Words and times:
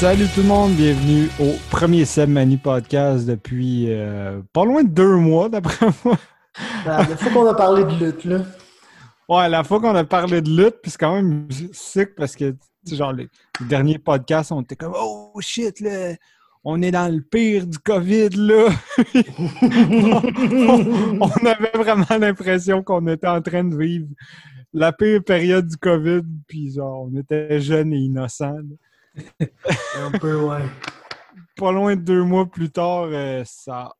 Salut 0.00 0.28
tout 0.34 0.40
le 0.40 0.46
monde, 0.46 0.72
bienvenue 0.76 1.28
au 1.38 1.52
premier 1.70 2.06
Seb 2.06 2.30
Mani 2.30 2.56
podcast 2.56 3.26
depuis 3.26 3.84
euh, 3.90 4.40
pas 4.54 4.64
loin 4.64 4.82
de 4.82 4.88
deux 4.88 5.16
mois 5.16 5.50
d'après 5.50 5.88
moi. 6.06 6.16
La 6.86 7.04
fois 7.04 7.30
qu'on 7.30 7.46
a 7.46 7.52
parlé 7.52 7.84
de 7.84 8.06
lutte, 8.06 8.24
là. 8.24 8.38
Ouais, 9.28 9.46
la 9.50 9.62
fois 9.62 9.78
qu'on 9.78 9.94
a 9.94 10.04
parlé 10.04 10.40
de 10.40 10.48
lutte, 10.48 10.76
puis 10.80 10.90
c'est 10.90 10.96
quand 10.96 11.16
même 11.16 11.46
sick 11.72 12.14
parce 12.14 12.34
que, 12.34 12.56
genre, 12.90 13.12
les, 13.12 13.28
les 13.60 13.66
derniers 13.66 13.98
podcasts, 13.98 14.52
on 14.52 14.62
était 14.62 14.74
comme 14.74 14.94
Oh 14.96 15.38
shit, 15.40 15.80
là, 15.80 16.14
on 16.64 16.80
est 16.80 16.92
dans 16.92 17.14
le 17.14 17.20
pire 17.20 17.66
du 17.66 17.78
COVID, 17.78 18.30
là. 18.30 18.70
on, 21.20 21.20
on 21.20 21.46
avait 21.46 21.72
vraiment 21.74 22.18
l'impression 22.18 22.82
qu'on 22.82 23.06
était 23.06 23.28
en 23.28 23.42
train 23.42 23.64
de 23.64 23.76
vivre 23.76 24.06
la 24.72 24.94
pire 24.94 25.22
période 25.22 25.66
du 25.66 25.76
COVID, 25.76 26.22
puis 26.48 26.72
genre, 26.72 27.06
on 27.06 27.18
était 27.18 27.60
jeunes 27.60 27.92
et 27.92 27.98
innocents. 27.98 28.56
là. 28.56 28.76
Un 29.96 30.10
peu, 30.18 30.36
ouais. 30.40 30.62
pas 31.56 31.72
loin 31.72 31.96
de 31.96 32.00
deux 32.00 32.22
mois 32.22 32.46
plus 32.46 32.70
tard, 32.70 33.04
euh, 33.10 33.42
ça 33.44 33.72
n'a 33.72 33.92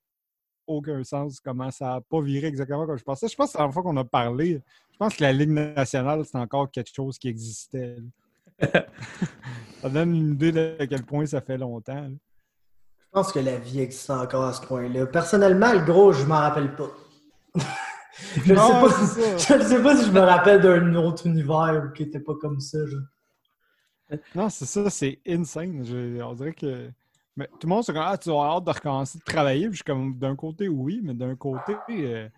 aucun 0.66 1.02
sens 1.04 1.40
comment 1.40 1.70
ça 1.70 1.86
n'a 1.86 2.00
pas 2.00 2.20
viré 2.20 2.46
exactement 2.46 2.86
comme 2.86 2.96
je 2.98 3.02
pensais. 3.04 3.28
Je 3.28 3.34
pense 3.36 3.46
que 3.48 3.52
c'est 3.52 3.58
la 3.58 3.64
dernière 3.64 3.74
fois 3.74 3.82
qu'on 3.82 3.96
a 3.96 4.04
parlé. 4.04 4.62
Je 4.92 4.96
pense 4.98 5.16
que 5.16 5.22
la 5.22 5.32
Ligue 5.32 5.50
nationale, 5.50 6.24
c'est 6.24 6.38
encore 6.38 6.70
quelque 6.70 6.92
chose 6.94 7.18
qui 7.18 7.28
existait. 7.28 7.96
ça 9.80 9.88
donne 9.88 10.14
une 10.14 10.32
idée 10.34 10.52
de 10.52 10.76
à 10.78 10.86
quel 10.86 11.02
point 11.04 11.26
ça 11.26 11.40
fait 11.40 11.58
longtemps. 11.58 11.94
là. 11.94 12.08
Je 12.08 13.18
pense 13.18 13.32
que 13.32 13.40
la 13.40 13.56
vie 13.58 13.80
existe 13.80 14.10
encore 14.10 14.44
à 14.44 14.52
ce 14.52 14.64
point-là. 14.64 15.06
Personnellement, 15.06 15.72
le 15.72 15.80
gros, 15.80 16.12
je 16.12 16.24
m'en 16.24 16.36
rappelle 16.38 16.76
pas. 16.76 16.90
je 18.36 18.52
ne 18.52 18.58
sais, 18.58 18.72
pas 18.72 18.90
si- 18.92 19.20
je 19.48 19.54
ne 19.54 19.62
sais 19.64 19.82
pas 19.82 19.96
si 19.96 20.04
je 20.06 20.12
me 20.12 20.20
rappelle 20.20 20.60
d'un 20.60 20.94
autre 20.94 21.26
univers 21.26 21.90
qui 21.96 22.04
était 22.04 22.20
pas 22.20 22.34
comme 22.40 22.60
ça. 22.60 22.78
Non, 24.34 24.48
c'est 24.48 24.66
ça, 24.66 24.90
c'est 24.90 25.20
insane. 25.26 25.84
Je- 25.84 26.20
on 26.22 26.34
dirait 26.34 26.52
que. 26.54 26.90
Mais 27.36 27.46
tout 27.58 27.66
le 27.66 27.68
monde 27.68 27.84
se 27.84 27.92
dit 27.92 27.98
Ah, 28.00 28.18
tu 28.18 28.30
as 28.30 28.34
hâte 28.34 28.64
de 28.64 28.70
recommencer 28.70 29.18
de 29.18 29.24
travailler. 29.24 29.62
Puis 29.68 29.72
je 29.72 29.76
suis 29.76 29.84
comme 29.84 30.18
d'un 30.18 30.36
côté, 30.36 30.68
oui, 30.68 31.00
mais 31.02 31.14
d'un 31.14 31.36
côté, 31.36 31.74
euh, 31.90 32.28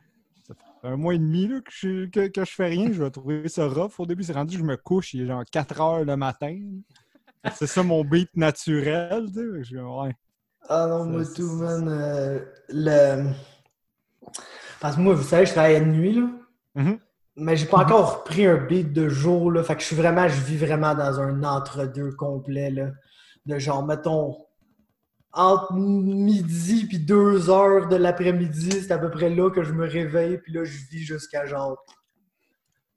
ça 0.47 0.55
fait 0.55 0.89
un 0.89 0.97
mois 0.97 1.15
et 1.15 1.19
demi 1.19 1.48
là, 1.48 1.61
que, 1.61 1.70
je, 1.73 2.06
que, 2.06 2.28
que 2.28 2.45
je 2.45 2.53
fais 2.53 2.67
rien. 2.67 2.93
Je 2.93 3.03
vais 3.03 3.11
trouver 3.11 3.48
ça 3.48 3.67
rough. 3.69 3.93
Au 3.98 4.06
début, 4.06 4.23
c'est 4.23 4.33
rendu 4.34 4.59
je 4.59 4.65
me 4.65 4.77
couche, 4.77 5.15
il 5.15 5.23
est 5.23 5.27
genre 5.27 5.45
4 5.50 5.81
heures 5.81 6.05
le 6.05 6.17
matin. 6.17 6.56
C'est 7.55 7.67
ça 7.67 7.83
mon 7.83 8.05
beat 8.05 8.31
naturel. 8.37 9.27
Tu 9.34 9.65
sais. 9.65 9.81
Ouais. 9.81 10.15
Ah 10.69 10.87
non, 10.89 11.06
moi 11.06 11.25
tout, 11.34 11.50
man. 11.56 11.89
euh, 11.89 12.41
le... 12.69 13.33
Parce 14.81 14.97
que 14.97 15.00
moi, 15.00 15.15
vous 15.15 15.23
savez, 15.23 15.47
je 15.47 15.53
travaille 15.53 15.81
de 15.81 15.87
nuit, 15.87 16.12
là. 16.15 16.28
Mhm. 16.75 16.98
Mais 17.43 17.57
j'ai 17.57 17.67
pas 17.67 17.79
encore 17.79 18.19
repris 18.21 18.47
un 18.47 18.57
beat 18.57 18.93
de 18.93 19.09
jour, 19.09 19.51
là. 19.51 19.62
Fait 19.62 19.75
que 19.75 19.81
je 19.81 19.87
suis 19.87 19.97
vraiment, 19.97 20.29
je 20.29 20.41
vis 20.43 20.57
vraiment 20.57 20.95
dans 20.95 21.21
un 21.21 21.43
entre-deux 21.43 22.12
complet, 22.12 22.71
là. 22.71 22.91
De 23.47 23.59
genre, 23.59 23.84
mettons, 23.84 24.37
entre 25.33 25.73
midi 25.75 26.87
puis 26.87 26.99
deux 26.99 27.51
heures 27.51 27.89
de 27.89 27.97
l'après-midi, 27.97 28.83
c'est 28.83 28.93
à 28.93 28.99
peu 28.99 29.11
près 29.11 29.31
là 29.31 29.51
que 29.51 29.62
je 29.65 29.73
me 29.73 29.87
réveille, 29.89 30.39
puis 30.39 30.53
là, 30.53 30.62
je 30.65 30.77
vis 30.91 31.05
jusqu'à 31.05 31.47
genre 31.47 31.77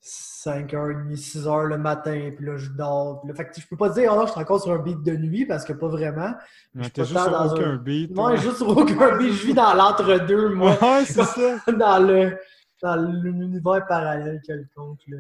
5h30, 0.03 1.15
6h 1.15 1.63
le 1.65 1.77
matin, 1.77 2.29
puis 2.35 2.45
là, 2.45 2.57
je 2.57 2.69
dors. 2.69 3.21
Puis 3.21 3.29
là, 3.29 3.35
fait 3.35 3.45
que 3.45 3.59
je 3.59 3.67
peux 3.67 3.77
pas 3.77 3.89
dire, 3.89 4.11
oh 4.13 4.17
non, 4.17 4.25
je 4.27 4.31
suis 4.31 4.39
encore 4.39 4.61
sur 4.61 4.71
un 4.71 4.77
beat 4.77 5.01
de 5.01 5.15
nuit, 5.15 5.45
parce 5.45 5.63
que 5.65 5.73
pas 5.73 5.87
vraiment. 5.87 6.31
Mais 6.75 6.83
suis 6.83 6.93
juste 7.05 7.09
sur 7.19 7.31
dans 7.31 7.53
aucun 7.53 7.71
un- 7.71 7.75
beat. 7.77 8.11
Non, 8.15 8.25
ouais. 8.27 8.37
juste 8.37 8.57
sur 8.57 8.77
aucun 8.77 9.17
beat, 9.17 9.33
je 9.33 9.47
vis 9.47 9.53
dans 9.55 9.73
l'entre-deux, 9.73 10.49
moi. 10.49 10.77
Ouais, 10.81 11.05
c'est 11.05 11.23
ça. 11.23 11.57
dans 11.71 12.05
le 12.05 12.37
dans 12.85 12.95
l'univers 13.11 13.85
parallèle 13.87 14.41
quelconque, 14.45 14.99
là. 15.07 15.17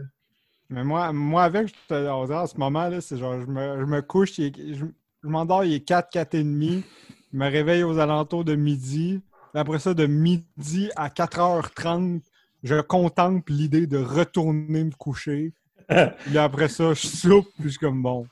Mais 0.69 0.83
moi, 0.83 1.11
moi 1.13 1.43
avec, 1.43 1.67
je 1.67 1.73
te- 1.87 2.09
on 2.09 2.25
dirait, 2.25 2.39
en 2.39 2.47
ce 2.47 2.57
moment, 2.57 2.87
là, 2.89 2.99
c'est 3.01 3.17
genre, 3.17 3.39
je 3.39 3.45
me, 3.45 3.79
je 3.79 3.85
me 3.85 4.01
couche, 4.01 4.39
est- 4.39 4.73
je, 4.75 4.85
je 5.23 5.27
m'endors, 5.27 5.63
il 5.63 5.73
est 5.73 5.79
4, 5.81 6.09
4 6.09 6.33
et 6.35 6.43
demi. 6.43 6.83
Je 7.31 7.37
me 7.37 7.45
réveille 7.49 7.83
aux 7.83 7.99
alentours 7.99 8.43
de 8.45 8.55
midi. 8.55 9.21
Après 9.53 9.79
ça, 9.79 9.93
de 9.93 10.05
midi 10.05 10.89
à 10.95 11.09
4h30, 11.09 12.21
je 12.63 12.81
contemple 12.81 13.51
l'idée 13.51 13.85
de 13.87 13.97
retourner 13.97 14.83
me 14.83 14.91
coucher. 14.97 15.53
Puis 15.87 16.33
là, 16.33 16.45
après 16.45 16.67
ça, 16.67 16.93
je 16.93 17.07
soupe, 17.07 17.45
puis 17.55 17.65
je 17.65 17.69
suis 17.69 17.79
comme 17.79 18.01
bon. 18.01 18.25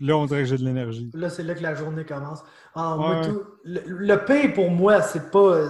Là, 0.00 0.16
on 0.18 0.26
dirait 0.26 0.40
que 0.42 0.48
j'ai 0.48 0.58
de 0.58 0.64
l'énergie. 0.64 1.08
Là, 1.14 1.30
c'est 1.30 1.44
là 1.44 1.54
que 1.54 1.62
la 1.62 1.74
journée 1.74 2.04
commence. 2.04 2.40
Ah, 2.74 2.96
moi, 2.98 3.20
Ouais. 3.20 3.28
tout- 3.28 3.42
le, 3.64 3.80
le 3.86 4.24
pire 4.24 4.52
pour 4.54 4.70
moi, 4.70 5.00
c'est 5.02 5.30
pas 5.30 5.68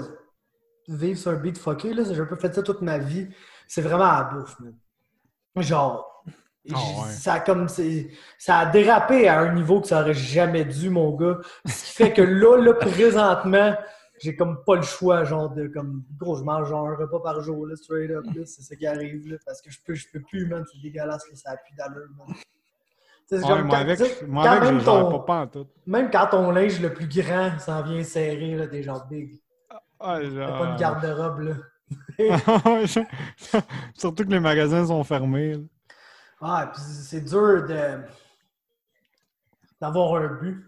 vivre 0.89 1.19
sur 1.19 1.31
un 1.33 1.37
beat 1.37 1.59
fucké, 1.59 1.93
là. 1.95 2.03
J'ai 2.11 2.21
un 2.21 2.27
peu 2.27 2.37
fait 2.37 2.55
ça 2.55 2.63
toute 2.63 2.83
ma 2.83 2.99
vie. 2.99 3.29
C'est 3.69 3.83
vraiment 3.83 4.05
la 4.05 4.25
bouffe, 4.25 4.59
man. 4.61 4.75
Genre, 5.57 6.25
Ah 6.73 6.75
ouais. 6.75 7.11
ça, 7.13 7.35
a 7.35 7.41
comme, 7.41 7.69
ça 7.69 8.59
a 8.59 8.67
dérapé 8.67 9.29
à 9.29 9.41
un 9.41 9.55
niveau 9.55 9.81
que 9.81 9.87
ça 9.89 10.01
aurait 10.01 10.15
jamais 10.15 10.65
dû, 10.65 10.91
mon 10.91 11.11
gars. 11.17 11.39
Ce 11.67 11.85
qui 11.87 11.93
fait 11.93 12.13
que 12.13 12.23
là, 12.23 12.57
là, 12.59 12.75
présentement, 12.75 13.75
j'ai 14.21 14.35
comme 14.37 14.63
pas 14.65 14.77
le 14.77 14.83
choix, 14.83 15.25
genre, 15.25 15.51
de 15.51 15.69
comme, 15.69 16.03
gros, 16.19 16.37
je 16.37 16.43
mange 16.45 16.69
genre 16.69 16.89
un 16.89 16.97
repas 16.97 17.21
par 17.21 17.41
jour, 17.41 17.67
là, 17.67 17.77
straight 17.77 18.11
up, 18.11 18.25
là. 18.35 18.43
C'est 18.47 18.63
ça 18.63 18.75
qui 18.77 18.87
arrive, 18.87 19.29
là. 19.29 19.37
Parce 19.47 19.61
que 19.63 19.71
je 19.71 19.79
peux, 19.85 19.95
je 19.95 20.07
peux 20.13 20.21
plus, 20.21 20.47
man. 20.47 20.65
C'est 20.73 20.81
dégueulasse, 20.83 21.25
là. 21.31 21.37
Ça 21.37 21.51
a 21.53 21.57
plus 21.57 21.75
d'allure, 21.77 22.09
man. 22.19 22.35
Ouais, 23.33 23.41
comme 23.41 23.63
moi, 23.67 23.69
quand- 23.71 23.83
avec, 23.83 23.99
tu 23.99 24.05
sais, 24.05 24.27
moi 24.27 24.45
quand 24.45 24.51
avec, 24.51 24.63
même 24.71 24.83
ton- 24.85 25.11
pas, 25.11 25.19
pas 25.25 25.41
en 25.41 25.47
tout. 25.49 25.67
même 25.87 26.11
quand 26.13 26.27
ton 26.29 26.51
linge 26.53 26.81
le 26.81 26.93
plus 26.95 27.09
grand 27.09 27.59
s'en 27.59 27.83
vient 27.83 28.05
serré, 28.05 28.55
là, 28.55 28.69
t'es 28.69 28.83
genre 28.85 29.05
big. 29.11 29.41
Ah, 30.01 30.23
genre- 30.23 30.59
pas 30.59 30.73
de 30.73 30.79
garde-robe, 30.79 31.41
là. 31.41 31.55
Surtout 33.95 34.25
que 34.25 34.31
les 34.31 34.41
magasins 34.41 34.87
sont 34.87 35.05
fermés. 35.05 35.55
là. 35.55 35.61
Ah, 36.41 36.71
puis 36.73 36.83
c'est 36.83 37.21
dur 37.23 37.67
de 37.67 37.99
d'avoir 39.81 40.23
un 40.23 40.27
but 40.41 40.65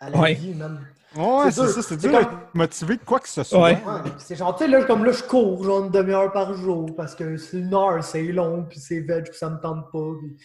à 0.00 0.10
la 0.10 0.18
Ouais. 0.18 0.34
vie, 0.34 0.54
man. 0.54 0.80
Ouais, 1.16 1.50
C'est 1.50 1.66
ça, 1.66 1.82
c'est 1.82 1.96
dur 1.96 2.10
comme- 2.12 2.20
d'être 2.20 2.54
motivé 2.54 2.96
de 2.96 3.02
quoi 3.04 3.18
que 3.20 3.28
ce 3.28 3.42
soit. 3.42 3.58
Ouais. 3.62 3.82
Ouais, 3.84 4.10
c'est 4.18 4.36
genre, 4.36 4.54
tu 4.54 4.64
sais, 4.64 4.70
là, 4.70 4.84
comme 4.84 5.04
là, 5.04 5.12
je 5.12 5.22
cours, 5.22 5.64
genre 5.64 5.84
une 5.84 5.90
demi-heure 5.90 6.30
par 6.32 6.52
jour, 6.54 6.94
parce 6.94 7.14
que 7.14 7.36
c'est 7.38 7.58
une 7.58 7.72
heure, 7.74 8.04
c'est 8.04 8.22
long, 8.24 8.64
puis 8.64 8.78
c'est 8.78 9.00
veg, 9.00 9.24
puis 9.30 9.38
ça 9.38 9.48
me 9.48 9.58
tente 9.60 9.90
pas, 9.90 10.10
puis 10.20 10.36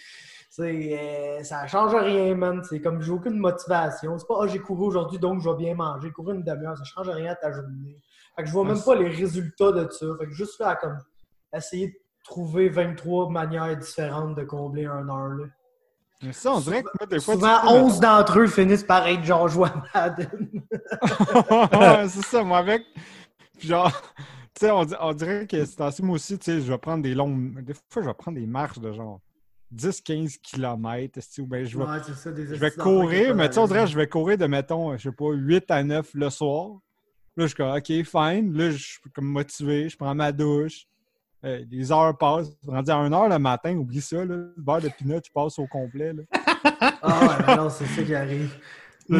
euh, 0.59 1.43
ça 1.43 1.65
change 1.67 1.95
rien, 1.95 2.35
man. 2.35 2.63
C'est 2.63 2.81
comme, 2.81 3.01
j'ai 3.01 3.11
aucune 3.11 3.37
motivation. 3.37 4.17
C'est 4.17 4.27
pas, 4.27 4.39
ah, 4.41 4.47
j'ai 4.47 4.59
couru 4.59 4.85
aujourd'hui, 4.85 5.19
donc 5.19 5.41
je 5.41 5.49
vais 5.49 5.55
bien 5.55 5.75
manger. 5.75 6.11
Courir 6.11 6.35
une 6.35 6.43
demi-heure, 6.43 6.77
ça 6.77 6.83
change 6.83 7.09
rien 7.09 7.31
à 7.31 7.35
ta 7.35 7.51
journée. 7.51 7.99
Fait 8.35 8.43
que 8.43 8.47
je 8.47 8.53
vois 8.53 8.65
même 8.65 8.81
pas 8.81 8.95
les 8.95 9.09
résultats 9.09 9.71
de 9.71 9.89
ça. 9.89 10.05
Fait 10.19 10.25
que 10.25 10.31
juste 10.31 10.55
faire 10.57 10.77
comme, 10.79 10.97
essayer 11.53 11.87
de 11.87 11.95
trouver 12.23 12.69
23 12.69 13.29
manières 13.29 13.75
différentes 13.77 14.35
de 14.35 14.43
combler 14.43 14.85
un 14.85 15.07
heure, 15.09 15.29
là. 15.29 15.45
Mais 16.21 16.31
ça, 16.31 16.53
on 16.53 16.59
dirait 16.61 16.83
que 16.83 16.89
moi, 16.97 17.05
des 17.05 17.19
fois, 17.19 17.33
Souvent, 17.33 17.59
tu 17.59 17.67
sais, 17.67 17.73
11 17.73 17.99
d'entre 17.99 18.39
eux 18.39 18.47
finissent 18.47 18.83
par 18.83 19.05
être 19.07 19.23
genre 19.23 19.49
à 19.65 19.83
Madden. 19.93 20.63
C'est 22.09 22.25
ça, 22.25 22.43
moi 22.43 22.59
avec. 22.59 22.81
Puis 23.57 23.67
genre, 23.67 23.91
tu 24.53 24.65
sais, 24.65 24.71
on 24.71 25.13
dirait 25.13 25.45
que 25.47 25.65
c'est 25.65 25.81
assez, 25.81 26.01
moi 26.01 26.15
aussi, 26.15 26.37
tu 26.39 26.45
sais, 26.45 26.61
je 26.61 26.71
vais 26.71 26.77
prendre 26.77 27.03
des 27.03 27.13
longues. 27.13 27.61
Des 27.61 27.73
fois, 27.73 28.01
je 28.01 28.07
vais 28.07 28.13
prendre 28.13 28.37
des 28.37 28.47
marches 28.47 28.79
de 28.79 28.93
genre 28.93 29.19
10-15 29.75 30.37
km, 30.41 31.19
ou 31.39 31.47
ben 31.47 31.65
je 31.65 31.77
vais, 31.77 31.83
Ouais, 31.83 31.99
ça, 32.15 32.31
des 32.31 32.45
je 32.47 32.53
vais 32.55 32.71
courir, 32.71 33.35
mais 33.35 33.47
tu 33.49 33.55
sais, 33.55 33.59
on 33.59 33.67
dirait 33.67 33.87
je 33.87 33.97
vais 33.97 34.07
courir 34.07 34.37
de, 34.37 34.45
mettons, 34.45 34.95
je 34.97 35.03
sais 35.03 35.11
pas, 35.11 35.31
8 35.31 35.71
à 35.71 35.83
9 35.83 36.09
le 36.13 36.29
soir. 36.29 36.79
Là, 37.35 37.45
je 37.45 37.47
suis 37.47 37.55
comme, 37.55 37.75
OK, 37.75 37.85
fine. 37.85 38.53
Là, 38.53 38.71
je 38.71 38.77
suis 38.77 38.99
comme 39.13 39.25
motivé, 39.25 39.89
je 39.89 39.97
prends 39.97 40.13
ma 40.13 40.31
douche. 40.31 40.85
Euh, 41.45 41.63
les 41.69 41.91
heures 41.91 42.17
passent. 42.17 42.55
Rendu 42.65 42.91
à 42.91 42.97
1 42.97 43.11
heure 43.11 43.27
le 43.27 43.39
matin, 43.39 43.75
oublie 43.75 44.01
ça, 44.01 44.17
là. 44.17 44.35
Le 44.35 44.53
beurre 44.57 44.81
de 44.81 44.89
pinot, 44.89 45.19
tu 45.19 45.31
passes 45.31 45.57
au 45.59 45.67
complet. 45.67 46.13
Là. 46.13 46.23
Ah 47.01 47.19
ouais, 47.21 47.45
mais 47.47 47.55
non, 47.57 47.69
c'est 47.69 47.85
ça 47.85 48.03
qui 48.03 48.15
arrive. 48.15 48.55
Il 49.09 49.17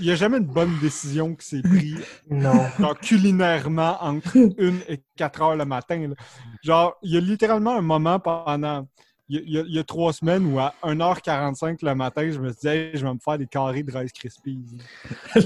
n'y 0.00 0.10
a, 0.10 0.14
jamais 0.14 0.38
une 0.38 0.46
bonne 0.46 0.78
décision 0.80 1.34
qui 1.34 1.46
s'est 1.46 1.62
prise 1.62 2.02
Non. 2.30 2.54
genre 2.78 2.98
culinairement 2.98 4.02
entre 4.02 4.38
1 4.38 4.48
et 4.88 5.02
4 5.16 5.42
heures 5.42 5.56
le 5.56 5.66
matin. 5.66 6.08
là. 6.08 6.14
Genre, 6.62 6.96
il 7.02 7.12
y 7.12 7.16
a 7.16 7.20
littéralement 7.20 7.76
un 7.76 7.82
moment 7.82 8.18
pendant. 8.18 8.88
Il 9.30 9.50
y 9.50 9.58
a, 9.58 9.62
il 9.66 9.74
y 9.74 9.78
a- 9.78 9.84
trois 9.84 10.12
semaines 10.14 10.46
où 10.46 10.58
à 10.58 10.72
1h45 10.82 11.82
le 11.82 11.94
matin, 11.94 12.30
je 12.30 12.38
me 12.38 12.48
suis 12.50 12.60
dit, 12.62 12.68
Hey, 12.68 12.90
je 12.94 13.04
vais 13.06 13.12
me 13.12 13.18
faire 13.18 13.36
des 13.38 13.46
carrés 13.46 13.82
de 13.82 13.96
Rice 13.96 14.12
Krispies. 14.12 14.58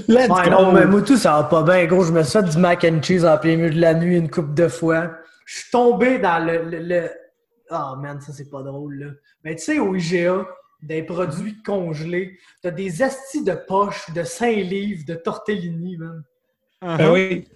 Let's 0.07 0.29
Ouais, 0.29 0.45
go! 0.45 0.49
non, 0.51 0.71
mais 0.71 0.85
moi, 0.85 1.01
tout, 1.01 1.17
ça 1.17 1.33
va 1.33 1.43
pas 1.43 1.63
bien, 1.63 1.85
gros. 1.85 2.03
Je 2.05 2.13
me 2.13 2.23
suis 2.23 2.31
fait 2.39 2.43
du 2.49 2.57
mac 2.57 2.83
and 2.85 3.01
cheese 3.01 3.25
en 3.25 3.37
plein 3.37 3.57
milieu 3.57 3.69
de 3.71 3.79
la 3.81 3.93
nuit 3.93 4.17
une 4.17 4.29
couple 4.29 4.53
de 4.53 4.67
fois. 4.69 5.11
Je 5.45 5.59
suis 5.59 5.71
tombé 5.71 6.17
dans 6.19 6.39
le. 6.45 6.63
le, 6.69 6.79
le- 6.79 7.09
Ah, 7.69 7.95
man, 8.01 8.21
ça, 8.21 8.31
c'est 8.31 8.49
pas 8.49 8.61
drôle, 8.63 8.95
là. 8.99 9.07
Mais 9.43 9.55
tu 9.55 9.63
sais, 9.63 9.79
au 9.79 9.93
IGA, 9.95 10.45
des 10.81 11.03
produits 11.03 11.61
congelés, 11.63 12.37
t'as 12.61 12.71
des 12.71 13.01
astis 13.01 13.43
de 13.43 13.53
poche 13.53 14.09
de 14.13 14.23
5 14.23 14.55
livres 14.55 15.03
de 15.05 15.15
tortellini, 15.15 15.97
man. 15.97 16.23
Ben 16.81 17.11
oui. 17.11 17.47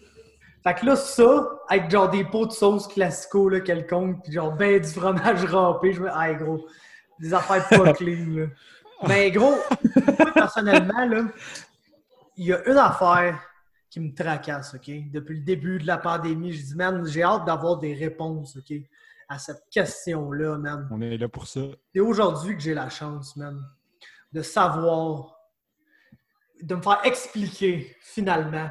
Fait 0.67 0.73
que 0.73 0.85
là, 0.85 0.97
ça, 0.97 1.61
avec 1.69 1.89
genre 1.89 2.09
des 2.09 2.25
pots 2.25 2.45
de 2.45 2.51
sauce 2.51 2.89
classico, 2.89 3.47
là, 3.47 3.61
quelconque, 3.61 4.21
pis 4.25 4.33
genre 4.33 4.51
ben 4.51 4.81
du 4.81 4.89
fromage 4.89 5.45
râpé, 5.45 5.93
je 5.93 6.01
me 6.01 6.09
ah, 6.11 6.33
gros, 6.33 6.67
des 7.19 7.33
affaires 7.33 7.65
pas 7.69 7.93
clean, 7.93 8.35
là. 8.35 8.47
Mais 9.07 9.31
gros, 9.31 9.55
moi, 10.19 10.33
personnellement, 10.33 11.05
là, 11.05 11.23
il 12.35 12.47
y 12.47 12.53
a 12.53 12.67
une 12.69 12.77
affaire 12.77 13.41
qui 13.89 14.01
me 14.01 14.13
tracasse, 14.13 14.75
OK? 14.75 14.91
Depuis 15.09 15.37
le 15.37 15.45
début 15.45 15.77
de 15.77 15.87
la 15.87 15.99
pandémie, 15.99 16.51
je 16.51 16.61
dis, 16.61 16.75
man, 16.75 17.05
j'ai 17.05 17.23
hâte 17.23 17.45
d'avoir 17.45 17.77
des 17.77 17.93
réponses, 17.93 18.57
OK? 18.57 18.75
À 19.29 19.39
cette 19.39 19.63
question-là, 19.71 20.57
man. 20.57 20.85
On 20.91 20.99
est 20.99 21.17
là 21.17 21.29
pour 21.29 21.47
ça. 21.47 21.61
C'est 21.95 22.01
aujourd'hui 22.01 22.57
que 22.57 22.61
j'ai 22.61 22.73
la 22.73 22.89
chance, 22.89 23.37
man, 23.37 23.63
de 24.33 24.41
savoir 24.41 25.33
de 26.61 26.75
me 26.75 26.81
faire 26.81 26.99
expliquer, 27.05 27.95
finalement, 28.01 28.69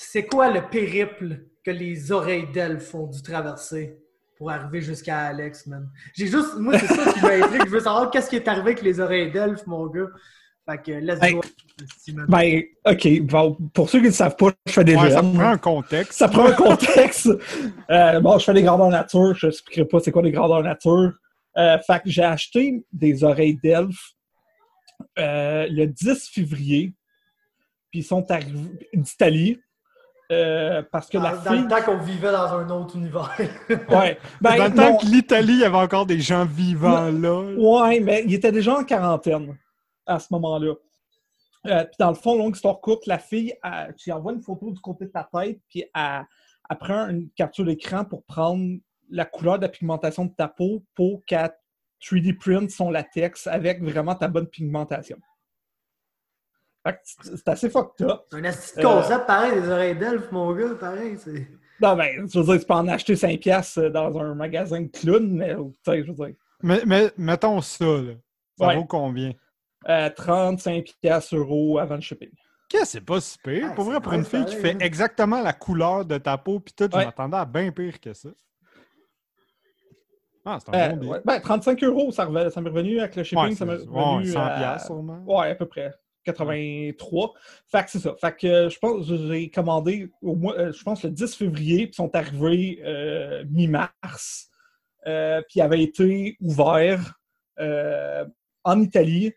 c'est 0.00 0.26
quoi 0.26 0.48
le 0.48 0.62
périple 0.68 1.40
que 1.64 1.72
les 1.72 2.12
oreilles 2.12 2.46
d'elfe 2.52 2.94
ont 2.94 3.08
dû 3.08 3.20
traverser 3.20 3.98
pour 4.36 4.48
arriver 4.48 4.80
jusqu'à 4.80 5.22
Alex, 5.26 5.66
man? 5.66 5.90
J'ai 6.14 6.28
juste, 6.28 6.54
moi, 6.56 6.78
c'est 6.78 6.86
ça 6.86 7.12
qui 7.12 7.20
m'a 7.20 7.30
intrigué. 7.32 7.64
Je 7.66 7.70
veux 7.70 7.80
savoir 7.80 8.08
qu'est-ce 8.08 8.30
qui 8.30 8.36
est 8.36 8.46
arrivé 8.46 8.70
avec 8.70 8.82
les 8.82 9.00
oreilles 9.00 9.32
d'elfe, 9.32 9.66
mon 9.66 9.88
gars. 9.88 10.06
Fait 10.70 10.78
que, 10.80 10.92
let's 10.92 11.20
Hey. 11.20 11.32
go. 11.32 11.40
Ben, 12.28 12.62
OK. 12.86 13.20
Bon, 13.22 13.54
pour 13.74 13.90
ceux 13.90 13.98
qui 13.98 14.06
ne 14.06 14.10
savent 14.12 14.36
pas, 14.36 14.52
je 14.66 14.72
fais 14.72 14.84
des 14.84 14.94
Ouais, 14.94 15.10
ça 15.10 15.20
prend 15.20 15.40
un 15.40 15.58
contexte. 15.58 16.12
Ça 16.12 16.28
prend 16.28 16.46
un 16.46 16.52
contexte. 16.52 17.28
Euh, 17.90 18.20
bon, 18.20 18.38
je 18.38 18.44
fais 18.44 18.54
des 18.54 18.62
grandeurs 18.62 18.90
nature. 18.90 19.34
Je 19.34 19.46
n'expliquerai 19.46 19.84
pas 19.86 19.98
c'est 19.98 20.12
quoi 20.12 20.22
des 20.22 20.30
grandeurs 20.30 20.62
nature. 20.62 21.12
Euh, 21.56 21.76
fait 21.84 22.02
que 22.04 22.08
j'ai 22.10 22.22
acheté 22.22 22.84
des 22.92 23.24
oreilles 23.24 23.58
d'elfe 23.64 24.12
euh, 25.18 25.66
le 25.68 25.86
10 25.86 26.28
février. 26.32 26.92
Puis 27.90 28.00
ils 28.00 28.04
sont 28.04 28.30
arrivés 28.30 28.78
d'Italie. 28.94 29.58
Euh, 30.30 30.82
parce 30.92 31.08
que 31.08 31.16
Dans, 31.16 31.24
la 31.24 31.36
dans 31.38 31.50
fille. 31.52 31.62
le 31.62 31.68
temps 31.68 31.82
qu'on 31.82 31.98
vivait 31.98 32.30
dans 32.32 32.52
un 32.52 32.68
autre 32.68 32.96
univers. 32.96 33.34
Ouais. 33.88 34.18
Ben, 34.42 34.58
Dans 34.58 34.64
le 34.66 34.74
temps 34.74 34.96
que 34.98 35.06
l'Italie, 35.06 35.54
il 35.54 35.60
y 35.60 35.64
avait 35.64 35.76
encore 35.76 36.04
des 36.04 36.20
gens 36.20 36.44
vivants 36.44 37.10
là. 37.10 37.40
Ouais, 37.56 38.00
mais 38.00 38.24
il 38.26 38.34
était 38.34 38.52
déjà 38.52 38.76
en 38.78 38.84
quarantaine 38.84 39.56
à 40.06 40.18
ce 40.18 40.26
moment-là. 40.32 40.74
Euh, 41.66 41.84
puis 41.84 41.96
dans 41.98 42.10
le 42.10 42.14
fond, 42.14 42.36
longue 42.36 42.54
histoire 42.54 42.78
courte, 42.80 43.06
la 43.06 43.18
fille, 43.18 43.54
elle- 43.64 43.94
tu 43.96 44.10
lui 44.10 44.12
envoies 44.12 44.32
une 44.32 44.42
photo 44.42 44.70
du 44.70 44.80
côté 44.80 45.06
de 45.06 45.10
ta 45.10 45.28
tête, 45.32 45.60
puis 45.68 45.84
elle, 45.94 46.24
elle 46.70 46.78
prend 46.78 47.08
une 47.08 47.30
capture 47.30 47.64
d'écran 47.64 48.04
pour 48.04 48.22
prendre 48.24 48.76
la 49.10 49.24
couleur 49.24 49.56
de 49.58 49.62
la 49.62 49.68
pigmentation 49.70 50.26
de 50.26 50.32
ta 50.34 50.46
peau 50.48 50.84
pour 50.94 51.24
qu'elle 51.24 51.50
3D 52.00 52.34
print 52.38 52.70
son 52.70 52.90
latex 52.90 53.46
avec 53.46 53.82
vraiment 53.82 54.14
ta 54.14 54.28
bonne 54.28 54.46
pigmentation. 54.46 55.16
C'est 57.22 57.48
assez 57.48 57.70
fucked 57.70 58.06
up. 58.08 58.22
C'est 58.30 58.36
un 58.38 58.44
asti 58.44 58.78
Euh. 58.78 58.82
de 58.82 58.86
concept, 58.86 59.26
pareil, 59.26 59.60
des 59.60 59.68
oreilles 59.68 59.96
d'elfe, 59.96 60.30
mon 60.32 60.52
gars, 60.54 60.74
pareil. 60.78 61.16
C'est... 61.18 61.46
Non, 61.80 61.94
ben, 61.96 62.26
je 62.28 62.38
veux 62.40 62.44
dire, 62.44 62.60
tu 62.60 62.66
peux 62.66 62.74
en 62.74 62.88
acheter 62.88 63.14
5 63.16 63.38
piastres 63.40 63.88
dans 63.90 64.18
un 64.18 64.34
magasin 64.34 64.80
de 64.82 64.88
clown, 64.88 65.30
mais 65.30 65.54
tu 65.54 65.62
sais, 65.84 66.02
je 66.04 66.10
veux 66.10 66.26
dire. 66.26 66.34
Mais, 66.62 66.80
mais 66.86 67.10
mettons 67.16 67.60
ça, 67.60 67.84
là. 67.84 68.12
Ça 68.58 68.66
Ouais. 68.66 68.76
vaut 68.76 68.84
combien? 68.84 69.32
euh, 69.88 70.10
35 70.10 70.92
piastres 71.00 71.36
euros 71.36 71.78
avant 71.78 71.94
le 71.94 72.00
shipping. 72.00 72.30
Qu'est-ce 72.68 72.82
que 72.82 72.88
c'est 72.88 73.00
pas 73.00 73.20
si 73.20 73.38
pire? 73.38 73.68
Ah, 73.70 73.74
Pour 73.74 73.84
vrai, 73.84 74.00
pour 74.00 74.12
une 74.12 74.24
fille 74.24 74.44
qui 74.44 74.56
fait 74.56 74.72
hein. 74.74 74.78
exactement 74.80 75.40
la 75.40 75.52
couleur 75.52 76.04
de 76.04 76.18
ta 76.18 76.36
peau, 76.36 76.58
puis 76.60 76.74
tout, 76.76 76.88
je 76.92 76.96
Ouais. 76.98 77.06
m'attendais 77.06 77.36
à 77.36 77.44
bien 77.46 77.70
pire 77.70 77.98
que 78.00 78.12
ça. 78.12 78.28
Ah, 80.44 80.58
c'est 80.64 80.74
un 80.74 80.92
Euh, 80.92 80.96
bon 80.96 81.08
ouais, 81.12 81.20
ben, 81.24 81.40
35 81.40 81.82
euros, 81.84 82.10
ça, 82.10 82.24
reve- 82.24 82.50
ça 82.50 82.60
m'est 82.60 82.70
revenu 82.70 82.98
avec 83.00 83.16
le 83.16 83.22
shipping. 83.22 83.44
Ouais, 83.44 83.54
ça 83.54 83.64
m'est 83.64 83.74
revenu 83.74 84.26
ouais, 84.26 84.32
100 84.32 84.40
à- 84.44 84.50
piastres, 84.58 84.86
sûrement. 84.86 85.22
Ouais, 85.26 85.50
à 85.50 85.54
peu 85.54 85.66
près. 85.66 85.92
83. 86.32 87.32
Fait 87.70 87.84
que 87.84 87.90
c'est 87.90 87.98
ça. 88.00 88.14
Fait 88.20 88.36
que 88.36 88.68
je 88.68 88.78
pense 88.78 89.06
j'ai 89.06 89.50
commandé 89.50 90.10
au 90.22 90.36
euh, 90.50 90.72
je 90.72 90.82
pense 90.82 91.02
le 91.04 91.10
10 91.10 91.34
février, 91.34 91.86
puis 91.86 91.94
sont 91.94 92.14
arrivés 92.14 92.80
euh, 92.84 93.44
mi-mars. 93.50 94.50
Euh, 95.06 95.40
puis 95.48 95.60
avaient 95.60 95.82
été 95.82 96.36
ouverts 96.40 97.14
euh, 97.60 98.24
en 98.64 98.80
Italie. 98.80 99.32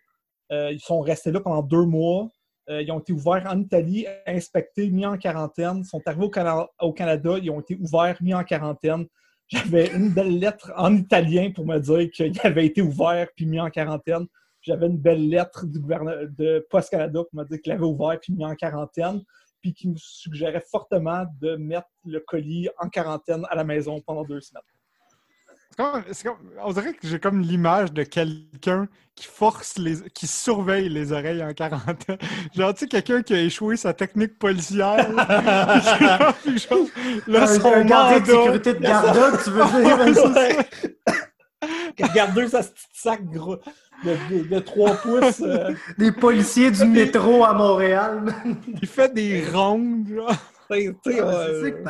Ils 0.50 0.82
sont 0.82 1.00
restés 1.00 1.32
là 1.32 1.40
pendant 1.40 1.62
deux 1.62 1.86
mois. 1.86 2.28
Ils 2.68 2.92
ont 2.92 3.00
été 3.00 3.14
ouverts 3.14 3.48
en 3.50 3.58
Italie, 3.58 4.06
inspectés, 4.26 4.90
mis 4.90 5.06
en 5.06 5.18
quarantaine. 5.18 5.78
Ils 5.78 5.86
sont 5.86 6.02
arrivés 6.06 6.26
au, 6.26 6.88
au 6.88 6.94
Canada, 6.94 7.38
ils 7.42 7.50
ont 7.50 7.62
été 7.62 7.78
ouverts, 7.80 8.18
mis 8.22 8.34
en 8.34 8.44
quarantaine. 8.44 9.06
J'avais 9.48 9.88
une 9.94 10.10
belle 10.10 10.40
lettre 10.40 10.72
en 10.76 10.96
italien 10.96 11.52
pour 11.52 11.66
me 11.66 11.78
dire 11.80 12.10
qu'ils 12.12 12.40
avaient 12.44 12.66
été 12.66 12.82
ouverts 12.82 13.28
puis 13.36 13.46
mis 13.46 13.62
en 13.62 13.70
quarantaine. 13.70 14.26
J'avais 14.62 14.88
une 14.88 14.98
belle 14.98 15.30
lettre 15.30 15.66
du 15.66 15.80
gouvernement 15.80 16.12
de 16.38 16.66
Post 16.70 16.90
Canada 16.92 17.24
pour 17.24 17.40
me 17.40 17.46
dire 17.48 17.62
qu'ils 17.62 17.72
l'avaient 17.74 17.86
ouvert 17.86 18.20
puis 18.20 18.34
mis 18.34 18.46
en 18.46 18.56
quarantaine, 18.56 19.22
puis 19.62 19.74
qui 19.74 19.88
me 19.90 19.96
suggérait 19.98 20.64
fortement 20.70 21.26
de 21.40 21.56
mettre 21.56 21.88
le 22.06 22.20
colis 22.20 22.70
en 22.80 22.90
quarantaine 22.90 23.46
à 23.50 23.56
la 23.56 23.64
maison 23.64 24.02
pendant 24.02 24.24
deux 24.24 24.42
semaines. 24.42 24.62
C'est 26.12 26.28
comme- 26.28 26.38
comme- 26.38 26.52
on 26.64 26.74
dirait 26.74 26.94
que 26.94 27.08
j'ai 27.08 27.20
comme 27.20 27.40
l'image 27.42 27.92
de 27.94 28.04
quelqu'un 28.04 28.88
qui 29.16 29.26
force 29.26 29.78
les. 29.78 30.02
qui 30.12 30.28
surveille 30.28 30.90
les 30.90 31.12
oreilles 31.14 31.42
en 31.44 31.54
quarantaine. 31.54 32.18
Genre, 32.54 32.74
tu 32.74 32.82
sais, 32.82 32.88
quelqu'un 32.88 33.22
qui 33.24 33.34
a 33.34 33.42
échoué 33.42 33.78
sa 33.78 33.94
technique 33.94 34.38
policière. 34.38 35.10
là, 35.16 35.80
genre, 35.80 36.36
là, 37.28 37.44
un, 37.44 37.48
son 37.48 37.74
un 37.74 37.86
gardien 37.86 38.20
de 38.20 38.26
sécurité 38.26 38.74
de 38.74 38.80
Garda, 38.80 39.32
tu 39.44 39.50
veux 39.50 39.64
dire? 39.64 39.82
Ouais, 39.98 40.14
c'est 40.14 40.22
ça. 42.50 42.64
Petite 42.64 42.76
sac 42.94 43.24
gros 43.26 43.58
de, 44.04 44.44
de, 44.44 44.48
de 44.56 44.60
3 44.60 44.96
pouces. 44.96 45.42
euh, 45.42 45.74
Des 45.98 46.12
policiers 46.12 46.72
du 46.72 46.86
métro 46.86 47.44
à 47.44 47.54
Montréal. 47.54 48.34
Il 48.82 48.88
fait 48.88 49.14
des 49.14 49.44
rondes, 49.50 50.08
genre. 50.08 50.32
tu 50.72 50.78
sais, 50.78 50.96
tu 51.04 51.12
sais, 51.14 51.20
Ah, 51.22 51.26
euh, 51.26 51.54
c'est 51.54 51.62
ça 51.62 51.72
que 51.72 51.84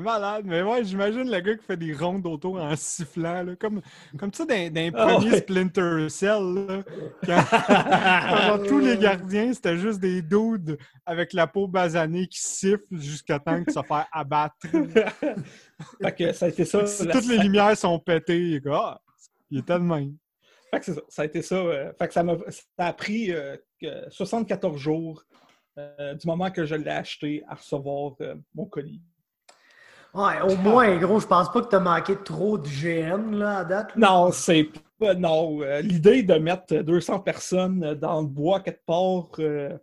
malade, 0.00 0.44
mais 0.46 0.62
ouais, 0.62 0.82
j'imagine 0.82 1.30
le 1.30 1.40
gars 1.40 1.54
qui 1.56 1.64
fait 1.64 1.76
des 1.76 1.92
rondes 1.92 2.26
autour 2.26 2.60
en 2.60 2.74
sifflant, 2.74 3.42
là, 3.44 3.54
comme, 3.54 3.80
comme 4.18 4.32
ça 4.32 4.44
les 4.48 4.70
Ah 4.94 5.06
premiers 5.06 5.30
ouais. 5.32 5.38
Splinter 5.38 6.08
Cell. 6.08 6.42
Là, 6.66 6.82
quand- 7.26 7.44
quand 7.50 8.42
genre, 8.46 8.62
tous 8.66 8.78
les 8.80 8.96
gardiens, 8.96 9.52
c'était 9.52 9.76
juste 9.76 10.00
des 10.00 10.20
dudes 10.22 10.78
avec 11.06 11.32
la 11.32 11.46
peau 11.46 11.68
basanée 11.68 12.26
qui 12.26 12.40
sifflent 12.40 12.82
jusqu'à 12.92 13.38
temps 13.38 13.62
qu'ils 13.62 13.72
se 13.74 13.82
fassent 13.82 14.06
abattre. 14.10 14.56
fait 16.02 16.12
que 16.16 16.32
ça 16.32 16.46
a 16.46 16.48
été 16.48 16.64
ça. 16.64 16.86
si 16.86 17.06
toutes 17.06 17.26
les 17.26 17.38
lumières 17.38 17.76
sont 17.76 17.98
pétées, 17.98 18.40
il 18.40 18.54
est 18.56 18.60
comme, 18.60 18.98
Fait 20.74 20.80
que 20.80 20.84
c'est 20.86 20.94
ça. 20.94 21.00
Ça 21.08 21.22
a 21.22 21.24
été 21.24 21.42
ça. 21.42 21.54
euh, 21.56 21.92
fait 21.98 22.08
que 22.08 22.14
ça, 22.14 22.24
a 22.78 22.92
pris 22.92 23.32
euh, 23.32 23.56
que 23.80 23.86
74 24.10 24.76
jours 24.78 25.22
euh, 25.78 26.14
du 26.14 26.26
moment 26.26 26.50
que 26.50 26.64
je 26.64 26.74
l'ai 26.74 26.90
acheté 26.90 27.42
à 27.48 27.54
recevoir 27.54 28.12
euh, 28.20 28.34
mon 28.54 28.66
colis. 28.66 29.02
Ouais, 30.14 30.40
au 30.42 30.54
moins, 30.56 30.96
gros, 30.98 31.18
je 31.18 31.26
pense 31.26 31.50
pas 31.50 31.60
que 31.62 31.66
t'as 31.66 31.80
manqué 31.80 32.14
trop 32.16 32.56
de 32.56 32.68
GM, 32.68 33.32
là, 33.34 33.58
à 33.58 33.64
date. 33.64 33.96
là. 33.96 34.08
Non, 34.10 34.30
c'est 34.30 34.68
pas. 35.00 35.14
Non. 35.14 35.60
euh, 35.62 35.80
l'idée 35.80 36.22
de 36.22 36.34
mettre 36.34 36.72
200 36.76 37.18
personnes 37.20 37.94
dans 37.94 38.20
le 38.20 38.28
bois 38.28 38.60
quelque 38.60 38.84
part, 38.86 39.26
euh, 39.40 39.76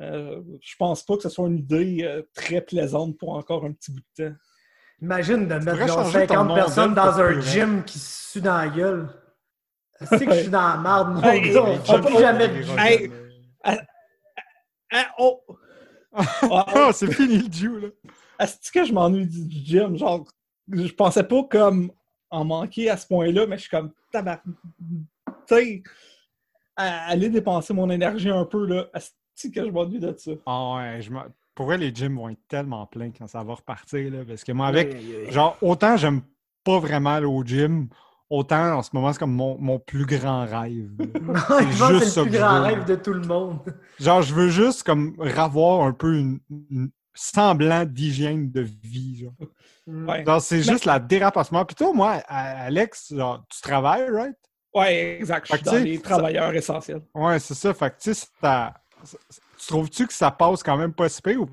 euh, 0.00 0.42
je 0.60 0.74
pense 0.78 1.02
pas 1.02 1.16
que 1.16 1.22
ce 1.22 1.28
soit 1.30 1.46
une 1.48 1.58
idée 1.60 2.00
euh, 2.02 2.22
très 2.34 2.60
plaisante 2.60 3.16
pour 3.16 3.30
encore 3.30 3.64
un 3.64 3.72
petit 3.72 3.90
bout 3.90 4.02
de 4.18 4.28
temps. 4.28 4.34
Imagine 5.00 5.48
de 5.48 5.54
mettre 5.54 5.86
genre 5.86 6.04
changer 6.04 6.26
ton 6.26 6.34
50 6.34 6.48
nom 6.48 6.54
personnes 6.54 6.94
dans 6.94 7.20
un 7.20 7.40
gym 7.40 7.84
qui 7.84 7.98
se 7.98 8.32
suent 8.32 8.40
dans 8.42 8.56
la 8.58 8.68
gueule. 8.68 9.08
C'est 10.00 10.26
que 10.26 10.32
je 10.32 10.40
suis 10.40 10.50
dans 10.50 10.68
la 10.68 10.76
marde, 10.76 11.14
mon 11.14 11.22
Hey, 11.22 11.40
gars. 11.40 11.62
On 11.88 12.18
jamais. 12.18 12.44
Hey, 12.44 13.08
rockets, 13.64 13.80
Ah, 14.92 15.14
oh! 15.18 15.40
Ah, 16.50 16.90
c'est 16.92 17.12
fini 17.12 17.38
le 17.38 17.52
Jew, 17.52 17.78
là. 17.80 17.88
Est-ce 18.38 18.70
que 18.70 18.84
je 18.84 18.92
m'ennuie 18.92 19.26
du, 19.26 19.46
du 19.46 19.56
gym? 19.64 19.96
Genre, 19.96 20.24
je 20.70 20.92
pensais 20.92 21.24
pas 21.24 21.42
comme 21.44 21.90
en 22.30 22.44
manquer 22.44 22.90
à 22.90 22.96
ce 22.96 23.06
point-là, 23.06 23.46
mais 23.46 23.56
je 23.56 23.62
suis 23.62 23.70
comme 23.70 23.92
tabac. 24.12 24.42
Tu 24.44 24.54
sais, 25.48 25.82
à- 26.76 27.06
aller 27.08 27.28
dépenser 27.28 27.72
mon 27.74 27.90
énergie 27.90 28.30
un 28.30 28.44
peu, 28.44 28.66
là. 28.66 28.86
Est-ce 28.94 29.48
que 29.48 29.64
je 29.64 29.70
m'ennuie 29.70 29.98
de 30.00 30.14
ça? 30.16 30.32
Ah 30.46 30.74
ouais, 30.76 31.02
je 31.02 31.10
m'en- 31.10 31.24
pour 31.54 31.66
vrai, 31.66 31.78
les 31.78 31.92
gyms 31.94 32.16
vont 32.16 32.28
être 32.28 32.46
tellement 32.48 32.86
pleins 32.86 33.10
quand 33.16 33.26
ça 33.26 33.42
va 33.42 33.54
repartir, 33.54 34.10
là, 34.12 34.24
parce 34.26 34.44
que 34.44 34.52
moi, 34.52 34.66
avec. 34.68 34.94
Genre, 35.32 35.56
autant 35.62 35.96
j'aime 35.96 36.22
pas 36.64 36.78
vraiment 36.78 37.10
aller 37.10 37.26
au 37.26 37.42
gym, 37.44 37.88
autant 38.34 38.78
en 38.78 38.82
ce 38.82 38.90
moment, 38.92 39.12
c'est 39.12 39.18
comme 39.18 39.34
mon, 39.34 39.56
mon 39.58 39.78
plus 39.78 40.06
grand 40.06 40.44
rêve. 40.46 40.90
juste 41.70 41.98
c'est 42.04 42.10
ça 42.10 42.22
le 42.24 42.30
plus 42.30 42.38
grand 42.38 42.54
veux. 42.56 42.62
rêve 42.62 42.84
de 42.84 42.94
tout 42.96 43.12
le 43.12 43.26
monde. 43.26 43.58
Genre, 44.00 44.22
je 44.22 44.34
veux 44.34 44.48
juste 44.48 44.82
comme 44.82 45.14
avoir 45.36 45.86
un 45.86 45.92
peu 45.92 46.16
une, 46.16 46.40
une 46.70 46.90
semblant 47.14 47.84
d'hygiène 47.84 48.50
de 48.50 48.60
vie. 48.60 49.18
Genre, 49.20 49.32
Ouais. 49.86 50.24
Genre, 50.24 50.40
c'est 50.40 50.62
juste 50.62 50.86
la 50.86 50.98
dérapassement. 50.98 51.62
Puis 51.66 51.74
toi, 51.76 51.92
moi, 51.92 52.12
Alex, 52.26 53.12
genre, 53.14 53.44
tu 53.50 53.60
travailles, 53.60 54.08
right? 54.10 54.36
Ouais, 54.74 55.18
exact. 55.20 55.46
Je 55.50 55.56
suis 55.56 55.62
dans 55.64 55.72
les 55.74 55.96
ça- 55.96 56.02
travailleurs 56.02 56.54
essentiels. 56.54 57.02
Ouais, 57.14 57.38
c'est 57.38 57.52
ça. 57.54 57.74
Fait 57.74 57.90
que, 57.90 58.00
tu 58.00 58.14
sais, 58.14 58.26
tu 59.64 59.72
trouves-tu 59.72 60.06
que 60.06 60.12
ça 60.12 60.30
passe 60.30 60.62
quand 60.62 60.76
même 60.76 60.92
pas 60.92 61.08
si 61.08 61.22
pire? 61.22 61.40
Ou... 61.40 61.48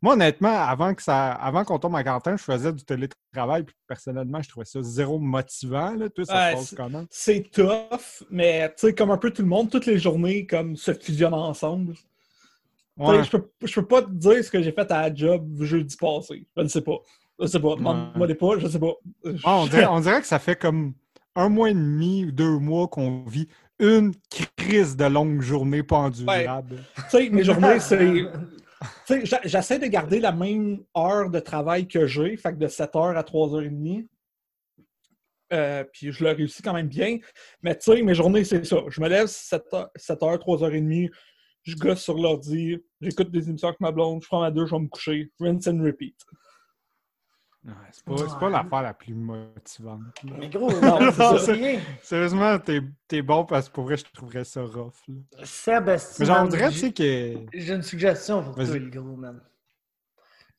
moi, 0.00 0.14
honnêtement, 0.14 0.48
avant 0.62 0.94
que 0.94 1.02
ça, 1.02 1.32
avant 1.32 1.64
qu'on 1.64 1.78
tombe 1.78 1.94
en 1.94 2.02
quarantaine, 2.02 2.38
je 2.38 2.42
faisais 2.42 2.72
du 2.72 2.82
télétravail. 2.82 3.64
Puis 3.64 3.74
personnellement, 3.86 4.40
je 4.40 4.48
trouvais 4.48 4.64
ça 4.64 4.80
zéro 4.82 5.18
motivant. 5.18 5.94
Là. 5.94 6.08
Toi, 6.08 6.24
ça 6.24 6.34
Ouais, 6.34 6.54
passe 6.54 6.68
c'est- 6.70 6.76
comment? 6.76 7.04
C'est 7.10 7.50
tough, 7.52 8.24
mais 8.30 8.68
tu 8.70 8.86
sais, 8.86 8.94
comme 8.94 9.10
un 9.10 9.18
peu 9.18 9.30
tout 9.30 9.42
le 9.42 9.48
monde, 9.48 9.70
toutes 9.70 9.86
les 9.86 9.98
journées 9.98 10.46
comme 10.46 10.76
se 10.76 10.94
fusionnent 10.94 11.34
ensemble. 11.34 11.94
Ouais. 12.96 13.22
Je, 13.24 13.30
peux, 13.30 13.50
je 13.64 13.74
peux 13.80 13.86
pas 13.86 14.02
te 14.02 14.10
dire 14.10 14.44
ce 14.44 14.50
que 14.50 14.62
j'ai 14.62 14.72
fait 14.72 14.90
à 14.90 15.08
la 15.08 15.14
job 15.14 15.46
jeudi 15.62 15.96
passé. 15.96 16.46
Je 16.56 16.62
ne 16.62 16.68
sais 16.68 16.82
pas. 16.82 16.96
Je 17.38 17.46
sais 17.46 17.60
pas. 17.60 17.74
Demande-moi 17.76 18.26
des 18.26 18.34
pas, 18.34 18.58
je 18.58 18.66
sais 18.68 18.78
pas. 18.78 18.92
On, 19.44 19.66
dirait, 19.66 19.86
on 19.86 20.00
dirait 20.00 20.20
que 20.20 20.26
ça 20.26 20.38
fait 20.38 20.56
comme 20.56 20.94
un 21.34 21.48
mois 21.48 21.70
et 21.70 21.74
demi 21.74 22.24
ou 22.26 22.32
deux 22.32 22.58
mois 22.58 22.88
qu'on 22.88 23.24
vit 23.24 23.48
une 23.80 24.12
crise 24.56 24.96
de 24.96 25.04
longue 25.06 25.40
journée 25.40 25.82
pas 25.82 25.96
endurable. 25.96 26.76
Tu 26.96 27.02
sais, 27.08 27.30
mes 27.30 27.42
journées, 27.44 27.80
c'est. 27.80 27.98
Tu 27.98 28.26
sais, 29.06 29.26
j'a- 29.26 29.40
j'essaie 29.44 29.78
de 29.78 29.86
garder 29.86 30.20
la 30.20 30.32
même 30.32 30.80
heure 30.96 31.28
de 31.30 31.40
travail 31.40 31.86
que 31.88 32.06
j'ai, 32.06 32.36
fait 32.36 32.52
que 32.52 32.58
de 32.58 32.66
7h 32.68 33.16
à 33.16 33.22
3h30. 33.22 34.06
Euh, 35.52 35.84
puis 35.92 36.12
je 36.12 36.22
le 36.24 36.30
réussis 36.30 36.62
quand 36.62 36.72
même 36.72 36.86
bien. 36.88 37.18
Mais 37.62 37.74
tu 37.76 37.92
sais, 37.92 38.02
mes 38.02 38.14
journées, 38.14 38.44
c'est 38.44 38.64
ça. 38.64 38.76
Je 38.88 39.00
me 39.00 39.08
lève 39.08 39.26
7h, 39.26 39.88
7h 39.96 40.38
3h30, 40.38 41.10
je 41.64 41.76
gosse 41.76 42.02
sur 42.02 42.14
l'ordi, 42.14 42.78
j'écoute 43.00 43.30
des 43.30 43.48
émissions 43.48 43.68
avec 43.68 43.80
ma 43.80 43.90
blonde, 43.90 44.22
je 44.22 44.28
prends 44.28 44.40
ma 44.40 44.50
douche, 44.50 44.70
je 44.70 44.74
vais 44.76 44.80
me 44.82 44.88
coucher. 44.88 45.30
Rinse 45.40 45.66
and 45.66 45.82
repeat. 45.82 46.14
Ouais, 47.62 47.72
c'est 47.92 48.04
pas, 48.04 48.16
c'est 48.16 48.24
pas 48.38 48.46
Ouais. 48.46 48.50
l'affaire 48.52 48.82
la 48.82 48.94
plus 48.94 49.12
motivante. 49.14 50.00
là. 50.24 50.32
Mais 50.38 50.48
gros, 50.48 50.70
Non, 50.80 50.98
non. 51.18 51.36
Sérieusement, 52.02 52.58
t'es, 52.58 52.80
t'es 53.06 53.20
bon 53.20 53.44
parce 53.44 53.68
que 53.68 53.74
pour 53.74 53.84
vrai, 53.84 53.98
je 53.98 54.04
trouverais 54.14 54.44
ça 54.44 54.62
rough. 54.62 54.94
là. 55.08 55.14
Mais 55.38 55.44
tu 56.48 56.58
j'ai- 56.72 56.78
sais, 56.78 56.92
que. 56.92 57.34
J'ai 57.52 57.74
une 57.74 57.82
suggestion 57.82 58.42
pour 58.42 58.54
toi, 58.54 58.64
le 58.64 58.88
gros, 58.90 59.14
man. 59.16 59.40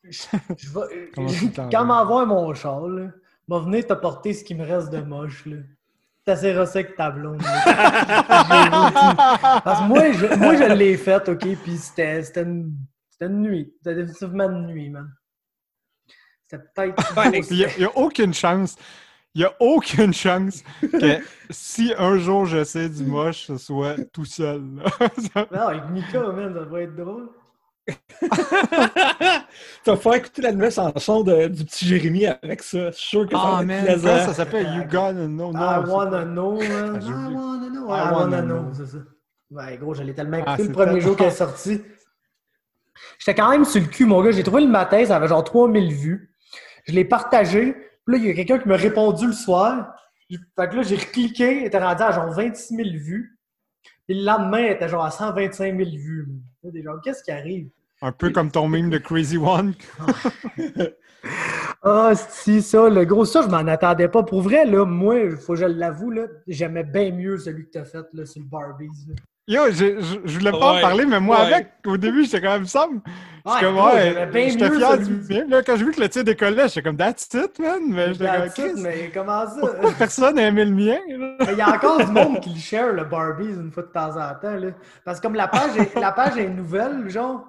Je, 0.03 0.11
je 0.57 0.69
vais- 0.69 1.11
Comment 1.15 1.27
tu 1.29 1.51
t'en 1.51 1.69
quand 1.69 1.85
m'envoie 1.85 2.25
mon 2.27 2.53
char, 2.53 2.87
là, 2.87 3.07
m'a 3.47 3.59
venir 3.59 3.85
t'apporter 3.87 4.33
ce 4.33 4.43
qui 4.43 4.53
me 4.53 4.63
reste 4.63 4.91
de 4.91 5.01
moche, 5.01 5.45
là. 5.47 5.57
T'as 6.23 6.33
assez 6.33 6.55
rossé 6.55 6.79
avec 6.79 6.95
ta 6.95 7.09
blonde. 7.09 7.41
Parce 9.63 9.79
que 9.81 9.87
moi, 9.87 10.11
je, 10.11 10.35
moi, 10.37 10.55
je 10.55 10.63
l'ai 10.73 10.97
fait, 10.97 11.27
OK, 11.29 11.47
puis 11.63 11.77
c'était, 11.77 12.21
c'était, 12.23 12.43
une, 12.43 12.75
c'était 13.09 13.25
une 13.25 13.41
nuit. 13.41 13.73
C'était 13.77 13.95
définitivement 13.95 14.43
une 14.49 14.67
nuit, 14.67 14.89
man. 14.91 15.11
C'était 16.51 16.63
peut-être... 16.75 17.13
Ben, 17.15 17.31
Il 17.49 17.57
n'y 17.57 17.63
a, 17.65 17.77
y 17.79 17.83
a 17.85 17.97
aucune 17.97 18.33
chance. 18.33 18.75
Il 19.33 19.39
n'y 19.39 19.45
a 19.45 19.53
aucune 19.61 20.13
chance 20.13 20.61
que 20.81 21.19
si 21.49 21.93
un 21.97 22.17
jour 22.17 22.45
j'essaie 22.45 22.89
du 22.89 23.03
moche, 23.05 23.45
ce 23.47 23.57
soit 23.57 23.95
tout 24.11 24.25
seul. 24.25 24.59
Non, 24.61 24.81
avec 25.67 25.89
Mika, 25.89 26.19
man, 26.31 26.53
ça 26.53 26.65
va 26.65 26.81
être 26.81 26.95
drôle. 26.97 27.29
tu 27.87 27.95
vas 29.89 29.97
faire 29.97 30.13
écouter 30.15 30.41
la 30.41 30.51
nouvelle 30.51 30.71
chanson 30.71 31.23
de- 31.23 31.47
du 31.47 31.63
petit 31.65 31.85
Jérémy 31.87 32.25
avec 32.27 32.61
ça. 32.61 32.91
Je 32.91 32.95
suis 32.97 33.09
sûr 33.09 33.25
que 33.27 33.35
ça 33.35 33.41
Ah, 33.43 33.55
va 33.59 33.63
man, 33.65 33.85
plaisant. 33.85 34.17
ça 34.19 34.33
s'appelle? 34.33 34.67
You 34.75 34.83
Gotta 34.83 35.13
Know? 35.27 35.51
Non, 35.51 35.59
I 35.59 35.81
c'est 35.85 35.91
wanna 35.91 36.23
know, 36.25 36.59
man. 36.59 36.99
Ah, 37.01 37.09
I 37.09 37.33
wanna 37.33 37.69
know. 37.69 37.87
I 37.87 38.11
wanna 38.11 38.41
know. 38.41 38.59
know, 38.63 38.73
c'est 38.73 38.85
ça. 38.87 38.97
Ouais, 39.49 39.77
gros, 39.77 39.93
je 39.93 40.03
l'ai 40.03 40.13
tellement 40.13 40.37
écouté 40.37 40.51
Ah, 40.53 40.57
le 40.57 40.63
c'est 40.65 40.71
premier 40.71 40.85
tellement- 40.87 41.01
jour 41.01 41.15
qu'elle 41.17 41.27
est 41.27 41.31
sortie. 41.31 41.81
J'étais 43.19 43.35
quand 43.35 43.49
même 43.49 43.65
sur 43.65 43.81
le 43.81 43.87
cul, 43.87 44.05
mon 44.05 44.21
gars. 44.21 44.31
J'ai 44.31 44.43
trouvé 44.43 44.61
le 44.61 44.69
matin, 44.69 45.03
ça 45.05 45.15
avait 45.15 45.27
genre 45.27 45.43
3000 45.43 45.93
vues. 45.93 46.30
Je 46.85 46.93
l'ai 46.93 47.05
partagé. 47.05 47.73
Puis 48.05 48.15
là, 48.15 48.17
il 48.17 48.25
y 48.25 48.29
a 48.29 48.33
quelqu'un 48.33 48.59
qui 48.59 48.67
m'a 48.67 48.75
répondu 48.75 49.27
le 49.27 49.33
soir. 49.33 49.95
Fait 50.29 50.69
que 50.69 50.75
là, 50.75 50.81
j'ai 50.83 50.95
recliqué, 50.95 51.59
il 51.59 51.65
était 51.65 51.77
rendu 51.79 52.01
à 52.01 52.11
genre 52.11 52.31
26 52.31 52.75
000 52.75 52.89
vues. 52.93 53.37
Puis 54.07 54.17
le 54.19 54.25
lendemain, 54.25 54.61
il 54.61 54.71
était 54.71 54.87
genre 54.89 55.03
à 55.03 55.11
125 55.11 55.77
000 55.77 55.89
vues. 55.91 56.27
Là, 56.63 56.71
des 56.71 56.83
gens, 56.83 56.91
qu'est-ce 57.03 57.23
qui 57.23 57.31
arrive? 57.31 57.69
Un 58.01 58.11
peu 58.11 58.31
comme 58.31 58.49
ton 58.49 58.67
meme 58.67 58.89
de 58.89 58.97
Crazy 58.97 59.37
One. 59.37 59.73
Ah, 61.83 62.13
si, 62.15 62.61
ça, 62.61 62.89
le 62.89 63.05
gros, 63.05 63.25
ça, 63.25 63.41
je 63.41 63.47
m'en 63.47 63.57
attendais 63.57 64.07
pas. 64.07 64.21
Pour 64.23 64.41
vrai, 64.41 64.65
là, 64.65 64.85
moi, 64.85 65.35
faut 65.37 65.53
que 65.53 65.59
je 65.59 65.65
l'avoue, 65.65 66.11
là, 66.11 66.27
j'aimais 66.47 66.83
bien 66.83 67.11
mieux 67.11 67.37
celui 67.37 67.65
que 67.65 67.71
t'as 67.71 67.85
fait, 67.85 68.05
là, 68.13 68.25
sur 68.25 68.41
le 68.41 68.47
Barbies. 68.47 68.89
là. 69.07 69.15
Yo, 69.51 69.69
je, 69.69 69.99
je, 69.99 70.19
je 70.23 70.39
voulais 70.39 70.51
pas 70.51 70.77
en 70.77 70.79
parler, 70.79 71.05
mais 71.05 71.19
moi, 71.19 71.41
ouais. 71.41 71.53
avec, 71.53 71.67
au 71.85 71.97
début, 71.97 72.23
j'étais 72.23 72.39
quand 72.39 72.53
même 72.53 72.65
somme. 72.65 73.01
Ouais, 73.43 73.51
J'étais 73.53 73.65
comme, 73.65 73.75
gros, 73.75 73.85
ouais, 73.87 74.13
j'aimais 74.13 74.25
bien 74.27 74.47
j'étais 74.47 74.69
mieux 74.69 74.77
fier 74.77 74.97
du. 74.97 75.49
Là, 75.49 75.61
quand 75.61 75.75
j'ai 75.75 75.83
vu 75.83 75.91
que 75.91 75.99
le 75.99 76.07
tir 76.07 76.23
décollait, 76.23 76.67
j'étais 76.69 76.81
comme, 76.81 76.95
that's 76.95 77.27
it, 77.33 77.59
man. 77.59 77.81
Mais 77.89 78.13
j'étais 78.13 78.27
comme, 78.27 78.35
That's 78.35 78.57
it, 78.57 78.63
Chris, 78.63 78.81
mais 78.81 79.11
comment 79.13 79.45
ça? 79.45 79.59
pourquoi 79.59 79.91
personne 79.91 80.35
n'a 80.35 80.43
aimé 80.43 80.63
le 80.63 80.71
mien? 80.71 80.99
Il 81.09 81.57
y 81.57 81.61
a 81.61 81.69
encore 81.69 81.97
du 81.97 82.11
monde 82.13 82.39
qui 82.39 82.51
le 82.51 82.59
share, 82.61 82.93
le 82.93 83.03
Barbies, 83.03 83.43
une 83.43 83.73
fois 83.73 83.83
de 83.83 83.89
temps 83.89 84.11
en 84.11 84.33
temps. 84.39 84.55
Là. 84.55 84.69
Parce 85.03 85.19
que 85.19 85.23
comme 85.23 85.35
la 85.35 85.49
page 85.49 85.75
est, 85.75 85.99
la 85.99 86.13
page 86.13 86.37
est 86.37 86.47
nouvelle, 86.47 87.09
genre, 87.09 87.45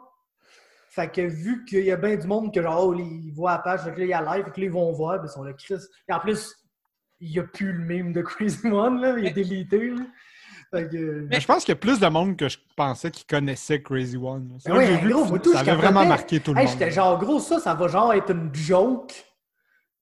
fait 0.91 1.09
que 1.09 1.21
vu 1.21 1.65
qu'il 1.65 1.85
y 1.85 1.93
a 1.93 1.97
bien 1.97 2.17
du 2.17 2.27
monde 2.27 2.53
que 2.53 2.61
genre, 2.61 2.85
oh, 2.85 2.95
ils 2.99 3.31
voient 3.33 3.53
la 3.53 3.59
page, 3.59 3.83
fait 3.83 3.93
que 3.93 4.01
là, 4.01 4.05
il 4.07 4.11
y 4.11 4.13
a 4.13 4.23
live, 4.23 4.45
fait 4.47 4.51
que 4.51 4.61
là, 4.61 4.67
ils 4.67 4.73
vont 4.73 4.91
voir, 4.91 5.21
ben, 5.21 5.27
ils 5.27 5.31
sont 5.31 5.45
là, 5.45 5.53
Chris. 5.53 5.79
Et 6.09 6.13
en 6.13 6.19
plus, 6.19 6.53
il 7.21 7.31
n'y 7.31 7.39
a 7.39 7.45
plus 7.45 7.73
le 7.73 7.85
meme 7.85 8.13
de 8.13 8.23
Crazy 8.23 8.67
One, 8.67 9.01
là, 9.01 9.15
il 9.17 9.27
est 9.27 9.31
délité. 9.31 9.91
Là. 9.91 10.03
Que... 10.73 11.27
Mais 11.29 11.39
je 11.39 11.47
pense 11.47 11.65
qu'il 11.65 11.73
y 11.73 11.77
a 11.77 11.81
plus 11.81 12.01
de 12.01 12.07
monde 12.07 12.35
que 12.37 12.49
je 12.49 12.57
pensais 12.77 13.11
qui 13.11 13.27
connaissait 13.27 13.83
Crazy 13.83 14.17
One. 14.17 14.57
vu 14.65 15.11
gros, 15.11 15.27
moi, 15.27 15.39
tout, 15.39 15.53
ça 15.53 15.61
avait 15.61 15.75
vraiment 15.75 16.07
marqué 16.07 16.41
tout 16.41 16.55
le 16.55 16.61
Hey, 16.61 16.65
monde. 16.67 16.73
j'étais 16.79 16.91
genre, 16.91 17.19
gros, 17.19 17.39
ça, 17.41 17.59
ça 17.61 17.75
va 17.75 17.89
genre 17.89 18.13
être 18.15 18.31
une 18.31 18.49
joke 18.55 19.13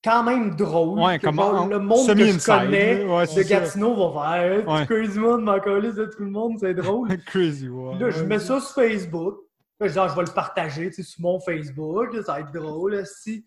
quand 0.04 0.22
même 0.22 0.54
drôle. 0.54 1.00
Ouais, 1.00 1.18
que 1.18 1.24
comme 1.26 1.34
genre, 1.36 1.62
en- 1.62 1.66
le 1.66 1.80
monde 1.80 2.06
que 2.06 2.24
je 2.24 2.46
connais. 2.46 3.04
Ouais, 3.04 3.22
de 3.26 3.30
ça. 3.30 3.42
Gatineau 3.42 4.12
va 4.12 4.36
faire 4.38 4.68
Ouais. 4.68 4.86
Crazy 4.86 5.18
One, 5.18 5.42
m'en 5.42 5.58
coller 5.58 5.92
de 5.92 6.04
tout 6.06 6.22
le 6.22 6.30
monde, 6.30 6.56
c'est 6.60 6.74
drôle. 6.74 7.08
Crazy 7.26 7.68
One. 7.68 7.98
Là, 7.98 8.10
je 8.10 8.22
mets 8.22 8.38
ça 8.38 8.60
sur 8.60 8.70
Facebook. 8.74 9.38
Genre, 9.80 10.08
je 10.08 10.14
vais 10.14 10.22
le 10.26 10.32
partager 10.34 10.92
sur 10.92 11.04
mon 11.20 11.40
Facebook. 11.40 12.14
ça 12.24 12.34
va 12.34 12.40
être 12.40 12.52
drôle. 12.52 13.02
si. 13.06 13.44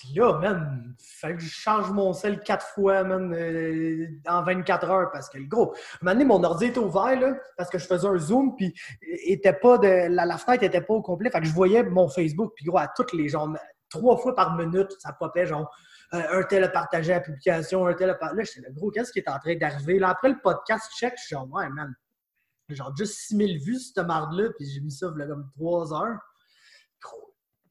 Puis 0.00 0.14
là, 0.14 0.38
man, 0.38 0.94
fait 0.98 1.34
que 1.34 1.40
je 1.40 1.48
change 1.50 1.90
mon 1.90 2.14
sel 2.14 2.40
quatre 2.40 2.66
fois, 2.66 3.04
man, 3.04 3.34
euh, 3.34 4.06
en 4.26 4.42
24 4.42 4.90
heures. 4.90 5.10
Parce 5.12 5.28
que 5.28 5.38
le 5.38 5.44
gros, 5.44 5.74
un 6.04 6.14
mon 6.24 6.42
ordi 6.42 6.66
était 6.66 6.78
ouvert, 6.78 7.20
là, 7.20 7.34
parce 7.58 7.68
que 7.68 7.78
je 7.78 7.86
faisais 7.86 8.08
un 8.08 8.18
zoom, 8.18 8.56
puis 8.56 8.74
était 9.02 9.52
pas 9.52 9.76
de, 9.76 10.08
la, 10.08 10.24
la 10.24 10.38
fenêtre 10.38 10.62
était 10.64 10.80
pas 10.80 10.94
au 10.94 11.02
complet. 11.02 11.30
Fait 11.30 11.40
que 11.40 11.46
je 11.46 11.52
voyais 11.52 11.82
mon 11.82 12.08
Facebook, 12.08 12.52
puis 12.56 12.64
gros, 12.64 12.78
à 12.78 12.88
toutes 12.88 13.12
les 13.12 13.28
gens, 13.28 13.52
trois 13.90 14.16
fois 14.16 14.34
par 14.34 14.56
minute, 14.56 14.90
ça 14.98 15.12
popait, 15.12 15.46
genre, 15.46 15.70
euh, 16.14 16.40
un 16.40 16.42
tel 16.44 16.64
a 16.64 16.68
partagé 16.68 17.12
la 17.12 17.20
publication, 17.20 17.86
un 17.86 17.94
tel 17.94 18.10
a 18.10 18.14
partagé. 18.14 18.38
Là, 18.38 18.44
j'étais 18.44 18.68
là, 18.68 18.74
gros, 18.74 18.90
qu'est-ce 18.90 19.12
qui 19.12 19.18
est 19.18 19.28
en 19.28 19.38
train 19.38 19.56
d'arriver? 19.56 19.98
Là, 19.98 20.08
après 20.08 20.30
le 20.30 20.40
podcast, 20.42 20.90
check, 20.98 21.14
je 21.18 21.24
suis 21.24 21.34
genre, 21.34 21.48
ouais, 21.52 21.68
man, 21.68 21.94
genre 22.68 22.94
juste 22.96 23.14
6000 23.28 23.58
vues 23.58 23.78
cette 23.78 24.06
marde-là, 24.06 24.48
puis 24.56 24.66
j'ai 24.66 24.80
mis 24.80 24.90
ça 24.90 25.08
a 25.08 25.26
comme 25.26 25.50
3 25.56 25.92
heures. 25.94 26.18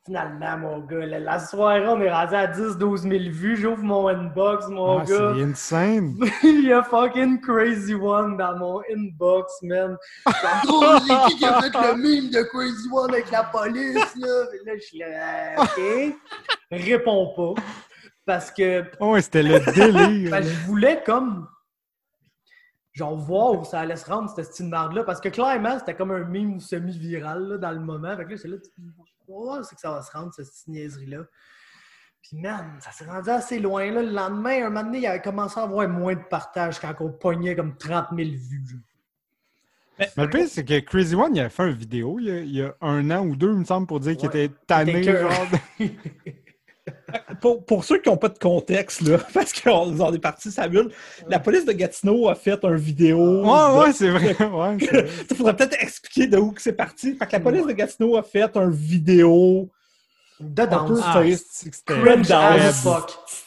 Finalement, 0.03 0.57
mon 0.57 0.79
gars, 0.79 1.05
la, 1.05 1.19
la 1.19 1.37
soirée, 1.37 1.87
on 1.87 2.01
est 2.01 2.11
rendu 2.11 2.33
à 2.33 2.47
10-12 2.47 3.01
000 3.01 3.11
vues. 3.31 3.55
J'ouvre 3.55 3.83
mon 3.83 4.07
inbox, 4.07 4.67
mon 4.69 4.97
Ah, 4.97 5.05
gars. 5.05 5.33
c'est 5.35 5.43
insane. 5.43 6.15
Il 6.43 6.63
y 6.65 6.73
a 6.73 6.81
fucking 6.81 7.39
Crazy 7.39 7.93
One 7.93 8.35
dans 8.35 8.57
mon 8.57 8.81
inbox, 8.91 9.53
man. 9.61 9.95
Genre, 10.25 10.61
gros, 10.65 10.97
c'est 11.05 11.31
qui 11.33 11.37
qui 11.37 11.45
a 11.45 11.61
fait 11.61 11.69
le 11.69 11.95
meme 11.97 12.31
de 12.31 12.41
Crazy 12.49 12.89
One 12.91 13.11
avec 13.13 13.29
la 13.29 13.43
police, 13.43 14.15
là? 14.17 14.43
Là, 14.65 14.73
je 14.75 14.81
suis 14.81 14.97
là, 14.97 15.61
OK. 15.61 16.15
Réponds 16.71 17.33
pas. 17.35 17.61
Parce 18.25 18.49
que 18.49 18.83
Oh, 18.99 19.13
ouais, 19.13 19.21
c'était 19.21 19.43
le 19.43 19.59
délire. 19.73 20.31
ben, 20.31 20.41
je 20.41 20.65
voulais 20.65 21.03
comme 21.05 21.47
genre 22.93 23.15
voir 23.15 23.53
où 23.53 23.63
ça 23.65 23.81
allait 23.81 23.95
se 23.95 24.05
rendre 24.09 24.29
cette 24.35 24.45
style 24.45 24.67
marde-là. 24.67 25.03
Parce 25.03 25.21
que 25.21 25.29
clairement, 25.29 25.77
c'était 25.77 25.93
comme 25.95 26.11
un 26.11 26.23
meme 26.25 26.59
semi-viral 26.59 27.43
là, 27.47 27.57
dans 27.59 27.71
le 27.71 27.79
moment. 27.79 28.15
Fait 28.17 28.25
que 28.25 28.31
là, 28.31 28.37
c'est 28.37 28.47
là, 28.47 28.57
tu 28.57 28.81
oh, 29.33 29.63
c'est 29.63 29.75
que 29.75 29.81
ça 29.81 29.91
va 29.91 30.01
se 30.01 30.11
rendre, 30.11 30.33
cette 30.33 30.47
petite 30.49 30.67
niaiserie-là. 30.67 31.23
Puis 32.21 32.37
man, 32.39 32.77
ça 32.79 32.91
s'est 32.91 33.05
rendu 33.05 33.29
assez 33.29 33.59
loin. 33.59 33.89
Là. 33.91 34.01
Le 34.03 34.11
lendemain, 34.11 34.65
un 34.65 34.69
moment 34.69 34.83
donné, 34.83 34.99
il 34.99 35.05
avait 35.07 35.21
commencé 35.21 35.59
à 35.59 35.63
avoir 35.63 35.87
moins 35.89 36.13
de 36.15 36.21
partage 36.29 36.79
quand 36.79 36.93
on 36.99 37.11
pognait 37.11 37.55
comme 37.55 37.75
30 37.77 38.07
000 38.15 38.29
vues. 38.31 38.79
Mais 39.99 40.09
le 40.17 40.29
pire, 40.29 40.47
c'est 40.47 40.63
que 40.65 40.79
Crazy 40.79 41.15
One, 41.15 41.35
il 41.35 41.41
a 41.41 41.49
fait 41.49 41.67
une 41.69 41.75
vidéo 41.75 42.17
il 42.19 42.25
y 42.25 42.31
a, 42.31 42.39
il 42.39 42.55
y 42.55 42.61
a 42.63 42.75
un 42.81 43.09
an 43.11 43.25
ou 43.25 43.35
deux, 43.35 43.51
il 43.51 43.59
me 43.59 43.65
semble, 43.65 43.87
pour 43.87 43.99
dire 43.99 44.15
qu'il 44.17 44.29
Ouais. 44.29 44.45
était 44.45 44.55
tanné. 44.67 44.99
Était 45.01 45.13
que- 45.13 45.19
genre, 45.19 45.47
de- 45.79 45.85
Pour, 47.41 47.63
pour 47.65 47.83
ceux 47.83 47.99
qui 47.99 48.09
n'ont 48.09 48.17
pas 48.17 48.29
de 48.29 48.37
contexte, 48.39 49.01
là, 49.01 49.17
parce 49.33 49.53
qu'on 49.53 49.99
en 49.99 50.13
est 50.13 50.19
parti 50.19 50.51
sa 50.51 50.67
bulle, 50.67 50.89
la 51.27 51.39
police 51.39 51.65
de 51.65 51.71
Gatineau 51.73 52.27
a 52.27 52.35
fait 52.35 52.63
une 52.63 52.75
vidéo. 52.75 53.41
Ouais, 53.41 53.45
de- 53.45 53.79
ouais, 53.79 53.93
c'est 53.93 54.09
vrai. 54.09 54.35
Ouais, 54.45 54.77
vrai. 54.77 55.07
Il 55.29 55.35
faudrait 55.35 55.55
peut-être 55.55 55.81
expliquer 55.81 56.27
de 56.27 56.37
où 56.37 56.51
que 56.51 56.61
c'est 56.61 56.73
parti. 56.73 57.15
Fait 57.15 57.27
que 57.27 57.31
la 57.33 57.39
police 57.39 57.65
de 57.67 57.71
Gatineau 57.73 58.17
a 58.17 58.23
fait 58.23 58.55
une 58.55 58.71
vidéo. 58.71 59.69
De 60.39 60.63
Un 60.63 60.65
peu 60.65 60.71
danse. 60.95 61.01
Ah. 61.03 61.21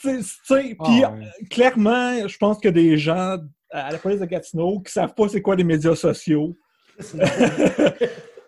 Tu 0.00 0.20
tu 0.22 0.76
Ah, 0.78 0.84
Puis 0.84 1.00
ouais. 1.00 1.04
euh, 1.04 1.46
clairement, 1.50 2.28
je 2.28 2.36
pense 2.38 2.58
que 2.60 2.68
des 2.68 2.96
gens 2.96 3.38
à 3.72 3.90
la 3.90 3.98
police 3.98 4.20
de 4.20 4.26
Gatineau 4.26 4.78
qui 4.78 4.92
savent 4.92 5.12
pas 5.14 5.28
c'est 5.28 5.42
quoi 5.42 5.56
les 5.56 5.64
médias 5.64 5.96
sociaux. 5.96 6.56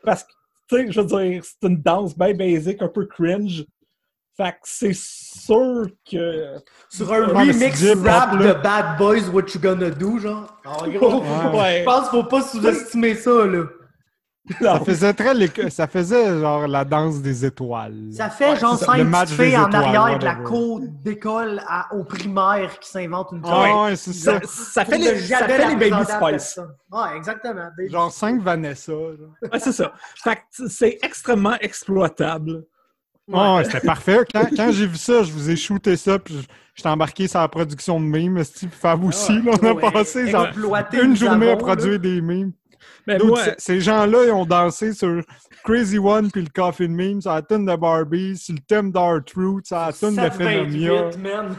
Parce 0.04 0.22
que, 0.22 0.28
tu 0.68 0.76
sais, 0.76 0.92
je 0.92 1.00
veux 1.00 1.06
dire, 1.06 1.42
c'est 1.44 1.68
une 1.68 1.82
danse 1.82 2.16
bien 2.16 2.34
basique, 2.34 2.80
un 2.82 2.88
peu 2.88 3.06
cringe. 3.06 3.64
Fait 4.36 4.52
que 4.52 4.58
c'est 4.64 4.94
sûr 4.94 5.86
que. 6.10 6.56
Sur 6.90 7.12
un 7.12 7.26
remix 7.28 7.84
rap 8.04 8.38
là. 8.38 8.54
de 8.54 8.62
Bad 8.62 8.98
Boys, 8.98 9.28
What 9.32 9.44
You 9.54 9.60
Gonna 9.62 9.90
Do, 9.90 10.18
genre. 10.18 10.46
En 10.64 10.86
gros, 10.88 11.22
Ouais. 11.58 11.80
je 11.80 11.84
pense 11.84 12.10
qu'il 12.10 12.20
faut 12.20 12.24
pas 12.28 12.42
sous-estimer 12.42 13.14
ça, 13.14 13.46
là. 13.46 13.62
Ça 14.60 14.78
faisait 14.78 15.12
très 15.12 15.34
l'éco- 15.34 15.68
ça 15.70 15.88
faisait 15.88 16.38
genre 16.38 16.68
la 16.68 16.84
danse 16.84 17.20
des 17.20 17.44
étoiles. 17.44 17.96
Ça 18.12 18.30
fait 18.30 18.54
genre 18.56 18.78
cinq 18.78 19.04
petites 19.10 19.30
filles 19.40 19.56
en 19.56 19.72
arrière 19.72 20.20
de 20.20 20.24
la 20.24 20.36
cour 20.36 20.80
d'école 21.02 21.60
à- 21.66 21.92
au 21.92 22.04
primaire 22.04 22.78
qui 22.78 22.88
s'inventent 22.88 23.32
une 23.32 23.42
Ah 23.44 23.66
joke. 23.66 23.84
ouais, 23.86 23.96
c'est 23.96 24.12
ça. 24.12 24.38
Ça, 24.44 24.84
fait 24.84 24.98
les, 24.98 25.18
ça 25.18 25.48
fait 25.48 25.66
les 25.66 25.74
Baby 25.74 26.04
Spice. 26.04 26.60
Ouais, 26.92 27.16
exactement. 27.16 27.68
Baby 27.76 27.90
Genre 27.90 28.12
5 28.12 28.40
Vanessa. 28.40 28.92
genre. 28.92 29.16
Ouais, 29.52 29.58
c'est 29.58 29.72
ça. 29.72 29.92
Fait 30.22 30.36
que 30.36 30.68
c'est 30.68 30.98
extrêmement 31.02 31.56
exploitable. 31.60 32.62
Ouais, 33.28 33.56
ouais, 33.56 33.64
c'était 33.64 33.80
parfait. 33.86 34.18
Quand, 34.32 34.46
quand 34.56 34.70
j'ai 34.72 34.86
vu 34.86 34.96
ça, 34.96 35.22
je 35.22 35.32
vous 35.32 35.50
ai 35.50 35.56
shooté 35.56 35.96
ça, 35.96 36.18
puis 36.18 36.34
je- 36.40 36.46
j'étais 36.74 36.88
embarqué 36.88 37.26
sur 37.26 37.40
la 37.40 37.48
production 37.48 37.98
de 38.00 38.04
memes, 38.06 38.38
esti, 38.38 38.68
puis 38.68 38.78
Fab 38.78 39.02
aussi. 39.04 39.42
là, 39.42 39.52
on 39.60 39.66
a 39.66 39.72
Ouais, 39.72 39.90
passé 39.92 40.28
genre 40.28 40.46
une 40.92 41.16
journée 41.16 41.50
à 41.50 41.56
produire 41.56 41.92
là. 41.92 41.98
des 41.98 42.20
memes. 42.20 42.52
Mais 43.06 43.18
Dude, 43.18 43.26
moi, 43.28 43.44
c- 43.44 43.54
Ces 43.58 43.80
gens-là, 43.80 44.24
ils 44.26 44.32
ont 44.32 44.44
dansé 44.46 44.92
sur 44.92 45.22
Crazy 45.64 45.98
One 45.98 46.30
puis 46.30 46.42
le 46.42 46.48
Coffin 46.54 46.88
Meme, 46.88 47.20
sur 47.20 47.32
la 47.32 47.42
tune 47.42 47.64
de 47.66 47.74
Barbie, 47.76 48.36
sur 48.36 48.54
le 48.54 48.60
thème 48.60 48.92
d'Art 48.92 49.24
Truth, 49.24 49.66
sur 49.66 49.76
la 49.76 49.92
tune 49.92 50.10
de 50.10 50.14
728, 50.20 50.86
Phenomia. 50.86 51.10
man. 51.18 51.56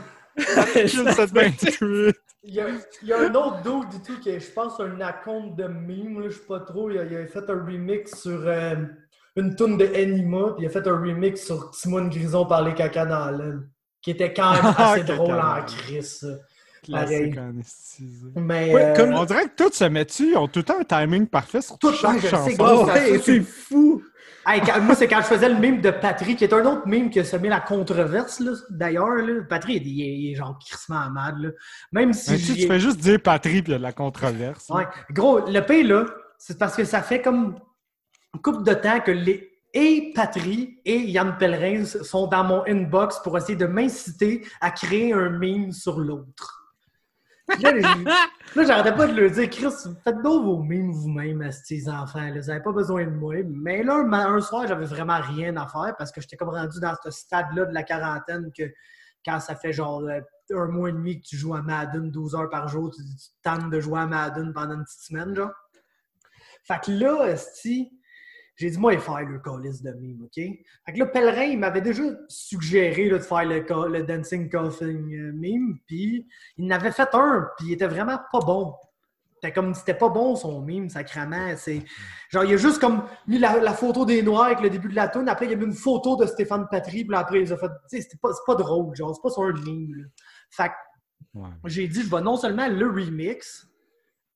Kill 0.88 1.10
cette 1.14 1.32
28. 1.34 2.16
Il 2.44 2.54
y, 2.54 2.62
a, 2.62 2.68
il 3.02 3.08
y 3.10 3.14
a 3.14 3.20
un 3.22 3.34
autre 3.36 3.62
dude 3.64 3.90
du 3.90 4.02
tout 4.02 4.20
qui 4.22 4.30
est, 4.30 4.40
je 4.40 4.52
pense, 4.52 4.80
un 4.80 5.02
account 5.02 5.48
de 5.58 5.66
meme, 5.66 6.24
je 6.26 6.30
sais 6.36 6.46
pas 6.48 6.60
trop. 6.62 6.90
Il 6.90 6.98
a, 6.98 7.04
il 7.04 7.18
a 7.18 7.26
fait 7.28 7.50
un 7.50 7.66
remix 7.66 8.14
sur 8.16 8.40
euh, 8.46 8.76
une 9.38 9.56
tune 9.56 9.78
de 9.78 9.86
Anima, 9.86 10.54
puis 10.58 10.66
il 10.66 10.68
a 10.68 10.70
fait 10.70 10.86
un 10.88 10.98
remix 11.00 11.46
sur 11.46 11.74
Simone 11.74 12.10
Grison 12.10 12.46
parler 12.46 12.74
caca 12.74 13.06
dans 13.06 13.32
l'aile, 13.32 13.62
qui 14.02 14.12
était 14.12 14.34
quand 14.34 14.52
même 14.54 14.66
assez 14.78 15.02
Caca 15.02 15.16
drôle 15.16 15.40
en 15.40 15.64
crise. 15.66 16.28
Pareil. 16.92 17.36
Mais 18.36 18.74
Ouais, 18.74 18.84
euh, 18.86 18.96
comme- 18.96 19.14
On 19.14 19.26
dirait 19.26 19.46
que 19.46 19.56
tous 19.64 19.74
se 19.74 19.84
mettent 19.86 20.10
dessus, 20.10 20.32
ils 20.32 20.38
ont 20.38 20.48
tout 20.48 20.60
le 20.60 20.64
temps 20.64 20.80
un 20.80 20.84
timing 20.84 21.28
parfait 21.28 21.62
sur 21.62 21.78
Tout, 21.78 21.92
chaque 21.94 22.20
chanson. 22.26 22.52
Oh, 22.60 22.88
c'est 23.24 23.42
fou! 23.42 24.02
hey, 24.48 24.62
quand- 24.62 24.80
moi, 24.82 24.96
c'est 24.96 25.08
quand 25.08 25.18
je 25.18 25.26
faisais 25.26 25.50
le 25.50 25.56
meme 25.60 25.82
de 25.82 25.92
Patrick, 25.92 26.38
qui 26.38 26.46
est 26.46 26.54
un 26.54 26.66
autre 26.66 26.88
meme 26.88 27.10
qui 27.10 27.20
a 27.20 27.26
semé 27.26 27.50
la 27.50 27.60
controverse, 27.60 28.40
là, 28.40 28.52
d'ailleurs. 28.70 29.16
là. 29.18 29.42
Patrick, 29.50 29.84
il 29.86 30.02
est, 30.02 30.06
il 30.18 30.32
est 30.32 30.36
genre 30.36 30.58
crissement 30.66 31.10
mad. 31.12 31.36
Là. 31.40 31.50
Même 31.92 32.14
si 32.14 32.32
Mais 32.32 32.38
tu 32.38 32.68
fais 32.68 32.80
juste 32.80 33.00
dire 33.02 33.20
patrie 33.22 33.62
puis 33.62 33.72
il 33.72 33.72
y 33.74 33.76
a 33.76 33.78
de 33.80 33.84
la 33.84 33.92
controverse. 33.92 34.70
Ouais. 34.70 34.88
Gros, 35.12 35.42
le 35.46 35.60
pire, 35.60 35.86
là, 35.88 36.06
c'est 36.38 36.58
parce 36.58 36.76
que 36.76 36.86
ça 36.86 37.02
fait 37.02 37.22
comme 37.22 37.56
une 38.38 38.42
couple 38.44 38.64
de 38.64 38.74
temps 38.76 39.00
que 39.00 39.10
les 39.10 39.52
et 39.74 40.14
Patry 40.16 40.80
et 40.86 41.00
Yann 41.00 41.38
Pellerin 41.38 41.86
sont 41.86 42.28
dans 42.28 42.44
mon 42.44 42.64
inbox 42.68 43.20
pour 43.20 43.36
essayer 43.38 43.58
de 43.58 43.66
m'inciter 43.66 44.48
à 44.62 44.72
créer 44.72 45.12
un 45.12 45.30
meme 45.30 45.72
sur 45.72 46.00
l'autre. 46.00 46.76
Là, 47.60 47.74
j'arrêtais 48.56 48.96
pas 48.96 49.08
de 49.08 49.20
leur 49.20 49.32
dire, 49.32 49.50
Chris, 49.50 49.74
faites 50.04 50.22
donc 50.22 50.46
vos 50.46 50.62
memes 50.62 50.92
vous-même, 50.92 51.42
à 51.42 51.52
ces 51.52 51.90
enfants. 51.90 52.22
Là. 52.22 52.40
Vous 52.40 52.48
n'avez 52.48 52.62
pas 52.62 52.72
besoin 52.72 53.06
de 53.06 53.12
moi. 53.12 53.36
Mais 53.46 53.84
là, 53.84 53.96
un, 53.96 54.40
soir, 54.40 54.68
j'avais 54.68 54.86
vraiment 54.86 55.20
rien 55.20 55.56
à 55.58 55.68
faire 55.68 55.96
parce 55.98 56.12
que 56.12 56.22
j'étais 56.22 56.38
comme 56.38 56.50
rendu 56.50 56.80
dans 56.80 56.96
ce 57.04 57.12
stade-là 57.12 57.66
de 57.66 57.74
la 57.74 57.84
quarantaine 57.84 58.52
que 58.58 58.72
quand 59.26 59.40
ça 59.40 59.56
fait 59.56 59.74
genre 59.74 60.02
euh, 60.02 60.22
un 60.52 60.68
mois 60.68 60.90
et 60.90 60.94
demi 60.94 61.20
que 61.20 61.28
tu 61.28 61.38
joues 61.38 61.56
à 61.56 61.62
Madden 61.62 62.10
12 62.12 62.36
heures 62.36 62.50
par 62.50 62.68
jour, 62.68 62.92
tu, 62.92 63.02
tu 63.04 63.16
te 63.16 63.42
tannes 63.44 63.70
de 63.70 63.80
jouer 63.80 64.00
à 64.00 64.08
Madden 64.08 64.54
pendant 64.54 64.76
une 64.76 64.84
petite 64.84 65.02
semaine, 65.02 65.36
genre. 65.36 65.52
Fait 66.64 66.82
que 66.84 66.92
là, 66.92 67.28
esti, 67.28 67.97
j'ai 68.58 68.70
dit, 68.72 68.78
moi, 68.78 68.94
il 68.94 69.00
faire 69.00 69.22
le 69.22 69.40
calice 69.40 69.82
de 69.82 69.92
meme, 69.92 70.24
OK? 70.24 70.34
Fait 70.34 70.94
que 70.94 70.98
là, 71.00 71.06
Pèlerin, 71.06 71.44
il 71.44 71.60
m'avait 71.60 71.82
déjà 71.82 72.04
suggéré 72.28 73.08
là, 73.08 73.20
de 73.20 73.24
faire 73.24 73.46
le, 73.46 74.02
Dancing 74.04 74.50
Coughing 74.50 75.14
euh, 75.16 75.32
meme, 75.34 75.78
puis 75.86 76.28
il 76.58 76.66
en 76.66 76.76
avait 76.76 76.92
fait 76.92 77.08
un, 77.14 77.48
puis 77.58 77.68
il 77.68 77.74
était 77.74 77.88
vraiment 77.88 78.20
pas 78.32 78.40
bon. 78.40 78.74
C'était 79.36 79.54
comme, 79.54 79.76
c'était 79.76 79.94
pas 79.94 80.10
bon 80.10 80.36
son 80.36 80.62
meme, 80.62 80.90
sacrément. 80.90 81.54
C'est, 81.56 81.84
genre, 82.30 82.44
il 82.44 82.56
a 82.56 82.58
juste 82.58 82.80
comme 82.80 83.04
mis 83.28 83.38
la, 83.38 83.60
la 83.60 83.74
photo 83.74 84.04
des 84.04 84.24
Noirs 84.24 84.46
avec 84.46 84.62
le 84.62 84.72
début 84.72 84.90
de 84.90 84.96
la 84.96 85.08
tune, 85.08 85.30
après 85.30 85.46
il 85.46 85.54
a 85.54 85.56
mis 85.56 85.66
une 85.66 85.74
photo 85.74 86.16
de 86.16 86.26
Stéphane 86.26 86.68
Patry, 86.70 87.06
puis 87.06 87.16
après 87.16 87.44
il 87.44 87.54
a 87.54 87.58
fait, 87.58 87.70
tu 87.90 88.02
sais, 88.02 88.18
pas, 88.22 88.34
c'est 88.34 88.46
pas 88.46 88.56
drôle, 88.56 88.96
genre, 88.96 89.16
c'est 89.16 89.22
pas 89.22 89.30
sur 89.30 89.44
un 89.44 89.54
meme, 89.54 89.94
là. 89.96 90.04
Fait 90.50 90.70
que 90.70 90.74
Ouais. 91.34 91.50
j'ai 91.66 91.88
dit, 91.88 92.02
je 92.02 92.10
vais 92.10 92.22
non 92.22 92.38
seulement 92.38 92.68
le 92.68 92.88
remix, 92.88 93.68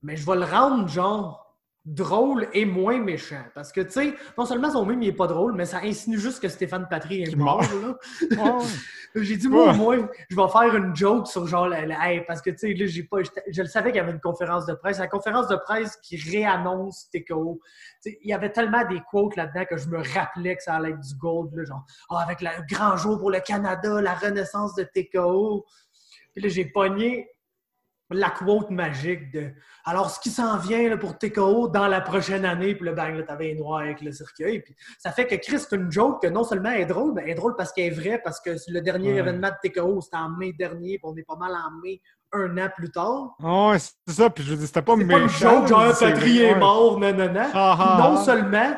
mais 0.01 0.15
je 0.15 0.25
vais 0.25 0.35
le 0.35 0.45
rendre, 0.45 0.87
genre, 0.87 1.50
drôle 1.83 2.47
et 2.53 2.63
moins 2.63 2.99
méchant. 2.99 3.43
Parce 3.55 3.71
que, 3.71 3.81
tu 3.81 3.91
sais, 3.91 4.13
non 4.37 4.45
seulement 4.45 4.69
son 4.71 4.85
meme, 4.85 5.01
il 5.01 5.09
est 5.09 5.13
pas 5.13 5.25
drôle, 5.27 5.53
mais 5.53 5.65
ça 5.65 5.79
insinue 5.79 6.19
juste 6.19 6.39
que 6.41 6.47
Stéphane 6.47 6.87
Patry 6.89 7.23
est 7.23 7.35
mort, 7.35 7.59
ouais. 7.61 8.29
J'ai 9.15 9.35
dit, 9.35 9.47
moi, 9.49 9.71
Ouais. 9.71 9.73
moins, 9.75 10.09
je 10.29 10.35
vais 10.35 10.47
faire 10.47 10.73
une 10.75 10.95
joke 10.95 11.27
sur 11.27 11.45
genre, 11.47 11.73
hey, 11.73 12.23
parce 12.25 12.41
que, 12.41 12.49
tu 12.51 12.57
sais, 12.59 12.73
là, 12.73 12.85
j'ai 12.85 13.03
pas, 13.03 13.17
je 13.23 13.61
le 13.61 13.67
savais 13.67 13.89
qu'il 13.91 13.97
y 13.97 13.99
avait 13.99 14.11
une 14.13 14.21
conférence 14.21 14.65
de 14.67 14.73
presse. 14.73 14.99
La 14.99 15.07
conférence 15.07 15.47
de 15.49 15.57
presse 15.57 15.97
qui 15.97 16.15
réannonce 16.17 17.09
TKO. 17.09 17.59
Il 18.05 18.29
y 18.29 18.33
avait 18.33 18.51
tellement 18.51 18.87
des 18.87 19.01
quotes 19.11 19.35
là-dedans 19.35 19.65
que 19.69 19.75
je 19.75 19.89
me 19.89 19.97
rappelais 20.13 20.55
que 20.55 20.63
ça 20.63 20.75
allait 20.75 20.91
être 20.91 21.01
du 21.01 21.15
gold, 21.15 21.53
là, 21.55 21.65
genre, 21.65 21.85
Ah, 22.09 22.19
avec 22.23 22.41
le 22.41 22.49
grand 22.69 22.95
jour 22.95 23.17
pour 23.19 23.31
le 23.31 23.39
Canada, 23.41 24.01
la 24.01 24.13
renaissance 24.13 24.75
de 24.75 24.83
TKO. 24.83 25.65
Puis 26.33 26.43
là, 26.43 26.47
j'ai 26.49 26.65
pogné 26.65 27.27
la 28.11 28.29
quote 28.29 28.69
magique 28.69 29.31
de 29.33 29.51
alors 29.85 30.09
ce 30.11 30.19
qui 30.19 30.29
s'en 30.29 30.57
vient 30.57 30.89
là, 30.89 30.97
pour 30.97 31.17
TKO 31.17 31.67
dans 31.69 31.87
la 31.87 32.01
prochaine 32.01 32.45
année 32.45 32.75
puis 32.75 32.85
le 32.85 32.93
bang 32.93 33.15
là 33.15 33.23
t'avais 33.23 33.53
un 33.53 33.55
noir 33.55 33.79
avec 33.81 34.01
le 34.01 34.11
cercueil 34.11 34.59
puis 34.61 34.75
ça 34.99 35.11
fait 35.11 35.25
que 35.27 35.35
Chris 35.35 35.59
c'est 35.59 35.75
une 35.75 35.91
joke 35.91 36.21
que 36.21 36.27
non 36.27 36.43
seulement 36.43 36.69
elle 36.71 36.81
est 36.81 36.85
drôle 36.85 37.13
mais 37.13 37.23
elle 37.23 37.29
est 37.29 37.35
drôle 37.35 37.55
parce 37.55 37.71
qu'elle 37.71 37.85
est 37.93 37.95
vraie 37.95 38.21
parce 38.23 38.39
que 38.39 38.51
le 38.67 38.81
dernier 38.81 39.13
Ouais. 39.13 39.19
événement 39.19 39.49
de 39.49 39.69
TKO 39.69 40.01
c'était 40.01 40.17
en 40.17 40.29
mai 40.29 40.53
dernier 40.53 40.97
puis 40.99 41.03
on 41.03 41.15
est 41.15 41.23
pas 41.27 41.35
mal 41.35 41.51
en 41.53 41.71
mai 41.83 42.01
un 42.33 42.57
an 42.57 42.69
plus 42.75 42.89
tard 42.91 43.35
Ouais, 43.41 43.77
c'est 43.79 44.13
ça, 44.13 44.29
puis 44.29 44.43
je 44.43 44.53
dire, 44.55 44.65
c'était 44.67 44.81
pas 44.81 44.95
c'est 44.97 45.05
pas 45.05 45.17
une 45.19 45.29
joke 45.29 45.67
genre 45.67 45.97
Patry 45.99 46.39
est 46.41 46.55
mort 46.55 46.99
non 46.99 47.13
non 47.13 47.31
non 47.33 47.49
Ah, 47.53 47.77
ah, 47.79 47.97
non 47.99 48.15
ah. 48.17 48.23
seulement 48.23 48.75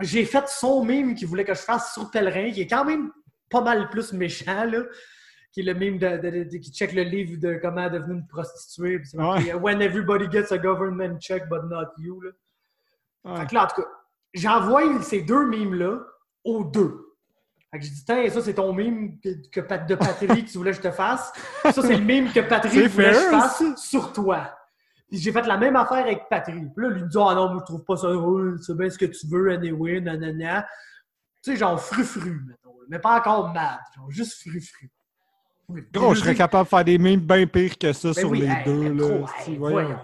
j'ai 0.00 0.24
fait 0.24 0.46
son 0.48 0.84
mime 0.84 1.14
qu'il 1.14 1.26
voulait 1.26 1.44
que 1.44 1.54
je 1.54 1.60
fasse 1.60 1.94
sur 1.94 2.10
Pèlerin, 2.10 2.50
qui 2.52 2.60
est 2.62 2.66
quand 2.66 2.84
même 2.84 3.10
pas 3.48 3.62
mal 3.62 3.88
plus 3.88 4.12
méchant, 4.12 4.64
là, 4.64 4.80
qui 5.56 5.60
est 5.66 5.72
le 5.72 5.78
mime 5.78 5.96
de, 5.96 6.18
de- 6.18 6.44
de- 6.50 6.58
qui 6.58 6.70
check 6.70 6.92
le 6.92 7.00
livre 7.02 7.40
de 7.40 7.58
comment 7.62 7.88
devenir 7.88 8.16
une 8.16 8.26
prostituée. 8.26 8.98
puis 8.98 9.08
marqué, 9.14 9.54
When 9.54 9.80
everybody 9.80 10.26
gets 10.30 10.52
a 10.52 10.58
government 10.58 11.18
check, 11.18 11.48
but 11.48 11.62
not 11.64 11.86
you. 11.96 12.20
Là. 12.20 12.30
Ouais. 13.24 13.40
Fait 13.40 13.46
que 13.46 13.54
là, 13.54 13.64
en 13.64 13.66
tout 13.68 13.80
cas, 13.80 13.88
j'envoie 14.34 15.00
ces 15.02 15.22
deux 15.22 15.46
mimes-là 15.46 16.00
aux 16.44 16.62
deux. 16.62 17.06
Fait 17.70 17.78
que 17.78 17.84
j'ai 17.86 17.90
dit, 17.90 18.04
tiens, 18.04 18.28
ça, 18.28 18.42
c'est 18.42 18.52
ton 18.52 18.74
mime 18.74 19.18
que, 19.18 19.30
de 19.30 19.94
Patrick 19.94 20.44
que 20.46 20.50
tu 20.52 20.58
voulais 20.58 20.72
que 20.72 20.76
je 20.76 20.82
te 20.82 20.90
fasse. 20.90 21.32
Ça, 21.62 21.72
c'est 21.72 21.96
le 21.96 22.04
mime 22.04 22.30
que 22.30 22.40
Patrick 22.40 22.86
voulait 22.88 23.08
que 23.08 23.14
je 23.14 23.30
fasse 23.30 23.62
sur 23.82 24.12
toi. 24.12 24.54
Puis 25.08 25.18
j'ai 25.20 25.32
fait 25.32 25.46
la 25.46 25.56
même 25.56 25.74
affaire 25.76 26.04
avec 26.04 26.24
Patrick. 26.28 26.74
Puis 26.74 26.84
là, 26.84 26.90
lui, 26.90 27.02
dit, 27.02 27.16
ah 27.18 27.34
non, 27.34 27.48
moi, 27.48 27.60
je 27.60 27.64
trouve 27.64 27.82
pas 27.84 27.96
ça 27.96 28.12
drôle. 28.12 28.58
C'est 28.62 28.76
bien 28.76 28.90
ce 28.90 28.98
que 28.98 29.06
tu 29.06 29.26
veux, 29.26 29.50
anyway, 29.52 30.02
nanana. 30.02 30.66
Tu 31.42 31.52
sais, 31.52 31.56
genre 31.56 31.80
fru-fru, 31.80 32.42
mettons. 32.46 32.74
Mais 32.88 32.98
pas 32.98 33.16
encore 33.18 33.54
mad. 33.54 33.78
Genre 33.96 34.10
juste 34.10 34.42
fru-fru. 34.42 34.90
Gros, 35.92 36.14
je 36.14 36.20
serais 36.20 36.34
capable 36.36 36.64
de 36.64 36.68
faire 36.68 36.84
des 36.84 36.96
memes 36.96 37.18
bien 37.18 37.44
pires 37.46 37.76
que 37.76 37.92
ça 37.92 38.08
Ben 38.08 38.14
sur 38.14 38.30
oui, 38.30 38.40
les 38.40 38.46
hey, 38.46 38.64
deux. 38.64 38.92
Là. 38.92 39.08
gros, 39.08 39.26
hey, 39.46 39.56
voyons, 39.56 39.98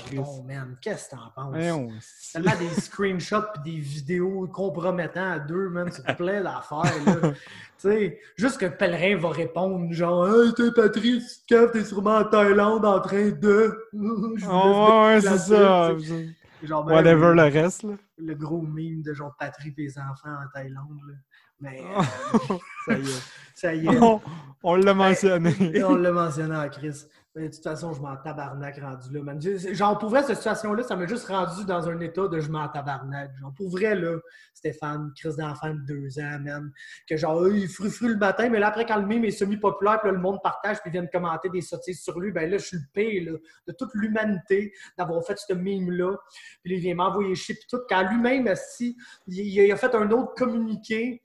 man. 0.44 0.76
Qu'est-ce 0.80 1.10
que 1.10 1.14
t'en 1.14 1.30
penses? 1.34 1.50
Voyons, 1.50 1.88
si. 2.00 2.32
Tellement 2.32 2.56
des 2.58 2.80
screenshots 2.80 3.36
et 3.36 3.70
des 3.70 3.78
vidéos 3.78 4.48
compromettants 4.48 5.30
à 5.32 5.38
deux, 5.38 5.68
man. 5.68 5.88
C'est 5.92 6.16
plein 6.16 6.42
d'affaires, 6.42 6.82
sais, 7.78 8.18
juste 8.36 8.58
que 8.58 8.66
Pèlerin 8.66 9.16
va 9.18 9.30
répondre, 9.30 9.92
genre, 9.92 10.26
Hey, 10.28 10.52
t'es 10.54 10.72
Patrice, 10.72 11.44
t'es 11.46 11.84
sûrement 11.84 12.18
en 12.18 12.24
Thaïlande 12.24 12.84
en 12.84 13.00
train 13.00 13.30
de. 13.30 13.78
Oh, 14.50 15.04
ouais, 15.06 15.20
c'est 15.20 15.38
ça. 15.38 15.96
Genre, 16.64 16.84
ben, 16.84 16.94
Whatever 16.94 17.28
le, 17.28 17.34
le 17.34 17.42
reste, 17.42 17.82
là. 17.84 17.94
le 18.18 18.34
gros 18.34 18.62
meme 18.62 19.02
de 19.02 19.12
genre 19.14 19.34
Patrick 19.38 19.76
et 19.78 19.82
les 19.82 19.98
enfants 19.98 20.30
en 20.30 20.48
Thaïlande, 20.52 20.98
là. 21.08 21.14
Mais 21.60 21.80
euh, 21.96 22.56
Ça 22.86 22.98
y 22.98 23.02
est. 23.02 23.22
ça 23.62 23.74
y 23.74 23.86
est. 23.86 23.88
On, 24.02 24.20
on 24.64 24.74
l'a 24.76 24.94
mentionné. 24.94 25.54
On 25.84 25.94
l'a 25.94 26.12
mentionné 26.12 26.56
en 26.56 26.68
Chris. 26.68 27.04
Mais 27.34 27.48
de 27.48 27.54
toute 27.54 27.62
façon, 27.62 27.94
je 27.94 28.00
m'en 28.02 28.14
tabarnak 28.16 28.78
rendu 28.78 29.10
là, 29.10 29.22
man. 29.22 29.40
Genre, 29.40 29.98
pour 29.98 30.10
vrai, 30.10 30.22
cette 30.22 30.36
situation-là, 30.36 30.82
ça 30.82 30.96
m'a 30.96 31.06
juste 31.06 31.26
rendu 31.28 31.64
dans 31.64 31.88
un 31.88 31.98
état 32.00 32.28
de 32.28 32.40
je 32.40 32.50
m'en 32.50 32.68
tabarnak. 32.68 33.30
Genre, 33.40 33.54
pour 33.56 33.70
vrai, 33.70 33.94
là, 33.94 34.18
Stéphane, 34.52 35.10
Chris 35.16 35.36
d'enfant 35.38 35.70
de 35.70 35.80
deux 35.86 36.18
ans, 36.18 36.38
man, 36.40 36.70
que 37.08 37.16
genre, 37.16 37.42
eux, 37.42 37.56
il 37.56 37.68
frufru 37.68 38.08
le 38.08 38.18
matin, 38.18 38.50
mais 38.50 38.58
là, 38.58 38.68
après, 38.68 38.84
quand 38.84 38.98
le 38.98 39.06
meme 39.06 39.24
est 39.24 39.30
semi-populaire, 39.30 40.00
puis 40.00 40.10
là, 40.10 40.16
le 40.16 40.20
monde 40.20 40.40
partage, 40.42 40.82
puis 40.82 40.90
viennent 40.90 41.08
commenter 41.10 41.48
des 41.48 41.62
sottises 41.62 42.02
sur 42.02 42.20
lui, 42.20 42.32
ben 42.32 42.50
là, 42.50 42.58
je 42.58 42.66
suis 42.66 42.76
le 42.76 42.84
pire, 42.92 43.32
là, 43.32 43.38
de 43.66 43.72
toute 43.72 43.94
l'humanité 43.94 44.70
d'avoir 44.98 45.24
fait 45.24 45.38
ce 45.38 45.54
meme-là. 45.54 46.14
Puis 46.62 46.74
il 46.74 46.80
vient 46.80 46.96
m'envoyer 46.96 47.34
chier, 47.34 47.54
puis 47.54 47.66
tout. 47.70 47.80
Quand 47.88 48.10
lui-même, 48.10 48.52
si, 48.56 48.94
il, 49.26 49.38
il 49.38 49.72
a 49.72 49.76
fait 49.76 49.94
un 49.94 50.10
autre 50.10 50.34
communiqué 50.34 51.22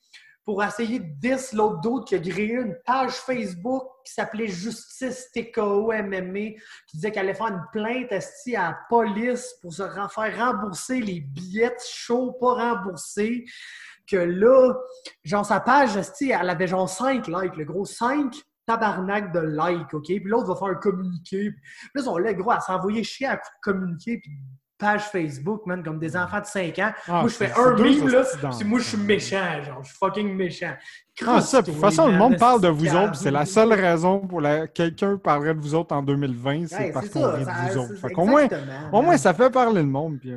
pour 0.47 0.63
essayer 0.63 0.99
de 0.99 1.13
diss 1.19 1.51
l'autre 1.51 1.81
d'autre 1.81 2.05
qui 2.05 2.15
a 2.15 2.19
créé 2.19 2.53
une 2.53 2.77
page 2.85 3.11
Facebook 3.11 3.83
qui 4.05 4.13
s'appelait 4.13 4.47
Justice 4.47 5.29
TKO 5.33 5.91
MMA, 5.91 6.55
qui 6.87 6.95
disait 6.95 7.11
qu'elle 7.11 7.25
allait 7.25 7.33
faire 7.33 7.47
une 7.47 7.65
plainte 7.73 8.13
à 8.13 8.21
la 8.55 8.79
police 8.87 9.55
pour 9.61 9.73
se 9.73 9.83
faire 9.83 10.37
rembourser 10.37 11.01
les 11.01 11.19
billets 11.19 11.75
show 11.85 12.31
pas 12.39 12.53
remboursés. 12.53 13.43
Que 14.09 14.15
là, 14.15 14.73
genre 15.25 15.45
sa 15.45 15.59
page, 15.59 15.99
elle 16.21 16.49
avait 16.49 16.67
genre 16.67 16.87
5 16.87 17.27
likes, 17.27 17.57
le 17.57 17.65
gros 17.65 17.83
5 17.83 18.33
tabarnak 18.65 19.33
de 19.33 19.41
likes, 19.41 19.93
OK? 19.93 20.05
Puis 20.05 20.23
l'autre 20.23 20.47
va 20.47 20.55
faire 20.55 20.69
un 20.69 20.75
communiqué. 20.75 21.51
Puis 21.51 21.61
là, 21.93 22.03
ils 22.05 22.23
là, 22.23 22.33
gros, 22.33 22.51
à 22.51 22.61
s'envoyer 22.61 23.03
chier 23.03 23.27
à 23.27 23.35
coup 23.35 23.49
de 23.49 23.71
communiqué, 23.73 24.17
puis 24.19 24.31
page 24.77 25.03
Facebook, 25.03 25.65
man, 25.65 25.83
comme 25.83 25.99
des 25.99 26.15
enfants 26.15 26.41
de 26.41 26.45
5 26.45 26.79
ans. 26.79 26.91
Ah, 27.07 27.11
moi, 27.21 27.27
je 27.27 27.35
fais 27.35 27.51
un 27.51 27.75
meme, 27.75 28.07
là, 28.09 28.23
puis 28.57 28.67
moi, 28.67 28.79
je 28.79 28.85
suis 28.85 28.97
méchant, 28.97 29.63
genre, 29.63 29.83
je 29.83 29.89
suis 29.89 29.97
fucking 29.97 30.35
méchant. 30.35 30.75
Ah, 31.25 31.41
ça, 31.41 31.61
de 31.61 31.71
toute 31.71 31.79
façon, 31.79 32.07
le 32.07 32.13
monde 32.17 32.37
parle 32.37 32.61
de 32.61 32.67
vous 32.67 32.95
autres, 32.95 33.15
c'est 33.15 33.31
la 33.31 33.45
seule 33.45 33.73
raison 33.73 34.19
pour 34.19 34.39
laquelle 34.39 34.93
quelqu'un 34.93 35.17
parlerait 35.17 35.55
de 35.55 35.59
vous 35.59 35.73
autres 35.73 35.95
en 35.95 36.03
2020, 36.03 36.67
c'est 36.67 36.77
Ouais, 36.77 36.91
parce 36.91 37.09
qu'on 37.09 37.31
rit 37.31 37.43
de 37.43 37.71
vous 37.71 37.77
autres. 37.79 37.95
Fait 37.95 38.11
qu'au 38.13 38.25
moins, 38.25 38.45
au 38.91 39.01
moins, 39.01 39.11
man. 39.11 39.17
ça 39.17 39.33
fait 39.33 39.49
parler 39.49 39.81
le 39.81 39.87
monde, 39.87 40.19
puis 40.19 40.31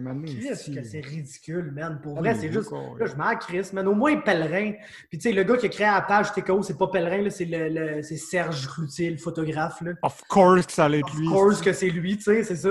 c'est 0.54 1.00
ridicule, 1.04 1.70
man. 1.74 2.00
Pour 2.02 2.16
Ah, 2.16 2.20
vrai, 2.20 2.34
c'est 2.34 2.50
juste. 2.50 2.70
Là, 2.72 3.06
je 3.06 3.14
m'en 3.14 3.34
crisse, 3.36 3.72
man. 3.74 3.86
Au 3.88 3.94
moins, 3.94 4.16
Pèlerin. 4.16 4.72
Puis, 5.10 5.18
tu 5.18 5.28
sais, 5.28 5.32
le 5.34 5.42
gars 5.42 5.56
qui 5.58 5.66
a 5.66 5.68
créé 5.68 5.86
la 5.86 6.00
page 6.00 6.32
TKO, 6.32 6.62
c'est 6.62 6.78
pas 6.78 6.86
Pèlerin, 6.88 7.28
c'est 7.30 7.44
le, 7.44 7.68
le- 7.68 8.02
Serge 8.02 8.66
Cloutier, 8.68 9.10
le 9.10 9.18
photographe, 9.18 9.80
là. 9.82 9.92
Of 10.02 10.22
course 10.28 10.66
que 10.66 10.72
ça 10.72 10.86
allait 10.86 11.00
être 11.00 11.08
Of 11.12 11.18
lui. 11.18 11.28
course 11.28 11.60
que 11.60 11.72
c'est 11.72 11.90
lui, 11.90 12.16
tu 12.16 12.22
sais, 12.24 12.42
c'est 12.42 12.56
ça. 12.56 12.70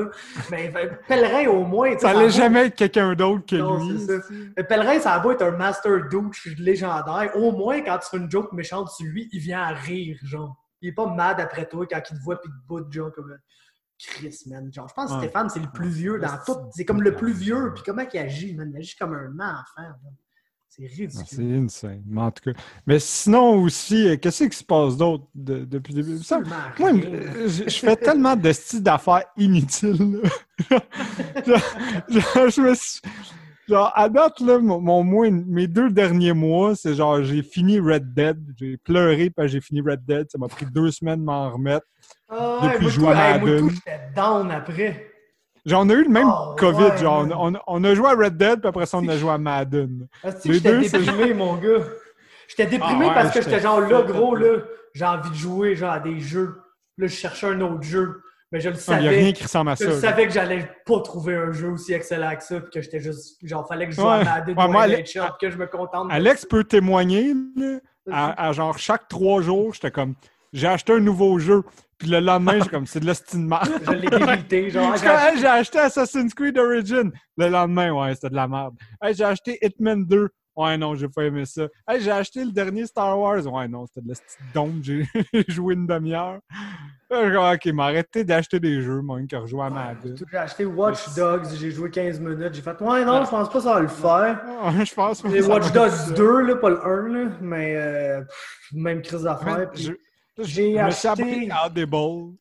Mais 0.49 0.69
ben, 0.69 0.89
Pèlerin, 1.07 1.47
au 1.49 1.63
moins, 1.63 1.95
Ça 1.99 2.09
allait 2.09 2.29
jamais 2.31 2.65
être 2.67 2.75
quelqu'un 2.75 3.13
d'autre 3.13 3.45
que 3.45 3.55
lui. 3.55 4.63
Pèlerin, 4.67 4.99
ça 4.99 5.13
a 5.13 5.19
beau 5.19 5.31
être 5.31 5.43
un 5.43 5.51
master 5.51 6.09
douche 6.09 6.47
légendaire. 6.57 7.31
Au 7.35 7.51
moins, 7.51 7.81
quand 7.81 7.98
tu 7.99 8.09
fais 8.09 8.17
une 8.17 8.29
joke 8.31 8.51
méchante 8.53 8.89
sur 8.89 9.05
lui, 9.05 9.29
il 9.31 9.39
vient 9.39 9.61
à 9.61 9.73
rire, 9.73 10.17
genre. 10.23 10.55
il 10.81 10.89
est 10.89 10.93
pas 10.93 11.07
mad 11.13 11.39
après 11.39 11.67
toi 11.67 11.85
quand 11.85 12.01
il 12.09 12.17
te 12.17 12.23
voit 12.23 12.39
puis 12.39 12.49
te 12.49 12.67
bout, 12.67 12.91
genre, 12.91 13.11
comme 13.11 13.37
Chris, 13.97 14.43
man. 14.47 14.71
Genre, 14.71 14.87
je 14.87 14.93
pense 14.93 15.09
que 15.09 15.15
Ouais. 15.15 15.23
Stéphane, 15.23 15.49
c'est 15.49 15.59
le 15.59 15.69
plus 15.73 15.89
vieux 15.89 16.19
dans 16.19 16.37
tout. 16.45 16.55
C'est 16.73 16.85
comme 16.85 17.01
le 17.01 17.15
plus 17.15 17.33
vieux, 17.33 17.73
puis 17.73 17.83
comment 17.85 18.03
il 18.13 18.17
agit, 18.19 18.55
man? 18.55 18.71
Il 18.73 18.77
agit 18.77 18.95
comme 18.95 19.13
un 19.13 19.39
enfant. 19.39 19.93
C'est 20.69 20.83
Ah, 20.85 20.95
ridicule. 20.95 21.25
C'est 21.27 21.53
insane. 21.57 22.03
Mais 22.05 22.21
en 22.21 22.31
tout 22.31 22.43
cas. 22.53 22.59
Mais 22.85 22.99
sinon 22.99 23.55
aussi, 23.63 24.07
euh, 24.07 24.15
qu'est-ce 24.17 24.43
qui 24.45 24.55
se 24.55 24.63
passe 24.63 24.95
d'autre 24.95 25.25
de- 25.35 25.65
depuis 25.65 25.93
le 25.95 26.03
début? 26.03 26.23
Ça, 26.23 26.39
Moi, 26.39 26.55
euh, 26.91 27.47
je 27.49 27.63
je 27.67 27.79
fais 27.79 27.95
tellement 27.97 28.35
de 28.37 28.51
styles 28.53 28.83
d'affaires 28.83 29.25
inutiles. 29.35 30.21
là. 30.21 30.29
je 32.07 32.61
me 32.61 32.75
suis- 32.75 33.01
genre, 33.69 33.91
à 33.95 34.09
date, 34.09 34.39
là, 34.41 34.59
mon, 34.59 35.03
mois- 35.03 35.29
mes 35.29 35.67
deux 35.67 35.89
derniers 35.89 36.33
mois, 36.33 36.75
c'est 36.75 36.93
genre, 36.95 37.23
j'ai 37.23 37.41
fini 37.43 37.79
Red 37.79 38.13
Dead. 38.13 38.37
J'ai 38.57 38.77
pleuré 38.77 39.29
parce 39.29 39.47
que 39.47 39.51
j'ai 39.53 39.61
fini 39.61 39.81
Red 39.81 40.03
Dead. 40.05 40.27
Ça 40.31 40.37
m'a 40.37 40.47
pris 40.47 40.65
deux 40.65 40.91
semaines 40.91 41.19
de 41.19 41.25
m'en 41.25 41.49
remettre. 41.51 41.85
Ah, 42.29 42.71
depuis 42.73 42.89
jouer 42.89 43.09
à 43.11 43.37
Madden. 43.37 43.69
j'étais 43.69 43.99
down 44.15 44.51
après. 44.51 45.05
Genre, 45.65 45.81
on 45.85 45.89
a 45.89 45.93
eu 45.93 46.03
le 46.03 46.09
même 46.09 46.27
Oh, 46.29 46.55
COVID. 46.57 46.83
ouais, 46.83 46.97
genre, 46.97 47.27
on, 47.37 47.53
on- 47.55 47.59
on 47.67 47.83
a 47.83 47.93
joué 47.93 48.07
à 48.09 48.13
Red 48.15 48.37
Dead, 48.37 48.59
puis 48.59 48.67
après 48.69 48.85
ça, 48.85 48.97
on 48.97 49.07
a 49.07 49.17
joué 49.17 49.31
à 49.31 49.37
Madden. 49.37 50.07
Les 50.45 50.53
J'étais 50.53 50.79
déprimé, 50.79 51.33
mon 51.33 51.55
gars. 51.57 51.83
J'étais 52.47 52.65
déprimé 52.65 53.05
Ah 53.05 53.07
ouais, 53.09 53.13
parce 53.13 53.31
que 53.33 53.41
j'étais 53.41 53.59
genre 53.59 53.81
là, 53.81 54.01
gros, 54.03 54.35
là, 54.35 54.57
j'ai 54.93 55.05
envie 55.05 55.29
de 55.29 55.35
jouer 55.35 55.75
genre 55.75 55.91
à 55.91 55.99
des 55.99 56.19
jeux. 56.19 56.55
Là, 56.97 57.07
je 57.07 57.13
cherchais 57.15 57.47
un 57.47 57.61
autre 57.61 57.83
jeu. 57.83 58.21
Mais 58.51 58.59
je 58.59 58.69
le 58.69 58.75
Il 58.75 58.89
n'y 59.01 59.07
a 59.07 59.09
rien 59.11 59.19
savais. 59.19 59.33
qui 59.33 59.43
ressemble 59.43 59.69
à 59.71 59.75
Je 59.75 59.83
ça. 59.83 59.89
là. 59.89 59.99
savais 59.99 60.25
que 60.27 60.33
j'allais 60.33 60.71
pas 60.85 60.99
trouver 61.01 61.35
un 61.35 61.51
jeu 61.51 61.69
aussi 61.69 61.93
excellent 61.93 62.35
que 62.35 62.43
ça, 62.43 62.59
puis 62.59 62.71
que 62.71 62.81
j'étais 62.81 62.99
juste. 62.99 63.37
Genre, 63.47 63.67
fallait 63.67 63.85
que 63.85 63.91
je 63.91 63.97
joue 64.01 64.07
Ouais. 64.07 64.13
à 64.21 64.23
Madden 64.23 64.57
Ouais, 64.57 64.63
ou 64.65 64.67
moi, 64.71 64.81
à 64.81 64.85
Ale- 64.85 64.91
NHL, 65.01 65.03
puis 65.37 65.47
que 65.47 65.49
je 65.51 65.57
me 65.57 65.67
contente. 65.67 66.07
Alex 66.09 66.45
peut 66.45 66.63
témoigner, 66.63 67.33
là, 67.55 67.77
à, 68.11 68.47
à 68.47 68.51
genre 68.53 68.77
chaque 68.79 69.07
trois 69.07 69.41
jours, 69.41 69.73
j'étais 69.75 69.91
comme, 69.91 70.15
j'ai 70.51 70.67
acheté 70.67 70.93
un 70.93 70.99
nouveau 70.99 71.37
jeu. 71.37 71.61
Puis 71.99 72.07
le 72.09 72.21
lendemain, 72.21 72.59
j'ai 72.63 72.69
comme, 72.69 72.87
c'est 72.87 73.01
de 73.01 73.05
la 73.05 73.13
Steam 73.13 73.45
merde. 73.47 73.69
Je 73.85 73.91
l'ai 73.91 74.07
débité. 74.09 74.69
Genre, 74.71 74.91
Je 74.93 74.97
suis 74.99 75.07
comme, 75.07 75.17
Hey, 75.19 75.37
j'ai 75.37 75.45
acheté 75.47 75.79
Assassin's 75.79 76.33
Creed 76.33 76.57
Origin. 76.57 77.11
Le 77.37 77.49
lendemain, 77.49 77.91
ouais, 77.91 78.15
c'était 78.15 78.29
de 78.29 78.35
la 78.35 78.47
merde. 78.47 78.73
Hey, 79.03 79.13
j'ai 79.13 79.25
acheté 79.25 79.59
Hitman 79.61 80.05
2. 80.05 80.29
Ouais, 80.59 80.77
non, 80.77 80.93
j'ai 80.93 81.07
pas 81.07 81.23
aimé 81.23 81.45
ça. 81.45 81.67
Hey, 81.87 82.01
j'ai 82.01 82.11
acheté 82.11 82.43
le 82.43 82.51
dernier 82.51 82.85
Star 82.85 83.17
Wars. 83.17 83.45
Ouais, 83.47 83.65
non, 83.69 83.85
c'était 83.85 84.01
de 84.01 84.09
la 84.09 84.15
petite 84.15 84.39
dompe. 84.53 84.73
J'ai 84.81 85.07
joué 85.47 85.73
une 85.73 85.87
demi-heure. 85.87 86.39
Comme, 87.09 87.33
ok, 87.37 87.65
mais 87.67 87.83
arrêtez 87.83 88.25
d'acheter 88.25 88.59
des 88.59 88.81
jeux, 88.81 88.99
moi, 88.99 89.19
que 89.25 89.35
rejouer 89.37 89.63
à 89.63 89.69
Madden. 89.69 90.17
J'ai 90.29 90.37
acheté 90.37 90.65
Watch 90.65 91.15
Dogs, 91.15 91.45
j'ai 91.55 91.71
joué 91.71 91.89
15 91.89 92.19
minutes. 92.19 92.53
J'ai 92.53 92.61
fait, 92.61 92.81
ouais, 92.81 93.05
non, 93.05 93.23
je 93.23 93.29
pense 93.29 93.47
pas 93.47 93.53
que 93.57 93.63
ça 93.63 93.73
va 93.75 93.79
le 93.79 93.87
faire. 93.87 94.41
Ouais, 94.65 94.85
je 94.85 94.93
pense 94.93 95.21
que 95.21 95.29
Les 95.29 95.41
Watch 95.47 95.71
Dogs 95.71 95.87
être 95.87 95.95
ça. 95.95 96.11
2, 96.13 96.41
là, 96.41 96.55
pas 96.57 96.69
le 96.71 96.85
1, 96.85 97.07
là, 97.07 97.29
mais 97.39 97.75
euh, 97.77 98.19
pff, 98.21 98.69
même 98.73 99.01
crise 99.01 99.23
d'affaires. 99.23 99.59
Ouais, 99.59 99.95
j'ai 100.39 100.77
acheté- 100.77 101.49
à 101.51 101.67
Audible. 101.67 102.33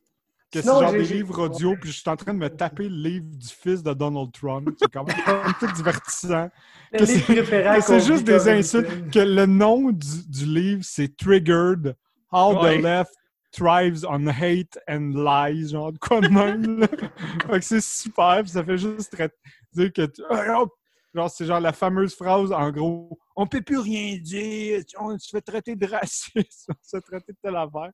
Que 0.51 0.61
c'est 0.61 0.67
genre 0.67 0.91
des 0.91 1.03
livres 1.03 1.43
audio, 1.45 1.75
puis 1.79 1.91
je 1.91 1.99
suis 1.99 2.09
en 2.09 2.15
train 2.15 2.33
de 2.33 2.39
me 2.39 2.49
taper 2.49 2.89
le 2.89 2.95
livre 2.95 3.25
du 3.35 3.47
fils 3.47 3.83
de 3.83 3.93
Donald 3.93 4.31
Trump. 4.31 4.69
C'est 4.79 4.91
quand 4.91 5.03
même 5.03 5.15
un 5.27 5.53
peu 5.53 5.71
divertissant. 5.73 6.49
Le 6.91 6.97
que 6.99 7.03
livre 7.05 7.81
c'est- 7.81 7.99
juste 7.99 8.23
des 8.23 8.49
insultes. 8.49 9.11
Que 9.11 9.19
le 9.19 9.45
nom 9.45 9.91
du, 9.91 10.27
du 10.27 10.45
livre, 10.45 10.81
c'est 10.83 11.15
Triggered 11.15 11.95
How 12.31 12.61
Ouais. 12.63 12.79
the 12.79 12.81
Left 12.83 13.13
Thrives 13.51 14.05
on 14.09 14.25
Hate 14.27 14.77
and 14.87 15.11
Lies. 15.15 15.69
Genre 15.69 15.91
de 15.93 15.97
quoi 15.99 16.19
de 16.21 16.29
même. 16.29 16.79
là. 16.79 16.87
Fait 16.87 17.59
que 17.59 17.65
c'est 17.65 17.81
super, 17.81 18.39
puis 18.41 18.49
ça 18.51 18.63
fait 18.63 18.77
juste 18.77 19.15
dire 19.73 19.93
que. 19.93 20.05
tu- 20.07 20.23
Ah! 20.31 20.63
Genre, 21.15 21.27
c'est 21.31 21.45
genre 21.47 21.59
la 21.59 21.73
fameuse 21.73 22.13
phrase, 22.13 22.51
en 22.51 22.69
gros, 22.71 23.17
on 23.35 23.47
peut 23.47 23.63
plus 23.63 23.79
rien 23.79 24.15
dire, 24.17 24.85
tu- 24.85 24.95
on 24.99 25.17
se 25.17 25.29
fait 25.31 25.41
traiter 25.41 25.75
de 25.75 25.87
raciste, 25.87 26.33
on 26.69 26.73
se 26.83 26.97
fait 26.97 27.01
traiter 27.01 27.31
de 27.33 27.37
telle 27.41 27.55
affaire. 27.55 27.89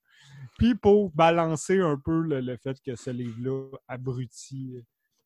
Puis 0.58 0.76
pour 0.76 1.12
balancer 1.12 1.80
un 1.80 1.98
peu 1.98 2.22
le, 2.22 2.40
le 2.42 2.58
fait 2.58 2.78
que 2.82 2.96
ce 2.96 3.10
livre-là 3.10 3.78
abrutit 3.88 4.84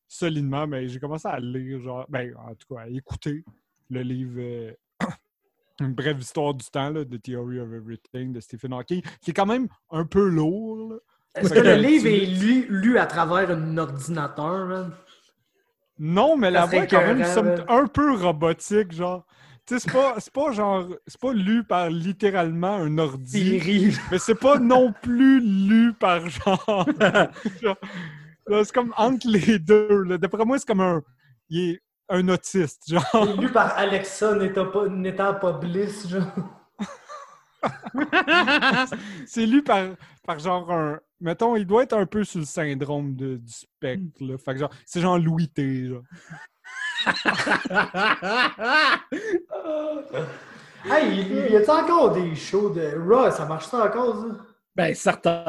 solidement, 0.08 0.66
ben, 0.66 0.88
j'ai 0.88 0.98
commencé 0.98 1.28
à 1.28 1.38
lire, 1.38 1.80
genre, 1.80 2.04
ben, 2.08 2.34
en 2.36 2.54
tout 2.54 2.74
cas, 2.74 2.82
à 2.82 2.88
écouter 2.88 3.44
le 3.88 4.02
livre 4.02 4.34
euh, 4.38 4.72
Une 5.80 5.94
brève 5.94 6.20
histoire 6.20 6.52
du 6.52 6.66
temps, 6.66 6.90
là, 6.90 7.04
The 7.04 7.22
Theory 7.22 7.58
of 7.60 7.72
Everything 7.72 8.32
de 8.34 8.40
Stephen 8.40 8.72
Hawking, 8.74 9.02
qui 9.22 9.30
est 9.30 9.34
quand 9.34 9.46
même 9.46 9.66
un 9.90 10.04
peu 10.04 10.28
lourd. 10.28 11.00
Est-ce 11.34 11.54
que 11.54 11.60
le 11.60 11.76
livre 11.76 12.04
tu- 12.04 12.14
est 12.14 12.26
lu, 12.26 12.66
lu 12.68 12.98
à 12.98 13.06
travers 13.06 13.50
un 13.50 13.78
ordinateur, 13.78 14.66
man? 14.66 14.92
Non, 15.98 16.36
mais 16.36 16.50
la 16.50 16.66
voix 16.66 16.84
est 16.84 16.86
quand 16.88 17.06
même 17.06 17.22
un 17.68 17.86
peu 17.86 18.14
robotique, 18.14 18.92
genre. 18.92 19.26
C'est 19.78 19.92
pas, 19.92 20.16
pas 20.32 20.52
genre. 20.52 20.88
C'est 21.06 21.20
pas 21.20 21.32
lu 21.32 21.64
par 21.64 21.88
littéralement 21.90 22.74
un 22.74 22.98
ordi. 22.98 23.60
Mais 24.10 24.18
c'est 24.18 24.34
pas 24.34 24.58
non 24.58 24.92
plus 25.02 25.40
lu 25.40 25.92
par 25.92 26.28
genre. 26.28 26.86
c'est 28.46 28.72
comme 28.72 28.92
entre 28.96 29.28
les 29.28 29.58
deux. 29.58 30.18
D'après 30.18 30.44
moi, 30.44 30.58
c'est 30.58 30.66
comme 30.66 30.80
un. 30.80 31.02
Il 31.48 31.70
est 31.70 31.82
un 32.08 32.28
autiste, 32.28 32.82
genre. 32.90 33.04
C'est 33.12 33.36
lu 33.40 33.50
par 33.52 33.76
Alexa 33.78 34.34
n'étant 34.34 34.66
pas, 34.66 34.88
n'étant 34.88 35.34
pas 35.34 35.52
bliss, 35.52 36.08
genre. 36.08 36.24
C'est 39.26 39.46
lu 39.46 39.62
par, 39.62 39.88
par 40.26 40.38
genre 40.38 40.70
un. 40.72 40.98
Mettons, 41.20 41.56
il 41.56 41.66
doit 41.66 41.82
être 41.82 41.92
un 41.92 42.06
peu 42.06 42.24
sur 42.24 42.40
le 42.40 42.46
syndrome 42.46 43.14
de- 43.14 43.36
du 43.36 43.52
spectre, 43.52 44.24
là. 44.24 44.38
Fait 44.38 44.54
que 44.54 44.60
genre, 44.60 44.70
c'est 44.86 45.00
genre 45.02 45.18
Louis 45.18 45.48
T, 45.48 45.86
genre. 45.88 46.02
Hey, 50.82 51.26
il 51.30 51.52
y 51.52 51.56
a-t-il 51.56 51.70
encore 51.70 52.12
des 52.12 52.34
shows 52.34 52.70
de 52.70 52.94
Raw? 53.06 53.30
Ça 53.30 53.44
marche 53.44 53.66
ça 53.66 53.84
encore, 53.84 54.16
ça? 54.16 54.36
Ben, 54.74 54.94
certain. 54.94 55.44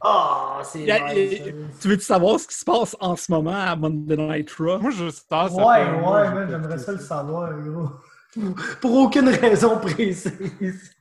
Ah, 0.00 0.60
c'est 0.62 0.84
y 0.84 0.90
a- 0.92 1.12
nice, 1.12 1.40
il- 1.44 1.66
ça. 1.72 1.78
Tu 1.80 1.88
veux-tu 1.88 2.04
savoir 2.04 2.38
ce 2.38 2.46
qui 2.46 2.54
se 2.54 2.64
passe 2.64 2.96
en 3.00 3.16
ce 3.16 3.32
moment 3.32 3.56
à 3.56 3.74
Monday 3.74 4.16
Night 4.16 4.48
Raw? 4.52 4.78
Moi, 4.78 4.92
je 4.92 5.10
ça, 5.10 5.22
ça 5.28 5.48
Ouais, 5.48 5.90
ouais, 5.90 6.46
j'aimerais 6.48 6.78
ça 6.78 6.92
le 6.92 6.98
savoir, 6.98 7.52
gros. 7.60 7.88
Pour 8.80 8.94
aucune 8.94 9.28
raison 9.28 9.76
précise. 9.78 10.94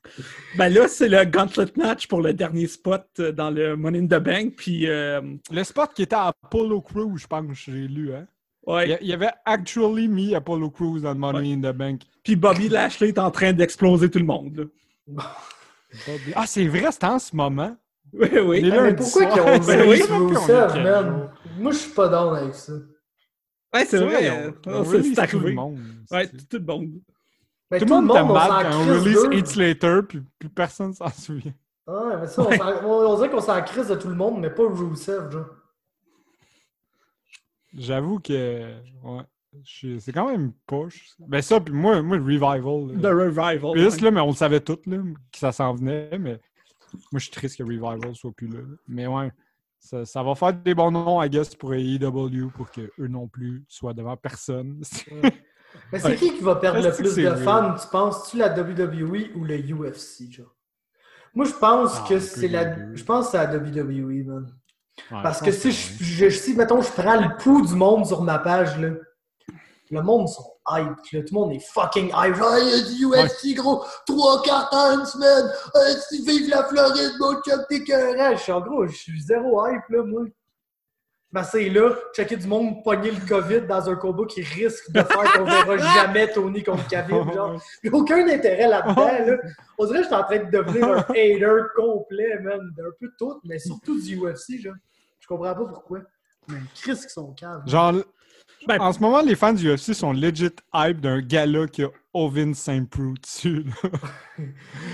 Ben 0.58 0.70
là, 0.70 0.88
c'est 0.88 1.08
le 1.08 1.24
gauntlet 1.26 1.68
match 1.78 2.08
pour 2.08 2.24
le 2.24 2.34
dernier 2.34 2.66
spot 2.66 3.06
euh, 3.20 3.32
dans 3.32 3.52
le 3.52 3.76
Money 3.76 4.00
in 4.00 4.08
the 4.08 4.20
Bank. 4.20 4.56
Puis, 4.58 4.90
euh, 4.90 5.22
Le 5.52 5.64
spot 5.64 5.92
qui 5.94 6.02
était 6.02 6.16
à 6.16 6.34
Apollo 6.44 6.82
Crew, 6.82 7.16
je 7.18 7.28
pense, 7.28 7.46
j'ai 7.54 7.88
lu, 7.88 8.16
hein. 8.16 8.26
Ouais. 8.74 8.98
Il 9.02 9.08
y 9.08 9.14
avait 9.14 9.32
actually 9.46 10.08
mis 10.08 10.36
Apollo 10.36 10.70
Crews 10.72 11.00
dans 11.02 11.16
Money 11.16 11.54
in 11.54 11.58
the 11.60 11.76
Bank. 11.76 12.02
Puis 12.24 12.36
Bobby 12.36 12.70
Lashley 12.70 13.10
est 13.10 13.20
en 13.20 13.32
train 13.32 13.54
d'exploser 13.54 14.10
tout 14.10 14.20
le 14.20 14.26
monde. 14.26 14.70
là. 15.08 15.24
Ah, 16.36 16.46
c'est 16.46 16.68
vrai, 16.68 16.92
c'est 16.92 17.04
en 17.04 17.20
ce 17.20 17.36
moment. 17.36 17.76
Oui, 18.14 18.28
oui. 18.44 18.62
Ah, 18.72 18.76
mais 18.82 18.92
lundis 18.92 18.96
pourquoi 19.04 19.22
soirs, 19.24 19.34
qu'ils 19.34 19.42
ont 19.42 19.62
c'est 19.62 19.78
Ben 19.78 20.28
Rusev, 20.28 20.84
man? 20.84 21.30
Moi, 21.60 21.72
je 21.72 21.78
suis 21.78 21.92
pas 21.92 22.08
down 22.10 22.36
avec 22.36 22.56
ça. 22.56 22.74
Ouais, 23.74 23.86
c'est 23.86 23.98
vrai. 24.00 24.24
ils 24.66 24.70
euh, 24.72 24.84
c'est 25.14 25.28
tout 25.28 25.40
le 25.40 25.52
monde. 25.54 25.80
Ouais, 26.12 26.26
C'est- 26.32 26.48
tout 26.50 26.58
le 26.58 26.66
monde. 26.66 26.90
Ben, 27.70 27.80
Tout 27.80 27.86
le 27.86 27.92
monde 28.02 28.08
s'en 28.12 28.28
quand 28.28 28.72
on 28.74 28.86
release. 29.00 29.28
It's 29.32 29.56
Later, 29.56 30.02
puis 30.08 30.24
plus 30.40 30.50
personne 30.50 30.92
s'en 30.94 31.10
souvient. 31.10 31.54
Ouais, 31.86 32.18
mais 32.20 32.28
ça, 32.28 32.44
on 32.84 33.16
dirait 33.16 33.30
qu'on 33.30 33.42
s'en 33.42 33.62
crise 33.62 33.88
de 33.90 33.96
tout 33.96 34.08
le 34.08 34.16
monde, 34.16 34.40
mais 34.40 34.50
pas 34.50 34.64
Rusev, 34.68 35.32
genre. 35.32 35.46
J'avoue 37.76 38.20
que. 38.20 38.74
Ouais. 39.04 39.22
C'est 40.00 40.12
quand 40.12 40.30
même 40.30 40.54
push. 40.68 41.10
Ben 41.20 41.42
ça, 41.42 41.60
puis 41.60 41.74
moi, 41.74 42.02
moi, 42.04 42.18
le 42.18 42.24
Revival. 42.24 43.00
The 43.00 43.04
là. 43.04 43.10
Revival. 43.12 43.72
Plus, 43.74 43.96
ouais. 43.96 44.02
là, 44.02 44.12
mais 44.12 44.22
on 44.22 44.28
le 44.28 44.34
savait 44.36 44.60
tous, 44.60 44.78
là, 44.86 44.98
que 45.32 45.38
ça 45.40 45.52
s'en 45.52 45.74
venait, 45.74 46.18
mais 46.20 46.40
moi, 47.12 47.20
je 47.20 47.20
suis 47.20 47.32
triste 47.32 47.58
que 47.58 47.64
Revival 47.64 48.14
soit 48.16 48.32
plus 48.32 48.48
là. 48.48 48.60
Mais 48.88 49.08
ouais, 49.08 49.32
ça, 49.80 50.06
ça 50.06 50.22
va 50.22 50.36
faire 50.36 50.54
des 50.54 50.76
bons 50.76 50.92
noms, 50.92 51.22
I 51.22 51.30
guess, 51.30 51.56
pour 51.56 51.74
AEW, 51.74 52.50
pour 52.54 52.70
qu'eux 52.70 52.92
non 53.08 53.28
plus 53.28 53.64
soient 53.68 53.94
devant 53.94 54.16
personne. 54.18 54.82
Mais 55.92 56.00
c'est 56.00 56.08
Ouais. 56.10 56.16
qui 56.16 56.34
qui 56.36 56.44
va 56.44 56.56
perdre 56.56 56.82
le 56.84 56.90
que 56.92 56.96
plus 56.98 57.16
de 57.16 57.30
vrai? 57.30 57.44
fans, 57.44 57.76
tu 57.76 57.88
penses-tu, 57.90 58.38
la 58.38 58.50
WWE 58.60 59.36
ou 59.36 59.44
le 59.46 59.58
UFC, 59.58 60.32
genre? 60.32 60.56
Moi, 61.36 61.46
je 61.46 61.54
pense 61.54 61.92
Ah, 61.96 62.06
que 62.10 62.20
c'est 62.20 62.48
la... 62.48 62.94
Je 62.96 63.04
pense 63.04 63.26
que 63.26 63.32
c'est 63.32 63.38
la 63.38 63.56
WWE, 63.56 64.26
man. 64.26 64.52
Ouais, 65.12 65.18
Parce 65.24 65.42
que 65.42 65.52
si, 65.52 65.72
je, 65.72 66.04
je- 66.04 66.30
si, 66.30 66.54
mettons, 66.56 66.82
je 66.82 66.92
prends 66.92 67.16
le 67.20 67.36
pouls 67.38 67.66
du 67.66 67.76
monde 67.76 68.06
sur 68.06 68.22
ma 68.22 68.40
page, 68.40 68.78
là, 68.80 68.90
le 69.92 70.02
monde 70.04 70.28
sont 70.30 70.46
hype, 70.70 70.88
là. 71.14 71.22
Tout 71.22 71.34
le 71.34 71.40
monde 71.40 71.52
est 71.54 71.60
fucking 71.74 72.12
hype. 72.16 72.36
Genre, 72.36 72.54
Hey, 72.54 72.64
il 72.64 72.70
y 73.02 73.14
a 73.16 73.18
du 73.24 73.26
UFC, 73.28 73.54
gros, 73.56 73.84
trois 74.06 74.42
cartes 74.44 74.72
en 74.74 75.00
une 75.00 75.06
semaine. 75.06 75.52
Hey, 75.76 75.96
si 76.10 76.24
vive 76.26 76.50
la 76.50 76.64
Floride, 76.66 77.14
mon 77.20 77.34
chum, 77.42 77.64
t'es. 77.70 77.84
Je 77.88 78.36
suis 78.38 78.52
en 78.52 78.62
gros, 78.62 78.86
je 78.86 78.96
suis 78.96 79.22
zéro 79.22 79.66
hype, 79.68 79.82
là, 79.90 80.04
moi. 80.04 80.22
Ben, 81.32 81.44
c'est 81.44 81.70
là, 81.70 81.92
checker 82.16 82.38
du 82.38 82.48
monde 82.48 82.84
pogner 82.84 83.12
le 83.12 83.20
COVID 83.28 83.62
dans 83.68 83.88
un 83.88 83.96
combat 83.96 84.24
qui 84.28 84.42
risque 84.42 84.92
de 84.92 85.00
faire 85.02 85.34
qu'on 85.34 85.44
verra 85.44 85.78
jamais 85.96 86.28
Tony 86.32 86.64
contre 86.64 86.88
Khabib, 86.88 87.32
genre. 87.34 87.62
J'ai 87.84 87.92
aucun 87.92 88.28
intérêt 88.28 88.68
là-dedans, 88.68 89.06
là. 89.28 89.38
On 89.78 89.86
dirait 89.86 89.98
que 90.00 90.04
je 90.06 90.08
suis 90.08 90.16
en 90.16 90.24
train 90.24 90.40
de 90.40 90.50
devenir 90.50 90.88
un 90.88 90.98
hater 91.10 91.62
complet, 91.76 92.40
man, 92.42 92.60
d'un 92.76 92.90
peu 93.00 93.12
tout, 93.20 93.40
mais 93.44 93.60
surtout 93.60 94.02
du 94.02 94.18
UFC, 94.18 94.60
genre. 94.60 94.74
Je 95.20 95.28
comprends 95.28 95.54
pas 95.54 95.66
pourquoi. 95.66 96.00
Mais 96.48 96.58
Chris 96.82 96.96
qui 96.96 97.10
sont 97.10 97.32
calmes. 97.34 97.62
Genre, 97.68 97.94
Ben, 98.68 98.82
en 98.82 98.92
ce 98.92 99.00
moment, 99.00 99.22
les 99.22 99.36
fans 99.36 99.54
du 99.54 99.72
UFC 99.72 99.94
sont 99.94 100.14
legit 100.14 100.50
hype 100.74 101.00
d'un 101.00 101.22
gala 101.22 101.68
qui 101.68 101.84
a 101.84 101.90
Ovin 102.12 102.54
Saint-Preux 102.56 103.14
dessus. 103.22 103.64
là. 103.84 103.90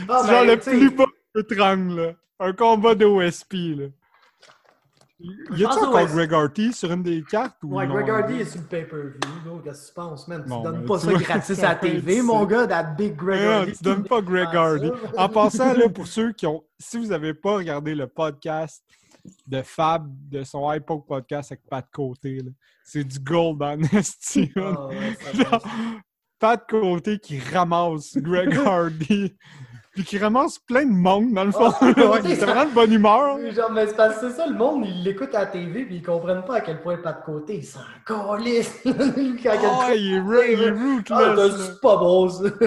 Ah, 0.09 0.21
C'est 0.21 0.31
genre 0.31 0.45
ben, 0.45 0.47
le 0.47 0.57
plus 0.57 0.89
bas 0.91 1.05
de 1.33 1.95
là. 1.95 2.11
un 2.41 2.51
combat 2.51 2.93
de 2.93 3.05
OSP, 3.05 3.53
là. 3.77 3.85
Y 5.19 5.63
a-tu 5.65 5.65
encore. 5.79 6.05
Greg 6.07 6.33
Hardy 6.33 6.73
sur 6.73 6.91
une 6.91 7.01
des 7.03 7.23
cartes? 7.23 7.57
Ou 7.63 7.75
Ouais, 7.75 7.87
non? 7.87 7.93
Greg 7.93 8.09
Hardy 8.09 8.33
est 8.41 8.45
sur 8.45 8.59
le 8.61 8.67
pay-per-view. 8.67 9.61
Qu'est-ce 9.63 9.83
que 9.83 9.87
tu 9.87 9.93
penses, 9.93 10.27
man? 10.27 10.43
Tu 10.43 10.49
Bon, 10.49 10.61
donnes 10.61 10.81
ben, 10.81 10.85
pas 10.85 10.99
tu 10.99 11.05
ça 11.05 11.11
vois, 11.11 11.19
gratis 11.19 11.59
à 11.59 11.61
la 11.69 11.75
TV, 11.75 12.21
mon 12.21 12.45
gars, 12.45 12.67
that 12.67 12.83
big 12.97 13.15
Greg 13.15 13.41
Non, 13.41 13.51
Hardy. 13.51 13.71
tu 13.77 13.83
donnes 13.83 14.03
pas 14.03 14.21
Greg 14.21 14.47
Hardy. 14.53 14.91
En 15.17 15.29
passant, 15.29 15.73
là, 15.73 15.87
pour 15.89 16.07
ceux 16.07 16.33
qui 16.33 16.45
ont. 16.47 16.63
Si 16.77 16.97
vous 16.97 17.07
n'avez 17.07 17.33
pas 17.33 17.55
regardé 17.55 17.95
le 17.95 18.07
podcast 18.07 18.83
de 19.47 19.61
Fab, 19.61 20.05
de 20.29 20.43
son 20.43 20.67
iPod 20.67 21.05
podcast 21.07 21.51
avec 21.53 21.63
Pat 21.69 21.85
Côté, 21.91 22.41
c'est 22.83 23.03
du 23.05 23.17
gold 23.19 23.61
en 23.63 23.79
esti. 23.93 24.51
man. 24.55 24.75
Ah. 25.51 25.59
Pat 26.37 26.69
Côté 26.69 27.17
qui 27.19 27.39
ramasse 27.39 28.17
Greg 28.17 28.53
Hardy. 28.65 29.33
Puis 29.95 30.03
qui 30.03 30.17
ramasse 30.17 30.59
plein 30.59 30.85
de 30.85 30.91
monde, 30.91 31.33
dans 31.33 31.45
le 31.45 31.51
fond. 31.51 31.71
Ah, 31.81 31.91
là. 31.97 32.09
ouais, 32.11 32.19
Il 32.25 32.31
est 32.31 32.35
ça- 32.35 32.45
vraiment 32.45 32.69
de 32.69 32.75
bonne 32.75 32.91
humeur. 32.91 33.37
là. 33.37 33.49
Genre, 33.51 33.71
mais 33.71 33.87
c'est 33.87 33.95
parce 33.95 34.19
que 34.19 34.29
c'est 34.29 34.35
ça, 34.35 34.45
le 34.45 34.53
monde, 34.53 34.85
il 34.85 35.03
l'écoute 35.03 35.33
à 35.33 35.39
la 35.39 35.45
TV 35.47 35.85
puis 35.85 35.95
ils 35.95 36.03
comprennent 36.03 36.43
pas 36.43 36.55
à 36.57 36.61
quel 36.61 36.81
point 36.81 36.97
pas 36.97 37.13
de 37.13 37.23
côté. 37.23 37.55
Ils 37.59 37.63
s'en 37.63 37.79
à 37.79 37.83
quel 38.85 39.59
Ah, 39.71 39.95
il 39.95 40.15
est, 40.15 40.53
il 40.53 40.63
est 40.63 41.11
Ah, 41.11 41.33
là. 41.33 41.47
c'est 41.57 41.79
pas 41.81 41.95
bon, 41.97 42.27
ça. 42.29 42.43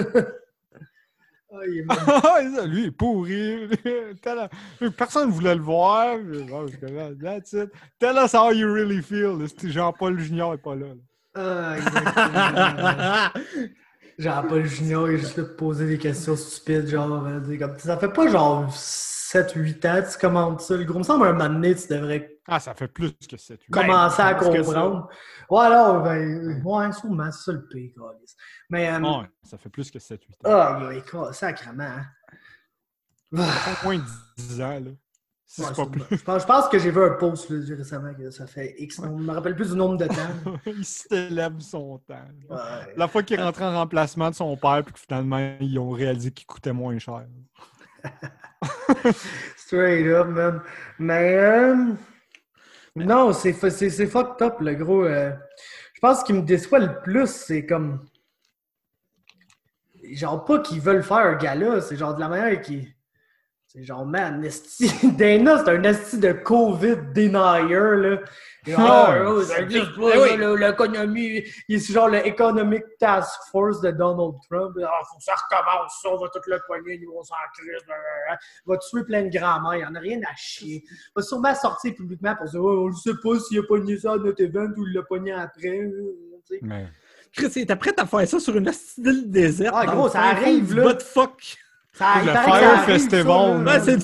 ah, 1.53 1.57
il 1.67 1.77
est 1.79 1.85
Ah, 1.89 2.65
lui, 2.65 2.81
il 2.81 2.85
est 2.87 2.91
pourri. 2.91 3.69
Personne 4.97 5.29
ne 5.29 5.33
voulait 5.33 5.55
le 5.55 5.61
voir. 5.61 6.17
Bon, 6.49 6.65
That's 7.21 7.53
it. 7.53 7.69
Tell 7.99 8.17
us 8.17 8.33
how 8.33 8.51
you 8.51 8.67
really 8.73 9.01
feel. 9.03 9.37
là. 9.39 9.45
Jean-Paul 9.63 10.17
Junior 10.19 10.51
n'est 10.53 10.57
pas 10.57 10.75
là. 10.75 10.87
là. 10.87 10.93
Ah, 11.35 11.77
exactement. 11.77 13.69
Jean-Paul 14.19 14.65
Junior, 14.65 15.09
il 15.09 15.15
est 15.15 15.17
juste 15.19 15.37
là 15.37 15.45
pour 15.45 15.55
poser 15.55 15.87
des 15.87 15.97
questions 15.97 16.35
stupides, 16.35 16.87
genre, 16.87 17.25
euh, 17.25 17.57
comme- 17.57 17.79
ça 17.79 17.97
fait 17.97 18.11
pas 18.11 18.27
genre 18.27 18.69
7-8 18.71 19.85
ans 19.85 20.01
que 20.01 20.11
tu 20.11 20.17
commandes 20.19 20.59
ça. 20.59 20.75
Le 20.75 20.83
gros, 20.83 20.95
il 20.95 20.99
me 20.99 21.03
semble 21.03 21.25
un 21.27 21.31
moment 21.33 21.47
donné, 21.49 21.73
tu 21.73 21.87
devrais 21.87 22.35
Ah, 22.45 22.59
ça 22.59 22.73
fait 22.73 22.87
plus 22.89 23.13
que 23.13 23.37
7 23.37 23.61
commencer 23.71 24.21
à 24.21 24.33
que 24.33 24.43
ça. 24.43 24.51
comprendre. 24.51 25.09
Ouais, 25.49 25.65
alors, 25.65 26.03
ben, 26.03 26.61
ouais, 26.63 26.91
sûrement, 26.91 27.31
c'est 27.31 27.43
ça 27.45 27.51
le 27.53 27.65
pire. 27.67 27.93
Mais, 28.69 28.91
euh, 28.91 28.99
Ouais, 28.99 29.29
ça 29.43 29.57
fait 29.57 29.69
plus 29.69 29.89
que 29.89 29.99
7-8 29.99 30.35
ans. 30.45 30.49
ah, 30.51 30.89
est 30.93 31.33
sacrément. 31.33 31.83
hein. 31.83 32.05
Ça 33.31 33.43
fait 33.45 33.85
moins 33.85 34.03
10 34.37 34.61
ans. 34.61 34.79
Là. 34.79 34.91
Si 35.51 35.61
Ouais, 35.61 35.67
c'est 35.67 35.69
pas 35.71 35.75
sûrement. 35.75 36.05
plus. 36.05 36.17
je, 36.17 36.23
pense, 36.23 36.41
je 36.43 36.47
pense 36.47 36.67
que 36.69 36.77
j'ai 36.77 36.91
vu 36.91 37.03
un 37.03 37.09
post 37.15 37.49
là, 37.49 37.75
récemment 37.75 38.13
que 38.13 38.29
ça 38.29 38.45
fait 38.45 38.75
X. 38.77 38.99
On 38.99 39.17
ne 39.17 39.23
me 39.23 39.31
rappelle 39.33 39.55
plus 39.55 39.71
du 39.71 39.75
nombre 39.75 39.97
de 39.97 40.05
temps. 40.05 40.13
il 40.67 40.85
célèbre 40.85 41.59
son 41.59 41.97
temps. 42.07 42.27
Ouais. 42.51 42.93
La 42.95 43.07
fois 43.07 43.23
qu'il 43.23 43.39
est 43.39 43.43
rentré 43.43 43.65
en 43.65 43.73
remplacement 43.73 44.29
de 44.29 44.35
son 44.35 44.55
père, 44.57 44.83
puis 44.85 44.93
que 44.93 44.99
finalement, 44.99 45.55
ils 45.59 45.79
ont 45.79 45.89
réalisé 45.89 46.29
qu'il 46.29 46.45
coûtait 46.45 46.71
moins 46.71 46.99
cher. 46.99 47.25
Straight 49.57 50.05
up, 50.07 50.27
man. 50.27 50.61
Mais 50.99 51.33
euh, 51.35 51.93
non, 52.95 53.33
c'est 53.33 53.53
fu- 53.53 53.71
c'est 53.71 53.89
c'est 53.89 54.05
fucked 54.07 54.41
up, 54.45 54.59
le 54.61 54.75
gros. 54.75 55.03
euh. 55.03 55.31
je 55.95 55.99
pense 55.99 56.19
ce 56.19 56.25
qui 56.25 56.33
me 56.33 56.41
déçoit 56.43 56.77
le 56.79 57.01
plus, 57.01 57.27
c'est 57.27 57.65
comme. 57.65 58.05
Genre, 60.11 60.45
pas 60.45 60.59
qu'ils 60.59 60.81
veulent 60.81 61.03
faire 61.03 61.17
un 61.17 61.35
gala, 61.35 61.81
c'est 61.81 61.95
genre 61.95 62.13
de 62.15 62.19
la 62.19 62.29
manière 62.29 62.61
qui. 62.61 62.93
C'est 63.71 63.83
genre, 63.83 64.03
man, 64.03 64.43
esti. 64.43 64.89
Dana, 65.15 65.63
c'est 65.63 65.69
un 65.69 65.83
esti 65.83 66.17
de 66.17 66.31
COVID 66.31 66.97
denier, 67.13 67.29
là. 68.09 68.17
Ah, 68.75 69.11
Ouais, 69.13 69.25
oh, 69.27 69.41
c'est 69.43 69.67
pas, 69.67 69.71
Eh 69.71 70.17
ça, 70.17 70.21
oui. 70.21 70.37
le- 70.37 70.55
l'économie. 70.55 71.43
Il 71.67 71.75
est 71.75 71.91
genre 71.91 72.09
le 72.09 72.25
Economic 72.27 72.83
Task 72.99 73.31
Force 73.51 73.79
de 73.81 73.91
Donald 73.91 74.33
Trump. 74.49 74.75
Ah, 74.83 74.89
faut 75.09 75.17
que 75.17 75.23
ça 75.23 75.33
recommence, 75.35 75.99
ça, 76.01 76.09
on 76.09 76.17
va 76.17 76.27
tout 76.29 76.39
le 76.47 76.59
poignet, 76.67 76.99
nous, 77.01 77.11
on 77.15 77.23
s'en. 77.23 77.35
Il 77.63 78.65
va 78.65 78.77
tuer 78.77 79.03
plein 79.05 79.23
de 79.23 79.29
grands-mères, 79.29 79.75
il 79.75 79.79
n'y 79.79 79.85
en 79.85 79.95
a 79.95 79.99
rien 79.99 80.19
à 80.23 80.35
chier. 80.35 80.83
Il 80.85 81.11
va 81.15 81.21
sûrement 81.21 81.55
sortir 81.55 81.93
publiquement 81.95 82.35
pour 82.35 82.47
dire, 82.47 82.61
oh, 82.63 82.85
on 82.85 82.89
ne 82.89 82.93
sait 82.93 83.13
pas 83.23 83.39
s'il 83.39 83.59
a 83.59 83.63
pogné 83.63 83.97
ça 83.97 84.13
à 84.13 84.17
notre 84.17 84.41
event 84.43 84.71
ou 84.77 84.85
il 84.87 84.93
l'a 84.93 85.03
pogné 85.03 85.31
après. 85.31 85.79
euh. 85.79 86.15
Mais 86.63 86.87
Chris, 87.31 87.51
il 87.55 87.61
était 87.61 87.75
prêt 87.75 87.93
à 87.97 88.05
faire 88.05 88.27
ça 88.27 88.39
sur 88.39 88.55
une 88.57 88.69
d'île 88.97 89.29
déserte? 89.31 89.75
Ah, 89.77 89.85
gros, 89.85 90.09
ça 90.09 90.21
arrive, 90.21 90.75
là. 90.75 90.83
bas 90.83 90.93
de 90.95 91.01
fuck. 91.03 91.55
Ça, 91.99 92.21
Le 92.23 92.31
Fire 92.31 92.43
ça 92.45 92.69
arrive, 92.69 92.85
Festival. 92.85 93.67
Ouais, 93.67 93.79
c'est 93.81 93.95
le 93.95 93.99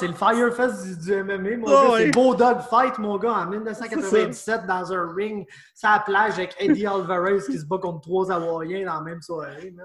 c'est 0.00 0.12
Firefest 0.16 0.82
du, 0.82 0.96
du 1.04 1.22
MMA, 1.22 1.56
mon 1.58 1.66
Ah, 1.68 1.70
gars. 1.84 1.90
ouais. 1.92 2.04
C'est 2.06 2.10
Beau 2.12 2.34
Dog 2.34 2.58
Fight, 2.70 2.98
mon 2.98 3.18
gars, 3.18 3.32
en 3.34 3.46
1997, 3.50 4.66
dans 4.66 4.92
un 4.94 5.12
ring, 5.14 5.46
sur 5.74 5.90
la 5.90 5.98
plage, 6.00 6.32
avec 6.34 6.56
Eddie 6.58 6.86
Alvarez 6.86 7.36
qui 7.44 7.58
se 7.58 7.66
bat 7.66 7.76
contre 7.78 8.00
trois 8.00 8.32
Hawaïens 8.32 8.86
dans 8.86 8.94
la 8.94 9.00
même 9.02 9.20
soirée, 9.20 9.70
man. 9.76 9.84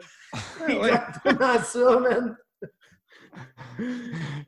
C'est 0.66 0.80
ouais. 0.80 0.88
exactement 0.88 1.60
ça, 1.64 2.00
man. 2.00 2.38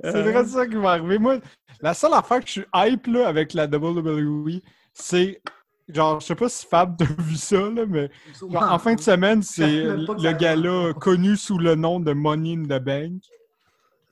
C'est 0.01 0.15
Euh. 0.15 0.31
vrai 0.31 0.45
ça 0.45 0.65
qui 0.67 0.75
va 0.75 0.91
arriver. 0.91 1.17
Moi, 1.17 1.39
la 1.81 1.93
seule 1.93 2.13
affaire 2.13 2.39
que 2.39 2.45
je 2.47 2.51
suis 2.51 2.65
hype 2.73 3.07
là, 3.07 3.27
avec 3.27 3.53
la 3.53 3.65
WWE, 3.67 4.61
c'est. 4.93 5.41
Genre, 5.87 6.19
je 6.19 6.25
sais 6.25 6.35
pas 6.35 6.49
si 6.49 6.65
Fab 6.65 6.97
t'a 6.97 7.05
vu 7.19 7.35
ça, 7.35 7.69
là, 7.69 7.85
mais 7.87 8.09
genre, 8.39 8.71
en 8.71 8.79
fin 8.79 8.95
de 8.95 9.01
semaine, 9.01 9.43
c'est 9.43 9.83
le 9.83 10.31
gala 10.31 10.93
connu 10.93 11.37
sous 11.37 11.57
le 11.57 11.75
nom 11.75 11.99
de 11.99 12.11
Money 12.11 12.53
in 12.53 12.63
the 12.63 12.83
Bank. 12.83 13.21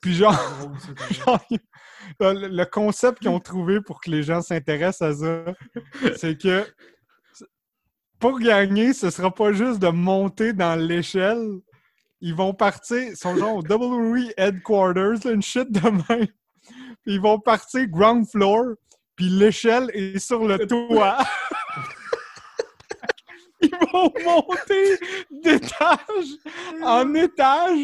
Puis 0.00 0.14
genre, 0.14 0.38
genre, 1.10 1.40
le, 2.20 2.48
le 2.48 2.64
concept 2.64 3.20
qu'ils 3.20 3.30
ont 3.30 3.40
trouvé 3.40 3.80
pour 3.80 4.00
que 4.00 4.10
les 4.10 4.22
gens 4.22 4.40
s'intéressent 4.40 5.02
à 5.02 5.14
ça, 5.14 5.54
c'est 6.16 6.40
que 6.40 6.64
pour 8.24 8.38
gagner, 8.38 8.92
ce 8.92 9.10
sera 9.10 9.30
pas 9.30 9.52
juste 9.52 9.80
de 9.80 9.88
monter 9.88 10.52
dans 10.52 10.80
l'échelle. 10.80 11.60
Ils 12.20 12.34
vont 12.34 12.54
partir, 12.54 12.96
ils 12.96 13.16
sont 13.16 13.36
genre 13.36 13.56
au 13.56 13.60
WWE 13.62 14.32
Headquarters, 14.38 15.24
là, 15.24 15.32
une 15.32 15.42
shit 15.42 15.70
de 15.70 15.80
même. 15.90 16.28
Puis 17.02 17.14
ils 17.14 17.20
vont 17.20 17.38
partir 17.38 17.86
ground 17.86 18.26
floor, 18.26 18.76
puis 19.14 19.28
l'échelle 19.28 19.90
est 19.92 20.18
sur 20.18 20.46
le 20.46 20.66
toit. 20.66 21.18
Ils 23.60 23.70
vont 23.92 24.12
monter 24.24 24.98
d'étage 25.30 26.28
en 26.82 27.14
étage 27.14 27.78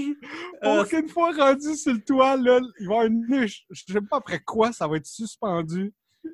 pour 0.63 0.71
Euh, 0.73 0.85
qu'une 0.85 1.09
fois 1.09 1.33
rendu 1.33 1.75
sur 1.75 1.93
le 1.93 2.01
toit, 2.05 2.37
là, 2.37 2.61
il 2.81 2.87
va 2.89 2.95
y 2.95 2.97
avoir 2.97 3.05
une 3.07 3.25
niche. 3.29 3.65
Je 3.71 3.93
sais 3.93 4.01
pas 4.01 4.17
après 4.19 4.41
quoi 4.41 4.73
ça 4.73 4.87
va 4.89 4.97
être 4.97 5.07
suspendu. 5.07 5.93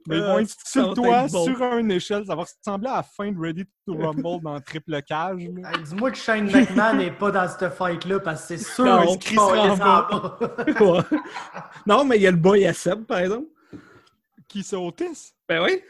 Mais 0.09 0.17
ils 0.17 0.23
vont 0.23 0.37
Euh, 0.37 0.39
être 0.41 0.55
sur 0.65 0.89
le 0.89 0.95
toit, 0.95 1.29
sur 1.29 1.63
une 1.77 1.91
échelle. 1.93 2.25
Ça 2.27 2.35
va 2.35 2.43
ressembler 2.43 2.89
à 2.89 2.97
la 2.97 3.03
fin 3.05 3.31
de 3.31 3.39
Ready 3.39 3.65
to 3.87 3.95
Rumble 3.97 4.43
dans 4.43 4.61
Triple 4.61 5.01
Cage. 5.03 5.43
Hey, 5.43 5.83
Dis-moi 5.85 6.11
que 6.11 6.17
Shane 6.17 6.51
McMahon 6.51 6.95
n'est 6.95 7.13
pas 7.13 7.31
dans 7.31 7.49
cette 7.49 7.73
fight-là 7.73 8.19
parce 8.19 8.49
que 8.49 8.57
c'est 8.57 8.65
sûr 8.65 9.05
il 9.05 9.21
se 9.21 9.39
en 9.39 9.71
en 9.71 9.77
bas. 9.77 10.39
ouais. 10.81 11.19
Non, 11.87 12.05
mais 12.05 12.17
il 12.17 12.23
y 12.23 12.27
a 12.27 12.33
le 12.33 12.37
boy 12.37 12.67
à 12.67 12.73
Seb, 12.73 13.05
par 13.05 13.19
exemple. 13.21 13.47
Qui 14.49 14.63
sautisse? 14.65 15.35
Ben 15.49 15.63
oui. 15.63 15.81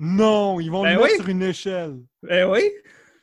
Non, 0.00 0.60
ils 0.60 0.70
vont 0.70 0.82
Ben 0.82 0.94
le 0.94 0.98
mettre 1.02 1.10
oui. 1.12 1.16
sur 1.18 1.28
une 1.28 1.42
échelle. 1.42 1.98
Ben 2.22 2.48
oui. 2.50 2.70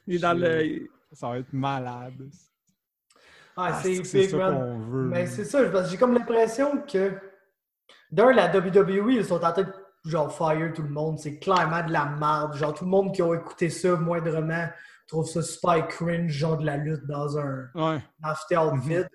Il 0.08 0.16
est 0.16 0.20
dans 0.20 0.34
le. 0.34 0.88
Ça 1.14 1.30
va 1.30 1.38
être 1.40 1.54
malade. 1.54 2.14
Ouais, 2.20 2.28
Ah, 3.58 3.80
c'est 3.82 4.04
ça 4.04 4.38
qu'on 4.38 4.80
veut. 4.80 5.08
Mais 5.08 5.26
c'est 5.28 5.46
ça, 5.46 5.64
parce 5.70 5.86
que 5.86 5.92
j'ai 5.92 5.98
comme 5.98 6.14
l'impression 6.14 6.82
que 6.82 7.14
d'un, 8.12 8.34
la 8.34 8.48
WWE, 8.56 9.12
ils 9.14 9.26
sont 9.26 9.36
en 9.44 9.52
train 9.54 9.64
de 9.64 9.74
genre 10.04 10.36
fire 10.36 10.74
tout 10.74 10.82
le 10.84 10.90
monde. 10.90 11.18
C'est 11.20 11.40
clairement 11.40 11.86
de 11.86 11.92
la 11.94 12.06
merde. 12.06 12.56
Genre, 12.56 12.74
tout 12.74 12.84
le 12.84 12.90
monde 12.92 13.14
qui 13.16 13.22
a 13.22 13.34
écouté 13.34 13.70
ça 13.70 13.96
moindrement 13.96 14.68
trouve 15.08 15.28
ça 15.28 15.42
super 15.44 15.88
cringe, 15.88 16.32
genre 16.32 16.58
de 16.58 16.66
la 16.66 16.78
lutte 16.78 17.06
dans 17.06 17.38
un 17.38 17.68
Ouais. 17.76 18.02
amphithéâtre 18.24 18.76
vide. 18.78 19.08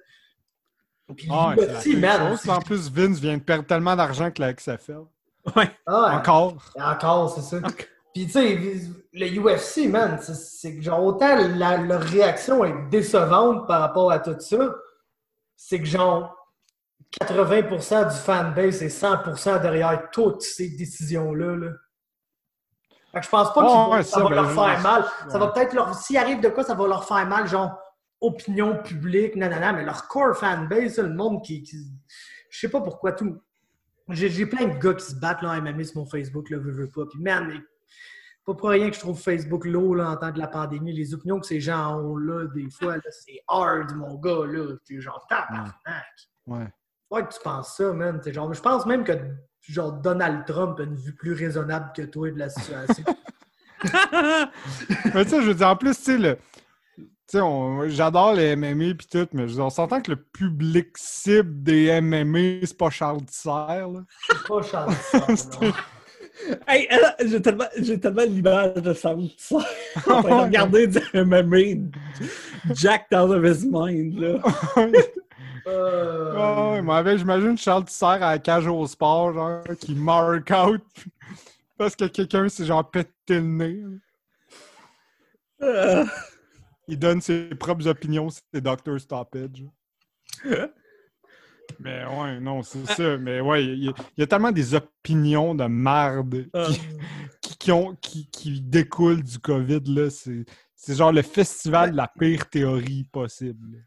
Puis. 1.16 1.28
Ah, 1.30 1.54
ouais, 1.56 1.96
man, 1.96 2.28
chose. 2.38 2.48
En 2.48 2.60
plus, 2.60 2.90
Vince 2.90 3.18
vient 3.18 3.36
de 3.36 3.42
perdre 3.42 3.66
tellement 3.66 3.96
d'argent 3.96 4.30
que 4.30 4.40
la 4.40 4.54
XFL. 4.54 5.02
Ouais. 5.56 5.70
Ah. 5.86 6.16
Encore. 6.18 6.54
Encore, 6.78 7.30
c'est 7.34 7.40
ça. 7.42 7.66
Puis, 8.14 8.26
tu 8.26 8.32
sais, 8.32 8.58
le 9.12 9.26
UFC, 9.40 9.88
man, 9.88 10.18
c'est- 10.20 10.80
genre, 10.82 11.02
autant 11.04 11.36
la, 11.36 11.76
leur 11.78 12.00
réaction 12.02 12.64
est 12.64 12.88
décevante 12.90 13.66
par 13.66 13.80
rapport 13.80 14.10
à 14.10 14.18
tout 14.18 14.36
ça, 14.38 14.74
c'est 15.56 15.78
que 15.78 15.86
genre 15.86 16.36
80% 17.20 18.04
du 18.10 18.16
fanbase 18.16 18.82
est 18.82 18.88
100% 18.88 19.58
derrière 19.60 20.10
toutes 20.12 20.42
ces 20.42 20.68
décisions-là. 20.70 21.56
Là. 21.56 21.70
Fait 23.12 23.20
que 23.20 23.24
je 23.26 23.30
pense 23.30 23.52
pas 23.52 23.62
que 23.62 23.66
Ouais, 23.90 23.96
ouais, 23.96 24.02
ça, 24.04 24.16
ça, 24.18 24.22
va 24.22 24.28
ben, 24.28 24.34
leur 24.36 24.48
je- 24.50 24.54
faire 24.54 24.80
mal. 24.82 25.04
Ça 25.28 25.38
va 25.38 25.46
peut-être 25.48 25.72
leur. 25.72 25.94
S'il 25.94 26.16
arrive 26.16 26.40
de 26.40 26.48
quoi, 26.48 26.62
ça 26.62 26.74
va 26.74 26.86
leur 26.86 27.04
faire 27.04 27.26
mal, 27.26 27.46
genre 27.48 27.76
opinion 28.20 28.76
publique, 28.82 29.34
nanana, 29.36 29.72
mais 29.72 29.84
leur 29.84 30.06
core 30.08 30.36
fanbase, 30.36 30.98
le 30.98 31.14
monde 31.14 31.42
qui. 31.44 31.62
qui- 31.62 31.86
Je 32.50 32.58
sais 32.58 32.68
pas 32.68 32.80
pourquoi 32.80 33.12
tout. 33.12 33.40
J'ai 34.12 34.28
j'ai 34.30 34.46
plein 34.46 34.66
de 34.66 34.78
gars 34.78 34.94
qui 34.94 35.04
se 35.04 35.14
battent 35.14 35.42
là, 35.42 35.50
en 35.50 35.62
MMA 35.62 35.84
sur 35.84 35.98
mon 35.98 36.06
Facebook, 36.06 36.50
là, 36.50 36.58
veux, 36.58 36.72
veux 36.72 36.88
pas. 36.88 37.06
Puis, 37.06 37.20
man, 37.20 37.46
mais 37.48 37.60
pas 38.44 38.54
pour 38.54 38.70
rien 38.70 38.88
que 38.90 38.94
je 38.96 39.00
trouve 39.00 39.20
Facebook 39.20 39.64
low 39.66 39.94
là, 39.94 40.10
en 40.10 40.16
temps 40.16 40.30
de 40.30 40.38
la 40.38 40.48
pandémie. 40.48 40.92
Les 40.92 41.14
opinions 41.14 41.38
que 41.40 41.46
ces 41.46 41.60
gens 41.60 41.96
ont 42.00 42.16
là, 42.16 42.46
des 42.54 42.68
fois, 42.70 42.96
là, 42.96 43.10
c'est 43.10 43.40
hard, 43.48 43.94
mon 43.94 44.16
gars, 44.18 44.46
là. 44.46 44.76
T'es 44.84 45.00
genre 45.00 45.24
tabarnak. 45.28 45.74
Ouais. 46.46 46.66
Ouais, 47.10 47.26
que 47.26 47.32
tu 47.34 47.40
penses 47.42 47.76
ça, 47.76 47.92
man. 47.92 48.20
T'es 48.20 48.32
genre, 48.32 48.52
je 48.54 48.60
pense 48.60 48.86
même 48.86 49.04
que 49.04 49.12
genre 49.60 49.92
Donald 49.92 50.44
Trump 50.46 50.78
a 50.80 50.84
une 50.84 50.96
vue 50.96 51.14
plus 51.14 51.32
raisonnable 51.34 51.92
que 51.94 52.02
toi 52.02 52.30
de 52.30 52.38
la 52.38 52.48
situation. 52.48 53.04
Mais 55.14 55.24
tu 55.24 55.30
sais, 55.30 55.42
je 55.42 55.46
veux 55.48 55.54
dire, 55.54 55.68
en 55.68 55.76
plus, 55.76 55.96
tu 55.96 56.02
sais, 56.02 56.18
le. 56.18 56.36
Tu 56.36 57.02
Tu 57.04 57.04
sais, 57.04 57.06
on- 57.06 57.19
j'adore 57.88 58.34
les 58.34 58.56
MMA 58.56 58.94
pis 58.94 59.06
tout, 59.06 59.28
mais 59.32 59.58
on 59.58 59.70
s'entend 59.70 60.00
que 60.00 60.10
le 60.12 60.16
public 60.16 60.88
cible 60.96 61.62
des 61.62 62.00
MMA, 62.00 62.66
c'est 62.66 62.76
pas 62.76 62.90
Charles 62.90 63.24
Tisser, 63.24 63.48
là. 63.48 64.04
C'est 64.26 64.48
pas 64.48 64.62
Charles 64.62 64.94
non. 65.62 65.72
Hey, 66.66 66.88
j'ai 67.26 67.42
tellement, 67.42 67.66
j'ai 67.76 68.00
tellement 68.00 68.22
l'image 68.22 68.74
de 68.74 68.92
train 68.92 69.14
de 69.16 70.42
regarder 70.42 70.86
du 70.86 71.00
MMA 71.12 71.90
jacked 72.74 73.14
out 73.14 73.30
of 73.30 73.44
his 73.44 73.66
mind, 73.66 74.18
là. 74.18 74.38
Euh, 75.66 77.16
j'imagine 77.18 77.56
Charles 77.56 77.84
Tisser 77.84 78.06
à 78.06 78.18
la 78.18 78.38
cage 78.38 78.66
au 78.66 78.86
sport, 78.86 79.34
genre, 79.34 79.62
qui 79.78 79.94
mark 79.94 80.50
out 80.50 80.82
parce 81.80 81.96
que 81.96 82.04
quelqu'un 82.04 82.46
s'est 82.50 82.66
genre 82.66 82.90
pété 82.90 83.08
le 83.28 83.40
nez. 83.40 83.82
Il 86.90 86.98
donne 86.98 87.20
ses 87.20 87.44
propres 87.54 87.86
opinions, 87.86 88.28
c'est 88.30 88.60
Dr. 88.60 88.98
Stoppage. 88.98 89.64
Mais 91.78 92.04
ouais, 92.04 92.40
non, 92.40 92.62
c'est 92.62 92.84
ça. 92.86 93.16
Mais 93.16 93.40
ouais, 93.40 93.64
il 93.64 93.84
y, 93.84 93.88
a- 93.88 93.94
il 94.16 94.20
y 94.20 94.22
a 94.22 94.26
tellement 94.26 94.50
des 94.52 94.74
opinions 94.74 95.54
de 95.54 95.64
marde 95.66 96.46
qui, 96.66 96.80
qui, 97.42 97.56
qui 97.58 97.72
ont, 97.72 97.94
qui, 97.96 98.28
qui 98.30 98.60
découlent 98.60 99.22
du 99.22 99.38
COVID, 99.38 99.80
là. 99.86 100.10
C'est 100.10 100.96
genre 100.96 101.12
le 101.12 101.22
festival 101.22 101.92
de 101.92 101.96
la 101.96 102.08
pire 102.18 102.48
théorie 102.50 103.04
possible. 103.04 103.84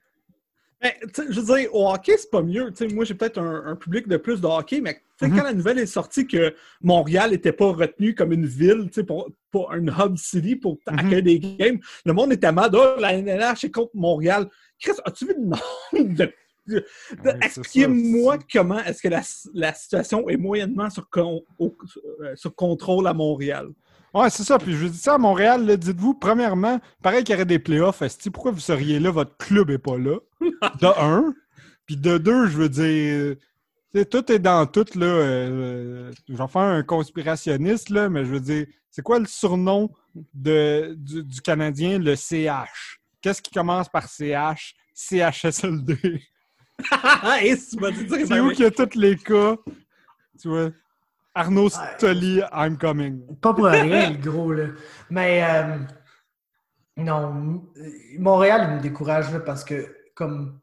Mais, 0.84 0.96
sais, 1.14 1.24
je 1.30 1.40
veux 1.40 1.56
dire, 1.58 1.74
au 1.74 1.90
hockey, 1.90 2.18
c'est 2.18 2.30
pas 2.30 2.42
mieux. 2.42 2.72
Moi, 2.94 3.06
j'ai 3.06 3.14
peut-être 3.14 3.40
un, 3.40 3.66
un 3.68 3.76
public 3.78 4.08
de 4.08 4.18
plus 4.18 4.42
de 4.42 4.46
hockey, 4.48 4.82
mais 4.82 5.02
Mhm. 5.22 5.38
quand 5.38 5.44
la 5.44 5.54
nouvelle 5.54 5.80
est 5.80 5.86
sortie 5.86 6.28
que 6.28 6.54
Montréal 6.82 7.32
n'était 7.32 7.54
pas 7.54 7.72
retenu 7.72 8.14
comme 8.14 8.34
une 8.34 8.46
ville, 8.46 8.90
pour, 9.08 9.30
pour 9.52 9.72
un 9.72 9.86
hub 9.88 10.18
city 10.18 10.58
pour 10.58 10.78
Mhm. 10.92 11.00
accueillir 11.00 11.24
des 11.24 11.40
games, 11.40 11.80
le 12.06 12.12
monde 12.14 12.34
était 12.34 12.52
mad. 12.52 12.76
Oh, 12.76 13.00
la 13.00 13.14
NLH 13.14 13.64
est 13.64 13.72
contre 13.72 13.92
Montréal. 13.96 14.50
Chris, 14.80 14.92
as-tu 15.06 15.28
vu 15.28 15.34
le 15.38 15.46
nombre 15.46 16.16
de. 16.16 16.30
de- 16.68 16.76
de- 16.76 16.76
Ouais, 16.76 17.38
c'est 17.42 17.46
Expliquez-moi 17.46 18.36
ça. 18.38 18.40
comment 18.52 18.80
est-ce 18.84 19.02
que 19.02 19.08
la, 19.10 19.22
la 19.54 19.74
situation 19.74 20.28
est 20.30 20.38
moyennement 20.38 20.90
sur, 20.90 21.10
con- 21.10 21.44
au- 21.60 21.76
euh, 22.22 22.36
sur 22.36 22.54
contrôle 22.56 23.08
à 23.08 23.14
Montréal? 23.14 23.70
Ouais, 24.14 24.30
c'est 24.30 24.44
ça. 24.44 24.60
Puis 24.60 24.74
je 24.74 24.86
vous 24.86 24.90
dis 24.90 24.98
ça 24.98 25.16
à 25.16 25.18
Montréal, 25.18 25.66
là, 25.66 25.76
dites-vous, 25.76 26.14
premièrement, 26.14 26.80
pareil 27.02 27.24
qu'il 27.24 27.34
y 27.34 27.36
aurait 27.36 27.46
des 27.46 27.60
playoffs, 27.60 28.02
esti, 28.02 28.30
pourquoi 28.30 28.52
vous 28.52 28.60
seriez 28.60 29.00
là, 29.00 29.12
votre 29.12 29.36
club 29.38 29.70
est 29.72 29.80
pas 29.80 29.98
là? 29.98 30.18
De 30.42 31.00
un. 31.00 31.34
Puis 31.86 31.98
de 31.98 32.18
deux, 32.18 32.48
je 32.48 32.58
veux 32.58 32.70
dire, 32.70 33.36
tout 34.10 34.32
est 34.32 34.40
dans 34.40 34.66
tout, 34.66 34.86
là. 34.96 35.06
Euh, 35.06 36.12
je 36.30 36.34
vais 36.34 36.48
faire 36.48 36.62
un 36.62 36.84
conspirationniste, 36.84 37.90
là, 37.90 38.08
mais 38.08 38.24
je 38.24 38.30
veux 38.32 38.40
dire, 38.40 38.66
c'est 38.90 39.02
quoi 39.02 39.20
le 39.20 39.26
surnom 39.26 39.90
de, 40.34 40.96
du, 40.98 41.24
du 41.24 41.42
Canadien, 41.42 42.00
le 42.00 42.16
CH? 42.16 43.02
Qu'est-ce 43.22 43.42
qui 43.42 43.52
commence 43.52 43.90
par 43.90 44.08
CH? 44.08 44.76
CHSLD. 44.94 46.22
Et 47.44 47.56
C'est 47.56 48.40
où 48.40 48.50
qu'il 48.52 48.64
y 48.64 48.66
a 48.66 48.72
tous 48.72 48.98
les 48.98 49.16
cas? 49.16 49.56
Tu 50.40 50.48
vois? 50.48 50.72
Arnaud 51.36 51.70
Stoli, 51.70 52.42
I'm 52.54 52.78
coming. 52.78 53.36
Pas 53.38 53.54
pour 53.54 53.66
rien, 53.68 54.12
le 54.12 54.18
gros, 54.18 54.54
là. 54.54 54.66
Mais 55.10 55.44
euh, 55.44 55.78
non, 56.98 57.64
Montréal, 58.20 58.68
il 58.70 58.76
me 58.78 58.82
décourage 58.82 59.32
là, 59.34 59.40
parce 59.40 59.64
que, 59.64 59.96
comme 60.16 60.60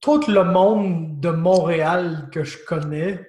tout 0.00 0.20
le 0.28 0.44
monde 0.44 1.20
de 1.20 1.30
Montréal 1.30 2.28
que 2.32 2.44
je 2.44 2.58
connais, 2.64 3.26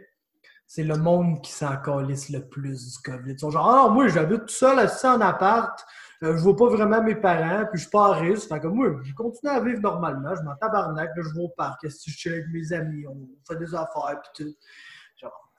c'est 0.66 0.84
le 0.84 0.98
monde 0.98 1.42
qui 1.42 1.52
s'en 1.52 1.78
calisse 1.78 2.30
le 2.30 2.46
plus 2.46 2.94
du 2.94 3.00
COVID. 3.02 3.32
Ils 3.32 3.40
sont 3.40 3.52
genre, 3.52 3.70
ah, 3.70 3.90
moi, 3.90 4.08
j'habite 4.10 4.42
tout 4.42 4.54
seul, 4.54 4.78
assis 4.80 5.08
en 5.08 5.22
appart, 5.22 5.80
euh, 6.24 6.36
je 6.36 6.42
vois 6.42 6.56
pas 6.56 6.68
vraiment 6.68 7.02
mes 7.02 7.16
parents, 7.16 7.66
puis 7.72 7.80
je 7.80 7.84
suis 7.84 7.92
pas 7.92 8.08
à 8.08 8.14
risque. 8.16 8.50
Fait 8.50 8.60
que 8.60 8.68
moi, 8.68 8.88
je 9.04 9.14
continue 9.14 9.52
à 9.52 9.62
vivre 9.62 9.80
normalement, 9.80 10.36
je 10.36 10.42
m'en 10.42 10.56
tabarnak, 10.56 11.10
là, 11.16 11.24
je 11.24 11.34
vais 11.34 11.46
au 11.46 11.50
parc, 11.50 11.90
si 11.90 12.12
je 12.12 12.18
chill 12.18 12.34
avec 12.34 12.48
mes 12.52 12.74
amis, 12.74 13.06
on 13.08 13.30
fait 13.48 13.58
des 13.58 13.74
affaires, 13.74 14.20
puis 14.22 14.46
tout. 14.46 14.54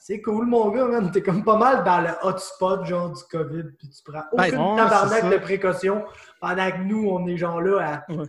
C'est 0.00 0.20
cool, 0.22 0.46
mon 0.46 0.70
gars, 0.70 0.84
man. 0.87 1.11
T'es 1.11 1.22
comme 1.22 1.44
pas 1.44 1.56
mal 1.56 1.84
dans 1.84 2.00
le 2.00 2.11
hotspot, 2.26 2.84
genre, 2.84 3.11
du 3.11 3.22
COVID, 3.30 3.64
puis 3.78 3.88
tu 3.90 4.02
prends 4.04 4.22
Ben, 4.37 4.46
aucune 4.48 4.58
ouais, 4.58 4.76
tabarnak 4.76 5.30
de 5.30 5.37
précautions 5.38 6.04
pendant 6.40 6.70
que 6.70 6.78
nous, 6.78 7.08
on 7.11 7.26
est 7.26 7.37
genre 7.37 7.61
là 7.61 8.04
à 8.08 8.12
Ouais. 8.12 8.26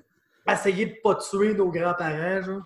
essayer 0.51 0.85
de 0.87 0.95
pas 1.03 1.15
tuer 1.15 1.53
nos 1.53 1.69
grands-parents, 1.69 2.41
genre. 2.41 2.61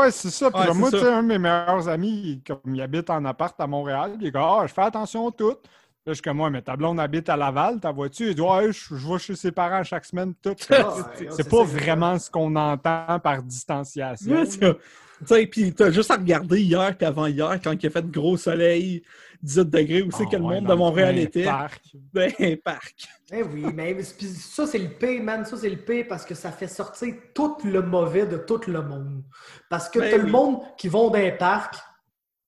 Ouais, 0.00 0.10
c'est 0.10 0.30
ça. 0.30 0.50
Puis 0.50 0.60
Ouais, 0.68 0.72
moi, 0.74 0.90
tu 0.90 0.98
sais, 0.98 1.08
un 1.12 1.22
de 1.22 1.28
mes 1.28 1.38
meilleurs 1.38 1.88
amis, 1.88 2.08
il- 2.24 2.42
comme 2.42 2.74
il 2.74 2.80
habite 2.80 3.10
en 3.10 3.22
appart 3.26 3.60
à 3.60 3.66
Montréal, 3.66 4.12
il 4.20 4.30
dit 4.30 4.38
Ah, 4.38 4.62
je 4.66 4.72
fais 4.72 4.82
attention 4.82 5.28
à 5.28 5.32
tout. 5.32 5.56
Là, 6.06 6.12
je 6.12 6.14
suis 6.14 6.22
comme 6.22 6.38
moi, 6.38 6.48
mais 6.48 6.62
ta 6.62 6.74
blonde 6.76 6.98
habite 7.00 7.28
à 7.28 7.36
Laval, 7.36 7.80
ta 7.80 7.92
voiture. 7.92 8.28
Il 8.28 8.34
dit 8.34 8.40
Ouais, 8.40 8.72
je, 8.72 8.94
je 8.96 9.06
vais 9.08 9.18
chez 9.18 9.36
ses 9.36 9.52
parents 9.52 9.82
chaque 9.84 10.06
semaine, 10.06 10.32
tout. 10.42 10.54
Ah, 10.70 10.94
c'est 11.30 11.48
pas 11.48 11.56
ça, 11.58 11.62
vraiment 11.64 12.18
ce 12.18 12.30
qu'on 12.30 12.54
entend 12.56 13.20
par 13.22 13.42
distanciation. 13.42 14.44
Tu 14.46 15.26
sais, 15.26 15.46
puis 15.48 15.74
t'as 15.74 15.90
juste 15.90 16.12
à 16.12 16.14
regarder 16.14 16.60
hier 16.62 16.96
puis 16.96 17.04
avant-hier, 17.04 17.58
quand 17.62 17.72
il 17.72 17.86
a 17.88 17.90
fait 17.90 18.08
gros 18.08 18.36
soleil, 18.36 19.02
18 19.42 19.68
degrés, 19.68 20.02
où 20.02 20.12
c'est 20.12 20.22
Ah 20.28 20.30
que 20.30 20.36
le 20.36 20.42
ouais, 20.44 20.54
monde 20.54 20.66
dans 20.66 20.74
de 20.74 20.78
Montréal 20.78 21.18
était? 21.18 21.42
parc. 21.44 21.82
Un 22.16 22.54
parc. 22.64 23.08
Eh 23.32 23.42
oui, 23.42 23.66
mais 23.74 23.94
puis 24.16 24.26
ça, 24.28 24.64
c'est 24.66 24.78
le 24.78 24.90
pire, 24.90 25.20
man. 25.24 25.44
Ça, 25.44 25.56
c'est 25.56 25.68
le 25.70 25.76
pire 25.78 26.06
parce 26.08 26.24
que 26.24 26.34
ça 26.36 26.52
fait 26.52 26.68
sortir 26.68 27.12
tout 27.34 27.56
le 27.64 27.82
mauvais 27.82 28.26
de 28.26 28.36
tout 28.38 28.60
le 28.68 28.80
monde. 28.80 29.24
Parce 29.68 29.88
que 29.90 29.98
Ben 29.98 30.10
t'as 30.10 30.16
le 30.18 30.24
oui. 30.26 30.30
monde 30.30 30.60
qui 30.78 30.86
vont 30.88 31.10
dans 31.10 31.18
un 31.18 31.32
parc, 31.32 31.74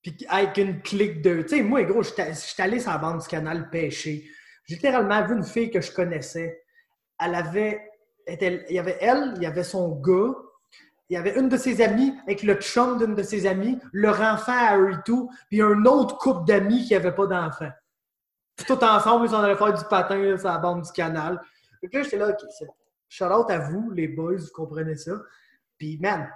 puis 0.02 0.16
avec 0.28 0.56
une 0.56 0.80
clique 0.82 1.22
de. 1.22 1.42
Tu 1.42 1.48
sais, 1.48 1.62
moi, 1.62 1.82
gros, 1.84 2.02
j'étais 2.02 2.32
j'étais 2.34 2.62
allé 2.62 2.80
sur 2.80 2.90
la 2.90 2.98
bande 2.98 3.20
du 3.20 3.26
canal 3.28 3.68
pêcher. 3.70 4.24
J'ai 4.66 4.74
littéralement 4.76 5.26
vu 5.26 5.34
une 5.34 5.44
fille 5.44 5.70
que 5.70 5.80
je 5.80 5.92
connaissais. 5.92 6.62
Elle 7.18 7.34
avait. 7.34 7.80
était- 8.26 8.64
il 8.68 8.76
y 8.76 8.78
avait 8.78 8.96
elle, 9.00 9.34
il 9.36 9.42
y 9.42 9.46
avait 9.46 9.64
son 9.64 9.96
gars, 10.00 10.32
il 11.08 11.14
y 11.14 11.16
avait 11.16 11.38
une 11.38 11.48
de 11.48 11.56
ses 11.56 11.82
amies 11.82 12.14
avec 12.26 12.42
le 12.42 12.54
chum 12.54 12.98
d'une 12.98 13.14
de 13.14 13.22
ses 13.22 13.46
amies, 13.46 13.78
leur 13.92 14.20
enfant 14.20 14.54
à 14.56 14.78
eux 14.78 14.92
et 14.92 15.02
tout, 15.04 15.28
puis 15.48 15.60
un 15.60 15.84
autre 15.84 16.16
couple 16.18 16.46
d'amis 16.46 16.84
qui 16.86 16.92
n'avait 16.94 17.14
pas 17.14 17.26
d'enfant. 17.26 17.70
Tout 18.66 18.84
ensemble, 18.84 19.26
ils 19.26 19.30
s'en 19.30 19.42
allaient 19.42 19.56
faire 19.56 19.72
du 19.72 19.84
patin 19.84 20.36
sur 20.38 20.48
la 20.48 20.58
bande 20.58 20.82
du 20.82 20.92
canal. 20.92 21.40
Donc 21.82 21.92
là, 21.92 22.02
j'étais 22.02 22.18
là, 22.18 22.28
OK, 22.28 22.38
c'est. 22.58 22.66
Shout 23.08 23.24
out 23.24 23.50
à 23.50 23.58
vous, 23.58 23.90
les 23.90 24.06
boys, 24.06 24.36
vous 24.36 24.52
comprenez 24.54 24.94
ça. 24.96 25.12
Puis, 25.76 25.98
man, 26.00 26.30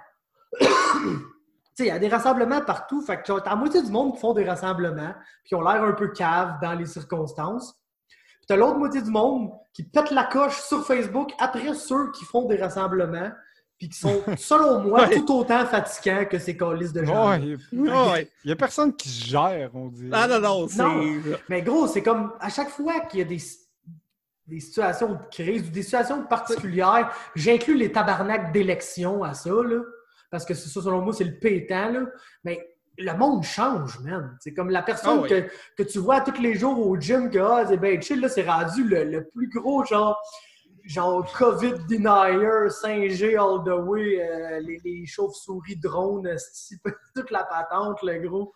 il 1.79 1.85
y 1.87 1.91
a 1.91 1.99
des 1.99 2.07
rassemblements 2.07 2.61
partout. 2.61 3.01
Fait 3.01 3.17
que 3.17 3.23
t'as 3.39 3.49
la 3.49 3.55
moitié 3.55 3.81
du 3.81 3.91
monde 3.91 4.13
qui 4.13 4.19
font 4.21 4.33
des 4.33 4.45
rassemblements, 4.47 5.13
puis 5.43 5.49
qui 5.49 5.55
ont 5.55 5.61
l'air 5.61 5.83
un 5.83 5.91
peu 5.93 6.07
cave 6.09 6.55
dans 6.61 6.73
les 6.73 6.85
circonstances. 6.85 7.73
Puis 8.07 8.45
t'as 8.47 8.55
l'autre 8.55 8.77
moitié 8.77 9.01
du 9.01 9.11
monde 9.11 9.51
qui 9.73 9.83
pète 9.83 10.11
la 10.11 10.23
coche 10.23 10.61
sur 10.61 10.85
Facebook 10.85 11.31
après 11.39 11.73
ceux 11.73 12.11
qui 12.11 12.23
font 12.25 12.45
des 12.47 12.57
rassemblements, 12.57 13.31
puis 13.77 13.89
qui 13.89 13.99
sont, 13.99 14.21
selon 14.37 14.79
moi, 14.79 15.01
Ouais. 15.07 15.15
tout 15.15 15.33
autant 15.33 15.65
fatigants 15.65 16.25
que 16.29 16.39
ces 16.39 16.55
colis 16.55 16.93
de 16.93 17.03
gens. 17.03 17.29
Ouais, 17.31 17.57
il 17.73 17.81
ouais. 17.81 18.31
n'y 18.45 18.51
a 18.51 18.55
personne 18.55 18.95
qui 18.95 19.09
se 19.09 19.25
gère, 19.25 19.71
on 19.73 19.87
dit. 19.89 20.09
Ah 20.13 20.27
non, 20.27 20.39
non, 20.39 20.67
c'est. 20.69 20.81
Non. 20.81 21.01
Mais 21.49 21.61
gros, 21.61 21.87
c'est 21.87 22.01
comme 22.03 22.31
à 22.39 22.47
chaque 22.49 22.69
fois 22.69 23.01
qu'il 23.01 23.19
y 23.19 23.23
a 23.23 23.25
des, 23.25 23.41
des 24.47 24.59
situations 24.61 25.09
de 25.13 25.17
crise 25.29 25.67
ou 25.67 25.71
des 25.71 25.83
situations 25.83 26.23
particulières, 26.23 27.11
j'inclus 27.35 27.75
les 27.75 27.91
tabarnaks 27.91 28.53
d'élection 28.53 29.23
à 29.23 29.33
ça, 29.33 29.49
là, 29.49 29.81
parce 30.31 30.45
que 30.45 30.53
c'est 30.53 30.69
ça, 30.69 30.81
selon 30.81 31.01
moi, 31.01 31.13
c'est 31.13 31.23
le 31.23 31.39
pétant, 31.39 31.89
là. 31.89 32.05
Mais 32.43 32.75
le 32.97 33.13
monde 33.13 33.43
change, 33.43 33.99
man. 33.99 34.37
C'est 34.39 34.53
comme 34.53 34.69
la 34.69 34.81
personne 34.81 35.19
Ah 35.19 35.21
oui. 35.23 35.29
que, 35.29 35.49
que 35.77 35.83
tu 35.83 35.99
vois 35.99 36.21
tous 36.21 36.41
les 36.41 36.55
jours 36.55 36.79
au 36.79 36.97
gym, 36.99 37.29
que 37.29 37.39
ah, 37.39 37.65
c'est 37.67 37.77
bien 37.77 37.99
chill, 37.99 38.21
là, 38.21 38.29
c'est 38.29 38.47
rendu 38.49 38.83
le, 38.83 39.03
le 39.03 39.27
plus 39.29 39.49
gros, 39.49 39.83
genre, 39.83 40.17
genre 40.85 41.29
COVID 41.33 41.73
denier, 41.89 42.69
5G 42.69 43.37
all 43.37 43.63
the 43.65 43.85
way, 43.85 44.21
euh, 44.21 44.59
les, 44.59 44.79
les 44.83 45.05
chauves-souris 45.05 45.77
drones, 45.77 46.35
toute 47.15 47.31
la 47.31 47.43
patente, 47.43 48.01
le 48.03 48.19
gros. 48.27 48.53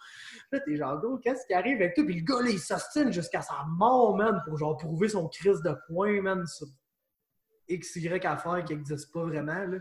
Là, 0.51 0.59
t'es 0.61 0.77
genre, 0.77 0.99
gros, 0.99 1.17
qu'est-ce 1.17 1.45
qui 1.45 1.53
arrive 1.53 1.77
avec 1.77 1.95
toi? 1.95 2.05
Puis 2.05 2.19
le 2.19 2.23
gars, 2.23 2.41
là, 2.41 2.49
il 2.49 2.59
s'ostine 2.59 3.11
jusqu'à 3.11 3.41
sa 3.41 3.65
mort, 3.67 4.15
man, 4.15 4.41
pour 4.45 4.57
genre 4.57 4.77
prouver 4.77 5.09
son 5.09 5.27
crise 5.27 5.61
de 5.61 5.75
points, 5.87 6.21
man, 6.21 6.45
sur 6.45 6.67
XY 7.69 8.09
affaire 8.23 8.63
qui 8.65 8.75
n'existe 8.75 9.11
pas 9.11 9.23
vraiment, 9.23 9.65
là. 9.65 9.79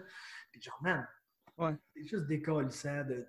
Puis 0.51 0.62
genre, 0.62 0.79
man, 0.83 1.07
Ouais. 1.59 1.75
c'est 1.95 2.07
juste 2.07 2.27
décollissant 2.27 3.05
de 3.09 3.27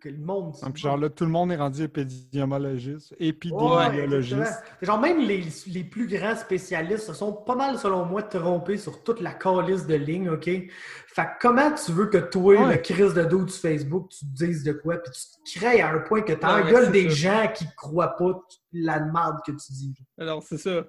que 0.00 0.08
le 0.10 0.18
monde. 0.18 0.54
Ah, 0.62 0.70
puis 0.72 0.82
genre 0.82 0.96
là, 0.96 1.08
tout 1.10 1.24
le 1.24 1.30
monde 1.32 1.50
est 1.50 1.56
rendu 1.56 1.82
épidémiologiste. 1.82 3.16
Épidémiologiste. 3.18 4.62
Genre, 4.80 5.00
même 5.00 5.18
les, 5.18 5.42
les 5.66 5.82
plus 5.82 6.06
grands 6.06 6.36
spécialistes 6.36 7.06
se 7.06 7.12
sont 7.14 7.32
pas 7.32 7.56
mal, 7.56 7.78
selon 7.78 8.04
moi, 8.04 8.22
trompés 8.22 8.76
sur 8.76 9.02
toute 9.02 9.20
la 9.20 9.34
calice 9.34 9.86
de 9.88 9.96
ligne, 9.96 10.30
OK? 10.30 10.44
Fait 10.44 10.70
que 11.16 11.28
comment 11.40 11.72
tu 11.72 11.90
veux 11.90 12.06
que 12.06 12.18
toi, 12.18 12.54
Ouais. 12.68 12.76
le 12.76 12.80
crise 12.80 13.12
de 13.14 13.24
dos 13.24 13.42
du 13.44 13.52
Facebook, 13.52 14.08
tu 14.10 14.20
te 14.20 14.44
dises 14.44 14.62
de 14.62 14.72
quoi, 14.72 14.98
puis 14.98 15.10
tu 15.12 15.52
te 15.54 15.58
crées 15.58 15.80
à 15.80 15.90
un 15.92 15.98
point 16.00 16.22
que 16.22 16.30
Ouais, 16.32 16.38
t'engueules 16.38 16.84
c'est 16.86 16.92
des 16.92 17.10
ça. 17.10 17.16
gens 17.16 17.52
qui 17.52 17.64
croient 17.76 18.16
pas 18.16 18.40
la 18.72 19.00
merde 19.00 19.38
que 19.44 19.50
tu 19.50 19.72
dis. 19.72 19.94
Alors, 20.16 20.44
c'est 20.44 20.58
ça. 20.58 20.84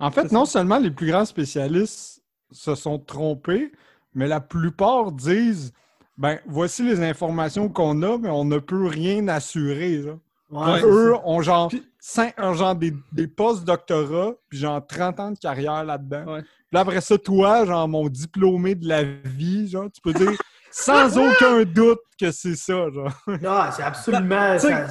En 0.00 0.10
fait, 0.10 0.32
non 0.32 0.44
ça. 0.44 0.58
seulement 0.58 0.78
les 0.78 0.90
plus 0.90 1.06
grands 1.06 1.24
spécialistes 1.24 2.22
se 2.50 2.74
sont 2.74 2.98
trompés, 2.98 3.70
mais 4.14 4.26
la 4.26 4.40
plupart 4.40 5.12
disent 5.12 5.72
ben 6.16 6.38
voici 6.46 6.82
les 6.82 7.00
informations 7.02 7.68
qu'on 7.68 8.02
a, 8.02 8.18
mais 8.18 8.28
on 8.28 8.44
ne 8.44 8.58
peut 8.58 8.86
rien 8.86 9.28
assurer. 9.28 9.98
là. 9.98 10.12
Ouais, 10.50 10.80
Eux 10.82 11.14
ont 11.24 11.42
genre 11.42 11.68
Puis- 11.68 11.86
cinq, 12.00 12.34
genre 12.54 12.74
des, 12.74 12.92
des 13.12 13.28
post-doctorats, 13.28 14.32
puis 14.48 14.58
genre 14.58 14.84
30 14.86 15.20
ans 15.20 15.30
de 15.32 15.38
carrière 15.38 15.84
là-dedans. 15.84 16.24
Ouais. 16.34 16.42
Puis 16.42 16.78
après 16.80 17.00
ça, 17.00 17.16
toi, 17.18 17.64
genre 17.66 17.86
mon 17.86 18.08
diplômé 18.08 18.74
de 18.74 18.88
la 18.88 19.02
vie, 19.02 19.68
genre, 19.68 19.88
tu 19.92 20.00
peux 20.00 20.12
dire 20.12 20.32
sans 20.70 21.16
aucun 21.18 21.62
doute 21.64 22.00
que 22.20 22.30
c'est 22.30 22.56
ça, 22.56 22.90
genre. 22.90 23.12
Ah, 23.46 23.70
c'est 23.76 23.82
absolument. 23.82 24.58
Ça-. 24.58 24.86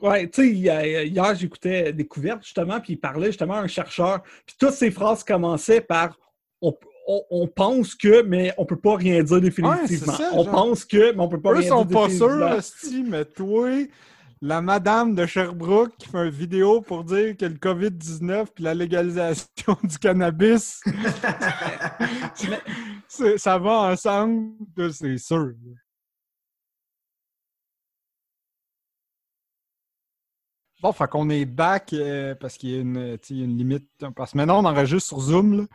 Ouais, 0.00 0.28
tu 0.28 0.42
sais, 0.42 0.48
hier, 0.50 1.04
hier, 1.04 1.34
j'écoutais 1.34 1.92
Découverte, 1.92 2.44
justement, 2.44 2.80
puis 2.80 2.92
il 2.92 2.96
parlait 2.98 3.26
justement 3.28 3.54
à 3.54 3.60
un 3.62 3.66
chercheur, 3.66 4.22
puis 4.46 4.54
toutes 4.58 4.72
ces 4.74 4.90
phrases 4.92 5.24
commençaient 5.24 5.80
par 5.80 6.16
on, 6.62 6.72
on- 7.08 7.24
on 7.30 7.48
pense 7.48 7.94
que, 7.94 8.22
mais 8.22 8.52
on 8.58 8.66
peut 8.66 8.78
pas 8.78 8.96
rien 8.96 9.22
dire 9.22 9.40
définitivement. 9.40 9.82
Ouais, 9.82 9.86
c'est 9.88 9.96
ça, 10.04 10.30
on 10.34 10.44
genre. 10.44 10.54
pense 10.54 10.84
que, 10.84 11.12
mais 11.12 11.20
on 11.20 11.28
peut 11.28 11.40
pas 11.40 11.52
Eux 11.52 11.58
rien 11.58 11.68
sont 11.70 11.84
dire 11.84 11.98
pas 11.98 12.08
sûrs, 12.10 12.28
définitivement. 12.28 12.58
esti, 12.58 13.02
mais 13.02 13.24
toi, 13.24 13.70
la 14.40 14.60
madame 14.60 15.14
de 15.14 15.26
Sherbrooke 15.26 15.96
qui 15.98 16.08
fait 16.08 16.24
une 16.24 16.30
vidéo 16.30 16.80
pour 16.82 17.02
dire 17.04 17.36
que 17.36 17.46
le 17.46 17.54
COVID-19 17.56 18.46
puis 18.54 18.64
la 18.64 18.74
légalisation 18.74 19.76
du 19.82 19.98
cannabis, 19.98 20.80
ça 23.36 23.58
va 23.58 23.90
ensemble, 23.92 24.52
c'est 24.92 25.18
sûr. 25.18 25.52
Bon, 30.80 30.92
fait 30.92 31.08
qu'on 31.10 31.28
est 31.28 31.44
back 31.44 31.92
euh, 31.92 32.36
parce 32.36 32.56
qu'il 32.56 32.70
y 32.70 32.76
a 32.76 32.80
une, 32.80 33.16
limite. 33.56 33.88
Parce 34.14 34.30
que 34.32 34.36
maintenant, 34.36 34.62
on 34.62 34.64
enregistre 34.64 35.08
sur 35.08 35.20
Zoom. 35.20 35.62
Là, 35.62 35.66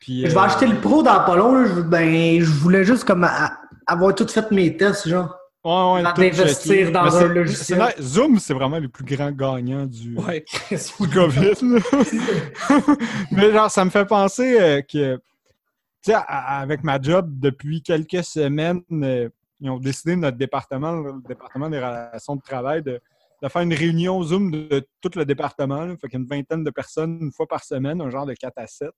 puis, 0.00 0.22
Je 0.26 0.30
vais 0.30 0.36
euh, 0.36 0.40
acheter 0.40 0.66
le 0.66 0.80
pro 0.80 1.02
dans 1.02 1.24
pas 1.24 1.36
long. 1.36 1.54
là. 1.54 1.66
Je, 1.68 1.80
ben, 1.80 2.40
je 2.40 2.50
voulais 2.50 2.84
juste 2.84 3.04
comme 3.04 3.24
a- 3.24 3.58
avoir 3.86 4.14
tout 4.14 4.26
fait 4.28 4.50
mes 4.50 4.76
tests, 4.76 5.08
genre. 5.08 5.34
Ouais, 5.64 6.02
checké. 6.14 6.90
dans 6.90 7.16
un 7.16 7.26
logiciel. 7.28 7.82
Zoom, 8.00 8.38
c'est 8.38 8.54
vraiment 8.54 8.78
le 8.78 8.88
plus 8.88 9.04
grand 9.04 9.32
gagnant 9.32 9.86
du, 9.86 10.16
Ouais. 10.16 10.44
du 10.70 11.08
COVID. 11.08 11.54
Mais 13.32 13.52
genre, 13.52 13.70
ça 13.70 13.84
me 13.84 13.90
fait 13.90 14.06
penser 14.06 14.58
euh, 14.60 14.80
que, 14.82 15.16
tu 15.16 16.12
sais, 16.12 16.14
avec 16.28 16.84
ma 16.84 17.00
job, 17.00 17.28
depuis 17.38 17.82
quelques 17.82 18.24
semaines, 18.24 18.82
euh, 18.92 19.28
ils 19.60 19.68
ont 19.70 19.78
décidé, 19.78 20.14
notre 20.16 20.36
département, 20.38 20.92
le 20.92 21.14
département 21.28 21.68
des 21.68 21.78
relations 21.78 22.36
de 22.36 22.40
travail, 22.42 22.82
de, 22.82 23.00
de 23.42 23.48
faire 23.48 23.62
une 23.62 23.74
réunion 23.74 24.22
Zoom 24.22 24.50
de, 24.52 24.68
de 24.68 24.86
tout 25.02 25.10
le 25.16 25.24
département. 25.24 25.84
Là. 25.84 25.94
Fait 26.00 26.08
qu'une 26.08 26.26
vingtaine 26.26 26.62
de 26.64 26.70
personnes, 26.70 27.18
une 27.20 27.32
fois 27.32 27.46
par 27.48 27.64
semaine, 27.64 28.00
un 28.00 28.10
genre 28.10 28.26
de 28.26 28.34
4 28.34 28.52
à 28.56 28.66
7. 28.66 28.88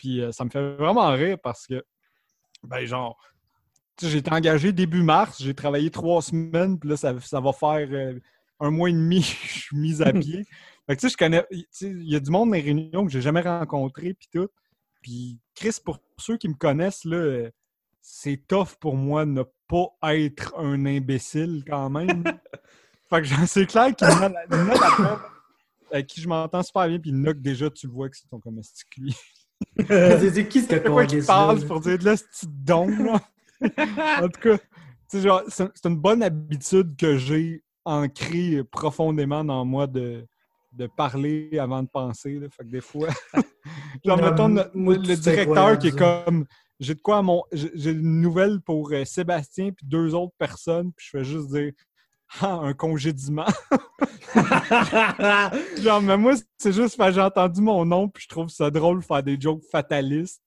Puis 0.00 0.22
euh, 0.22 0.32
ça 0.32 0.46
me 0.46 0.50
fait 0.50 0.76
vraiment 0.76 1.10
rire 1.10 1.36
parce 1.42 1.66
que, 1.66 1.84
ben 2.62 2.86
genre, 2.86 3.18
tu 3.98 4.06
sais, 4.06 4.12
j'ai 4.12 4.18
été 4.18 4.32
engagé 4.32 4.72
début 4.72 5.02
mars, 5.02 5.42
j'ai 5.42 5.52
travaillé 5.52 5.90
trois 5.90 6.22
semaines, 6.22 6.78
puis 6.78 6.88
là, 6.88 6.96
ça, 6.96 7.20
ça 7.20 7.38
va 7.38 7.52
faire 7.52 7.86
euh, 7.92 8.18
un 8.60 8.70
mois 8.70 8.88
et 8.88 8.94
demi 8.94 9.20
je 9.44 9.60
suis 9.60 9.76
mis 9.76 10.00
à 10.00 10.10
pied. 10.14 10.46
Fait 10.86 10.96
que 10.96 11.00
tu 11.02 11.06
sais, 11.06 11.12
je 11.12 11.18
connais, 11.18 11.46
tu 11.50 11.66
sais, 11.70 11.90
il 11.90 12.10
y 12.10 12.16
a 12.16 12.20
du 12.20 12.30
monde 12.30 12.48
dans 12.48 12.54
les 12.54 12.62
réunions 12.62 13.04
que 13.04 13.12
j'ai 13.12 13.20
jamais 13.20 13.42
rencontré, 13.42 14.14
puis 14.14 14.26
tout. 14.32 14.48
Puis 15.02 15.38
Chris, 15.54 15.76
pour 15.84 15.98
ceux 16.16 16.38
qui 16.38 16.48
me 16.48 16.54
connaissent, 16.54 17.04
là, 17.04 17.18
euh, 17.18 17.50
c'est 18.00 18.42
tough 18.48 18.76
pour 18.80 18.96
moi 18.96 19.26
de 19.26 19.32
ne 19.32 19.42
pas 19.68 20.14
être 20.14 20.54
un 20.56 20.86
imbécile 20.86 21.62
quand 21.66 21.90
même. 21.90 22.24
fait 23.10 23.20
que 23.20 23.46
c'est 23.46 23.66
clair 23.66 23.94
qu'il 23.94 24.08
y 24.08 24.10
en 24.10 24.32
a 24.32 25.20
avec 25.92 26.06
qui 26.06 26.22
je 26.22 26.28
m'entends 26.28 26.62
super 26.62 26.88
bien, 26.88 26.98
puis 26.98 27.10
que 27.12 27.32
déjà, 27.32 27.68
tu 27.68 27.86
le 27.86 27.92
vois 27.92 28.08
que 28.08 28.16
c'est 28.16 28.28
ton 28.28 28.40
comme 28.40 28.62
stickly. 28.62 29.14
C'est 29.88 30.30
c'est 30.30 30.48
qui 30.48 30.60
ce 30.62 30.74
quoi 30.88 31.06
qui 31.06 31.20
parle 31.22 31.64
pour 31.66 31.80
dire 31.80 31.98
de 31.98 32.04
là, 32.04 32.16
ce 32.16 32.24
petit 32.24 32.46
don, 32.48 32.88
là? 32.88 33.20
en 34.22 34.28
tout 34.28 34.40
cas, 34.40 34.58
genre, 35.18 35.42
c'est 35.48 35.86
une 35.86 35.96
bonne 35.96 36.22
habitude 36.22 36.96
que 36.96 37.16
j'ai 37.16 37.62
ancrée 37.84 38.62
profondément 38.70 39.44
dans 39.44 39.64
moi 39.64 39.86
de, 39.86 40.26
de 40.72 40.86
parler 40.86 41.58
avant 41.58 41.82
de 41.82 41.88
penser. 41.88 42.38
Là. 42.38 42.48
Fait 42.50 42.64
que 42.64 42.70
des 42.70 42.80
fois, 42.80 43.08
genre, 44.04 44.16
Non, 44.18 44.30
mettons, 44.30 44.48
le, 44.48 44.70
moi, 44.74 44.96
le 44.96 45.04
c'est 45.04 45.20
directeur 45.20 45.78
qui 45.78 45.88
est 45.88 45.98
comme 45.98 46.46
j'ai 46.78 46.94
de 46.94 47.00
quoi 47.00 47.18
à 47.18 47.22
mon. 47.22 47.44
J'ai 47.52 47.70
j'ai 47.74 47.90
une 47.90 48.20
nouvelle 48.22 48.60
pour 48.62 48.90
euh, 48.92 49.04
Sébastien 49.04 49.70
puis 49.70 49.86
deux 49.86 50.14
autres 50.14 50.34
personnes, 50.38 50.92
puis 50.92 51.06
je 51.06 51.18
fais 51.18 51.24
juste 51.24 51.48
dire 51.48 51.72
Ah, 52.40 52.60
un 52.62 52.72
congédiement. 52.74 53.46
Genre, 55.82 56.00
mais 56.02 56.16
moi, 56.16 56.34
c'est 56.58 56.72
juste 56.72 56.96
parce 56.96 57.10
que 57.10 57.14
j'ai 57.16 57.20
entendu 57.20 57.60
mon 57.60 57.84
nom, 57.84 58.08
puis 58.08 58.22
je 58.24 58.28
trouve 58.28 58.48
ça 58.48 58.70
drôle 58.70 59.00
de 59.00 59.04
faire 59.04 59.22
des 59.22 59.40
jokes 59.40 59.64
fatalistes. 59.70 60.42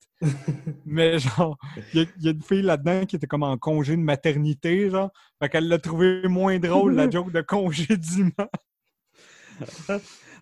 mais 0.86 1.20
genre, 1.20 1.58
il 1.94 2.00
y, 2.00 2.04
a- 2.06 2.08
il 2.18 2.24
y 2.24 2.28
a 2.30 2.32
une 2.32 2.42
fille 2.42 2.62
là-dedans 2.62 3.06
qui 3.06 3.18
était 3.18 3.28
comme 3.28 3.44
en 3.44 3.58
congé 3.58 3.98
de 3.98 4.02
maternité, 4.02 4.90
genre. 4.90 5.12
Fait 5.42 5.50
qu'elle 5.50 5.68
l'a 5.68 5.80
trouvé 5.80 6.26
moins 6.30 6.58
drôle, 6.60 6.96
la 6.96 7.10
joke 7.10 7.32
de 7.34 7.42
congédiement. 7.42 8.32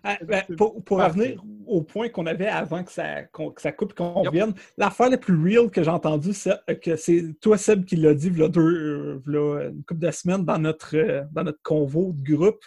Ah, 0.04 0.18
ben, 0.24 0.42
pour 0.56 0.82
revenir 0.98 1.42
au 1.66 1.82
point 1.82 2.08
qu'on 2.08 2.26
avait 2.26 2.48
avant 2.48 2.82
que 2.82 2.90
ça, 2.90 3.22
qu'on- 3.24 3.50
que 3.50 3.62
ça 3.62 3.70
coupe 3.70 3.92
et 3.92 3.94
qu'on 3.94 4.22
Yep. 4.22 4.26
revienne, 4.26 4.54
l'affaire 4.76 5.08
la 5.08 5.16
plus 5.18 5.36
real 5.40 5.70
que 5.70 5.82
j'ai 5.82 5.90
entendue, 5.90 6.32
c'est 6.32 6.52
euh, 6.68 6.74
que 6.74 6.96
c'est 6.96 7.34
toi, 7.40 7.56
Seb, 7.56 7.84
qui 7.84 7.96
l'a 7.96 8.12
dit 8.14 8.26
il 8.28 8.38
y 8.38 8.42
a 8.42 8.48
deux, 8.48 8.60
euh, 8.60 9.22
v'là 9.24 9.68
une 9.70 9.84
couple 9.84 10.00
de 10.00 10.10
semaines 10.10 10.44
dans 10.44 10.58
notre, 10.58 10.96
euh, 10.96 11.22
dans 11.30 11.44
notre 11.44 11.62
convo 11.62 12.12
de 12.14 12.34
groupe, 12.34 12.64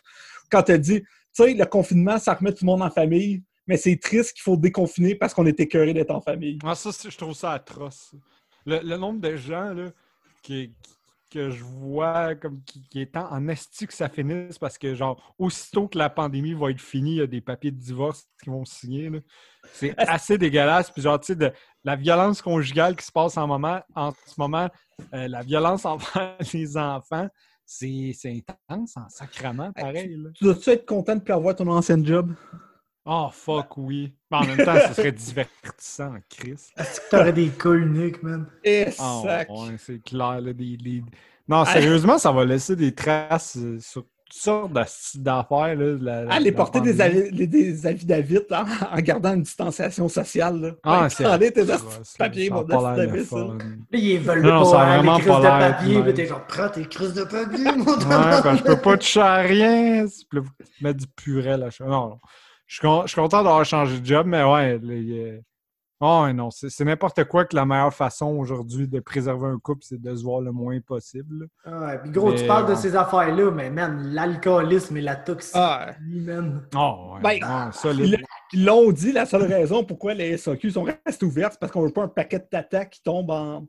quand 0.49 0.63
tu 0.63 0.71
as 0.71 0.77
dit, 0.77 1.01
tu 1.01 1.07
sais, 1.33 1.53
le 1.53 1.65
confinement, 1.65 2.17
ça 2.19 2.33
remet 2.33 2.51
tout 2.53 2.63
le 2.63 2.67
monde 2.67 2.81
en 2.83 2.89
famille, 2.89 3.43
mais 3.67 3.75
c'est 3.77 3.97
triste 3.97 4.33
qu'il 4.33 4.41
faut 4.43 4.55
déconfiner 4.55 5.15
parce 5.15 5.33
qu'on 5.33 5.45
est 5.45 5.59
écœuré 5.59 5.93
d'être 5.93 6.11
en 6.11 6.21
famille. 6.21 6.57
Ah, 6.63 6.75
ça, 6.75 6.91
je 7.09 7.17
trouve 7.17 7.33
ça 7.33 7.51
atroce. 7.51 8.13
Le, 8.65 8.79
le 8.81 8.95
nombre 8.97 9.19
de 9.19 9.35
gens 9.35 9.73
là, 9.73 9.89
qui, 10.41 10.71
qui- 10.81 10.94
que 11.35 11.49
je 11.49 11.63
vois 11.63 12.33
comme 12.35 12.61
qui, 12.63 12.87
qui 12.87 13.01
est 13.01 13.17
en, 13.17 13.29
en 13.29 13.47
esti 13.49 13.87
que 13.87 13.93
ça 13.93 14.07
finisse 14.07 14.57
parce 14.57 14.77
que, 14.77 14.95
genre, 14.95 15.35
aussitôt 15.37 15.87
que 15.89 15.97
la 15.97 16.09
pandémie 16.09 16.53
va 16.53 16.71
être 16.71 16.79
finie, 16.79 17.15
il 17.15 17.17
y 17.17 17.21
a 17.21 17.27
des 17.27 17.41
papiers 17.41 17.71
de 17.71 17.79
divorce 17.79 18.25
qui 18.41 18.49
vont 18.49 18.63
signer. 18.63 19.11
C'est 19.73 19.93
assez 19.97 20.37
dégueulasse. 20.37 20.91
Puis, 20.91 21.01
genre, 21.01 21.19
tu 21.19 21.27
sais, 21.27 21.35
de 21.35 21.51
la 21.83 21.97
violence 21.97 22.41
conjugale 22.41 22.95
qui 22.95 23.05
se 23.05 23.11
passe 23.11 23.37
en, 23.37 23.47
moment, 23.47 23.81
en 23.95 24.11
ce 24.11 24.35
moment, 24.37 24.69
euh, 25.13 25.27
la 25.27 25.41
violence 25.41 25.85
envers 25.85 26.37
les 26.53 26.77
enfants, 26.77 27.27
c'est 27.65 28.11
c'est 28.13 28.43
intense 28.69 28.95
en 28.95 29.09
sacrament, 29.09 29.73
pareil. 29.73 30.15
là. 30.15 30.29
Tu 30.35 30.43
dois-tu 30.45 30.69
être 30.69 30.85
content 30.85 31.15
de 31.15 31.21
plus 31.21 31.33
avoir 31.33 31.55
ton 31.55 31.67
ancien 31.67 32.01
job? 32.03 32.33
Oh, 33.05 33.29
fuck, 33.31 33.77
oui. 33.77 34.13
Mais 34.31 34.37
en 34.37 34.45
même 34.45 34.57
temps, 34.65 34.75
ce 34.87 34.93
serait 34.95 35.11
divertissant, 35.11 36.13
Chris. 36.29 36.55
Est-ce 36.77 37.01
que 37.01 37.09
t'aurais 37.11 37.33
des 37.33 37.49
cas 37.49 37.73
uniques, 37.73 38.23
man? 38.23 38.47
Et 38.63 38.87
Ah, 38.97 39.21
sac. 39.23 39.49
ouais, 39.49 39.75
c'est 39.77 40.03
clair. 40.03 40.41
Là, 40.41 40.53
des, 40.53 40.75
des- 40.77 41.03
Non, 41.47 41.65
sérieusement, 41.65 42.17
ça 42.17 42.31
va 42.31 42.43
laisser 42.45 42.75
des 42.75 42.93
traces 42.95 43.57
euh, 43.57 43.77
sur 43.79 44.01
toutes 44.03 44.33
sortes 44.33 44.71
d'affaires. 44.73 45.75
là, 45.75 45.97
la- 46.01 46.23
la- 46.25 46.33
Aller 46.33 46.49
la 46.49 46.57
porter 46.57 46.81
des, 46.81 46.99
avis, 46.99 47.29
des, 47.47 47.85
avis 47.85 48.05
David 48.07 48.45
en, 48.51 48.65
en 48.97 48.99
gardant 49.01 49.35
une 49.35 49.43
distanciation 49.43 50.09
sociale. 50.09 50.59
Là. 50.59 50.71
Ah, 50.81 51.03
Ouais, 51.03 51.09
c'est 51.11 51.23
prenez 51.25 51.51
tes 51.51 51.63
ça 51.63 51.75
a 51.75 52.29
mon 52.49 52.63
d'imbécile. 52.95 53.27
fun. 53.27 53.57
Là, 53.91 53.99
ils 53.99 54.19
veulent 54.19 54.41
Non, 54.41 54.63
pas 54.63 54.65
ça 54.71 54.81
hein, 54.81 54.97
vraiment 54.97 55.17
les 55.17 55.21
crises 55.21 55.31
pas 55.31 55.39
de 55.41 55.71
papier. 55.73 56.01
Là, 56.01 56.13
t'es 56.13 56.25
genre, 56.25 56.47
prends 56.47 56.69
tes 56.69 56.85
crises 56.85 57.13
de 57.13 57.23
papier, 57.23 57.65
mon 57.77 57.83
Ouais, 57.85 58.41
que 58.41 58.57
je 58.57 58.63
peux 58.63 58.77
pas 58.81 58.97
toucher 58.97 59.21
à 59.21 59.35
rien. 59.35 60.05
Là, 60.05 60.41
vous 60.41 60.49
mettre 60.81 60.97
du 61.01 61.07
purée 61.07 61.57
là. 61.57 61.69
Non, 61.81 61.87
non. 62.09 62.19
Je 62.67 62.75
suis, 62.75 62.81
con- 62.81 63.03
je 63.03 63.07
suis 63.09 63.21
content 63.21 63.43
d'avoir 63.43 63.63
changé 63.65 63.99
de 63.99 64.05
job, 64.05 64.25
mais 64.27 64.43
ouais. 64.43 64.77
les- 64.79 65.19
euh, 65.19 65.41
Oh, 66.01 66.27
non, 66.33 66.51
c'est 66.51 66.69
c'est 66.69 66.83
n'importe 66.83 67.23
quoi 67.23 67.45
que 67.45 67.55
la 67.55 67.65
meilleure 67.65 67.93
façon 67.93 68.25
aujourd'hui 68.37 68.85
de 68.85 68.99
préserver 68.99 69.47
un 69.47 69.57
couple, 69.57 69.81
c'est 69.85 69.99
de 69.99 70.13
se 70.13 70.23
voir 70.23 70.41
le 70.41 70.51
moins 70.51 70.77
possible. 70.81 71.47
là. 71.65 71.87
Ouais, 71.87 71.99
puis 71.99 72.11
gros, 72.11 72.33
tu 72.33 72.45
parles 72.45 72.67
de 72.69 72.75
ces 72.75 72.97
affaires-là, 72.97 73.49
mais 73.49 73.69
man, 73.69 74.09
l'alcoolisme 74.13 74.97
et 74.97 75.01
la 75.01 75.15
toxicité, 75.15 75.57
Ah, 75.61 75.95
man. 76.01 76.67
Oh, 76.75 77.13
ouais. 77.23 77.39
Ben, 77.39 77.47
non, 77.47 77.71
ça, 77.71 77.91
Ils 77.93 78.11
là, 78.11 78.17
ils 78.51 78.65
l'ont 78.65 78.91
dit, 78.91 79.13
la 79.13 79.25
seule 79.25 79.43
raison 79.43 79.85
pourquoi 79.85 80.13
les 80.13 80.37
SAQ 80.37 80.69
sont 80.71 80.81
ouvertes, 81.23 81.53
c'est 81.53 81.59
parce 81.61 81.71
qu'on 81.71 81.83
veut 81.85 81.93
pas 81.93 82.03
un 82.03 82.07
paquet 82.09 82.39
de 82.39 82.47
tata 82.51 82.83
qui 82.85 83.01
tombe 83.01 83.29
en, 83.31 83.65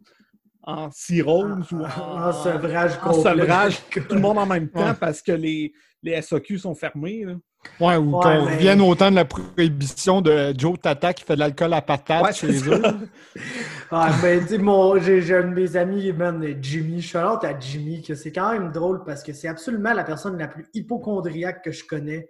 en 0.64 0.90
cirrhose 0.90 1.70
ou 1.72 1.80
en, 1.84 2.24
En 2.28 2.32
sevrage 2.32 2.98
en 3.04 3.12
sevrage, 3.12 3.78
tout 3.88 4.14
le 4.16 4.20
monde 4.20 4.38
en 4.38 4.46
même 4.46 4.68
temps 4.68 4.80
Ouais. 4.88 4.94
parce 4.98 5.22
que 5.22 5.30
les, 5.32 5.72
les 6.02 6.20
SAQ 6.20 6.58
sont 6.58 6.74
fermés. 6.74 7.24
là. 7.24 7.34
Ouais, 7.80 7.96
ou 7.96 8.16
Ouais, 8.16 8.22
qu'on 8.22 8.44
mais- 8.46 8.54
revienne 8.54 8.80
autant 8.80 9.10
de 9.10 9.16
la 9.16 9.24
prohibition 9.24 10.20
de 10.22 10.54
Joe 10.56 10.78
Tata 10.80 11.12
qui 11.12 11.24
fait 11.24 11.34
de 11.34 11.40
l'alcool 11.40 11.72
à 11.74 11.82
patate 11.82 12.22
Ouais, 12.24 12.32
chez 12.32 12.68
eux. 12.68 12.82
Ah, 13.90 14.10
ben, 14.22 14.40
tu 14.42 14.48
sais, 14.48 14.58
mon, 14.58 14.98
j'ai, 15.00 15.22
j'ai 15.22 15.36
un 15.36 15.42
de 15.48 15.54
mes 15.54 15.76
amis, 15.76 16.12
man, 16.12 16.44
Jimmy. 16.60 17.00
Je 17.00 17.08
suis 17.08 17.18
à 17.18 17.38
Jimmy, 17.60 18.02
que 18.02 18.14
c'est 18.14 18.32
quand 18.32 18.52
même 18.52 18.72
drôle 18.72 19.04
parce 19.04 19.22
que 19.22 19.32
c'est 19.32 19.48
absolument 19.48 19.92
la 19.92 20.04
personne 20.04 20.36
la 20.38 20.48
plus 20.48 20.66
hypochondriaque 20.74 21.62
que 21.64 21.70
je 21.70 21.84
connais. 21.84 22.28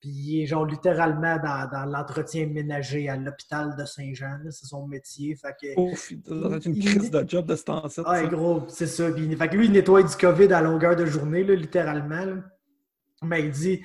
Puis 0.00 0.10
il 0.10 0.42
est 0.42 0.46
genre 0.46 0.66
littéralement 0.66 1.36
dans, 1.36 1.68
dans 1.70 1.84
l'entretien 1.84 2.46
ménager 2.48 3.08
à 3.08 3.16
l'hôpital 3.16 3.76
de 3.78 3.84
Saint-Jean. 3.84 4.38
C'est 4.50 4.66
son 4.66 4.86
métier. 4.88 5.36
Fait 5.36 5.54
que, 5.60 5.80
Ouf, 5.80 6.08
ça 6.26 6.34
doit 6.34 6.56
être 6.56 6.66
une 6.66 6.74
Il- 6.76 6.84
crise 6.84 7.10
de 7.10 7.24
job 7.28 7.46
de 7.46 7.54
ce 7.54 7.62
temps-ci. 7.64 8.00
Ouais, 8.00 8.26
gros, 8.28 8.64
c'est 8.68 8.88
ça. 8.88 9.10
Puis, 9.12 9.34
fait 9.36 9.48
que 9.48 9.56
lui, 9.56 9.66
il 9.66 9.72
nettoie 9.72 10.02
du 10.02 10.14
COVID 10.16 10.52
à 10.52 10.60
longueur 10.60 10.96
de 10.96 11.06
journée, 11.06 11.44
là, 11.44 11.54
littéralement. 11.54 12.24
là. 12.24 12.34
Mais 13.24 13.42
il 13.42 13.50
dit, 13.52 13.80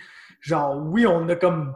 genre, 0.47 0.77
oui, 0.85 1.05
on 1.05 1.27
a 1.29 1.35
comme. 1.35 1.75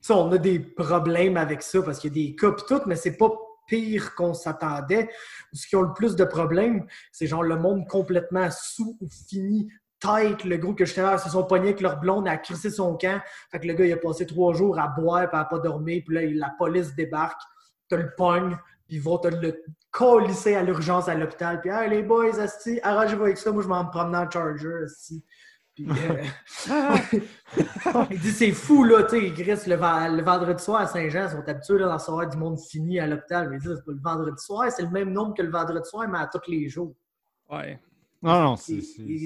sais, 0.00 0.12
on 0.12 0.30
a 0.32 0.38
des 0.38 0.58
problèmes 0.58 1.36
avec 1.36 1.62
ça 1.62 1.82
parce 1.82 1.98
qu'il 1.98 2.16
y 2.16 2.20
a 2.20 2.28
des 2.28 2.36
cas 2.36 2.52
pis 2.52 2.64
tout, 2.66 2.80
mais 2.86 2.96
c'est 2.96 3.16
pas 3.16 3.30
pire 3.66 4.14
qu'on 4.14 4.34
s'attendait. 4.34 5.08
Ce 5.52 5.66
qui 5.66 5.76
ont 5.76 5.82
le 5.82 5.92
plus 5.92 6.16
de 6.16 6.24
problèmes, 6.24 6.86
c'est 7.10 7.26
genre 7.26 7.42
le 7.42 7.56
monde 7.56 7.86
complètement 7.88 8.48
sous 8.50 8.96
ou 9.00 9.08
fini 9.28 9.68
tête, 10.02 10.44
le 10.44 10.56
gros 10.56 10.74
que 10.74 10.84
je 10.84 11.00
ils 11.00 11.18
se 11.18 11.30
sont 11.30 11.44
pognés 11.44 11.68
avec 11.68 11.80
leur 11.80 12.00
blonde, 12.00 12.26
a 12.26 12.36
crissé 12.36 12.70
son 12.70 12.96
camp. 12.96 13.20
Fait 13.50 13.60
que 13.60 13.66
le 13.68 13.74
gars, 13.74 13.86
il 13.86 13.92
a 13.92 13.96
passé 13.96 14.26
trois 14.26 14.52
jours 14.52 14.78
à 14.78 14.88
boire, 14.88 15.28
puis 15.28 15.38
à 15.38 15.44
pas 15.44 15.58
dormir, 15.60 16.02
puis 16.04 16.14
là, 16.16 16.46
la 16.48 16.54
police 16.58 16.94
débarque, 16.94 17.40
te 17.88 17.94
le 17.94 18.12
pogne, 18.16 18.56
puis 18.88 18.96
ils 18.96 19.02
vont 19.02 19.18
te 19.18 19.28
le 19.28 19.62
colisser 19.92 20.56
à 20.56 20.62
l'urgence 20.62 21.08
à 21.08 21.14
l'hôpital, 21.14 21.60
puis 21.60 21.70
hey, 21.70 21.88
les 21.88 22.02
boys, 22.02 22.32
arrangez-vous 22.82 23.22
avec 23.22 23.38
ça, 23.38 23.52
moi 23.52 23.62
je 23.62 23.68
m'en 23.68 23.84
dans 23.84 24.24
le 24.24 24.30
charger, 24.30 24.74
asti. 24.84 25.24
Puis, 25.74 25.86
euh, 25.88 26.96
il 28.10 28.20
dit 28.20 28.30
c'est 28.30 28.52
fou 28.52 28.84
là, 28.84 29.04
tu 29.04 29.20
sais, 29.20 29.32
Chris, 29.32 29.70
le, 29.70 29.76
le, 30.16 30.22
vendredi 30.22 30.62
soir 30.62 30.82
à 30.82 30.86
Saint-Jean, 30.86 31.24
ils 31.24 31.30
sont 31.30 31.48
habitués 31.48 31.78
d'en 31.78 31.98
savoir 31.98 32.28
du 32.28 32.36
monde 32.36 32.58
fini 32.60 33.00
à 33.00 33.06
l'hôpital. 33.06 33.48
Mais 33.48 33.56
il 33.56 33.62
dit 33.62 33.68
c'est 33.74 33.84
pas 33.84 33.92
le 33.92 34.02
vendredi 34.02 34.42
soir, 34.42 34.70
c'est 34.70 34.82
le 34.82 34.90
même 34.90 35.12
nombre 35.12 35.34
que 35.34 35.42
le 35.42 35.50
vendredi 35.50 35.88
soir, 35.88 36.06
mais 36.08 36.18
à 36.18 36.26
tous 36.26 36.50
les 36.50 36.68
jours. 36.68 36.94
Ouais. 37.50 37.80
Non, 38.22 38.40
non, 38.40 38.56
c'est. 38.56 38.80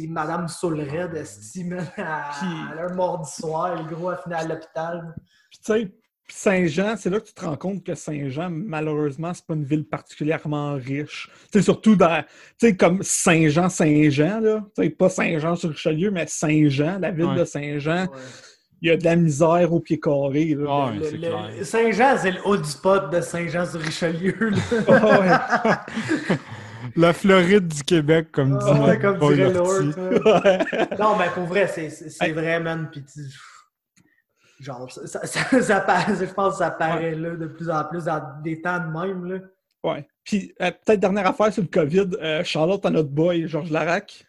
Madame 0.09 0.49
Soulred, 0.49 1.15
estime, 1.15 1.79
à, 1.99 2.31
un 2.41 2.95
mardi 2.95 3.31
soir, 3.31 3.83
le 3.83 3.95
gros 3.95 4.11
a 4.11 4.17
fini 4.17 4.35
à 4.35 4.47
l'hôpital. 4.47 5.15
Puis 5.51 5.59
tu 5.59 5.73
sais, 5.73 5.95
Saint-Jean, 6.29 6.97
c'est 6.97 7.11
là 7.11 7.21
que 7.21 7.27
tu 7.27 7.35
te 7.35 7.45
rends 7.45 7.57
compte 7.57 7.85
que 7.85 7.95
Saint-Jean, 7.95 8.51
malheureusement, 8.51 9.33
c'est 9.33 9.47
pas 9.47 9.55
une 9.55 9.65
ville 9.65 9.85
particulièrement 9.85 10.75
riche. 10.75 11.31
C'est 11.53 11.63
surtout 11.63 11.95
dans, 11.97 12.23
tu 12.59 12.69
sais, 12.69 12.77
comme 12.77 13.03
Saint-Jean, 13.03 13.69
Saint-Jean, 13.69 14.41
là. 14.41 14.65
Tu 14.77 14.83
sais, 14.83 14.91
pas 14.91 15.09
Saint-Jean-sur-Richelieu, 15.09 16.11
mais 16.11 16.27
Saint-Jean, 16.27 16.99
la 16.99 17.11
ville 17.11 17.35
de 17.35 17.45
Saint-Jean. 17.45 18.07
Il 18.83 18.89
y 18.89 18.93
a 18.93 18.97
de 18.97 19.05
la 19.05 19.17
misère 19.17 19.73
au 19.73 19.81
pied 19.81 19.99
carré. 19.99 20.57
Saint-Jean, 21.63 22.17
c'est 22.21 22.33
le 22.33 22.41
haut 22.45 22.57
du 22.57 22.69
spot 22.69 23.11
de 23.11 23.21
Saint-Jean-sur-Richelieu. 23.21 24.51
La 26.95 27.13
Floride 27.13 27.69
du 27.69 27.83
Québec, 27.83 28.29
comme 28.33 28.59
dit 28.59 28.81
ouais, 28.81 28.99
comme 28.99 29.19
dirait 29.19 29.53
Lord. 29.53 29.83
non, 30.99 31.17
mais 31.19 31.29
pour 31.35 31.45
vrai, 31.45 31.67
c'est 31.69 32.33
vrai, 32.33 32.61
man. 32.61 32.89
Puis 32.93 33.03
genre, 34.61 34.91
ça, 34.91 35.27
ça, 35.27 35.63
ça, 35.63 35.81
paraît, 35.87 36.17
je 36.17 36.33
pense 36.33 36.55
que 36.55 36.59
ça 36.59 36.71
paraît 36.71 37.15
là, 37.15 37.37
de 37.37 37.47
plus 37.47 37.71
en 37.71 37.85
plus 37.85 38.05
dans 38.05 38.23
des 38.43 38.61
temps 38.61 38.79
de 38.79 38.87
même. 38.87 39.25
Là. 39.25 39.39
Ouais. 39.85 40.07
Puis 40.25 40.53
euh, 40.61 40.71
peut-être 40.71 41.01
dernière 41.01 41.27
affaire 41.27 41.53
sur 41.53 41.63
le 41.63 41.69
COVID, 41.69 42.17
euh, 42.21 42.43
Charlotte 42.45 42.85
à 42.85 42.91
notre 42.91 43.11
boy, 43.11 43.47
Georges 43.47 43.71
Larac. 43.71 44.27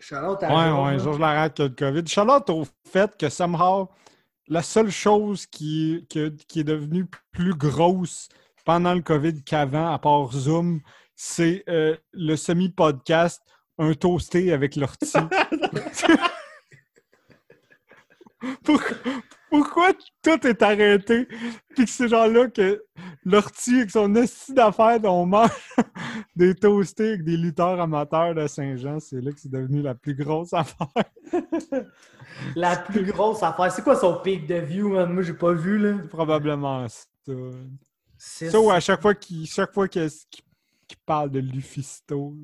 Charlotte 0.00 0.42
à 0.42 0.48
Ouais, 0.48 0.70
ouais, 0.84 0.98
Georges 0.98 1.18
Larac 1.18 1.60
a 1.60 1.64
le 1.64 1.68
COVID. 1.70 2.06
Charlotte 2.06 2.48
au 2.50 2.64
fait 2.90 3.16
que 3.16 3.28
somehow, 3.28 3.90
la 4.46 4.62
seule 4.62 4.90
chose 4.90 5.46
qui, 5.46 6.06
qui, 6.08 6.34
qui 6.48 6.60
est 6.60 6.64
devenue 6.64 7.06
plus 7.32 7.54
grosse 7.54 8.28
pendant 8.64 8.94
le 8.94 9.02
COVID 9.02 9.42
qu'avant, 9.44 9.92
à 9.92 9.98
part 9.98 10.32
Zoom, 10.32 10.80
c'est 11.14 11.64
euh, 11.68 11.96
le 12.12 12.36
semi-podcast 12.36 13.42
Un 13.78 13.92
toasté 13.94 14.52
avec 14.52 14.76
l'ortie. 14.76 15.12
pourquoi, 18.62 18.96
tout 20.22 20.46
est 20.46 20.62
arrêté? 20.62 21.26
Puis 21.74 21.84
que 21.84 21.90
c'est 21.90 22.08
genre 22.08 22.28
là 22.28 22.48
que 22.48 22.82
l'ortie 23.24 23.76
avec 23.76 23.90
son 23.90 24.14
esti 24.14 24.52
d'affaires 24.52 25.00
dont 25.00 25.22
on 25.22 25.26
mange 25.26 25.50
des 26.36 26.54
toastés 26.54 27.08
avec 27.08 27.24
des 27.24 27.36
lutteurs 27.36 27.80
amateurs 27.80 28.34
de 28.34 28.46
Saint-Jean, 28.46 29.00
c'est 29.00 29.20
là 29.20 29.32
que 29.32 29.40
c'est 29.40 29.50
devenu 29.50 29.82
la 29.82 29.94
plus 29.94 30.14
grosse 30.14 30.52
affaire. 30.52 30.88
la 32.56 32.76
plus 32.76 33.04
grosse 33.04 33.42
affaire. 33.42 33.72
C'est 33.72 33.82
quoi 33.82 33.96
son 33.96 34.20
pic 34.20 34.46
de 34.46 34.56
view, 34.56 34.90
man? 34.90 35.12
Moi, 35.12 35.22
j'ai 35.22 35.34
pas 35.34 35.52
vu, 35.52 35.78
là. 35.78 35.98
Probablement 36.10 36.86
ça. 36.88 37.32
Ça, 38.18 38.60
ou 38.60 38.70
à 38.70 38.80
chaque 38.80 39.02
fois 39.02 39.14
qu'il 39.14 39.48
qu 39.48 40.42
qui 40.88 40.96
parle 41.04 41.30
de 41.30 41.38
Lufisto. 41.40 42.34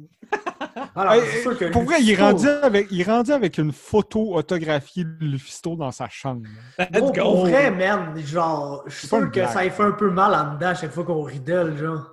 Alors, 0.95 1.15
pour 1.73 1.83
vrai, 1.83 1.97
il 2.01 2.11
est, 2.11 2.21
rendu 2.21 2.47
avec, 2.47 2.89
il 2.91 3.01
est 3.01 3.05
rendu 3.05 3.33
avec 3.33 3.59
une 3.59 3.73
photo 3.73 4.35
autographiée 4.35 5.05
de 5.05 5.25
Lufisto 5.25 5.77
dans 5.77 5.91
sa 5.91 6.09
chambre. 6.09 6.43
Bon, 6.93 7.13
pour 7.13 7.47
vrai, 7.47 7.71
man, 7.71 8.15
genre, 8.19 8.85
je 8.87 8.95
suis 8.95 9.09
sûr 9.09 9.31
que 9.31 9.47
ça 9.47 9.65
lui 9.65 9.71
fait 9.71 9.83
un 9.83 9.93
peu 9.93 10.11
mal 10.11 10.35
en 10.35 10.55
dedans 10.55 10.69
à 10.69 10.75
chaque 10.75 10.93
fois 10.93 11.05
qu'on 11.05 11.23
rit 11.23 11.41
d'elle, 11.41 11.77
genre. 11.77 12.11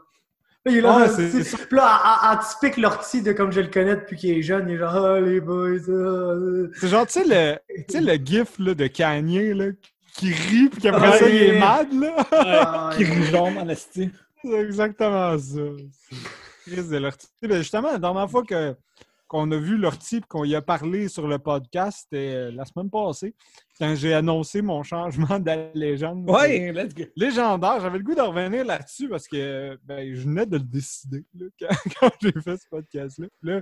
Il 0.67 0.77
est 0.77 0.81
là, 0.81 1.07
Puis 1.09 1.75
là, 1.75 2.33
en, 2.33 2.37
typique 2.37 2.77
l'ortie 2.77 3.23
de 3.23 3.31
comme 3.31 3.51
je 3.51 3.61
le 3.61 3.67
connais 3.67 3.95
depuis 3.95 4.15
qu'il 4.15 4.37
est 4.37 4.43
jeune, 4.43 4.69
il 4.69 4.75
est 4.75 4.77
genre, 4.77 4.95
ah, 4.95 5.19
les 5.19 5.41
boys, 5.41 5.89
ah. 5.89 6.67
C'est 6.79 6.87
genre, 6.87 7.07
tu 7.07 7.13
sais, 7.13 7.59
le, 7.91 7.99
le 7.99 8.23
gif 8.23 8.59
là, 8.59 8.75
de 8.75 8.85
Kanye, 8.85 9.55
là, 9.55 9.65
qui 10.13 10.31
rit, 10.31 10.69
puis 10.69 10.81
qu'après 10.81 11.17
ça, 11.17 11.27
il 11.27 11.35
est 11.35 11.59
mad, 11.59 11.87
là. 11.93 12.91
qui 12.95 13.03
rit 13.05 13.23
jaune 13.23 13.57
en. 13.57 13.65
C'est 14.43 14.59
exactement 14.59 15.37
ça. 15.37 15.61
Chris 16.63 16.87
de 16.87 16.97
l'ortie. 16.97 17.27
Ben, 17.41 17.57
justement, 17.57 17.91
la 17.91 17.99
dernière 17.99 18.29
fois 18.29 18.43
que, 18.43 18.75
qu'on 19.27 19.49
a 19.51 19.57
vu 19.57 19.77
l'ortie 19.77 20.17
et 20.17 20.21
qu'on 20.21 20.43
y 20.43 20.55
a 20.55 20.61
parlé 20.61 21.07
sur 21.07 21.27
le 21.27 21.39
podcast, 21.39 22.01
c'était 22.03 22.35
euh, 22.35 22.51
la 22.51 22.65
semaine 22.65 22.89
passée, 22.89 23.35
quand 23.79 23.95
j'ai 23.95 24.13
annoncé 24.13 24.61
mon 24.61 24.83
changement 24.83 25.39
de 25.39 25.77
légende. 25.77 26.29
Oui, 26.29 26.71
let's 26.71 26.93
go. 26.93 27.03
Légendaire. 27.15 27.79
J'avais 27.79 27.97
le 27.97 28.03
goût 28.03 28.15
de 28.15 28.21
revenir 28.21 28.65
là-dessus 28.65 29.09
parce 29.09 29.27
que 29.27 29.77
ben, 29.83 30.13
je 30.13 30.21
venais 30.21 30.45
de 30.45 30.57
le 30.57 30.63
décider 30.63 31.23
quand, 31.99 32.11
j'ai 32.21 32.33
fait 32.41 32.57
ce 32.57 32.67
podcast-là. 32.69 33.27
Là, 33.41 33.61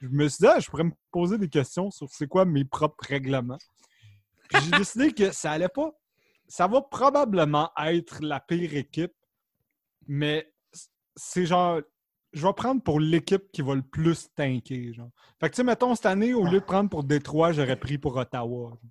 je 0.00 0.08
me 0.08 0.28
suis 0.28 0.38
dit, 0.40 0.46
ah, 0.46 0.60
je 0.60 0.68
pourrais 0.68 0.84
me 0.84 0.92
poser 1.10 1.38
des 1.38 1.48
questions 1.48 1.90
sur 1.90 2.08
c'est 2.10 2.26
quoi 2.26 2.44
mes 2.44 2.64
propres 2.64 3.04
règlements. 3.06 3.58
j'ai 4.52 4.78
décidé 4.78 5.12
que 5.12 5.30
ça 5.30 5.52
allait 5.52 5.68
pas. 5.68 5.90
Ça 6.48 6.66
va 6.66 6.80
probablement 6.80 7.70
être 7.84 8.18
la 8.22 8.40
pire 8.40 8.74
équipe 8.76 9.12
mais 10.06 10.52
c'est 11.16 11.46
genre, 11.46 11.80
je 12.32 12.46
vais 12.46 12.52
prendre 12.52 12.82
pour 12.82 13.00
l'équipe 13.00 13.50
qui 13.52 13.62
va 13.62 13.74
le 13.74 13.82
plus 13.82 14.28
tanker. 14.34 14.92
Genre. 14.92 15.10
Fait 15.40 15.48
que, 15.48 15.54
tu 15.54 15.56
sais, 15.56 15.64
mettons, 15.64 15.94
cette 15.94 16.06
année, 16.06 16.34
au 16.34 16.44
lieu 16.44 16.60
de 16.60 16.64
prendre 16.64 16.90
pour 16.90 17.04
Détroit, 17.04 17.52
j'aurais 17.52 17.76
pris 17.78 17.98
pour 17.98 18.16
Ottawa. 18.16 18.78
Tu 18.82 18.88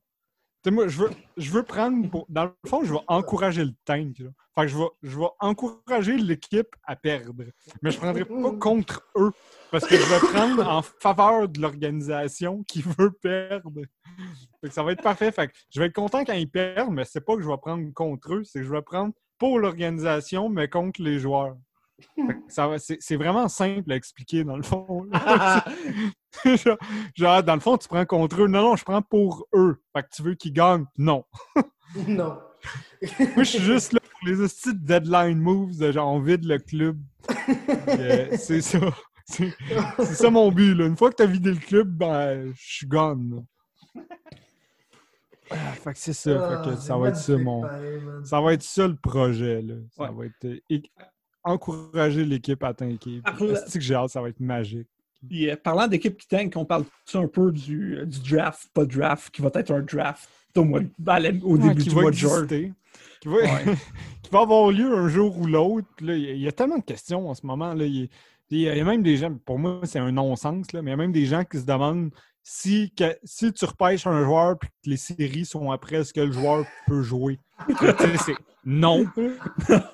sais, 0.63 0.71
moi, 0.71 0.87
je 0.87 0.97
veux, 0.97 1.11
je 1.37 1.51
veux 1.51 1.63
prendre 1.63 2.09
pour. 2.09 2.25
Dans 2.27 2.45
le 2.45 2.53
fond, 2.67 2.83
je 2.83 2.93
vais 2.93 2.99
encourager 3.07 3.63
le 3.63 3.73
tank. 3.85 4.17
Fait 4.55 4.61
que 4.61 4.67
je 4.67 4.77
vais, 4.77 4.87
je 5.03 5.19
encourager 5.39 6.17
l'équipe 6.17 6.75
à 6.85 6.95
perdre. 6.95 7.43
Mais 7.83 7.91
je 7.91 7.97
ne 7.97 8.01
prendrai 8.01 8.25
pas 8.25 8.51
contre 8.57 9.05
eux. 9.15 9.31
Parce 9.69 9.85
que 9.85 9.95
je 9.95 10.05
vais 10.05 10.19
prendre 10.33 10.67
en 10.67 10.81
faveur 10.81 11.47
de 11.47 11.61
l'organisation 11.61 12.63
qui 12.63 12.81
veut 12.81 13.11
perdre. 13.11 13.81
Fait 14.61 14.69
que 14.69 14.73
ça 14.73 14.81
va 14.81 14.93
être 14.93 15.03
parfait. 15.03 15.31
Fait 15.31 15.49
que 15.49 15.53
je 15.69 15.79
vais 15.79 15.87
être 15.87 15.93
content 15.93 16.23
quand 16.23 16.33
ils 16.33 16.49
perdent, 16.49 16.93
mais 16.93 17.05
c'est 17.05 17.21
pas 17.21 17.35
que 17.35 17.43
je 17.43 17.47
vais 17.47 17.57
prendre 17.57 17.87
contre 17.93 18.33
eux, 18.33 18.43
c'est 18.43 18.59
que 18.59 18.65
je 18.65 18.71
vais 18.71 18.81
prendre 18.81 19.13
pour 19.37 19.59
l'organisation, 19.59 20.49
mais 20.49 20.67
contre 20.67 21.01
les 21.01 21.19
joueurs. 21.19 21.55
C'est 22.47 23.15
vraiment 23.15 23.47
simple 23.47 23.91
à 23.91 23.95
expliquer, 23.95 24.43
dans 24.43 24.57
le 24.57 24.63
fond. 24.63 25.07
genre, 27.15 27.43
dans 27.43 27.53
le 27.53 27.59
fond, 27.59 27.77
tu 27.77 27.87
prends 27.87 28.05
contre 28.05 28.41
eux. 28.41 28.47
Non, 28.47 28.61
non, 28.61 28.75
je 28.75 28.83
prends 28.83 29.01
pour 29.01 29.47
eux. 29.53 29.81
Fait 29.95 30.03
que 30.03 30.09
tu 30.13 30.23
veux 30.23 30.35
qu'ils 30.35 30.53
gagnent? 30.53 30.85
Non. 30.97 31.23
non. 32.07 32.37
Moi, 33.19 33.43
je 33.43 33.43
suis 33.43 33.59
juste 33.59 33.93
là 33.93 33.99
pour 33.99 34.27
les 34.27 34.35
de 34.35 34.71
deadline 34.73 35.39
moves 35.39 35.77
de 35.77 35.91
genre, 35.91 36.11
on 36.11 36.19
vide 36.19 36.45
le 36.45 36.57
club. 36.57 36.99
Euh, 37.87 38.35
c'est 38.37 38.61
ça. 38.61 38.79
C'est 39.25 39.53
ça 39.97 40.29
mon 40.29 40.51
but. 40.51 40.73
Là. 40.73 40.85
Une 40.85 40.97
fois 40.97 41.11
que 41.11 41.15
tu 41.15 41.23
as 41.23 41.27
vidé 41.27 41.51
le 41.51 41.57
club, 41.57 41.89
ben, 41.89 42.51
je 42.55 42.75
suis 42.75 42.87
gone. 42.87 43.45
Ah, 45.49 45.55
fait 45.73 45.93
que 45.93 45.99
c'est 45.99 46.13
ça. 46.13 46.61
Ah, 46.63 46.75
ça 46.77 46.97
va 46.97 47.09
être 47.09 47.17
ça, 47.17 47.37
mon. 47.37 47.63
ça 48.23 48.41
va 48.41 48.53
être 48.53 48.63
ça 48.63 48.87
le 48.87 48.95
projet. 48.95 49.61
Là. 49.61 49.75
Ça 49.95 50.11
va 50.11 50.25
être 50.25 50.45
euh, 50.45 50.79
encourager 51.43 52.25
l'équipe 52.25 52.63
à 52.63 52.73
tanker. 52.73 53.21
C'est 53.67 53.79
que 53.79 53.85
j'ai 53.85 53.95
hâte, 53.95 54.09
ça 54.09 54.21
va 54.21 54.29
être 54.29 54.39
magique? 54.39 54.87
Euh, 55.31 55.55
parlant 55.55 55.87
d'équipe 55.87 56.17
qui 56.17 56.27
tank, 56.27 56.53
on 56.55 56.65
parle 56.65 56.85
un 57.13 57.27
peu 57.27 57.51
du, 57.51 57.97
euh, 57.97 58.05
du, 58.05 58.19
draft, 58.19 58.69
pas 58.73 58.85
draft, 58.85 59.33
qui 59.33 59.41
va 59.41 59.49
être 59.55 59.71
un 59.71 59.81
draft 59.81 60.29
au, 60.55 60.63
mois, 60.63 60.81
au 61.43 61.57
début 61.57 61.83
du 61.83 61.95
mois 61.95 62.11
de 62.11 62.15
juin. 62.15 62.45
Qui 62.47 63.27
va, 63.27 63.37
qui 64.21 64.29
va 64.31 64.41
avoir 64.41 64.71
lieu 64.71 64.93
un 64.95 65.07
jour 65.07 65.37
ou 65.37 65.47
l'autre. 65.47 65.87
Il 66.01 66.37
y 66.37 66.47
a 66.47 66.51
tellement 66.51 66.77
de 66.77 66.83
questions 66.83 67.29
en 67.29 67.33
ce 67.33 67.45
moment. 67.45 67.73
Là. 67.73 67.85
Il, 67.85 68.09
y 68.51 68.69
a, 68.69 68.83
même 68.83 69.01
des 69.01 69.17
gens, 69.17 69.33
pour 69.45 69.57
moi, 69.57 69.81
c'est 69.83 69.99
un 69.99 70.11
non-sens, 70.11 70.67
mais 70.73 70.81
il 70.81 70.89
y 70.89 70.91
a 70.91 70.97
même 70.97 71.11
des 71.11 71.25
gens 71.25 71.43
qui 71.43 71.57
se 71.57 71.65
demandent 71.65 72.11
si, 72.47 72.93
si 73.23 73.51
tu 73.53 73.65
repêches 73.65 74.05
un 74.05 74.23
joueur 74.23 74.51
et 74.51 74.67
que 74.67 74.89
les 74.91 74.97
séries 74.97 75.45
sont 75.45 75.71
après, 75.71 75.95
est-ce 75.97 76.13
que 76.13 76.21
le 76.21 76.31
joueur 76.31 76.63
peut 76.85 77.01
jouer? 77.01 77.39
c'est 78.23 78.35
non. 78.65 79.05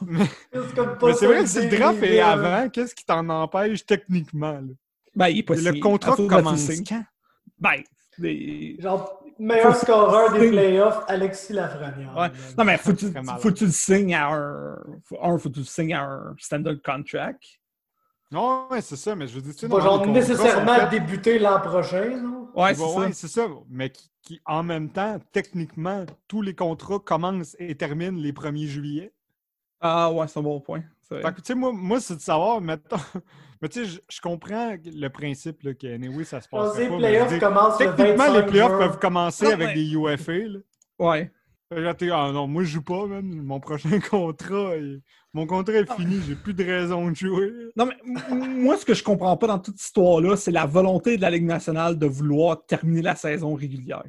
mais, 0.02 0.26
c'est 1.14 1.28
vrai 1.28 1.43
que 1.43 1.45
si 1.45 1.62
le 1.62 1.78
draft 1.78 2.04
est 2.04 2.20
avant, 2.20 2.68
qu'est-ce 2.70 2.93
qui 2.93 3.06
t'en 3.06 3.28
empêche 3.30 3.86
techniquement? 3.86 4.52
Là? 4.52 4.74
Ben, 5.16 5.28
il 5.30 5.39
est 5.39 5.43
possible. 5.43 5.76
Le 5.76 5.80
contrat 5.80 6.16
commence 6.18 6.70
quand? 6.88 7.04
Ben, 7.58 7.84
Genre, 8.80 9.24
meilleur 9.39 9.76
scoreur 9.76 10.34
des 10.34 10.49
playoffs, 10.49 11.06
Alexis 11.08 11.54
Lafrenière. 11.54 12.14
Ouais. 12.18 12.32
Non, 12.58 12.66
mais 12.66 12.78
faut, 12.78 12.91
tu, 12.91 13.08
faut 13.39 13.49
que 13.49 13.54
tu 13.54 13.66
le 13.66 13.72
signes 13.72 14.14
à 14.14 14.28
un... 14.28 14.76
Un, 15.22 15.38
faut 15.38 15.49
que 15.49 15.54
tu 15.56 15.60
le 15.60 15.66
signes 15.66 15.93
à 15.93 16.04
un 16.04 16.36
standard 16.38 16.76
contract. 16.84 17.41
Non, 18.30 18.68
ouais, 18.70 18.82
c'est 18.82 18.97
ça, 18.97 19.16
mais 19.16 19.28
je 19.28 19.36
veux 19.36 19.41
dire... 19.41 19.56
Tu 19.56 19.70
genre 19.70 20.06
nécessairement 20.06 20.89
débuter 20.89 21.39
l'an 21.39 21.62
prochain, 21.62 22.18
non? 22.18 22.40
Ouais, 22.56 22.74
c'est 23.14 23.28
ça. 23.28 23.47
Mais 23.70 23.91
qui, 24.22 24.39
en 24.45 24.64
même 24.64 24.89
temps, 24.89 25.18
techniquement, 25.32 26.06
tous 26.28 26.41
les 26.41 26.54
contrats 26.56 26.99
commencent 26.99 27.56
et 27.60 27.76
terminent 27.76 28.18
les 28.20 28.32
1er 28.34 28.68
juillet. 28.68 29.14
Ah 29.80 30.12
ouais, 30.12 30.28
c'est 30.28 30.39
un 30.39 30.43
bon 30.43 30.60
point. 30.62 30.84
c'est 31.02 31.16
vrai. 31.16 31.24
Fait 31.24 31.32
que, 31.34 31.41
tu 31.41 31.47
sais, 31.47 31.56
moi, 31.56 31.72
moi 31.74 31.99
c'est 31.99 32.16
de 32.16 32.22
savoir, 32.22 32.62
mettons. 32.62 32.97
Mais 33.62 33.70
tu 33.70 33.86
sais, 33.86 34.02
je, 34.10 34.22
comprends 34.22 34.76
le 34.86 35.08
principe 35.10 35.62
là, 35.64 35.74
que, 35.76 35.88
anyway, 35.88 36.24
ça 36.24 36.41
se 36.41 36.47
On 36.52 36.58
passe. 36.60 36.74
pas. 36.74 36.80
les 36.80 36.88
playoffs 36.97 37.39
commencent 37.39 37.80
le 37.80 37.86
25 37.88 37.95
Techniquement, 37.95 38.34
les 38.34 38.45
playoffs 38.45 38.78
peuvent 38.80 38.99
commencer 38.99 39.45
Non, 39.45 39.52
avec 39.52 39.68
mais- 39.70 39.74
des 39.76 39.93
UFA. 39.93 40.32
Là. 40.34 40.60
Ouais. 40.99 41.32
Là, 41.72 41.93
t'es, 41.93 42.10
ah 42.12 42.32
non, 42.32 42.47
moi 42.47 42.64
je 42.64 42.70
joue 42.74 42.82
pas. 42.84 43.06
Mon 43.06 43.60
prochain 43.60 43.99
contrat, 44.10 44.76
il- 44.78 45.02
mon 45.34 45.45
contrat 45.47 45.73
est 45.73 45.91
fini, 45.93 46.19
j'ai 46.27 46.36
plus 46.36 46.53
de 46.53 46.63
raison 46.63 47.09
de 47.09 47.15
jouer. 47.15 47.51
Non, 47.75 47.86
mais 47.86 47.97
moi, 48.47 48.77
ce 48.77 48.86
que 48.86 48.93
je 48.93 49.03
comprends 49.03 49.38
pas 49.38 49.47
dans 49.47 49.59
toute 49.59 49.77
cette 49.77 49.86
histoire-là, 49.88 50.36
c'est 50.36 50.51
la 50.51 50.65
volonté 50.65 51.15
de 51.17 51.21
la 51.21 51.29
Ligue 51.32 51.45
nationale 51.45 51.97
de 51.97 52.05
vouloir 52.05 52.65
terminer 52.65 53.01
la 53.01 53.15
saison 53.15 53.53
régulière. 53.55 54.03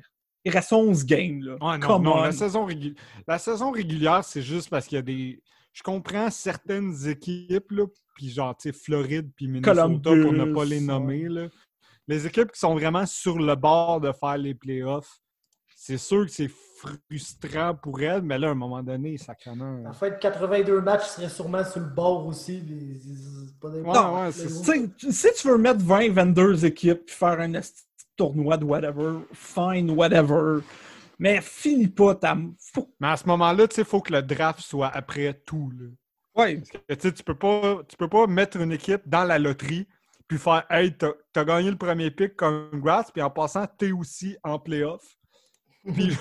Il 0.44 0.50
reste 0.50 0.72
11 0.72 1.04
games, 1.06 1.40
là. 1.44 1.52
Ouais, 1.60 1.78
non, 1.78 1.86
Come 1.86 2.02
non, 2.02 2.14
on. 2.16 2.22
la 2.22 2.32
saison, 2.32 2.66
régu- 2.66 2.96
la 3.28 3.38
saison 3.38 3.70
régulière, 3.70 4.24
c'est 4.24 4.42
juste 4.42 4.68
parce 4.68 4.86
qu'il 4.86 4.96
y 4.96 4.98
a 4.98 5.02
des. 5.02 5.40
Je 5.72 5.82
comprends 5.82 6.28
certaines 6.30 7.06
équipes, 7.08 7.70
là, 7.70 7.86
puis 8.16 8.28
genre, 8.30 8.56
tu 8.56 8.68
sais, 8.70 8.72
Floride 8.76 9.30
puis 9.36 9.46
Minnesota, 9.46 9.74
Columbus, 9.86 10.22
pour 10.22 10.32
ne 10.32 10.52
pas 10.52 10.64
les 10.64 10.80
nommer, 10.80 11.28
là. 11.28 11.46
Les 12.08 12.26
équipes 12.26 12.50
qui 12.50 12.58
sont 12.58 12.74
vraiment 12.74 13.06
sur 13.06 13.38
le 13.38 13.54
bord 13.54 14.00
de 14.00 14.10
faire 14.12 14.36
les 14.36 14.54
playoffs, 14.54 15.20
c'est 15.76 15.96
sûr 15.98 16.26
que 16.26 16.32
c'est 16.32 16.50
frustrant 16.82 17.74
pour 17.74 18.00
elles, 18.00 18.22
mais 18.22 18.38
là, 18.38 18.48
à 18.48 18.50
un 18.50 18.54
moment 18.54 18.82
donné, 18.82 19.16
sacrément. 19.16 19.84
En 19.86 19.92
fait, 19.92 20.18
82 20.18 20.80
matchs 20.80 21.06
seraient 21.06 21.28
sûrement 21.28 21.64
sur 21.64 21.80
le 21.80 21.86
bord 21.86 22.26
aussi. 22.26 22.62
pas 23.60 23.70
des- 23.70 23.82
Non, 23.82 24.22
ouais, 24.24 24.32
si 24.32 25.28
tu 25.34 25.48
veux 25.48 25.58
mettre 25.58 25.80
20, 25.80 26.10
22 26.10 26.64
équipes 26.64 27.06
puis 27.06 27.14
faire 27.14 27.40
un 27.40 27.52
tournoi 28.16 28.56
de 28.56 28.64
whatever, 28.64 29.20
fine, 29.32 29.90
whatever. 29.92 30.60
Mais 31.18 31.40
finis 31.40 31.88
pas 31.88 32.14
ta. 32.14 32.36
Faut... 32.72 32.92
Mais 33.00 33.08
à 33.08 33.16
ce 33.16 33.26
moment-là, 33.26 33.68
tu 33.68 33.76
sais, 33.76 33.82
il 33.82 33.86
faut 33.86 34.00
que 34.00 34.12
le 34.12 34.22
draft 34.22 34.60
soit 34.60 34.88
après 34.88 35.34
tout, 35.46 35.70
là. 35.78 35.86
Ouais. 36.34 36.56
Parce 36.56 36.70
que, 36.70 36.94
tu 36.94 37.00
sais, 37.00 37.12
tu 37.12 37.22
peux 37.22 37.34
pas, 37.34 37.80
tu 37.88 37.96
peux 37.96 38.08
pas 38.08 38.26
mettre 38.26 38.56
une 38.56 38.72
équipe 38.72 39.02
dans 39.06 39.24
la 39.24 39.38
loterie 39.38 39.86
puis 40.26 40.38
faire 40.38 40.64
Hey, 40.70 40.96
t'as 40.96 41.10
as 41.36 41.44
gagné 41.44 41.70
le 41.70 41.76
premier 41.76 42.10
pick, 42.10 42.36
congrats, 42.36 43.04
puis 43.12 43.22
en 43.22 43.30
passant, 43.30 43.66
t'es 43.66 43.92
aussi 43.92 44.36
en 44.42 44.58
playoff. 44.58 45.02
Puis 45.94 46.16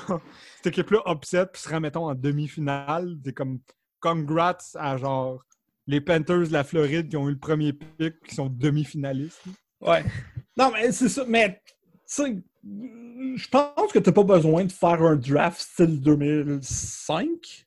cette 0.58 0.68
équipe-là 0.68 1.02
upset, 1.08 1.46
puis 1.48 1.62
sera, 1.62 1.80
mettons, 1.80 2.08
en 2.10 2.16
demi-finale. 2.16 3.18
T'es 3.24 3.34
comme 3.34 3.60
congrats 4.00 4.58
à 4.76 4.98
genre 4.98 5.44
les 5.88 6.02
Panthers 6.02 6.48
de 6.48 6.54
la 6.54 6.64
Floride 6.64 7.10
qui 7.10 7.18
ont 7.18 7.28
eu 7.28 7.34
le 7.34 7.40
premier 7.40 7.74
pick, 7.74 8.20
qui 8.28 8.36
sont 8.36 8.48
demi-finalistes. 8.50 9.44
Ouais. 9.80 10.04
Non, 10.58 10.72
mais 10.72 10.92
c'est 10.92 11.10
ça. 11.10 11.26
Mais, 11.28 11.62
tu 11.66 12.02
sais, 12.06 12.38
je 12.64 13.48
pense 13.50 13.92
que 13.92 14.00
tu 14.00 14.10
n'as 14.10 14.14
pas 14.14 14.24
besoin 14.24 14.66
de 14.66 14.72
faire 14.72 15.02
un 15.02 15.16
draft 15.16 15.60
style 15.60 16.00
2005, 16.02 17.66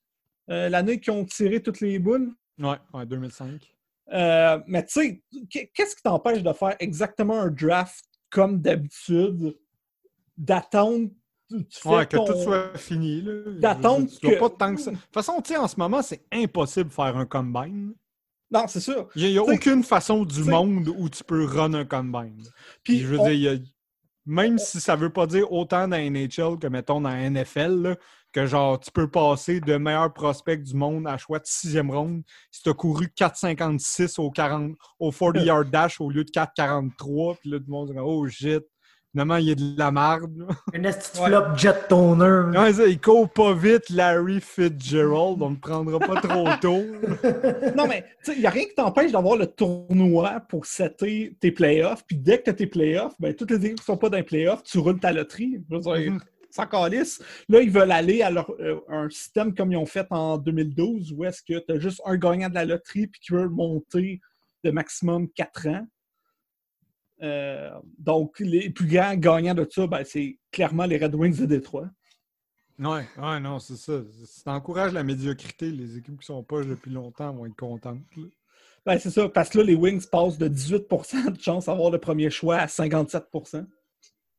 euh, 0.51 0.69
l'année 0.69 1.01
qu'ils 1.01 1.13
ont 1.13 1.25
tiré 1.25 1.63
toutes 1.63 1.81
les 1.81 1.99
boules. 1.99 2.33
Ouais, 2.59 2.77
ouais, 2.93 3.07
2005. 3.07 3.75
Euh, 4.13 4.61
mais 4.67 4.85
tu 4.85 4.93
sais, 4.93 5.23
qu- 5.51 5.71
qu'est-ce 5.73 5.97
qui 5.97 6.03
t'empêche 6.03 6.43
de 6.43 6.53
faire 6.53 6.77
exactement 6.79 7.41
un 7.41 7.51
draft 7.51 8.05
comme 8.31 8.61
d'habitude, 8.61 9.57
d'attendre. 10.37 11.09
Tu 11.59 11.65
tu 11.67 11.81
fais 11.81 11.89
Ouais, 11.89 12.07
que 12.07 12.17
ton- 12.17 12.25
tout 12.27 12.43
soit 12.43 12.77
fini. 12.77 13.25
D'attendre 13.59 14.07
que- 14.21 14.39
pas 14.39 14.51
tant 14.51 14.75
que 14.75 14.81
ça. 14.81 14.91
De 14.91 14.97
toute 14.97 15.15
façon, 15.15 15.41
tu 15.43 15.53
sais, 15.53 15.57
en 15.59 15.69
ce 15.69 15.77
moment, 15.79 16.03
c'est 16.03 16.25
impossible 16.33 16.89
de 16.91 16.95
faire 16.95 17.17
un 17.17 17.27
combine. 17.27 17.95
Non, 18.51 18.67
c'est 18.69 18.81
sûr. 18.81 19.09
Il 19.17 19.29
n'y 19.31 19.39
a, 19.39 19.43
T'sais- 19.43 19.53
aucune 19.55 19.83
façon 19.83 20.25
du 20.25 20.45
monde 20.45 20.89
où 20.97 21.09
tu 21.09 21.25
peux 21.25 21.45
run 21.45 21.73
un 21.75 21.85
combine. 21.85 22.43
Puis, 22.83 23.01
je 23.01 23.07
veux 23.09 23.19
on- 23.21 23.29
dire, 23.29 23.53
a- 23.53 23.57
même 24.27 24.59
si 24.59 24.81
ça 24.81 24.97
veut 24.97 25.11
pas 25.11 25.27
dire 25.27 25.51
autant 25.53 25.89
dans 25.89 25.97
NHL 25.97 26.59
que, 26.59 26.67
mettons, 26.69 27.01
dans 27.01 27.11
NFL, 27.11 27.83
là, 27.83 27.97
que 28.33 28.47
genre, 28.47 28.81
tu 28.81 28.91
peux 28.91 29.09
passer 29.09 29.61
de 29.61 29.77
meilleur 29.77 30.13
prospect 30.13 30.57
du 30.57 30.75
monde 30.75 31.07
à 31.07 31.17
choix 31.19 31.39
de 31.39 31.47
sixième 31.47 31.91
ronde 31.91 32.23
si 32.51 32.63
tu 32.63 32.69
as 32.69 32.75
couru 32.75 33.09
4,56 33.15 34.19
au, 34.19 34.31
40 34.31 34.77
au 34.99 35.11
40-yard 35.13 35.65
dash 35.71 36.01
au 36.01 36.11
lieu 36.11 36.25
de 36.25 36.31
4,43, 36.31 37.37
puis 37.41 37.51
là, 37.51 37.59
tout 37.59 37.65
le 37.69 37.73
monde 37.73 37.91
dit 37.93 37.99
«Oh 38.01 38.27
shit!» 38.29 38.63
Finalement, 39.15 39.37
il 39.37 39.47
y 39.47 39.53
a 39.53 39.55
de 39.55 39.79
la 39.79 39.93
marde. 39.93 40.45
esti 40.73 41.17
de 41.17 41.23
Ouais. 41.23 41.29
flop 41.29 41.57
jet 41.57 41.87
toner. 41.89 42.59
Ouais, 42.59 42.73
ça, 42.73 42.85
il 42.89 43.01
court 43.01 43.31
pas 43.31 43.55
vite, 43.55 43.89
Larry 43.91 44.41
Fitzgerald. 44.41 45.41
On 45.41 45.51
ne 45.51 45.57
prendra 45.57 46.01
pas 46.01 46.21
trop 46.21 46.49
tôt. 46.61 46.83
Non, 47.77 47.87
mais 47.87 48.05
il 48.27 48.41
n'y 48.41 48.47
a 48.47 48.51
rien 48.51 48.65
qui 48.65 48.75
t'empêche 48.75 49.13
d'avoir 49.13 49.37
le 49.37 49.47
tournoi 49.47 50.41
pour 50.49 50.67
setter 50.67 51.37
tes 51.39 51.53
playoffs. 51.53 52.05
Puis 52.09 52.17
dès 52.17 52.39
que 52.39 52.45
tu 52.45 52.51
as 52.51 52.55
tes 52.55 52.67
playoffs, 52.67 53.15
ben, 53.21 53.33
toutes 53.33 53.53
les 53.53 53.59
équipes 53.67 53.77
qui 53.77 53.83
ne 53.83 53.95
sont 53.95 53.97
pas 53.97 54.09
dans 54.11 54.17
les 54.17 54.25
playoffs, 54.25 54.65
tu 54.65 54.79
roules 54.79 54.99
ta 54.99 55.13
loterie. 55.13 55.63
Je 55.71 55.77
veux 55.77 55.81
dire, 55.81 56.11
Mhm. 56.13 56.21
sans 56.51 56.67
calice. 56.67 57.23
Là, 57.49 57.61
ils 57.61 57.71
veulent 57.71 57.93
aller 57.93 58.21
à 58.23 58.33
leur, 58.33 58.51
euh, 58.59 58.81
un 58.89 59.09
système 59.11 59.55
comme 59.55 59.71
ils 59.71 59.77
ont 59.77 59.87
fait 59.87 60.09
en 60.11 60.39
2012 60.39 61.13
où 61.17 61.25
est-ce 61.25 61.41
que 61.41 61.65
tu 61.65 61.73
as 61.73 61.79
juste 61.79 62.03
un 62.05 62.17
gagnant 62.17 62.49
de 62.49 62.55
la 62.55 62.65
loterie 62.65 63.07
puis 63.07 63.21
qui 63.21 63.33
veut 63.33 63.49
monter 63.49 64.21
de 64.65 64.73
maximum 64.73 65.29
4 65.37 65.69
ans. 65.69 65.87
Euh, 67.23 67.71
donc, 67.99 68.39
les 68.41 68.71
plus 68.71 68.87
grands 68.87 69.15
gagnants 69.15 69.55
de 69.55 69.67
ça, 69.71 69.87
ben, 69.87 70.03
c'est 70.05 70.39
clairement 70.51 70.85
les 70.85 70.99
Red 70.99 71.15
Wings 71.15 71.39
de 71.39 71.47
Détroit. 71.47 71.89
Ouais, 72.79 73.07
ouais, 73.19 73.41
non, 73.41 73.61
c'est 73.61 73.77
ça. 73.77 74.01
Si 74.27 74.43
t'encourages 74.43 74.93
la 74.93 75.05
médiocrité, 75.05 75.71
les 75.71 75.97
équipes 75.97 76.19
qui 76.21 76.27
sont 76.27 76.43
poches 76.43 76.67
depuis 76.67 76.91
longtemps 76.91 77.33
vont 77.33 77.47
être 77.47 77.55
contentes. 77.57 78.01
Ben, 78.85 78.99
c'est 78.99 79.11
ça, 79.11 79.29
parce 79.29 79.49
que 79.49 79.59
là, 79.59 79.65
les 79.65 79.77
Wings 79.77 80.07
passent 80.11 80.39
de 80.39 80.49
18% 80.49 81.31
de 81.37 81.41
chance 81.41 81.67
d'avoir 81.67 81.91
le 81.91 81.99
premier 81.99 82.31
choix 82.31 82.57
à 82.57 82.69
57 82.69 83.27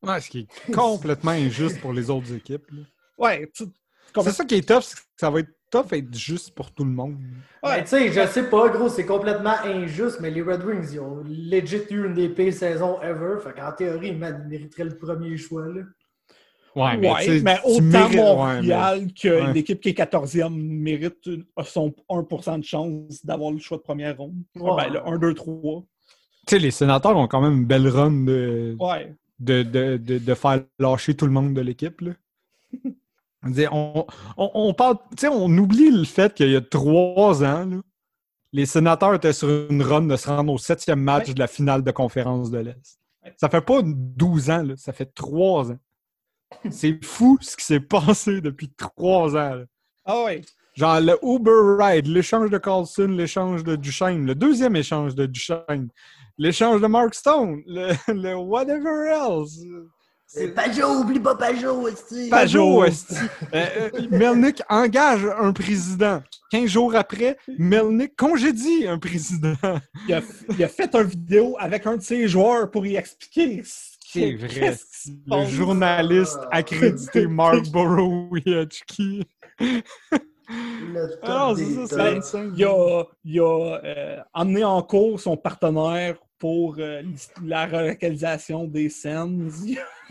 Ouais, 0.03 0.21
ce 0.21 0.30
qui 0.30 0.39
est 0.39 0.71
complètement 0.73 1.32
injuste 1.32 1.80
pour 1.82 1.93
les 1.93 2.09
autres 2.09 2.32
équipes. 2.34 2.69
là. 2.71 2.82
Ouais, 3.17 3.49
tu- 3.55 3.63
C'est 4.21 4.32
ça 4.32 4.45
qui 4.45 4.55
est 4.55 4.67
tough, 4.67 4.82
c'est 4.84 4.95
que 4.97 5.01
ça 5.17 5.30
va 5.30 5.39
être 5.39 5.54
tough 5.72 5.91
être 5.93 6.13
juste 6.16 6.53
pour 6.55 6.72
tout 6.72 6.84
le 6.86 6.91
monde. 6.91 7.18
ouais. 7.63 7.78
Mais 7.78 7.84
tu 7.84 7.89
sais, 7.89 8.11
je 8.11 8.28
sais 8.28 8.49
pas, 8.49 8.70
gros, 8.70 8.89
c'est 8.89 9.05
complètement 9.05 9.55
injuste, 9.66 10.20
mais 10.22 10.32
les 10.32 10.41
Red 10.41 10.63
Wings, 10.63 10.89
ils 10.93 10.99
ont 10.99 11.24
legit 11.26 11.82
eu 11.91 12.05
une 12.05 12.13
des 12.13 12.30
pires 12.30 12.53
saisons 12.53 13.01
ever. 13.01 13.38
Fait 13.43 13.53
qu'en 13.53 13.72
théorie, 13.72 14.09
ils 14.09 14.18
mé- 14.20 14.47
mériteraient 14.47 14.86
le 14.86 14.97
premier 14.97 15.36
choix, 15.38 15.66
là. 15.68 15.82
Ouais, 16.76 16.97
mais 16.97 17.09
tu 17.24 17.38
autant 17.63 17.82
mérites- 17.82 18.16
ouais, 18.18 18.22
Montréal 18.22 19.07
que 19.13 19.28
ouais. 19.45 19.53
l'équipe 19.53 19.80
qui 19.80 19.89
est 19.89 19.93
14e 19.93 20.53
mérite 20.57 21.26
une- 21.26 21.45
son 21.63 21.93
1% 22.09 22.57
de 22.59 22.66
chance 22.66 23.26
d'avoir 23.26 23.51
le 23.51 23.59
choix 23.59 23.78
de 23.78 23.84
première 23.84 24.18
ronde. 24.18 24.36
Ouais. 24.57 24.72
Ben, 24.76 24.93
le 24.93 25.07
1, 25.07 25.18
2, 25.18 25.34
3. 25.34 25.84
Tu 26.47 26.55
sais, 26.55 26.59
les 26.59 26.72
sénateurs 26.72 27.16
ont 27.16 27.28
quand 27.30 27.39
même 27.41 27.53
une 27.59 27.66
belle 27.66 27.88
run 27.88 28.26
de, 28.26 28.76
Ouais. 28.78 29.16
de, 29.39 29.63
de, 29.63 29.95
de, 29.95 30.18
de 30.18 30.34
faire 30.34 30.63
lâcher 30.78 31.16
tout 31.16 31.26
le 31.26 31.32
monde 31.32 31.53
de 31.53 31.61
l'équipe. 31.61 32.01
là. 32.01 32.11
On, 33.71 34.05
on, 34.37 34.51
on 34.53 34.73
parle, 34.73 34.97
tu 35.11 35.21
sais, 35.21 35.27
on 35.27 35.49
oublie 35.57 35.91
le 35.91 36.03
fait 36.05 36.33
qu'il 36.33 36.49
y 36.49 36.55
a 36.55 36.61
trois 36.61 37.43
ans, 37.43 37.65
là, 37.65 37.77
les 38.53 38.65
sénateurs 38.65 39.13
étaient 39.15 39.33
sur 39.33 39.49
une 39.69 39.81
run 39.81 40.03
de 40.03 40.15
se 40.15 40.27
rendre 40.29 40.53
au 40.53 40.57
septième 40.57 41.01
match 41.01 41.27
Ouais. 41.27 41.33
de 41.33 41.39
la 41.39 41.47
finale 41.47 41.83
de 41.83 41.91
conférence 41.91 42.49
de 42.51 42.59
l'Est. 42.59 42.99
Ouais. 43.23 43.33
Ça 43.37 43.49
fait 43.49 43.61
pas 43.61 43.81
12 43.83 44.49
ans, 44.49 44.63
là, 44.63 44.73
ça 44.77 44.93
fait 44.93 45.13
trois 45.13 45.71
ans. 45.71 45.77
C'est 46.69 47.03
fou 47.03 47.37
ce 47.41 47.57
qui 47.57 47.65
s'est 47.65 47.79
passé 47.81 48.39
depuis 48.41 48.71
trois 48.77 49.31
ans. 49.35 49.55
là. 49.55 49.63
Ah 50.05 50.23
ouais. 50.23 50.41
Genre 50.75 50.99
le 51.01 51.17
Uber 51.23 51.83
Ride, 51.83 52.07
l'échange 52.07 52.49
de 52.49 52.57
Carlson, 52.57 53.07
l'échange 53.07 53.63
de 53.63 53.75
Duchesne, 53.75 54.25
le 54.25 54.35
deuxième 54.35 54.75
échange 54.75 55.15
de 55.15 55.25
Duchesne, 55.25 55.89
l'échange 56.37 56.81
de 56.81 56.87
Mark 56.87 57.13
Stone, 57.13 57.61
le, 57.65 57.93
le 58.13 58.35
whatever 58.35 59.09
else. 59.09 59.59
C'est 60.28 60.49
Pajot, 60.53 61.01
oublie 61.01 61.19
pas 61.19 61.36
Pajot, 61.36 61.88
esti. 61.88 62.30
Pajot, 62.30 62.84
esti. 62.86 63.15
Euh, 63.53 63.65
euh, 63.93 64.07
Melnick 64.11 64.61
engage 64.69 65.26
un 65.38 65.53
président. 65.53 66.21
15 66.51 66.65
jours 66.69 66.95
après, 66.95 67.38
Melnick 67.57 68.15
congédie 68.17 68.88
un 68.88 68.97
président. 68.99 69.53
Il 70.07 70.13
a, 70.15 70.21
il 70.49 70.63
a 70.63 70.67
fait 70.67 70.93
une 70.95 71.03
vidéo 71.03 71.55
avec 71.59 71.86
un 71.86 71.95
de 71.97 72.01
ses 72.01 72.28
joueurs 72.28 72.69
pour 72.71 72.86
y 72.86 72.95
expliquer. 72.95 73.61
ce 73.63 73.97
qui- 73.99 74.19
C'est 74.19 74.34
vrai. 74.36 74.76
se 74.76 75.09
Le 75.28 75.45
journaliste 75.49 76.39
accrédité 76.51 77.28
Mark 77.28 77.69
Borowiecki. 77.69 79.26
Top 80.09 81.19
Ah, 81.23 81.53
c'est 81.55 81.88
ça. 81.88 81.95
Ben. 81.97 82.21
Il 82.55 82.65
a, 82.65 83.03
il 83.23 83.39
a 83.39 83.80
euh, 83.84 84.17
emmené 84.34 84.63
en 84.63 84.82
cours 84.82 85.19
son 85.19 85.36
partenaire 85.38 86.15
pour 86.45 86.75
euh, 86.77 87.01
la 87.43 87.65
relocalisation 87.65 88.65
des 88.65 88.89
scènes. 88.89 89.49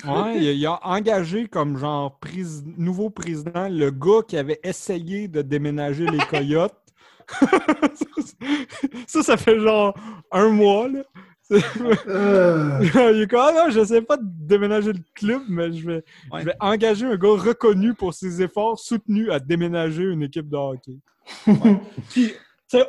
Ouais, 0.05 0.37
il 0.39 0.49
a, 0.49 0.53
il 0.53 0.67
a 0.67 0.81
engagé 0.85 1.47
comme 1.47 1.79
genre 1.79 2.19
nouveau 2.77 3.09
président 3.09 3.69
le 3.69 3.93
gars 3.93 4.23
qui 4.27 4.37
avait 4.37 4.59
essayé 4.65 5.29
de 5.29 5.41
déménager 5.41 6.05
les 6.05 6.19
coyotes. 6.19 6.75
ça, 9.07 9.23
ça 9.23 9.37
fait 9.37 9.61
genre 9.61 9.97
un 10.33 10.49
mois, 10.49 10.89
là. 10.89 11.03
Euh, 11.53 12.81
il 13.15 13.23
est 13.23 13.31
comme, 13.31 13.41
ah 13.41 13.53
non, 13.55 13.71
je 13.71 13.85
sais 13.85 14.03
pas 14.03 14.17
de 14.17 14.27
déménager 14.27 14.93
le 14.93 14.99
club, 15.15 15.43
mais 15.49 15.73
je 15.73 15.87
vais, 15.87 16.05
Ouais. 16.33 16.41
je 16.41 16.47
vais 16.47 16.57
engager 16.59 17.07
un 17.07 17.17
gars 17.17 17.29
reconnu 17.29 17.95
pour 17.95 18.13
ses 18.13 18.43
efforts 18.43 18.81
soutenus 18.81 19.31
à 19.31 19.39
déménager 19.39 20.03
une 20.03 20.25
équipe 20.25 20.49
de 20.49 20.57
hockey. 20.57 20.99
Puis, 22.11 22.33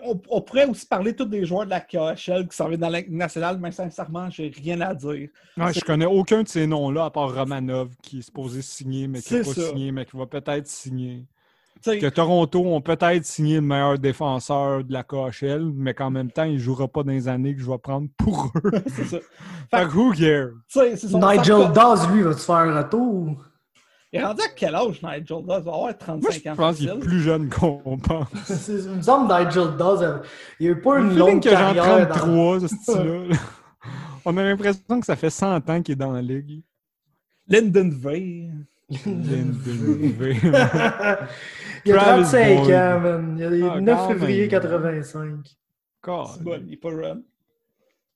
on, 0.03 0.19
on 0.29 0.41
pourrait 0.41 0.65
aussi 0.67 0.85
parler 0.85 1.15
tous 1.15 1.25
des 1.25 1.45
joueurs 1.45 1.65
de 1.65 1.69
la 1.69 1.81
KHL 1.81 2.47
qui 2.47 2.55
s'en 2.55 2.67
viennent 2.67 2.79
dans 2.79 2.89
la 2.89 2.99
Ligue 3.01 3.11
nationale, 3.11 3.57
mais 3.59 3.71
sincèrement, 3.71 4.29
j'ai 4.29 4.51
rien 4.55 4.79
à 4.81 4.93
dire. 4.93 5.29
Ouais, 5.57 5.73
je 5.73 5.81
connais 5.81 6.05
aucun 6.05 6.43
de 6.43 6.47
ces 6.47 6.65
noms-là, 6.65 7.05
à 7.05 7.09
part 7.11 7.33
Romanov, 7.33 7.89
qui 8.01 8.19
est 8.19 8.21
supposé 8.23 8.61
signer, 8.61 9.07
mais 9.07 9.21
qui 9.21 9.33
n'a 9.35 9.43
C'est 9.43 9.55
pas 9.55 9.61
ça. 9.61 9.69
signé, 9.69 9.91
mais 9.91 10.05
qui 10.05 10.17
va 10.17 10.25
peut-être 10.25 10.67
signer. 10.67 11.25
Que 11.83 12.09
Toronto 12.09 12.65
ont 12.65 12.81
peut-être 12.81 13.25
signé 13.25 13.55
le 13.55 13.61
meilleur 13.61 13.99
défenseur 13.99 14.83
de 14.83 14.91
la 14.91 15.03
KHL, 15.03 15.71
mais 15.75 15.93
qu'en 15.93 16.09
même 16.09 16.31
temps, 16.31 16.45
il 16.45 16.53
ne 16.53 16.57
jouera 16.57 16.87
pas 16.87 17.03
dans 17.03 17.11
les 17.11 17.27
années 17.27 17.53
que 17.53 17.61
je 17.61 17.69
vais 17.69 17.77
prendre 17.77 18.07
pour 18.17 18.51
eux. 18.65 18.71
c'est 18.87 19.03
ça. 19.05 19.17
fait 19.69 19.85
que 19.87 19.93
who 19.95 20.11
cares? 20.13 20.53
Nigel 21.13 21.71
Dawes, 21.73 22.11
lui, 22.11 22.23
va-tu 22.23 22.39
faire 22.39 22.55
un 22.55 22.77
retour? 22.81 23.35
Il 24.15 24.21
est 24.21 24.23
rendu 24.25 24.41
à 24.41 24.47
quel 24.55 24.75
âge, 24.75 25.01
Nigel 25.03 25.23
Dawes? 25.27 25.41
Il 25.41 25.45
va 25.47 25.55
avoir 25.55 25.79
Moi, 25.81 25.93
35 25.93 26.41
je 26.43 26.49
ans. 26.49 26.55
pense 26.55 26.77
qu'il 26.77 26.89
est 26.89 26.99
plus 26.99 27.21
jeune 27.21 27.49
qu'on 27.49 27.97
pense. 27.97 28.27
C'est- 28.45 28.71
Il 28.83 28.89
me 28.91 29.01
semble 29.01 29.27
que 29.27 29.43
Nigel 29.43 29.77
Dawes, 29.77 30.21
il 30.59 30.67
a 30.67 30.71
eu 30.71 30.81
pas 30.81 30.99
une 30.99 31.17
longue 31.17 31.43
que 31.43 31.49
genre 31.49 31.73
carrière. 31.73 32.07
dans- 32.07 32.15
33, 32.15 32.59
ce 32.61 32.67
style-là. 32.67 33.35
On 34.25 34.37
a 34.37 34.43
l'impression 34.43 34.99
que 34.99 35.05
ça 35.05 35.15
fait 35.15 35.29
100 35.29 35.69
ans 35.69 35.81
qu'il 35.81 35.91
est 35.93 35.95
dans 35.95 36.11
la 36.13 36.21
ligue. 36.21 36.63
Lyndon 37.47 37.89
Vey. 37.91 38.49
Lyndon 39.05 39.51
V. 39.61 40.37
il 40.43 41.93
a 41.93 41.97
Travis 41.97 42.23
35 42.23 42.57
Boyd. 42.57 42.71
ans, 42.73 42.99
man. 42.99 43.35
Il 43.37 43.43
a 43.43 43.49
le 43.49 43.69
Ah, 43.71 43.81
9 43.81 43.97
quand 43.97 44.07
février 44.09 44.41
même. 44.41 44.49
85. 44.49 45.29
God. 46.03 46.27
C'est 46.33 46.43
bon, 46.43 46.63
il 46.65 46.73
est 46.73 46.77
pas 46.77 46.89
run. 46.89 47.21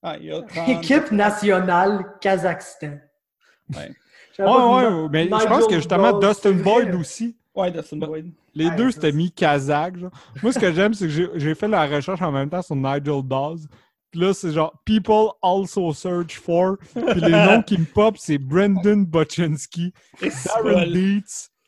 Ah, 0.01 0.17
il 0.21 0.31
a 0.31 0.41
30. 0.43 0.69
Équipe 0.69 1.11
nationale 1.11 2.05
Kazakhstan. 2.21 2.97
Ouais. 3.75 3.91
Ouais, 4.39 4.87
ouais, 4.87 5.07
mais 5.11 5.25
je 5.25 5.47
pense 5.47 5.67
que 5.67 5.75
justement 5.75 6.17
Dustin 6.19 6.51
Boyd 6.53 6.95
aussi. 6.95 7.35
Ouais, 7.55 7.71
Dustin 7.71 7.97
Boyd. 7.97 8.31
Les 8.55 8.67
Ouais, 8.67 8.75
deux 8.75 8.91
c'était 8.91 9.11
mis 9.11 9.31
kazakh. 9.31 9.97
genre. 9.97 10.11
Moi, 10.41 10.51
ce 10.53 10.59
que 10.59 10.71
j'aime, 10.73 10.93
c'est 10.93 11.07
que 11.07 11.37
j'ai- 11.39 11.55
fait 11.55 11.67
la 11.67 11.85
recherche 11.85 12.21
en 12.21 12.31
même 12.31 12.49
temps 12.49 12.61
sur 12.61 12.75
Nigel 12.75 13.21
Dawes. 13.23 13.67
Puis 14.11 14.21
là, 14.21 14.33
c'est 14.33 14.51
genre 14.51 14.73
People 14.85 15.27
also 15.41 15.93
search 15.93 16.37
for. 16.39 16.77
Puis 16.93 17.21
les 17.21 17.29
noms 17.59 17.61
qui 17.61 17.77
me 17.77 17.85
pop, 17.85 18.17
c'est 18.17 18.37
Brendan 18.37 19.05
Bochinski, 19.05 19.93
Darren 20.21 20.63
bon. 20.63 20.91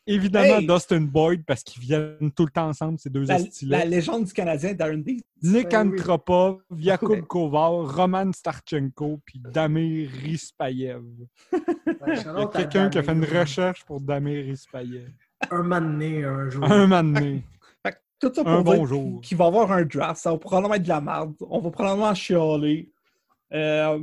Évidemment 0.06 0.56
Hey! 0.58 0.66
Dustin 0.66 1.00
Boyd, 1.02 1.44
parce 1.46 1.62
qu'ils 1.62 1.80
viennent 1.82 2.32
tout 2.34 2.44
le 2.44 2.50
temps 2.50 2.66
ensemble, 2.68 2.98
ces 2.98 3.08
deux 3.10 3.24
la, 3.24 3.36
hosties 3.36 3.66
la 3.66 3.84
légende 3.84 4.24
du 4.24 4.32
Canadien, 4.32 4.72
Darren 4.74 4.98
Dietz. 4.98 5.22
Nick 5.42 5.70
Ben. 5.70 5.92
Antropov, 5.92 6.60
Yakub 6.76 7.10
Ouais. 7.10 7.22
Kovar, 7.22 7.94
Roman 7.96 8.32
Starchenko, 8.32 9.20
puis 9.24 9.40
Damir 9.52 10.10
Rispayev. 10.10 11.02
Ouais, 11.52 11.60
Il 12.06 12.14
y 12.16 12.42
a 12.42 12.46
quelqu'un 12.52 12.88
qui 12.90 12.98
a 12.98 13.02
fait 13.02 13.12
une 13.12 13.24
recherche 13.24 13.84
pour 13.84 14.00
Damir 14.00 14.44
Rispayev. 14.44 15.08
Un 15.50 15.62
donné, 15.80 16.24
un 16.24 16.50
jour. 16.50 16.64
Un 16.64 16.90
que 17.92 18.28
tout 18.28 18.32
ça 18.34 18.42
pour 18.44 18.52
Un 18.52 18.62
dire 18.62 18.74
bon 18.76 18.86
jour. 18.86 19.20
qu'il 19.20 19.36
va 19.36 19.46
avoir 19.46 19.70
un 19.72 19.84
draft. 19.84 20.20
Ça 20.22 20.30
va 20.30 20.38
probablement 20.38 20.74
être 20.74 20.82
de 20.84 20.88
la 20.88 21.00
merde. 21.00 21.34
On 21.40 21.58
va 21.60 21.70
probablement 21.70 22.14
chialer. 22.14 22.90
Euh, 23.52 23.98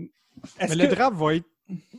Mais 0.60 0.68
que... 0.68 0.74
le 0.76 0.88
draft 0.88 1.16
va 1.18 1.36
être. 1.36 1.45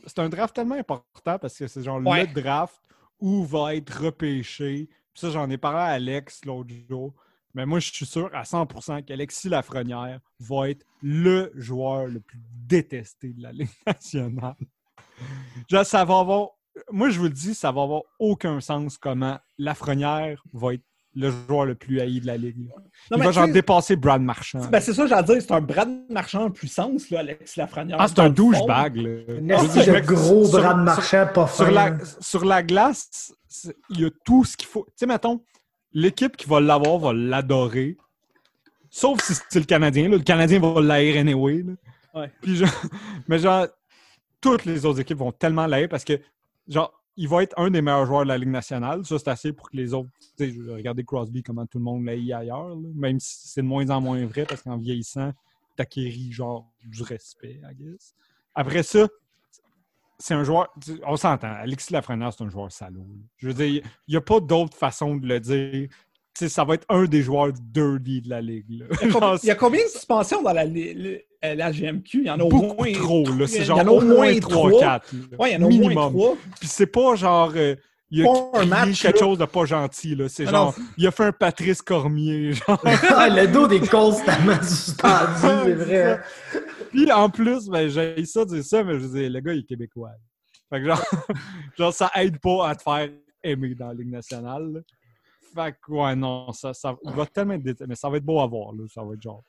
C'est 0.05 0.19
un 0.19 0.29
draft 0.29 0.55
tellement 0.55 0.75
important 0.75 1.39
parce 1.39 1.57
que 1.57 1.67
c'est 1.67 1.81
genre 1.83 1.99
Ouais. 2.05 2.25
le 2.27 2.41
draft 2.41 2.75
où 3.21 3.43
va 3.43 3.75
être 3.75 4.03
repêché. 4.03 4.89
Ça, 5.13 5.29
j'en 5.29 5.49
ai 5.49 5.57
parlé 5.57 5.79
à 5.79 5.85
Alex 5.95 6.43
l'autre 6.45 6.73
jour. 6.89 7.13
Mais 7.53 7.65
moi, 7.65 7.79
je 7.79 7.91
suis 7.91 8.05
sûr 8.05 8.29
à 8.33 8.43
100% 8.43 9.03
qu'Alexis 9.03 9.49
Lafrenière 9.49 10.19
va 10.39 10.69
être 10.69 10.85
le 11.01 11.51
joueur 11.55 12.07
le 12.07 12.19
plus 12.19 12.39
détesté 12.65 13.33
de 13.33 13.43
la 13.43 13.51
Ligue 13.51 13.69
nationale. 13.85 14.55
Ça 15.83 16.05
va 16.05 16.19
avoir. 16.19 16.49
Moi, 16.89 17.09
je 17.09 17.19
vous 17.19 17.25
le 17.25 17.31
dis, 17.31 17.53
ça 17.53 17.71
va 17.71 17.83
avoir 17.83 18.03
aucun 18.17 18.61
sens 18.61 18.97
comment 18.97 19.37
Lafrenière 19.57 20.41
va 20.53 20.73
être 20.73 20.85
le 21.15 21.29
joueur 21.47 21.65
le 21.65 21.75
plus 21.75 21.99
haï 21.99 22.21
de 22.21 22.27
la 22.27 22.37
Ligue. 22.37 22.57
Non, 22.59 22.67
Il 23.11 23.17
mais 23.17 23.25
va 23.25 23.31
genre 23.31 23.47
dépasser 23.49 23.95
Brad 23.97 24.21
Marchand. 24.21 24.61
ben, 24.71 24.79
c'est 24.79 24.93
ça, 24.93 25.05
j'allais 25.07 25.23
dire. 25.23 25.41
C'est 25.41 25.51
un 25.51 25.59
Brad 25.61 25.89
Marchand 26.09 26.45
en 26.45 26.51
puissance, 26.51 27.09
là, 27.09 27.19
Alexis 27.19 27.59
Lafrenière. 27.59 27.97
ah, 27.99 28.07
c'est 28.07 28.19
un 28.19 28.29
le 28.29 28.33
douchebag. 28.33 28.93
de 28.95 29.01
me- 29.41 29.99
gros 30.01 30.45
sur- 30.45 30.59
sur- 30.61 30.77
marchand 30.77 31.27
pas 31.33 31.47
fin. 31.47 31.65
sur 31.65 31.71
la, 31.73 31.97
sur 32.21 32.45
la 32.45 32.63
glace, 32.63 33.33
c'est- 33.47 33.75
il 33.89 34.01
y 34.01 34.05
a 34.05 34.09
tout 34.23 34.45
ce 34.45 34.55
qu'il 34.55 34.67
faut. 34.69 34.85
Tu 34.87 34.93
sais, 34.97 35.05
mettons, 35.05 35.41
l'équipe 35.91 36.37
qui 36.37 36.47
va 36.47 36.61
l'avoir 36.61 36.97
va 36.99 37.11
l'adorer. 37.13 37.97
Sauf 38.89 39.21
si 39.21 39.33
c'est 39.49 39.59
le 39.59 39.65
Canadien. 39.65 40.09
là. 40.09 40.17
Le 40.17 40.23
Canadien 40.23 40.59
va 40.59 40.81
l'haïr 40.81 41.17
anyway. 41.19 41.63
là. 41.63 41.73
Ouais. 42.21 42.31
Puis 42.41 42.55
genre, 42.57 42.69
mais 43.27 43.39
genre, 43.39 43.67
toutes 44.41 44.65
les 44.65 44.85
autres 44.85 44.99
équipes 45.01 45.17
vont 45.17 45.31
tellement 45.31 45.65
l'haïr 45.67 45.87
parce 45.89 46.03
que, 46.03 46.19
genre, 46.67 46.91
il 47.21 47.27
va 47.27 47.43
être 47.43 47.53
un 47.55 47.69
des 47.69 47.83
meilleurs 47.83 48.07
joueurs 48.07 48.23
de 48.23 48.29
la 48.29 48.37
Ligue 48.39 48.49
nationale. 48.49 49.05
Ça, 49.05 49.19
c'est 49.19 49.27
assez 49.27 49.53
pour 49.53 49.69
que 49.69 49.77
les 49.77 49.93
autres. 49.93 50.09
Regardez 50.39 51.03
Crosby, 51.03 51.43
comment 51.43 51.67
tout 51.67 51.77
le 51.77 51.83
monde 51.83 52.03
l'haït 52.03 52.33
ailleurs. 52.33 52.69
là. 52.69 52.75
Même 52.95 53.19
si 53.19 53.47
c'est 53.47 53.61
de 53.61 53.67
moins 53.67 53.87
en 53.91 54.01
moins 54.01 54.25
vrai 54.25 54.43
parce 54.43 54.63
qu'en 54.63 54.75
vieillissant, 54.77 55.31
t'acquéris 55.75 56.31
genre 56.31 56.67
du 56.83 57.03
respect, 57.03 57.61
I 57.63 57.75
guess. 57.75 58.15
Après 58.55 58.81
ça, 58.81 59.07
c'est 60.17 60.33
un 60.33 60.43
joueur. 60.43 60.73
On 61.05 61.15
s'entend. 61.15 61.51
Alexis 61.51 61.93
Lafrenière, 61.93 62.33
c'est 62.33 62.43
un 62.43 62.49
joueur 62.49 62.71
salaud. 62.71 63.05
là. 63.07 63.23
Je 63.37 63.47
veux 63.49 63.53
dire, 63.53 63.83
il 64.07 64.11
n'y 64.11 64.17
a 64.17 64.21
pas 64.21 64.39
d'autre 64.39 64.75
façon 64.75 65.15
de 65.15 65.27
le 65.27 65.39
dire. 65.39 65.89
Ça 66.33 66.63
va 66.63 66.73
être 66.73 66.87
un 66.89 67.03
des 67.05 67.21
joueurs 67.21 67.53
dirty 67.53 68.21
de 68.21 68.29
la 68.31 68.41
ligue. 68.41 68.65
là. 68.79 68.85
Il 69.43 69.47
y, 69.47 69.51
a 69.51 69.55
combien, 69.55 69.83
de 69.83 69.89
suspensions 69.89 70.41
dans 70.41 70.53
la, 70.53 70.65
euh, 70.65 71.19
la 71.43 71.71
GMQ? 71.71 72.19
Il 72.19 72.25
y 72.25 72.29
en 72.29 72.39
a 72.39 72.43
au 72.43 72.49
beaucoup 72.49 72.75
moins. 72.83 72.93
trop. 72.93 73.23
Là. 73.25 73.33
il 73.33 73.41
y 73.43 73.47
C'est 73.47 73.61
en 73.71 73.77
genre 73.77 73.79
a 73.87 73.91
au 73.91 74.01
moins 74.01 74.31
3-4. 74.31 74.81
là. 74.81 75.01
Ouais, 75.39 75.51
il 75.51 75.53
y 75.53 75.57
en 75.57 75.61
a 75.63 75.65
au 75.65 75.69
moins 75.71 76.09
trois. 76.09 76.37
Puis 76.59 76.67
c'est 76.69 76.87
pas 76.87 77.15
genre. 77.15 77.51
euh, 77.55 77.75
il 78.13 78.25
a 78.25 78.29
un 78.55 78.65
match, 78.65 79.01
quelque 79.03 79.19
là. 79.19 79.25
chose 79.25 79.37
de 79.37 79.45
pas 79.45 79.63
gentil. 79.65 80.15
là. 80.15 80.27
C'est 80.27 80.45
Ah 80.47 80.51
genre. 80.51 80.75
non. 80.77 80.85
Il 80.97 81.07
a 81.07 81.11
fait 81.11 81.23
un 81.23 81.31
Patrice 81.31 81.81
Cormier. 81.81 82.51
Genre. 82.67 82.79
Ah, 83.15 83.29
le 83.29 83.47
dos 83.47 83.67
des 83.67 83.79
constamment 83.79 84.61
suspendu, 84.61 85.39
c'est 85.41 85.73
vrai. 85.75 86.19
Puis 86.89 87.09
en 87.11 87.29
plus, 87.29 87.67
ben, 87.69 87.87
j'ai 87.87 88.25
ça 88.25 88.43
dire 88.43 88.63
ça, 88.65 88.83
mais 88.83 88.93
je 88.95 88.99
veux 89.05 89.19
dire, 89.19 89.29
le 89.29 89.39
gars, 89.39 89.53
il 89.53 89.59
est 89.59 89.63
québécois. 89.63 90.09
Fait 90.69 90.81
que 90.81 90.87
genre, 90.87 91.01
genre, 91.77 91.93
ça 91.93 92.11
aide 92.15 92.37
pas 92.39 92.69
à 92.69 92.75
te 92.75 92.83
faire 92.83 93.09
aimer 93.43 93.75
dans 93.75 93.87
la 93.87 93.93
Ligue 93.93 94.11
nationale. 94.11 94.71
là. 94.73 94.79
Fait 95.53 95.75
que, 95.81 95.91
ouais, 95.93 96.15
non, 96.15 96.51
ça, 96.51 96.73
ça, 96.73 96.95
il 97.05 97.11
va 97.11 97.25
tellement 97.25 97.53
être 97.53 97.85
mais 97.87 97.95
ça 97.95 98.09
va 98.09 98.17
être 98.17 98.25
beau 98.25 98.41
à 98.41 98.47
voir, 98.47 98.73
là. 98.73 98.83
Ça 98.93 99.03
va 99.03 99.13
être 99.13 99.21
genre. 99.21 99.41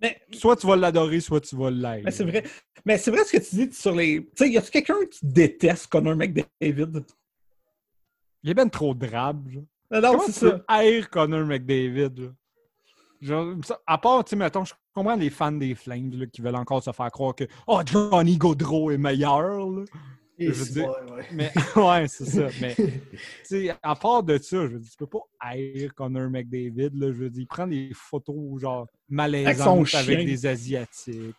Mais, 0.00 0.20
Soit 0.32 0.56
tu 0.56 0.66
vas 0.66 0.76
l'adorer, 0.76 1.20
soit 1.20 1.40
tu 1.40 1.56
vas 1.56 1.70
l'aimer. 1.70 2.02
mais 2.04 2.10
c'est 2.10 2.24
vrai. 2.24 2.44
Mais 2.84 2.98
c'est 2.98 3.10
vrai 3.10 3.24
ce 3.24 3.32
que 3.32 3.42
tu 3.42 3.66
dis 3.66 3.74
sur 3.74 3.94
les. 3.94 4.24
Tu 4.24 4.30
sais, 4.36 4.50
y 4.50 4.58
a-tu 4.58 4.70
quelqu'un 4.70 5.04
qui 5.10 5.18
déteste 5.22 5.88
Connor 5.88 6.14
McDavid? 6.14 7.04
Il 8.42 8.50
est 8.50 8.54
ben 8.54 8.70
trop 8.70 8.94
drabe, 8.94 9.48
genre. 9.50 9.64
Non, 9.90 10.00
non, 10.00 10.20
c'est 10.26 10.32
ça. 10.32 10.64
Connor 11.10 11.44
McDavid? 11.44 12.32
Genre, 13.20 13.56
à 13.86 13.98
part, 13.98 14.24
tu 14.24 14.30
sais, 14.30 14.36
mettons, 14.36 14.64
je 14.64 14.74
comprends 14.94 15.16
les 15.16 15.30
fans 15.30 15.50
des 15.50 15.74
Flames, 15.74 16.12
là, 16.12 16.26
qui 16.26 16.40
veulent 16.40 16.54
encore 16.54 16.84
se 16.84 16.92
faire 16.92 17.10
croire 17.10 17.34
que 17.34 17.44
«Oh, 17.66 17.80
Johnny 17.84 18.36
Gaudreau 18.36 18.92
est 18.92 18.98
meilleur, 18.98 19.68
là.» 19.68 19.84
Je 20.38 20.46
veux 20.50 20.64
c'est 20.64 20.72
dire- 20.72 20.86
bon, 20.86 21.14
ouais. 21.14 21.26
Mais 21.32 21.52
ouais, 21.76 22.08
c'est 22.08 22.24
ça. 22.26 22.48
Mais 22.60 22.74
tu 22.76 22.90
sais, 23.44 23.74
à 23.82 23.94
part 23.96 24.22
de 24.22 24.38
ça, 24.38 24.56
je 24.66 24.72
veux 24.72 24.78
dire, 24.78 24.90
tu 24.90 24.96
peux 24.96 25.06
pas 25.06 25.18
haïr 25.40 25.94
Connor 25.94 26.30
McDavid. 26.30 26.90
Là, 26.94 27.08
je 27.08 27.12
veux 27.18 27.30
dire, 27.30 27.42
il 27.42 27.46
prend 27.46 27.66
des 27.66 27.90
photos 27.94 28.60
genre 28.60 28.86
malaisantes 29.08 29.94
avec 29.94 30.26
des 30.26 30.46
Asiatiques. 30.46 31.34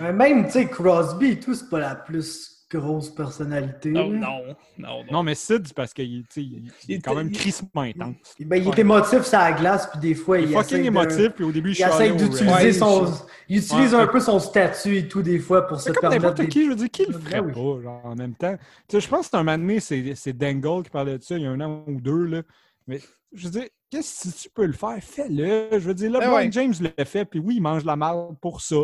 Même, 0.00 0.46
tu 0.46 0.50
sais, 0.52 0.68
Crosby 0.68 1.30
et 1.32 1.40
tout, 1.40 1.54
c'est 1.54 1.68
pas 1.68 1.80
la 1.80 1.94
plus 1.94 2.59
grosse 2.70 3.10
personnalité. 3.10 3.90
Non, 3.90 4.10
là. 4.10 4.18
non, 4.18 4.38
non, 4.78 4.88
non. 5.04 5.04
non, 5.12 5.22
mais 5.22 5.34
Sid, 5.34 5.66
c'est 5.66 5.74
parce 5.74 5.92
qu'il 5.92 6.24
il- 6.36 6.72
il 6.88 6.94
est 6.94 7.00
quand 7.00 7.14
même 7.14 7.30
crissement 7.32 7.82
intense. 7.82 8.16
Ben, 8.40 8.56
il 8.56 8.66
est 8.66 8.70
Ouais. 8.70 8.80
émotif 8.80 9.22
sur 9.24 9.38
la 9.38 9.52
glace, 9.52 9.88
puis 9.90 10.00
des 10.00 10.14
fois, 10.14 10.38
Il 10.38 10.50
il, 10.50 10.52
fucking 10.54 10.84
émotif, 10.84 11.30
puis 11.30 11.44
au 11.44 11.52
début, 11.52 11.72
il 11.72 11.82
essaie 11.82 12.12
d'utiliser 12.12 12.72
son. 12.72 13.12
Il 13.48 13.58
utilise 13.58 13.94
Ouais. 13.94 14.00
un 14.00 14.06
peu 14.06 14.20
son 14.20 14.38
statut 14.38 14.96
et 14.96 15.08
tout, 15.08 15.22
des 15.22 15.38
fois, 15.40 15.66
pour 15.66 15.78
se 15.78 15.84
C'est 15.86 15.92
comme 15.92 16.02
permettre. 16.02 16.22
n'importe 16.22 16.40
des- 16.42 16.48
qui, 16.48 16.64
je 16.64 16.70
veux 16.70 16.76
dire, 16.76 16.90
qui 16.90 17.04
le 17.06 17.18
ferait 17.18 17.40
oui. 17.40 17.52
pas, 17.52 17.82
genre, 17.82 18.00
en 18.04 18.14
même 18.14 18.34
temps? 18.34 18.56
Tu 18.88 18.96
sais, 18.96 19.00
je 19.00 19.08
pense 19.08 19.26
que 19.26 19.30
c'est 19.32 19.36
un 19.36 19.42
moment 19.42 19.58
donné, 19.58 19.80
c'est 19.80 20.14
c'est 20.14 20.32
Dangle 20.32 20.84
qui 20.84 20.90
parlait 20.90 21.18
de 21.18 21.22
ça 21.22 21.36
il 21.36 21.42
y 21.42 21.46
a 21.46 21.50
un 21.50 21.60
an 21.60 21.84
ou 21.88 22.00
deux, 22.00 22.24
là. 22.26 22.42
Mais 22.86 23.00
je 23.32 23.44
veux 23.46 23.50
dire, 23.50 23.68
qu'est-ce 23.90 24.24
que 24.24 24.28
si 24.30 24.42
tu 24.44 24.50
peux 24.50 24.66
le 24.66 24.72
faire, 24.72 24.96
fais-le. 25.00 25.68
Je 25.72 25.78
veux 25.78 25.94
dire, 25.94 26.10
LeBron 26.10 26.26
Ben 26.28 26.34
ouais. 26.34 26.52
James 26.52 26.74
le 26.80 27.04
fait, 27.04 27.24
puis 27.24 27.38
oui, 27.40 27.56
il 27.56 27.60
mange 27.60 27.84
la 27.84 27.96
marde 27.96 28.36
pour 28.40 28.60
ça. 28.60 28.76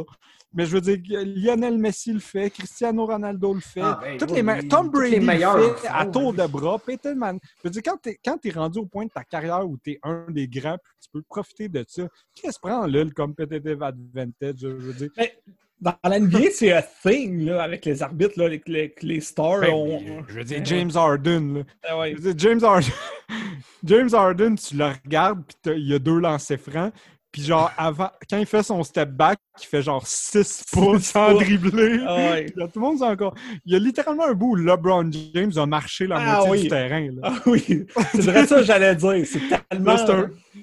Mais 0.56 0.66
je 0.66 0.72
veux 0.72 0.80
dire, 0.80 0.98
Lionel 1.24 1.78
Messi 1.78 2.12
le 2.12 2.18
fait, 2.18 2.50
Cristiano 2.50 3.06
Ronaldo 3.06 3.54
le 3.54 3.60
fait, 3.60 3.80
Ah, 3.82 4.00
ben, 4.02 4.16
toutes 4.18 4.30
oui, 4.32 4.42
les 4.42 4.52
oui, 4.52 4.68
Tom 4.68 4.86
les 4.86 4.90
Brady 4.90 5.20
le 5.20 5.74
fait 5.74 5.88
à 5.88 6.04
tour 6.06 6.30
oui. 6.30 6.36
de 6.36 6.46
bras, 6.46 6.78
Peter 6.78 7.14
Man. 7.14 7.38
Je 7.58 7.68
veux 7.68 7.70
dire, 7.70 7.82
quand 7.84 7.98
t'es 8.02 8.18
quand 8.24 8.38
t'es 8.38 8.50
rendu 8.50 8.78
au 8.78 8.86
point 8.86 9.04
de 9.04 9.10
ta 9.10 9.22
carrière 9.22 9.68
où 9.68 9.76
t'es 9.76 9.98
un 10.02 10.24
des 10.30 10.48
grands, 10.48 10.78
puis 10.82 10.92
tu 11.02 11.08
peux 11.12 11.22
profiter 11.22 11.68
de 11.68 11.84
ça, 11.86 12.08
qu'est-ce 12.34 12.58
que 12.58 12.66
prend 12.68 12.86
là 12.86 13.04
le 13.04 13.10
competitive 13.10 13.82
advantage? 13.82 14.56
Je 14.62 14.66
veux 14.68 14.92
dire, 14.94 15.10
Mais 15.16 15.36
dans 15.78 15.94
la 16.04 16.18
NBA, 16.18 16.38
c'est 16.54 16.72
un 16.72 16.82
thing 17.02 17.44
là, 17.44 17.62
avec 17.62 17.84
les 17.84 18.02
arbitres, 18.02 18.38
là, 18.38 18.48
les, 18.48 18.62
les, 18.66 18.94
les 19.02 19.20
stars. 19.20 19.60
Ben, 19.60 19.70
ont- 19.74 20.24
je 20.26 20.34
veux 20.38 20.44
dire. 20.44 20.64
James 20.64 20.90
Harden, 20.94 21.54
là. 21.58 21.62
Ah 21.86 21.98
ouais. 21.98 22.14
Je 22.16 22.22
veux 22.22 22.32
dire, 22.32 22.48
James 22.50 22.64
Harden, 22.64 22.90
James 23.84 24.08
Harden, 24.14 24.54
tu 24.56 24.76
le 24.76 24.86
regardes, 24.86 25.44
puis 25.46 25.56
t'as- 25.62 25.74
il 25.74 25.86
y 25.86 25.94
a 25.94 25.98
deux 25.98 26.18
lancers 26.18 26.58
francs. 26.58 26.92
Puis 27.36 27.44
genre, 27.44 27.70
avant, 27.76 28.08
quand 28.30 28.38
il 28.38 28.46
fait 28.46 28.62
son 28.62 28.82
step 28.82 29.10
back, 29.10 29.38
il 29.60 29.66
fait 29.66 29.82
genre 29.82 30.06
6 30.06 30.64
pouces 30.72 31.02
sans 31.02 31.34
dribbler. 31.34 32.00
Ah 32.06 32.16
ouais. 32.16 32.44
Puis 32.46 32.54
là, 32.56 32.66
tout 32.66 32.80
le 32.80 32.86
monde 32.86 32.96
sait 32.96 33.04
encore. 33.04 33.34
Il 33.66 33.74
y 33.74 33.76
a 33.76 33.78
littéralement 33.78 34.24
un 34.24 34.32
bout 34.32 34.52
où 34.52 34.54
LeBron 34.54 35.10
James 35.34 35.52
a 35.56 35.66
marché 35.66 36.06
la 36.06 36.16
Ah 36.16 36.36
moitié 36.36 36.50
oui. 36.50 36.62
du 36.62 36.68
terrain. 36.68 37.10
là. 37.12 37.20
Ah 37.24 37.34
oui, 37.44 37.84
c'est 38.12 38.22
vrai 38.22 38.46
ça 38.46 38.56
que 38.56 38.62
j'allais 38.62 38.96
dire. 38.96 39.26
C'est 39.26 39.42
tellement. 39.68 39.96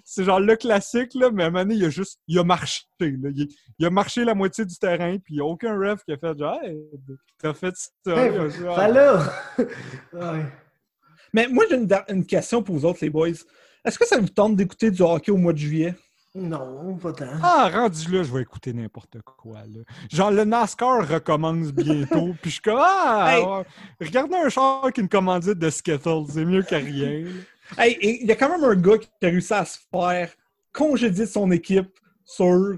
C'est 0.04 0.24
genre 0.24 0.40
le 0.40 0.56
classique, 0.56 1.12
là, 1.14 1.30
mais 1.32 1.44
à 1.44 1.46
un 1.46 1.50
moment 1.52 1.64
donné, 1.64 1.76
il 1.76 1.86
a 1.86 1.92
juste 1.92 2.18
il 2.28 2.40
a 2.40 2.44
marché. 2.44 2.82
là. 3.00 3.30
Il, 3.36 3.48
il 3.78 3.86
a 3.86 3.92
marché 3.92 4.26
la 4.26 4.34
moitié 4.34 4.66
du 4.66 4.76
terrain, 4.76 5.16
puis 5.24 5.36
il 5.36 5.38
n'y 5.38 5.42
a 5.42 5.46
aucun 5.46 5.78
ref 5.78 6.04
qui 6.04 6.12
a 6.12 6.18
fait 6.18 6.36
genre 6.40 6.58
Hey, 6.64 6.76
t'as 7.38 7.54
fait 7.54 7.76
ça. 8.04 8.18
Hey, 8.18 8.94
là! 8.94 9.32
Ouais. 10.12 10.46
Mais 11.34 11.48
moi, 11.48 11.66
j'ai 11.70 11.76
une, 11.76 11.88
une 12.10 12.26
question 12.26 12.64
pour 12.64 12.74
vous 12.76 12.86
autres, 12.86 12.98
les 13.04 13.12
boys. 13.12 13.28
Est-ce 13.86 14.00
que 14.00 14.08
ça 14.08 14.18
vous 14.18 14.30
tente 14.30 14.56
d'écouter 14.56 14.90
du 14.90 15.04
hockey 15.04 15.32
au 15.32 15.38
mois 15.38 15.54
de 15.54 15.60
juillet? 15.60 15.94
Non, 16.36 16.96
pas 16.98 17.14
tant. 17.14 17.26
Ah, 17.44 17.70
rendu 17.72 18.12
là, 18.12 18.24
je 18.24 18.34
vais 18.34 18.42
écouter 18.42 18.74
n'importe 18.74 19.18
quoi. 19.22 19.60
Là. 19.60 19.82
Genre, 20.12 20.32
le 20.32 20.44
NASCAR 20.46 21.08
recommence 21.08 21.72
bientôt, 21.72 22.34
puis 22.42 22.50
je 22.50 22.54
suis 22.56 22.62
comme, 22.62 22.80
ah, 22.82 23.36
Hey. 23.38 24.08
regardez 24.08 24.36
un 24.38 24.50
char 24.50 24.92
qui 24.92 25.02
une 25.02 25.10
commandite 25.10 25.60
de 25.60 25.70
Skittles, 25.70 26.26
c'est 26.30 26.46
mieux 26.46 26.64
que 26.64 26.74
rien. 26.74 27.26
Hey, 27.78 27.98
il 28.02 28.28
y 28.28 28.32
a 28.32 28.36
quand 28.36 28.50
même 28.50 28.64
un 28.64 28.76
gars 28.76 28.98
qui 28.98 29.08
a 29.22 29.28
réussi 29.28 29.54
à 29.54 29.64
se 29.64 29.78
faire 29.92 30.32
congédier 30.72 31.26
de 31.26 31.30
son 31.30 31.52
équipe 31.52 31.92
sur 32.26 32.78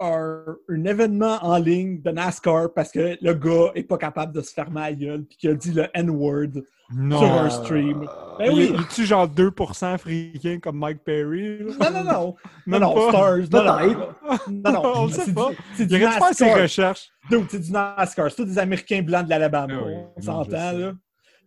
un, 0.00 0.44
un 0.68 0.84
événement 0.84 1.38
en 1.42 1.58
ligne 1.58 2.00
de 2.00 2.10
NASCAR 2.10 2.72
parce 2.74 2.90
que 2.90 3.18
le 3.20 3.34
gars 3.34 3.70
est 3.74 3.84
pas 3.84 3.98
capable 3.98 4.32
de 4.32 4.40
se 4.40 4.52
fermer 4.52 4.80
la 4.80 4.92
gueule 4.94 5.24
puis 5.24 5.36
qu'il 5.36 5.50
a 5.50 5.54
dit 5.54 5.72
le 5.72 5.86
N-word 5.94 6.62
Non. 6.94 7.18
sur 7.18 7.32
un 7.32 7.50
stream. 7.50 8.00
Ben 8.38 8.46
Il- 8.50 8.52
oui. 8.58 8.70
Il 8.74 8.80
est-tu 8.80 9.04
genre 9.04 9.28
2% 9.28 9.94
africain 9.94 10.58
comme 10.62 10.78
Mike 10.78 11.02
Perry? 11.04 11.58
là? 11.58 11.90
Non, 11.90 12.04
non, 12.04 12.12
non. 12.12 12.36
Non, 12.66 12.80
non. 12.80 13.08
Stars. 13.08 13.36
Non, 13.38 13.44
Peut-être. 13.48 14.14
non, 14.48 14.72
non. 14.72 14.72
non. 14.72 14.82
On 14.96 15.06
le 15.06 15.12
sait 15.12 15.22
C'est 15.26 15.34
pas. 15.34 15.50
du- 15.50 15.56
C'est 15.74 15.82
Il 15.84 15.88
du 15.88 15.98
faire 15.98 16.12
ses 16.34 16.44
NASCAR. 16.44 16.62
recherches. 16.62 17.08
C'est 17.50 17.60
du 17.60 17.72
NASCAR. 17.72 18.30
C'est 18.30 18.36
tous 18.36 18.44
des 18.44 18.58
Américains 18.58 19.02
blancs 19.02 19.24
de 19.24 19.30
l'Alabama. 19.30 19.74
Ah 19.78 19.82
oui, 19.86 19.92
on 20.16 20.22
s'entend, 20.22 20.72
là. 20.72 20.92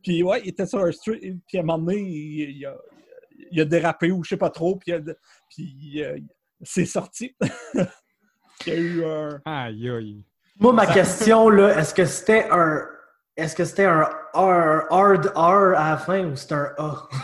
Puis, 0.03 0.21
ouais, 0.23 0.41
il 0.43 0.49
était 0.49 0.65
sur 0.67 0.79
un 0.83 0.91
stream. 0.91 1.39
Puis, 1.47 1.57
à 1.57 1.61
un 1.61 1.63
moment 1.63 1.79
donné, 1.79 1.97
il, 1.99 2.57
il 2.57 2.65
a, 2.65 2.75
il 3.51 3.61
a 3.61 3.65
dérapé 3.65 4.11
ou 4.11 4.23
je 4.23 4.29
sais 4.29 4.37
pas 4.37 4.49
trop. 4.51 4.75
Puis, 4.75 4.91
il 4.91 5.09
a- 5.09 5.13
puis 5.49 6.03
euh, 6.03 6.17
c'est 6.61 6.85
sorti. 6.85 7.35
il 7.73 7.87
y 8.67 8.71
a 8.71 8.75
eu 8.75 9.03
un. 9.05 9.41
Aïe, 9.45 9.89
aïe. 9.89 10.23
Moi, 10.59 10.71
ma 10.73 10.85
question, 10.85 11.49
là, 11.49 11.77
est-ce 11.79 11.93
que 11.93 12.05
c'était 12.05 12.47
un. 12.51 12.81
Est-ce 13.37 13.55
que 13.55 13.65
c'était 13.65 13.85
un, 13.85 14.09
un 14.33 14.83
hard 14.89 15.31
R 15.35 15.75
à 15.77 15.91
la 15.91 15.97
fin 15.97 16.25
ou 16.25 16.35
c'était 16.35 16.55
un 16.55 16.71
A? 16.77 17.07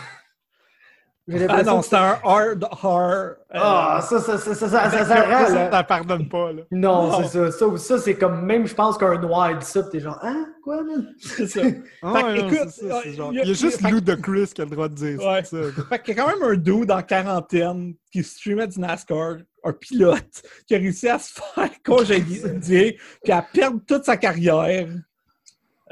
Ah 1.48 1.62
non, 1.62 1.82
c'était 1.82 1.96
un 1.96 2.18
hard, 2.24 2.64
hard. 2.82 2.82
euh, 2.82 3.34
Ah, 3.52 4.00
ça, 4.02 4.18
ça, 4.20 4.36
ça, 4.38 4.54
ça, 4.56 4.68
ça, 4.68 4.90
ça, 4.90 5.04
ça 5.04 5.70
Ça, 5.70 5.84
pardonne 5.84 6.28
pas, 6.28 6.52
là. 6.52 6.62
Non, 6.72 7.10
Non. 7.10 7.22
c'est 7.22 7.28
ça. 7.28 7.50
Ça, 7.52 7.76
ça 7.78 7.98
c'est 7.98 8.16
comme 8.16 8.44
même, 8.44 8.66
je 8.66 8.74
pense 8.74 8.98
qu'un 8.98 9.16
noir 9.18 9.56
dit 9.56 9.64
ça, 9.64 9.84
pis 9.84 9.90
t'es 9.90 10.00
genre, 10.00 10.18
hein? 10.22 10.46
Quoi, 10.64 10.78
là? 10.82 10.94
c'est 11.20 11.46
ça. 11.46 11.60
Ah, 12.02 12.12
Fait 12.16 12.22
non, 12.22 12.34
écoute, 12.48 12.68
c'est 12.70 12.88
ça, 12.88 13.00
c'est 13.04 13.08
euh, 13.10 13.12
genre- 13.12 13.32
il 13.32 13.36
y 13.36 13.38
a- 13.40 13.42
Il 13.44 13.48
y 13.48 13.50
a 13.52 13.54
juste 13.54 13.80
Lou 13.88 14.00
de 14.00 14.14
Chris 14.16 14.50
qui 14.52 14.62
a 14.62 14.64
le 14.64 14.70
droit 14.72 14.88
de 14.88 14.94
dire 14.94 15.20
Ouais. 15.24 15.44
ça. 15.44 15.56
Fait 15.88 16.02
qu'il 16.02 16.16
y 16.16 16.20
a 16.20 16.24
quand 16.24 16.28
même 16.28 16.42
un 16.42 16.56
dude 16.56 16.90
en 16.90 17.02
quarantaine 17.02 17.94
qui 18.12 18.24
streamait 18.24 18.66
du 18.66 18.80
NASCAR, 18.80 19.36
un 19.64 19.72
pilote, 19.72 20.42
qui 20.66 20.74
a 20.74 20.78
réussi 20.78 21.08
à 21.08 21.20
se 21.20 21.32
faire 21.54 21.70
congédier 21.86 22.98
puis 23.22 23.32
à 23.32 23.42
perdre 23.42 23.78
toute 23.86 24.04
sa 24.04 24.16
carrière. 24.16 24.88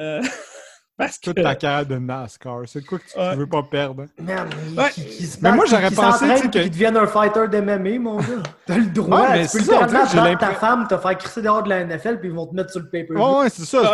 Euh, 0.00 0.20
parce 0.96 1.18
que. 1.18 1.30
Toute 1.30 1.42
ta 1.42 1.54
carrière 1.54 1.86
de 1.86 1.96
NASCAR. 1.98 2.62
C'est 2.66 2.84
quoi 2.84 2.98
que 2.98 3.04
tu, 3.04 3.38
veux 3.38 3.46
pas 3.46 3.62
perdre? 3.62 4.02
hein? 4.02 4.06
Man, 4.22 4.48
il- 4.70 4.78
Ouais. 4.78 4.90
qui, 4.90 5.04
qui 5.04 5.26
se 5.26 5.38
Mais 5.42 5.52
moi, 5.52 5.64
j'aurais 5.68 5.90
pensé, 5.90 6.26
que- 6.26 6.48
qu'il 6.48 6.70
devienne 6.70 6.96
un 6.96 7.06
fighter 7.06 7.48
d'MMA, 7.48 7.98
mon 7.98 8.16
gars. 8.18 8.24
T'as 8.66 8.76
le 8.78 8.86
droit. 8.86 9.20
Ouais, 9.22 9.28
mais 9.32 9.42
tu 9.42 9.48
c'est 9.48 9.58
peux 9.58 9.64
ça, 9.64 9.72
on 9.72 9.84
littéralement 9.84 9.88
dirait 9.90 10.04
que 10.04 10.10
j'ai 10.30 10.36
battre 10.36 10.54
ta 10.54 10.54
femme, 10.60 10.86
te 10.88 10.96
faire 10.98 11.18
crisser 11.18 11.42
dehors 11.42 11.62
de 11.62 11.68
la 11.68 11.84
NFL, 11.84 12.18
puis 12.20 12.28
ils 12.28 12.34
vont 12.34 12.46
te 12.46 12.54
mettre 12.54 12.70
sur 12.70 12.80
le 12.80 12.86
paper. 12.86 13.12
Ouais, 13.14 13.38
ouais, 13.40 13.48
c'est 13.50 13.64
ça. 13.64 13.92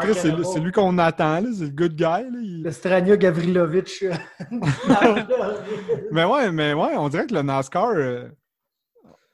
Chris, 0.00 0.14
c'est 0.52 0.60
lui 0.60 0.72
qu'on 0.72 0.96
attend, 0.98 1.40
là. 1.40 1.48
C'est 1.56 1.64
le 1.64 1.70
good 1.70 1.94
guy, 1.94 2.02
là. 2.04 2.22
il- 2.42 2.62
Le 2.64 2.70
Strania 2.72 3.16
Gavrilovic. 3.16 4.04
euh, 4.04 4.14
Mais 6.12 6.24
ouais, 6.24 6.50
mais 6.50 6.72
ouais, 6.74 6.96
on 6.96 7.08
dirait 7.08 7.26
que 7.26 7.34
le 7.34 7.42
NASCAR, 7.42 7.92
euh, 7.94 8.28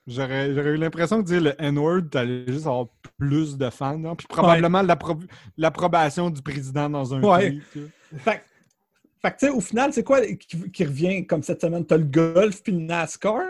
j'aurais 0.06 0.54
j'aurais 0.54 0.70
eu 0.70 0.76
l'impression 0.76 1.18
de 1.18 1.24
dire 1.24 1.40
le 1.40 1.54
N-word, 1.62 2.02
t'allais 2.10 2.44
juste 2.46 2.66
avoir 2.66 2.86
plus 3.18 3.56
de 3.56 3.70
fans, 3.70 3.98
non? 3.98 4.14
Puis 4.16 4.26
probablement 4.26 4.82
l'appro- 4.82 5.22
l'approbation 5.56 6.30
du 6.30 6.42
président 6.42 6.88
dans 6.90 7.14
un 7.14 7.22
Ouais. 7.22 7.50
là. 7.50 7.60
Fait, 8.18 8.36
que- 8.38 8.44
fait 9.22 9.30
que, 9.32 9.38
tu 9.38 9.46
sais, 9.46 9.52
au 9.52 9.60
final, 9.60 9.92
c'est 9.92 10.04
quoi 10.04 10.20
qui, 10.26 10.70
qui 10.70 10.84
revient 10.84 11.26
comme 11.26 11.42
cette 11.42 11.60
semaine? 11.60 11.84
T'as 11.86 11.96
le 11.96 12.04
golf 12.04 12.62
puis 12.62 12.72
le 12.72 12.80
NASCAR? 12.80 13.40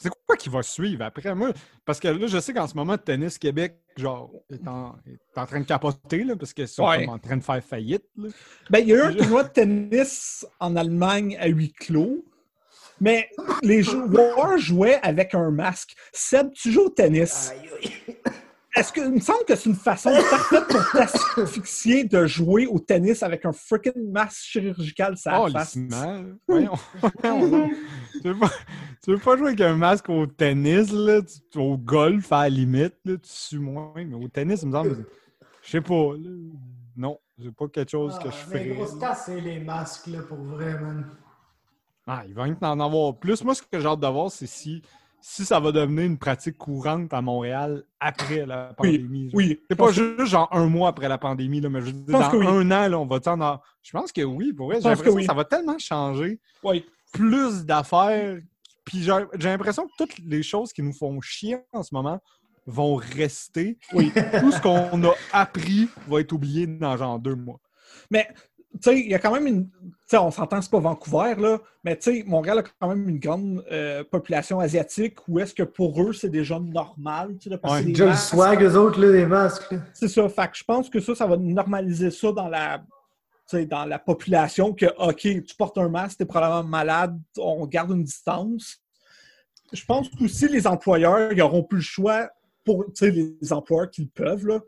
C'est 0.00 0.10
quoi 0.26 0.36
qui 0.36 0.48
va 0.48 0.62
suivre 0.62 1.04
après? 1.04 1.34
Moi, 1.34 1.50
parce 1.84 1.98
que 1.98 2.06
là, 2.06 2.26
je 2.28 2.38
sais 2.38 2.54
qu'en 2.54 2.68
ce 2.68 2.74
moment, 2.76 2.96
Tennis 2.96 3.36
Québec, 3.36 3.80
genre, 3.96 4.30
est 4.48 4.66
en, 4.68 4.94
est 5.04 5.38
en 5.38 5.44
train 5.44 5.58
de 5.58 5.64
capoter, 5.64 6.22
là, 6.22 6.36
parce 6.36 6.52
qu'ils 6.52 6.68
sont 6.68 6.86
Ouais. 6.86 7.04
comme 7.04 7.14
en 7.14 7.18
train 7.18 7.36
de 7.36 7.42
faire 7.42 7.62
faillite, 7.64 8.04
là. 8.16 8.28
Ben, 8.70 8.78
il 8.78 8.88
y 8.88 8.92
a 8.92 8.96
eu 8.96 9.00
un 9.00 9.12
tournoi 9.12 9.42
de 9.42 9.48
tennis 9.48 10.46
en 10.60 10.76
Allemagne 10.76 11.36
à 11.40 11.48
huis 11.48 11.72
clos, 11.72 12.24
mais 13.00 13.28
les 13.62 13.82
joueurs 13.82 14.58
jouaient 14.58 15.00
avec 15.02 15.34
un 15.34 15.50
masque. 15.50 15.94
Seb, 16.12 16.50
tu 16.52 16.72
joues 16.72 16.86
au 16.86 16.90
tennis. 16.90 17.52
Est-ce 18.76 18.92
que 18.92 19.00
il 19.00 19.12
me 19.14 19.20
semble 19.20 19.44
que 19.44 19.56
c'est 19.56 19.70
une 19.70 19.74
façon 19.74 20.10
parfaite 20.30 20.66
pour 20.68 20.90
t'asphyxier 20.92 22.04
de 22.04 22.26
jouer 22.26 22.66
au 22.66 22.78
tennis 22.78 23.22
avec 23.22 23.44
un 23.44 23.52
freaking 23.52 24.12
masque 24.12 24.38
chirurgical 24.40 25.16
la 25.26 25.40
Oh, 25.40 25.48
face? 25.48 25.76
Voyons. 26.46 26.72
Voyons. 27.22 27.70
tu, 28.22 28.28
veux 28.28 28.38
pas, 28.38 28.50
tu 29.02 29.10
veux 29.12 29.18
pas 29.18 29.36
jouer 29.36 29.48
avec 29.48 29.60
un 29.62 29.74
masque 29.74 30.08
au 30.10 30.26
tennis, 30.26 30.92
là, 30.92 31.22
tu- 31.22 31.58
au 31.58 31.76
golf, 31.76 32.30
à 32.30 32.42
la 32.42 32.50
limite, 32.50 32.94
là, 33.04 33.16
tu 33.16 33.30
sues 33.30 33.58
moins, 33.58 33.92
mais 33.96 34.14
au 34.14 34.28
tennis, 34.28 34.62
il 34.62 34.68
me 34.68 34.72
semble, 34.72 35.04
je 35.62 35.70
sais 35.70 35.80
pas, 35.80 36.12
là, 36.16 36.30
non, 36.96 37.18
c'est 37.42 37.54
pas 37.54 37.68
quelque 37.68 37.90
chose 37.90 38.16
que 38.18 38.30
je 38.30 38.36
Ah, 38.36 38.50
mais 38.52 38.66
gros, 38.66 38.86
c'est 39.16 39.40
les 39.40 39.58
masques, 39.60 40.06
là, 40.08 40.20
pour 40.22 40.38
vrai, 40.38 40.78
man. 40.78 41.04
Ah, 42.08 42.22
il 42.26 42.34
va 42.34 42.46
en 42.62 42.80
avoir 42.80 43.18
plus. 43.18 43.44
Moi, 43.44 43.54
ce 43.54 43.62
que 43.62 43.78
j'ai 43.78 43.86
hâte 43.86 44.00
de 44.00 44.06
voir, 44.06 44.30
c'est 44.30 44.46
si, 44.46 44.82
si 45.20 45.44
ça 45.44 45.60
va 45.60 45.70
devenir 45.72 46.04
une 46.04 46.16
pratique 46.18 46.56
courante 46.56 47.12
à 47.12 47.20
Montréal 47.20 47.84
après 48.00 48.46
la 48.46 48.72
pandémie. 48.74 49.24
genre. 49.30 49.34
Oui. 49.34 49.60
C'est 49.68 49.76
pas 49.76 49.92
juste 49.92 50.24
genre 50.24 50.48
un 50.50 50.66
mois 50.66 50.88
après 50.88 51.08
la 51.08 51.18
pandémie, 51.18 51.60
là, 51.60 51.68
mais 51.68 51.80
je 51.80 51.86
veux 51.86 51.92
dire, 51.92 52.18
dans 52.18 52.32
oui. 52.32 52.46
un 52.46 52.70
an, 52.70 52.88
là, 52.88 52.98
on 52.98 53.06
va 53.06 53.16
en 53.26 53.32
avoir- 53.40 53.62
Je 53.82 53.92
pense 53.92 54.10
que 54.10 54.22
oui, 54.22 54.52
pour 54.54 54.68
vrai. 54.68 54.80
J'ai 54.80 54.88
l'impression 54.88 55.14
que 55.14 55.20
que, 55.20 55.26
ça 55.26 55.34
va 55.34 55.44
tellement 55.44 55.78
changer. 55.78 56.40
Oui. 56.62 56.86
Plus 57.12 57.64
d'affaires. 57.66 58.38
Puis 58.84 59.02
j'ai 59.02 59.12
j'ai 59.38 59.48
l'impression 59.50 59.86
que 59.86 59.92
toutes 59.98 60.18
les 60.20 60.42
choses 60.42 60.72
qui 60.72 60.82
nous 60.82 60.94
font 60.94 61.20
chier 61.20 61.58
en 61.74 61.82
ce 61.82 61.94
moment 61.94 62.18
vont 62.66 62.96
rester. 62.96 63.78
Oui. 63.92 64.10
Tout 64.40 64.50
ce 64.52 64.60
qu'on 64.60 65.02
a 65.04 65.12
appris 65.32 65.88
va 66.06 66.20
être 66.20 66.32
oublié 66.32 66.66
dans 66.66 66.96
genre 66.96 67.18
deux 67.18 67.34
mois. 67.34 67.60
Mais, 68.10 68.28
tu 68.74 68.78
sais, 68.82 69.00
il 69.00 69.08
y 69.10 69.14
a 69.14 69.18
quand 69.18 69.32
même 69.32 69.46
une. 69.46 69.68
Tu 69.68 69.90
sais, 70.06 70.18
on 70.18 70.30
s'entend, 70.30 70.60
c'est 70.62 70.70
pas 70.70 70.78
Vancouver, 70.78 71.34
là, 71.38 71.58
mais 71.84 71.96
tu 71.96 72.12
sais, 72.18 72.24
Montréal 72.26 72.58
a 72.58 72.62
quand 72.62 72.88
même 72.88 73.08
une 73.08 73.18
grande 73.18 73.64
euh, 73.72 74.04
population 74.04 74.60
asiatique 74.60 75.16
où 75.26 75.38
est-ce 75.38 75.54
que 75.54 75.62
pour 75.62 76.00
eux, 76.02 76.12
c'est 76.12 76.28
déjà 76.30 76.58
normal, 76.58 77.36
tu 77.38 77.44
sais, 77.44 77.50
de 77.50 77.56
passer 77.56 77.84
Ouais. 77.86 77.92
des 77.92 78.04
masques? 78.04 78.28
swag, 78.34 78.62
eux 78.62 78.76
autres, 78.76 79.00
là, 79.00 79.10
les 79.12 79.26
masques. 79.26 79.74
C'est 79.94 80.08
ça. 80.08 80.28
Fait 80.28 80.48
que 80.48 80.56
je 80.56 80.64
pense 80.64 80.88
que 80.90 81.00
ça, 81.00 81.14
ça 81.14 81.26
va 81.26 81.36
normaliser 81.36 82.10
ça 82.10 82.30
dans 82.32 82.48
la, 82.48 82.82
dans 83.52 83.84
la 83.86 83.98
population 83.98 84.72
que, 84.74 84.86
OK, 84.98 85.20
tu 85.22 85.54
portes 85.56 85.78
un 85.78 85.88
masque, 85.88 86.18
t'es 86.18 86.26
probablement 86.26 86.64
malade, 86.64 87.18
on 87.38 87.66
garde 87.66 87.90
une 87.92 88.04
distance. 88.04 88.78
Je 89.72 89.84
pense 89.84 90.08
qu'aussi 90.10 90.48
les 90.48 90.66
employeurs, 90.66 91.32
ils 91.32 91.38
n'auront 91.38 91.62
plus 91.64 91.78
le 91.78 91.82
choix 91.82 92.30
pour 92.64 92.84
tu 92.86 92.92
sais, 92.94 93.10
les 93.10 93.52
employeurs 93.52 93.90
qu'ils 93.90 94.08
peuvent. 94.10 94.46
Là. 94.46 94.60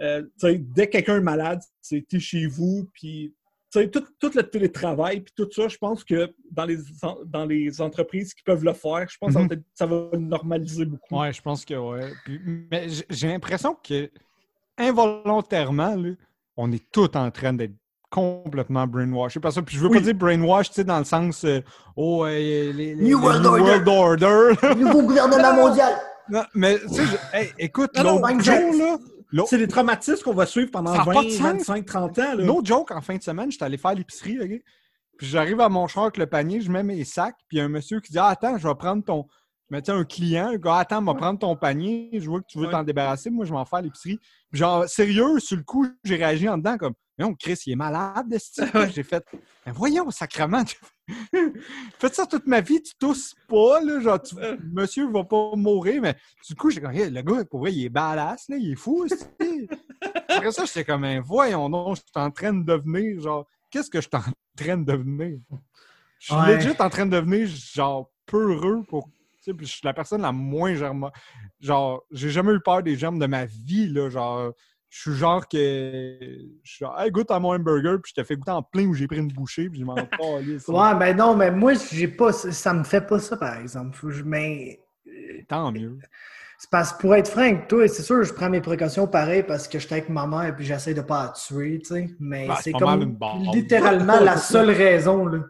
Euh, 0.00 0.22
tu 0.22 0.28
sais, 0.38 0.58
dès 0.58 0.86
que 0.86 0.92
quelqu'un 0.92 1.16
est 1.18 1.20
malade, 1.20 1.60
c'est 1.80 2.04
t'es 2.08 2.18
chez 2.18 2.46
vous, 2.46 2.88
puis 2.92 3.32
sais, 3.80 3.88
tout, 3.88 4.04
tout 4.20 4.30
le 4.34 4.42
télétravail, 4.42 5.20
puis 5.20 5.32
tout 5.36 5.48
ça, 5.52 5.68
je 5.68 5.76
pense 5.76 6.02
que 6.04 6.32
dans 6.50 6.64
les, 6.64 6.78
dans 7.26 7.44
les 7.44 7.80
entreprises 7.80 8.32
qui 8.34 8.42
peuvent 8.42 8.64
le 8.64 8.72
faire, 8.72 9.06
je 9.10 9.16
pense 9.18 9.34
que 9.34 9.40
ça 9.40 9.46
va 9.46 9.54
Mhm. 9.54 9.62
ça 9.74 9.86
va 9.86 10.18
normaliser 10.18 10.84
beaucoup. 10.84 11.18
Ouais, 11.20 11.32
je 11.32 11.40
pense 11.42 11.64
que 11.64 11.74
ouais. 11.74 12.12
Puis- 12.24 12.40
mais 12.70 12.86
j'ai 13.10 13.28
l'impression 13.28 13.76
que 13.86 14.10
involontairement, 14.78 15.94
là, 15.96 16.10
on 16.56 16.70
est 16.72 16.84
tout 16.92 17.16
en 17.16 17.30
train 17.30 17.52
d'être 17.52 17.74
complètement 18.10 18.86
brainwashed. 18.86 19.40
Par 19.42 19.52
ça, 19.52 19.60
puis 19.62 19.76
je 19.76 19.80
veux 19.82 19.88
Oui. 19.88 19.98
pas 19.98 20.04
dire 20.04 20.14
brainwash, 20.14 20.68
tu 20.68 20.74
sais, 20.76 20.84
dans 20.84 20.98
le 20.98 21.04
sens 21.04 21.44
euh, 21.44 21.60
oh, 21.96 22.24
euh, 22.24 22.28
les, 22.30 22.72
les- 22.72 22.94
New 22.94 23.04
les 23.08 23.14
World 23.14 23.44
Order. 23.46 23.62
World 23.90 24.22
Order. 24.22 24.74
Nouveau 24.80 25.02
gouvernement 25.02 25.54
mondial. 25.54 25.94
Non, 26.28 26.42
mais 26.54 26.78
tu 26.78 26.88
sais, 26.94 27.02
hey, 27.32 27.52
écoute, 27.58 27.90
l'autre 27.98 28.40
jour, 28.40 28.54
là, 28.54 28.70
l'autre- 28.72 29.04
C'est 29.46 29.58
des 29.58 29.68
traumatismes 29.68 30.22
qu'on 30.22 30.34
va 30.34 30.46
suivre 30.46 30.70
pendant 30.70 30.94
Ça 30.94 31.02
a 31.02 31.04
20, 31.04 31.12
pas 31.12 31.24
de 31.24 31.28
sens. 31.30 31.40
25, 31.40 31.86
30 31.86 32.18
ans. 32.18 32.34
Là. 32.36 32.44
No 32.44 32.60
joke, 32.64 32.90
en 32.90 33.00
fin 33.00 33.16
de 33.16 33.22
semaine, 33.22 33.50
j'étais 33.50 33.64
allé 33.64 33.78
faire 33.78 33.94
l'épicerie, 33.94 34.40
OK? 34.40 34.62
Puis 35.16 35.26
j'arrive 35.28 35.60
à 35.60 35.68
mon 35.68 35.86
char 35.86 36.04
avec 36.04 36.16
le 36.16 36.26
panier, 36.26 36.60
je 36.60 36.70
mets 36.70 36.82
mes 36.82 37.04
sacs, 37.04 37.36
puis 37.48 37.56
il 37.56 37.58
y 37.58 37.60
a 37.60 37.64
un 37.64 37.68
monsieur 37.68 38.00
qui 38.00 38.10
dit 38.12 38.18
Ah, 38.18 38.28
Attends, 38.28 38.58
je 38.58 38.66
vais 38.66 38.74
prendre 38.74 39.04
ton. 39.04 39.26
Je 39.70 39.76
mettais 39.76 39.92
un 39.92 40.04
client, 40.04 40.50
le 40.52 40.58
gars, 40.58 40.76
attends, 40.76 41.00
va 41.02 41.14
prendre 41.14 41.38
ton 41.38 41.56
panier, 41.56 42.10
je 42.12 42.28
vois 42.28 42.40
que 42.40 42.46
tu 42.48 42.58
veux 42.58 42.66
Ouais. 42.66 42.70
t'en 42.72 42.82
débarrasser, 42.82 43.30
moi 43.30 43.44
je 43.46 43.50
vais 43.52 43.58
en 43.58 43.64
faire 43.64 43.80
l'épicerie. 43.80 44.18
Genre, 44.52 44.86
sérieux, 44.88 45.38
sur 45.40 45.56
le 45.56 45.62
coup, 45.62 45.86
j'ai 46.04 46.16
réagi 46.16 46.48
en 46.48 46.58
dedans 46.58 46.76
comme 46.76 46.92
Non, 47.18 47.32
Chris, 47.34 47.58
il 47.66 47.72
est 47.72 47.76
malade, 47.76 48.30
esti. 48.32 48.60
Ouais. 48.74 48.90
J'ai 48.90 49.02
fait 49.02 49.24
Ben 49.64 49.72
voyons, 49.72 50.10
sacrement. 50.10 50.64
Faites 51.98 52.14
ça 52.14 52.26
toute 52.26 52.46
ma 52.46 52.60
vie, 52.60 52.82
tu 52.82 52.94
tousses 52.98 53.34
pas, 53.48 53.80
là, 53.82 54.00
genre, 54.00 54.22
tu- 54.22 54.36
monsieur 54.72 55.10
va 55.10 55.24
pas 55.24 55.52
mourir, 55.54 56.00
mais 56.00 56.16
du 56.46 56.54
coup, 56.54 56.70
j'ai 56.70 56.80
comme 56.80 56.92
Hey, 56.92 57.10
le 57.10 57.22
gars, 57.22 57.44
pour 57.44 57.60
vrai, 57.60 57.72
il 57.72 57.84
est 57.84 57.88
badass, 57.90 58.48
là, 58.48 58.56
il 58.56 58.72
est 58.72 58.76
fou, 58.76 59.04
esti. 59.04 59.68
Après 60.28 60.52
ça, 60.52 60.64
j'étais 60.64 60.84
comme, 60.84 61.02
Ben, 61.02 61.20
voyons 61.20 61.68
donc, 61.68 61.96
je 61.96 62.00
suis 62.00 62.10
en 62.14 62.30
train 62.30 62.52
de 62.52 62.64
devenir, 62.64 63.20
genre, 63.20 63.46
qu'est-ce 63.70 63.90
que 63.90 64.00
je 64.00 64.08
suis 64.08 64.16
en 64.16 64.32
train 64.56 64.76
de 64.78 64.84
devenir? 64.84 65.38
Je 66.18 66.26
suis 66.32 66.34
Ouais. 66.34 66.56
legit 66.56 66.70
en 66.78 66.88
train 66.88 67.06
de 67.06 67.16
devenir, 67.16 67.46
genre, 67.48 68.10
peureux 68.26 68.82
pour. 68.88 69.06
Tu 69.42 69.50
sais, 69.50 69.54
puis 69.54 69.66
je 69.66 69.72
suis 69.72 69.80
la 69.84 69.92
personne 69.92 70.22
la 70.22 70.32
moins 70.32 70.74
germe. 70.74 71.10
Genre, 71.60 72.02
j'ai 72.10 72.30
jamais 72.30 72.52
eu 72.54 72.60
peur 72.60 72.82
des 72.82 72.96
germes 72.96 73.18
de 73.18 73.26
ma 73.26 73.44
vie, 73.44 73.88
là. 73.88 74.08
Genre, 74.08 74.52
je 74.96 75.00
suis 75.10 75.18
genre 75.18 75.48
que. 75.48 75.58
Je 76.62 76.70
suis 76.70 76.84
genre, 76.84 77.00
hey, 77.00 77.10
goûte 77.10 77.28
à 77.32 77.40
mon 77.40 77.50
hamburger, 77.52 77.98
puis 78.00 78.12
je 78.14 78.22
te 78.22 78.24
fais 78.24 78.36
goûter 78.36 78.52
en 78.52 78.62
plein 78.62 78.86
où 78.86 78.94
j'ai 78.94 79.08
pris 79.08 79.18
une 79.18 79.26
bouchée, 79.32 79.68
puis 79.68 79.80
je 79.80 79.84
m'en 79.84 79.94
pas 79.96 80.06
Ouais, 80.68 80.94
ben 80.98 81.16
non, 81.16 81.34
mais 81.34 81.50
moi, 81.50 81.72
j'ai 81.92 82.06
pas. 82.06 82.32
Ça 82.32 82.72
me 82.72 82.84
fait 82.84 83.00
pas 83.00 83.18
ça, 83.18 83.36
par 83.36 83.56
exemple. 83.58 83.96
Faut 83.96 84.06
que 84.06 84.12
je- 84.12 84.22
Mais. 84.22 84.80
Tant 85.48 85.72
mieux. 85.72 85.98
C'est 86.58 86.70
parce 86.70 86.92
que 86.92 87.00
pour 87.00 87.14
être 87.16 87.28
franc 87.28 87.56
toi, 87.68 87.88
c'est 87.88 88.02
sûr, 88.04 88.22
je 88.22 88.32
prends 88.32 88.48
mes 88.48 88.60
précautions 88.60 89.08
pareil 89.08 89.42
parce 89.42 89.66
que 89.66 89.80
je 89.80 89.84
suis 89.86 89.94
avec 89.94 90.08
ma 90.08 90.26
mère 90.28 90.44
et 90.44 90.54
puis 90.54 90.64
j'essaie 90.64 90.94
de 90.94 91.00
pas 91.02 91.24
la 91.24 91.28
tuer, 91.30 91.80
tu 91.80 91.86
sais. 91.86 92.10
Mais 92.20 92.46
Ben, 92.46 92.54
c'est 92.62 92.72
comme 92.72 93.16
littéralement 93.52 94.20
la 94.20 94.36
seule 94.52 94.70
raison, 94.70 95.26
là. 95.26 95.40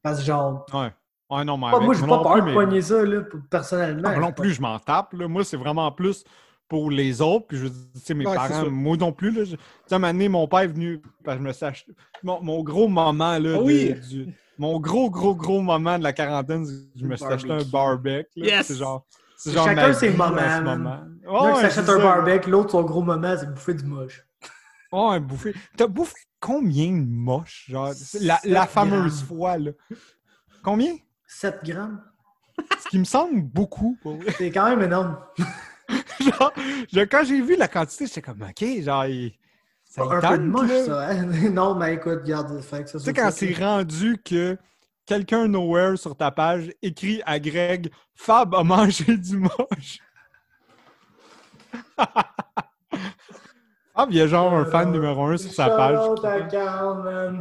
Parce 0.00 0.20
que 0.20 0.24
genre, 0.26 0.64
Ouais. 0.72 0.92
Ouais, 1.28 1.44
non, 1.44 1.58
mais. 1.58 1.70
moi, 1.70 1.80
moi 1.80 1.94
pas 2.18 2.22
peur 2.22 2.36
de 2.36 2.42
mais- 2.42 2.54
pogner 2.54 2.82
ça, 2.82 3.04
là, 3.04 3.22
personnellement. 3.50 4.10
Ah, 4.14 4.18
non 4.20 4.32
plus, 4.32 4.52
je 4.52 4.62
m'en 4.62 4.78
tape. 4.78 5.12
Là. 5.14 5.26
Moi, 5.28 5.42
c'est 5.44 5.56
vraiment 5.56 5.90
plus 5.92 6.24
pour 6.70 6.90
les 6.90 7.20
autres. 7.20 7.46
Puis 7.48 7.58
je 7.58 7.64
veux 7.64 7.70
dire, 7.70 7.86
tu 7.94 8.00
sais, 8.00 8.14
mes 8.14 8.24
Ouais, 8.26 8.32
c'est 8.32 8.48
parents, 8.48 8.70
moi 8.70 8.96
non 8.96 9.12
plus. 9.12 9.30
Là, 9.32 9.44
je- 9.44 9.56
tu 9.56 9.62
sais, 9.86 9.92
à 9.94 9.96
un 9.96 9.98
moment 9.98 10.12
donné, 10.14 10.28
mon 10.30 10.48
père 10.48 10.60
est 10.60 10.66
venu. 10.68 11.02
parce 11.22 11.36
que 11.36 11.42
je 11.42 11.48
me 11.48 11.52
suis 11.52 11.66
acheté. 11.66 11.92
Mon, 12.22 12.40
mon 12.42 12.62
gros 12.62 12.88
moment, 12.88 13.12
là. 13.36 13.36
Ah 13.36 13.58
de- 13.58 13.62
oui! 13.62 13.94
du- 14.08 14.34
mon 14.56 14.78
gros, 14.80 15.10
gros, 15.10 15.34
gros 15.34 15.60
moment 15.60 15.98
de 15.98 16.02
la 16.04 16.12
quarantaine, 16.12 16.66
je 16.96 17.04
me 17.06 17.16
suis 17.16 17.26
acheté 17.26 17.50
un 17.50 17.62
barbecue. 17.64 18.40
là. 18.40 18.46
Yes! 18.46 18.66
C'est 18.68 18.76
genre. 18.76 19.04
C'est 19.36 19.52
Chacun 19.54 19.92
ses 19.94 20.10
moments. 20.10 20.32
L'un 20.36 21.06
Ouais, 21.26 21.38
qui 21.38 21.46
ouais, 21.56 21.60
s'achète 21.62 21.88
un 21.88 21.96
ça. 21.96 21.98
barbecue, 21.98 22.50
l'autre, 22.50 22.70
son 22.72 22.82
gros 22.82 23.02
moment, 23.02 23.34
c'est 23.38 23.50
bouffer 23.50 23.74
du 23.74 23.84
moche. 23.84 24.26
Oh, 24.92 25.08
un 25.10 25.20
bouffé. 25.20 25.54
T'as 25.76 25.86
bouffé 25.86 26.14
combien 26.40 26.90
de 26.92 27.06
moches? 27.08 27.66
Genre, 27.70 27.90
la, 28.20 28.38
la 28.44 28.66
fameuse 28.66 29.24
grammes. 29.24 29.38
fois, 29.38 29.56
là. 29.58 29.70
Combien? 30.62 30.94
7 31.26 31.60
grammes. 31.64 32.02
Ce 32.82 32.88
qui 32.90 32.98
me 32.98 33.04
semble 33.04 33.40
beaucoup. 33.42 33.96
C'est 34.36 34.50
quand 34.50 34.68
même 34.68 34.82
énorme. 34.82 35.16
genre, 36.20 36.52
je- 36.92 37.00
quand 37.00 37.24
j'ai 37.24 37.40
vu 37.40 37.56
la 37.56 37.68
quantité, 37.68 38.06
j'étais 38.06 38.22
comme, 38.22 38.42
OK, 38.42 38.64
genre, 38.82 39.06
il- 39.06 39.34
ça 39.84 40.02
un 40.02 40.08
peu 40.08 40.16
de 40.16 40.20
tente, 40.20 40.40
moche, 40.42 40.68
là. 40.68 40.84
ça. 40.84 41.08
Hein? 41.08 41.24
non, 41.52 41.74
mais 41.74 41.94
écoute, 41.94 42.22
garde, 42.24 42.60
fait 42.60 42.84
que 42.84 42.90
ça. 42.90 42.98
Tu 42.98 43.04
sais, 43.04 43.12
quand 43.12 43.30
c'est 43.32 43.52
rendu 43.54 44.18
que 44.24 44.56
quelqu'un 45.06 45.48
nowhere 45.48 45.96
sur 45.98 46.16
ta 46.16 46.30
page 46.30 46.70
écrit 46.82 47.20
à 47.26 47.40
Greg 47.40 47.90
Fab 48.14 48.54
a 48.54 48.62
mangé 48.62 49.16
du 49.16 49.38
moche. 49.38 49.98
Fab, 54.00 54.10
il 54.12 54.16
y 54.16 54.20
a 54.22 54.26
genre 54.26 54.54
un 54.54 54.64
fan 54.64 54.90
numéro 54.92 55.24
un 55.24 55.36
sur 55.36 55.52
sa 55.52 55.68
page 55.68 55.98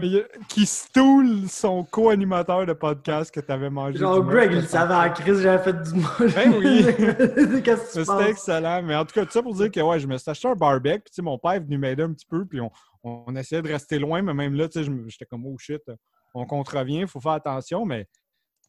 qui, 0.02 0.22
qui 0.50 0.66
stoule 0.66 1.48
son 1.48 1.86
co-animateur 1.86 2.66
de 2.66 2.74
podcast 2.74 3.34
que 3.34 3.40
tu 3.40 3.50
avais 3.50 3.70
mangé. 3.70 3.98
Genre. 4.00 4.22
Greg, 4.26 4.52
il 4.52 4.68
savait 4.68 4.94
en 4.94 5.10
crise, 5.14 5.40
j'avais 5.42 5.64
fait 5.64 5.82
du 5.84 5.94
moche. 5.94 6.36
Ben 6.36 6.54
oui. 6.58 6.84
C'était 7.88 8.30
excellent. 8.30 8.84
Mais 8.84 8.94
en 8.98 9.06
tout 9.06 9.14
cas, 9.14 9.26
tout 9.26 9.32
ça 9.32 9.42
pour 9.42 9.54
dire 9.56 9.72
que 9.72 9.80
ouais, 9.80 10.02
je 10.02 10.08
me 10.08 10.18
suis 10.18 10.30
acheté 10.30 10.50
un 10.50 10.56
barbecue. 10.56 11.00
Puis, 11.14 11.22
mon 11.22 11.38
père 11.38 11.54
est 11.54 11.60
venu 11.62 11.78
m'aider 11.78 12.04
un 12.04 12.12
petit 12.12 12.26
peu. 12.26 12.46
Puis 12.46 12.60
on, 12.60 12.70
on 13.04 13.34
essayait 13.38 13.62
de 13.62 13.70
rester 13.70 13.98
loin. 13.98 14.22
Mais 14.22 14.34
même 14.34 14.54
là, 14.56 14.68
j'étais 14.74 15.26
comme 15.26 15.46
oh 15.46 15.56
shit, 15.58 15.84
on 16.34 16.46
contrevient, 16.46 17.02
il 17.02 17.08
faut 17.08 17.22
faire 17.22 17.32
attention. 17.34 17.86
Mais 17.86 18.06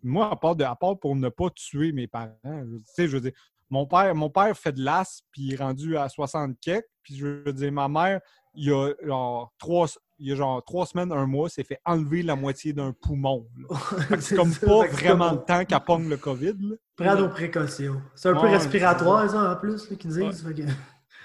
moi, 0.01 0.31
à 0.31 0.37
part, 0.37 0.55
de, 0.55 0.63
à 0.63 0.77
part 0.77 0.97
pour 0.97 1.17
ne 1.17 1.29
pas 1.29 1.51
tuer 1.51 1.91
mes 1.91 2.07
parents, 2.07 2.37
je- 2.45 2.77
tu 2.77 2.83
sais, 2.85 3.09
je 3.09 3.17
veux 3.17 3.21
dire, 3.21 3.33
mon 3.71 3.87
père, 3.87 4.15
mon 4.15 4.29
père 4.31 4.57
fait 4.57 4.73
de 4.73 4.83
l'as, 4.85 5.23
puis 5.33 5.43
il 5.43 5.55
est 5.55 5.57
rendu 5.57 5.97
à 5.97 6.09
60 6.09 6.57
kek. 6.61 6.85
Puis 7.03 7.17
je 7.17 7.27
veux 7.27 7.53
dire, 7.53 7.73
ma 7.73 7.89
mère, 7.89 8.21
il 8.55 8.67
y 8.69 8.73
a 8.73 8.93
genre 9.05 9.53
trois, 9.59 9.87
il 10.19 10.29
y 10.29 10.33
a 10.33 10.35
genre 10.35 10.63
trois 10.65 10.85
semaines, 10.87 11.13
un 11.13 11.25
mois, 11.27 11.49
s'est 11.49 11.65
fait 11.65 11.81
enlever 11.85 12.23
la 12.23 12.37
moitié 12.37 12.73
d'un 12.73 12.93
poumon. 12.93 13.47
C'est 14.21 14.37
comme 14.37 14.53
ça, 14.53 14.67
pas 14.67 14.87
vraiment 14.89 15.33
le 15.33 15.39
temps 15.39 15.65
qu'elle 15.65 15.81
pogne 15.81 16.09
le 16.09 16.17
COVID. 16.17 16.55
là. 16.61 16.77
Prends 16.97 17.15
nos 17.17 17.29
précautions. 17.29 18.03
C'est 18.15 18.29
un 18.29 18.35
peu 18.35 18.47
respiratoire, 18.49 19.31
ça, 19.31 19.53
en 19.53 19.57
plus, 19.57 19.87
qu'ils 19.87 20.11
disent. 20.11 20.43
que- 20.43 20.63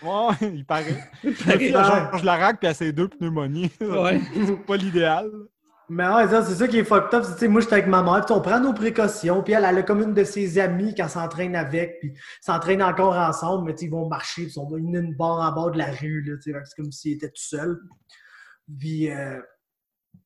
Ouais, 0.03 0.53
il 0.53 0.65
paraît. 0.65 1.09
Pareil. 1.45 1.69
Il 1.69 1.75
a 1.75 1.83
Georges 2.11 2.23
Larac 2.23 2.59
puis 2.59 2.67
à 2.67 2.73
ses 2.73 2.91
deux 2.91 3.07
pneumonies. 3.07 3.71
Ouais. 3.81 4.21
C'est 4.35 4.65
pas 4.65 4.75
l'idéal. 4.77 5.29
Mais 5.87 6.07
ouais, 6.07 6.27
c'est 6.27 6.55
ça 6.55 6.67
qui 6.67 6.79
est 6.79 6.83
fucked 6.83 7.13
up. 7.13 7.25
tu 7.25 7.37
sais, 7.37 7.47
moi, 7.47 7.61
j'étais 7.61 7.73
avec 7.73 7.87
ma 7.87 8.01
mère, 8.01 8.25
puis 8.25 8.33
on 8.33 8.41
prend 8.41 8.59
nos 8.59 8.73
précautions, 8.73 9.43
puis 9.43 9.53
elle, 9.53 9.65
elle 9.65 9.77
a 9.77 9.83
comme 9.83 10.01
une 10.01 10.13
de 10.13 10.23
ses 10.23 10.57
amies 10.57 10.95
qu'elle 10.95 11.09
s'entraîne 11.09 11.55
avec, 11.55 11.99
puis 11.99 12.13
ils 12.15 12.45
s'entraînent 12.45 12.81
encore 12.81 13.15
ensemble, 13.15 13.65
mais 13.65 13.75
ils 13.79 13.89
vont 13.89 14.07
marcher, 14.07 14.43
puis 14.43 14.51
ils 14.51 14.53
sont 14.53 14.75
une, 14.75 15.15
barre 15.15 15.39
en 15.39 15.51
bord 15.53 15.71
de 15.71 15.77
la 15.77 15.91
rue, 15.91 16.21
là, 16.23 16.37
c'est 16.41 16.53
comme 16.75 16.91
s'ils 16.91 17.13
étaient 17.13 17.29
tout 17.29 17.33
seuls. 17.35 17.79
Puis, 18.79 19.11
euh, 19.11 19.39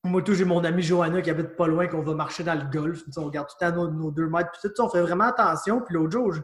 moi, 0.02 0.22
tout, 0.22 0.32
j'ai 0.32 0.46
mon 0.46 0.64
amie 0.64 0.82
Johanna 0.82 1.20
qui 1.20 1.28
habite 1.28 1.56
pas 1.56 1.66
loin, 1.66 1.86
qu'on 1.88 2.00
va 2.00 2.14
marcher 2.14 2.42
dans 2.42 2.54
le 2.54 2.64
golf, 2.70 3.02
on 3.16 3.24
regarde 3.24 3.48
tout 3.48 3.56
temps 3.58 3.72
nos, 3.72 3.90
nos 3.90 4.10
deux 4.10 4.28
mètres, 4.28 4.50
puis 4.52 4.70
on 4.78 4.88
fait 4.88 5.02
vraiment 5.02 5.24
attention, 5.24 5.82
puis 5.82 5.94
l'autre 5.94 6.12
jour, 6.12 6.32
je, 6.32 6.40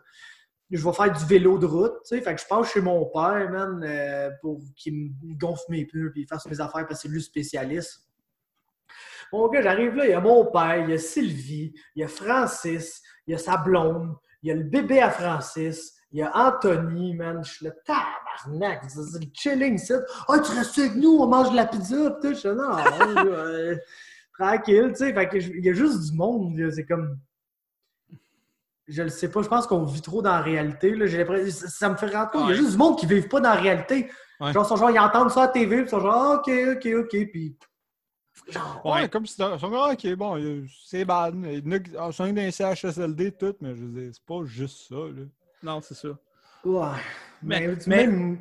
je 0.70 0.84
vais 0.84 0.92
faire 0.92 1.12
du 1.12 1.24
vélo 1.24 1.58
de 1.58 1.66
route, 1.66 1.94
tu 2.06 2.16
sais, 2.16 2.20
fait 2.20 2.34
que 2.34 2.40
je 2.40 2.46
passe 2.46 2.70
chez 2.72 2.80
mon 2.82 3.06
père, 3.06 3.50
man, 3.50 3.82
euh, 3.82 4.30
pour 4.42 4.60
qu'il 4.76 4.94
me 4.94 5.38
gonfle 5.38 5.64
mes 5.70 5.86
pneus, 5.86 6.10
puis 6.10 6.22
il 6.22 6.26
fasse 6.26 6.44
mes 6.46 6.60
affaires, 6.60 6.86
parce 6.86 7.00
que 7.00 7.02
c'est 7.02 7.08
lui 7.08 7.18
le 7.18 7.22
spécialiste. 7.22 8.05
Mon 9.33 9.49
gars, 9.49 9.62
j'arrive 9.62 9.95
là, 9.95 10.05
il 10.07 10.11
y 10.11 10.14
a 10.14 10.20
mon 10.20 10.47
père, 10.47 10.79
il 10.79 10.91
y 10.91 10.95
a 10.95 10.99
Sylvie, 10.99 11.72
il 11.95 12.01
y 12.01 12.05
a 12.05 12.09
Francis, 12.09 13.03
il 13.27 13.33
y 13.33 13.35
a 13.35 13.39
sa 13.39 13.57
blonde, 13.57 14.14
il 14.43 14.49
y 14.49 14.53
a 14.53 14.55
le 14.55 14.62
bébé 14.64 15.01
à 15.01 15.11
Francis, 15.11 15.95
il 16.12 16.20
y 16.20 16.22
a 16.22 16.31
Anthony, 16.35 17.14
man. 17.14 17.43
Je 17.45 17.51
suis 17.53 17.64
là, 17.66 17.72
tabarnak, 17.85 18.83
c'est 18.89 19.03
c'est 19.03 19.18
le 19.24 19.31
chilling, 19.35 19.77
ça. 19.79 20.01
Ah, 20.29 20.39
tu 20.39 20.53
restes 20.53 20.79
avec 20.79 20.95
nous, 20.97 21.18
on 21.20 21.27
mange 21.27 21.51
de 21.51 21.57
la 21.57 21.66
pizza, 21.66 22.11
pis 22.12 22.20
tout. 22.29 22.35
Je 22.35 22.39
suis 22.39 22.49
non, 22.51 22.77
euh, 23.27 23.77
tranquille, 24.39 24.89
tu 24.91 24.97
sais. 24.97 25.12
Fait 25.12 25.29
que 25.29 25.41
je- 25.41 25.51
il 25.53 25.64
y 25.64 25.70
a 25.70 25.72
juste 25.72 26.11
du 26.11 26.16
monde, 26.16 26.57
c'est 26.72 26.85
comme. 26.87 27.18
Je 28.89 29.03
le 29.03 29.09
sais 29.09 29.29
pas, 29.29 29.43
je 29.43 29.49
pense 29.49 29.66
qu'on 29.66 29.83
vit 29.85 30.01
trop 30.01 30.22
dans 30.22 30.31
la 30.31 30.41
réalité. 30.41 30.95
Là. 30.95 31.09
Ça, 31.51 31.66
ça 31.68 31.89
me 31.89 31.97
fait 31.97 32.07
rentrer 32.07 32.39
compte. 32.39 32.49
Il 32.49 32.51
y 32.51 32.53
a 32.53 32.57
juste 32.57 32.70
du 32.70 32.77
monde 32.77 32.97
qui 32.97 33.07
ne 33.07 33.14
vivent 33.14 33.27
pas 33.29 33.41
dans 33.41 33.49
la 33.51 33.57
réalité. 33.57 34.09
Ouais. 34.41 34.53
Genre, 34.53 34.64
ils 34.64 34.68
sont 34.68 34.77
genre, 34.77 34.91
ils 34.93 34.99
entendent 35.01 35.31
ça 35.31 35.43
à 35.43 35.47
la 35.47 35.53
TV, 35.53 35.77
puis 35.79 35.87
ils 35.87 35.91
sont 35.91 35.99
genre, 36.01 36.14
ah, 36.14 36.35
ok, 36.37 36.49
ok, 36.77 36.89
ok, 37.01 37.31
puis. 37.33 37.57
Genre, 38.49 38.82
Ouais, 38.84 39.09
comme 39.09 39.26
si 39.26 39.34
ils 39.41 39.59
sont 39.59 39.72
ah, 39.74 39.93
ok, 39.93 40.14
bon, 40.14 40.39
euh, 40.39 40.64
c'est 40.84 41.05
bad. 41.05 41.34
Il 41.45 41.66
y 41.66 41.68
en 41.68 41.72
a 41.72 41.78
qui 41.78 41.91
ah, 41.99 42.12
sont 42.12 42.26
dans 42.28 42.34
les 42.34 42.51
CHSLD, 42.51 43.32
tout, 43.32 43.55
mais 43.61 43.74
je 43.74 43.84
veux 43.84 44.01
dire, 44.01 44.11
c'est 44.12 44.24
pas 44.24 44.45
juste 44.45 44.89
ça. 44.89 44.95
Là. 44.95 45.22
Non, 45.62 45.80
c'est 45.82 45.95
ça. 45.95 46.09
Ouais. 46.64 46.87
Mais- 47.43 47.66
Mais, 47.66 47.76
tu- 47.78 47.89
mais- 47.91 48.07
même. 48.07 48.39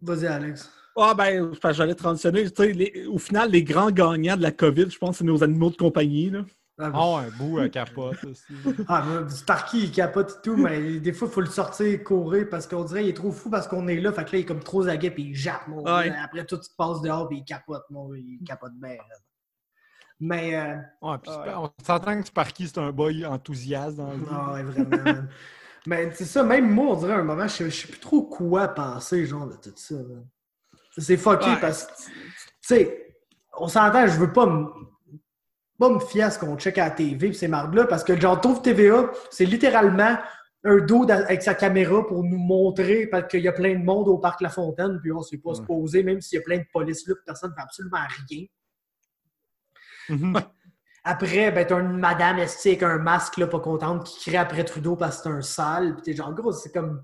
Vas-y, 0.00 0.26
Alex. 0.26 0.70
Ah 0.96 1.14
ben, 1.14 1.52
j'allais 1.70 1.94
transitionner. 1.94 2.50
Tu 2.50 2.56
sais, 2.56 2.72
les- 2.72 3.06
au 3.06 3.18
final, 3.18 3.50
les 3.50 3.62
grands 3.62 3.90
gagnants 3.90 4.36
de 4.36 4.42
la 4.42 4.50
COVID, 4.52 4.90
je 4.90 4.98
pense, 4.98 5.18
c'est 5.18 5.24
nos 5.24 5.42
animaux 5.42 5.70
de 5.70 5.76
compagnie. 5.76 6.30
Là. 6.30 6.44
Ah, 6.80 7.16
ouais, 7.16 7.30
bout 7.36 7.58
à 7.58 7.68
capote 7.68 8.22
aussi. 8.24 8.52
Ah, 8.86 9.04
Sparky, 9.28 9.84
il 9.84 9.90
capote 9.90 10.38
et 10.38 10.42
tout, 10.44 10.56
mais 10.56 11.00
des 11.00 11.12
fois, 11.12 11.26
il 11.26 11.34
faut 11.34 11.40
le 11.40 11.48
sortir 11.48 12.04
courir 12.04 12.46
parce 12.48 12.68
qu'on 12.68 12.84
dirait 12.84 13.00
qu'il 13.00 13.10
est 13.10 13.14
trop 13.14 13.32
fou 13.32 13.50
parce 13.50 13.66
qu'on 13.66 13.88
est 13.88 14.00
là. 14.00 14.12
Fait 14.12 14.24
que 14.24 14.30
là, 14.32 14.38
il 14.38 14.40
est 14.42 14.44
comme 14.44 14.60
trop 14.62 14.84
zagué 14.84 15.10
puis 15.10 15.24
il 15.24 15.34
jappe, 15.34 15.66
mon 15.66 15.82
gars. 15.82 15.98
Ouais. 15.98 16.12
Après, 16.22 16.44
tout 16.46 16.62
se 16.62 16.70
passe 16.76 17.00
dehors 17.00 17.26
puis 17.28 17.38
il 17.38 17.44
capote, 17.44 17.82
mon. 17.90 18.14
Il 18.14 18.38
capote 18.46 18.74
bien. 18.74 18.96
Mais, 20.20 20.56
euh, 20.56 20.76
Ouais, 21.02 21.16
puis 21.22 21.32
on 21.56 21.70
s'entend 21.84 22.20
que 22.20 22.26
Sparky, 22.26 22.66
c'est 22.66 22.78
un 22.78 22.90
boy 22.90 23.24
enthousiaste 23.24 23.96
dans 23.96 24.10
vie. 24.10 24.24
ah 24.30 24.52
ouais, 24.54 24.62
vraiment. 24.64 25.02
man. 25.04 25.28
mais 25.86 26.10
c'est 26.12 26.24
ça, 26.24 26.42
même 26.42 26.68
moi, 26.70 26.86
on 26.94 26.96
dirait 26.96 27.12
à 27.12 27.18
un 27.18 27.24
moment, 27.24 27.46
je 27.46 27.64
je 27.64 27.70
sais 27.70 27.88
plus 27.88 28.00
trop 28.00 28.22
quoi 28.22 28.68
penser, 28.68 29.26
genre, 29.26 29.46
de 29.46 29.54
tout 29.56 29.72
ça. 29.76 29.94
C'est 30.96 31.16
fucké 31.16 31.46
Ouais. 31.50 31.60
parce 31.60 31.84
que, 31.86 31.92
tu 31.92 32.10
sais, 32.62 33.14
on 33.56 33.68
s'entend, 33.68 34.06
je 34.06 34.18
veux 34.18 34.32
pas 34.32 34.46
me. 34.46 34.66
Pas 35.78 35.90
me 35.90 36.00
fier 36.00 36.24
à 36.24 36.30
ce 36.32 36.40
qu'on 36.40 36.56
check 36.58 36.76
à 36.78 36.86
la 36.86 36.90
TV 36.90 37.28
pis 37.30 37.36
ces 37.36 37.46
marques-là, 37.46 37.86
parce 37.86 38.02
que 38.02 38.18
genre, 38.20 38.40
trouve 38.40 38.60
TVA, 38.62 39.12
c'est 39.30 39.44
littéralement 39.44 40.18
un 40.64 40.78
dos 40.78 41.08
avec 41.08 41.40
sa 41.40 41.54
caméra 41.54 42.04
pour 42.04 42.24
nous 42.24 42.36
montrer 42.36 43.06
parce 43.06 43.28
qu'il 43.28 43.42
y 43.42 43.48
a 43.48 43.52
plein 43.52 43.78
de 43.78 43.84
monde 43.84 44.08
au 44.08 44.18
parc 44.18 44.40
La 44.40 44.48
Fontaine, 44.48 44.98
puis 45.00 45.12
on 45.12 45.22
sait 45.22 45.38
pas 45.38 45.54
se 45.54 45.62
poser, 45.62 46.02
même 46.02 46.20
s'il 46.20 46.38
y 46.38 46.40
a 46.40 46.44
plein 46.44 46.58
de 46.58 46.64
police 46.72 47.06
là, 47.06 47.14
personne 47.24 47.50
ne 47.50 47.54
fait 47.54 47.62
absolument 47.62 47.98
rien. 48.28 48.44
Mhm. 50.08 50.34
Après, 51.04 51.50
ben, 51.52 51.66
t'as 51.66 51.80
une 51.80 51.96
madame 51.96 52.38
esti 52.38 52.68
avec 52.68 52.82
un 52.82 52.98
masque, 52.98 53.38
là, 53.38 53.46
pas 53.46 53.60
contente, 53.60 54.04
qui 54.06 54.20
crie 54.28 54.36
après 54.36 54.64
Trudeau 54.64 54.94
parce 54.96 55.18
que 55.18 55.22
c'est 55.22 55.28
un 55.30 55.40
sale. 55.40 55.94
Puis 55.94 56.02
t'es 56.02 56.12
genre, 56.14 56.34
gros, 56.34 56.52
c'est 56.52 56.72
comme. 56.72 57.02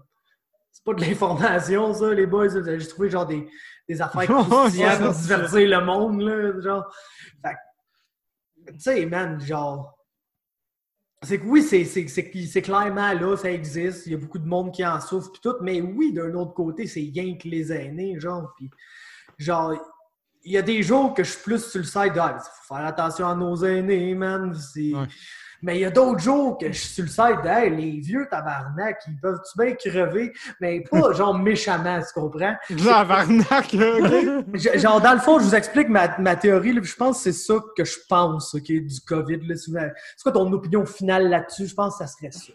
C'est 0.73 0.85
pas 0.85 0.93
de 0.95 1.01
l'information, 1.01 1.95
ça, 1.95 2.13
les 2.13 2.27
boys. 2.27 2.49
là. 2.49 2.79
J'ai 2.79 2.87
trouvé 2.89 3.09
genre 3.09 3.25
des, 3.27 3.49
des 3.89 4.03
affaires 4.03 4.25
croustillantes 4.29 5.01
pour 5.01 5.13
divertir 5.15 5.69
le 5.69 5.85
monde, 5.85 6.21
là. 6.21 6.61
Genre. 6.61 6.95
Tu 8.69 8.79
sais, 8.79 9.07
man, 9.07 9.41
genre. 9.41 9.97
C'est 11.23 11.39
que 11.39 11.47
oui, 11.47 11.63
c'est, 11.63 11.85
c'est, 11.87 12.07
c'est, 12.09 12.31
c'est 12.47 12.61
clairement 12.63 13.15
là, 13.15 13.37
ça 13.37 13.51
existe. 13.51 14.07
Il 14.07 14.13
y 14.13 14.15
a 14.15 14.19
beaucoup 14.19 14.39
de 14.39 14.47
monde 14.47 14.73
qui 14.75 14.85
en 14.85 15.01
souffre, 15.01 15.31
puis 15.33 15.41
tout. 15.41 15.57
Mais 15.63 15.81
oui, 15.81 16.13
d'un 16.13 16.35
autre 16.35 16.53
côté, 16.53 16.87
c'est 16.87 17.01
rien 17.15 17.39
que 17.39 17.49
les 17.49 17.73
aînés, 17.73 18.21
genre. 18.21 18.53
Puis, 18.59 18.69
genre, 19.39 19.73
il 20.45 20.53
y 20.53 20.59
a 20.59 20.63
des 20.63 20.83
jours 20.83 21.15
que 21.15 21.25
je 21.25 21.31
suis 21.31 21.43
plus 21.43 21.65
sur 21.71 21.79
le 21.81 21.85
side 21.87 22.13
de 22.15 22.21
ah, 22.21 22.39
faut 22.67 22.75
faire 22.75 22.87
attention 22.87 23.29
à 23.29 23.35
nos 23.35 23.57
aînés, 23.65 24.15
man. 24.15 24.55
Ouais. 24.77 24.93
Mais 25.63 25.79
il 25.79 25.81
y 25.81 25.85
a 25.87 25.91
d'autres 25.91 26.19
jours 26.21 26.59
que 26.59 26.67
je 26.71 26.79
suis 26.79 26.89
sur 26.89 27.05
le 27.05 27.09
side 27.11 27.43
de 27.43 27.49
hey, 27.49 27.71
les 27.75 27.99
vieux 28.01 28.27
tabarnak, 28.31 28.99
ils 29.09 29.19
peuvent-tu 29.19 29.59
bien 29.59 29.75
crever? 29.75 30.33
Mais 30.61 30.83
pas 30.91 31.13
genre 31.15 31.33
méchamment, 31.39 31.99
tu 32.01 32.13
comprends? 32.21 32.55
Je- 34.53 34.79
Genre, 34.79 35.01
dans 35.01 35.15
le 35.15 35.21
fond, 35.21 35.39
je 35.39 35.45
vous 35.45 35.55
explique 35.55 35.89
ma, 35.89 36.19
ma 36.19 36.37
théorie, 36.37 36.75
là, 36.75 36.81
je 36.83 36.95
pense 36.95 37.17
que 37.19 37.23
c'est 37.25 37.33
ça 37.33 37.55
que 37.77 37.85
je 37.85 37.97
pense 38.09 38.55
ok, 38.55 38.65
du 38.67 39.01
COVID. 39.07 39.41
c'est 39.57 40.23
quoi 40.23 40.33
ton 40.33 40.53
opinion 40.53 40.85
finale 40.85 41.31
là-dessus? 41.31 41.67
Je 41.69 41.75
pense 41.75 41.97
que 41.97 42.05
ça 42.05 42.13
serait 42.13 42.31
ça. 42.31 42.53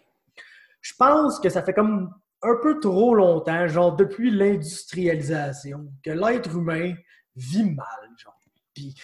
Je 0.81 0.93
pense 0.97 1.39
que 1.39 1.49
ça 1.49 1.63
fait 1.63 1.73
comme 1.73 2.13
un 2.43 2.55
peu 2.61 2.79
trop 2.79 3.15
longtemps, 3.15 3.67
genre 3.67 3.95
depuis 3.95 4.29
l'industrialisation, 4.29 5.87
que 6.03 6.11
l'être 6.11 6.55
humain 6.55 6.93
vit 7.39 7.65
mal, 7.65 8.09
genre. 8.17 8.35
Puis 8.73 8.95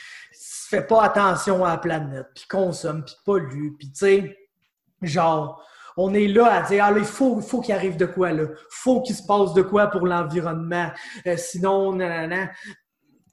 fait 0.69 0.81
pas 0.81 1.03
attention 1.03 1.63
à 1.63 1.71
la 1.71 1.77
planète, 1.77 2.27
puis 2.33 2.45
consomme, 2.49 3.03
puis 3.03 3.15
pollue, 3.23 3.73
puis 3.77 3.91
tu 3.91 3.99
sais, 3.99 4.37
genre, 5.01 5.63
on 5.97 6.13
est 6.13 6.27
là 6.27 6.51
à 6.51 6.61
dire, 6.63 6.85
il 6.97 7.05
faut, 7.05 7.39
faut 7.41 7.61
qu'il 7.61 7.73
arrive 7.73 7.97
de 7.97 8.05
quoi, 8.05 8.31
là. 8.31 8.45
faut 8.69 9.01
qu'il 9.01 9.15
se 9.15 9.23
passe 9.23 9.53
de 9.53 9.61
quoi 9.61 9.87
pour 9.87 10.05
l'environnement. 10.07 10.91
Euh, 11.25 11.37
sinon, 11.37 11.93
nanana. 11.93 12.51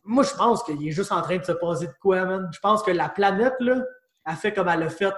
Moi, 0.05 0.25
je 0.25 0.35
pense 0.35 0.63
qu'il 0.65 0.87
est 0.87 0.93
juste 0.93 1.13
en 1.13 1.23
train 1.23 1.39
de 1.39 1.45
se 1.45 1.53
passer 1.53 1.87
de 1.87 1.95
quoi, 2.01 2.25
man. 2.25 2.49
Je 2.53 2.61
pense 2.61 2.83
que 2.83 2.91
la 2.91 3.09
planète, 3.09 3.55
là, 3.61 3.83
a 4.25 4.37
fait 4.37 4.53
comme 4.53 4.69
elle 4.69 4.83
a 4.83 4.91
fait 4.91 5.13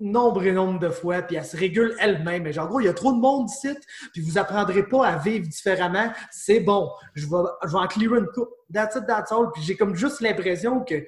nombre 0.00 0.44
et 0.44 0.52
nombre 0.52 0.78
de 0.78 0.88
fois, 0.90 1.22
puis 1.22 1.36
elle 1.36 1.44
se 1.44 1.56
régule 1.56 1.94
elle-même. 1.98 2.44
Mais 2.44 2.52
genre, 2.52 2.68
gros, 2.68 2.80
il 2.80 2.86
y 2.86 2.88
a 2.88 2.94
trop 2.94 3.12
de 3.12 3.18
monde 3.18 3.48
ici, 3.48 3.74
puis 4.12 4.22
vous 4.22 4.38
apprendrez 4.38 4.84
pas 4.84 5.06
à 5.06 5.16
vivre 5.16 5.46
différemment. 5.46 6.12
C'est 6.30 6.60
bon. 6.60 6.90
Je 7.14 7.26
vais, 7.26 7.48
je 7.64 7.68
vais 7.68 7.78
en 7.78 7.86
clear 7.86 8.14
une 8.14 8.26
coupe. 8.26 8.50
That's 8.72 8.96
it, 8.96 9.06
that's 9.06 9.32
all. 9.32 9.50
Puis 9.52 9.62
j'ai 9.62 9.76
comme 9.76 9.94
juste 9.94 10.20
l'impression 10.20 10.80
que, 10.84 11.04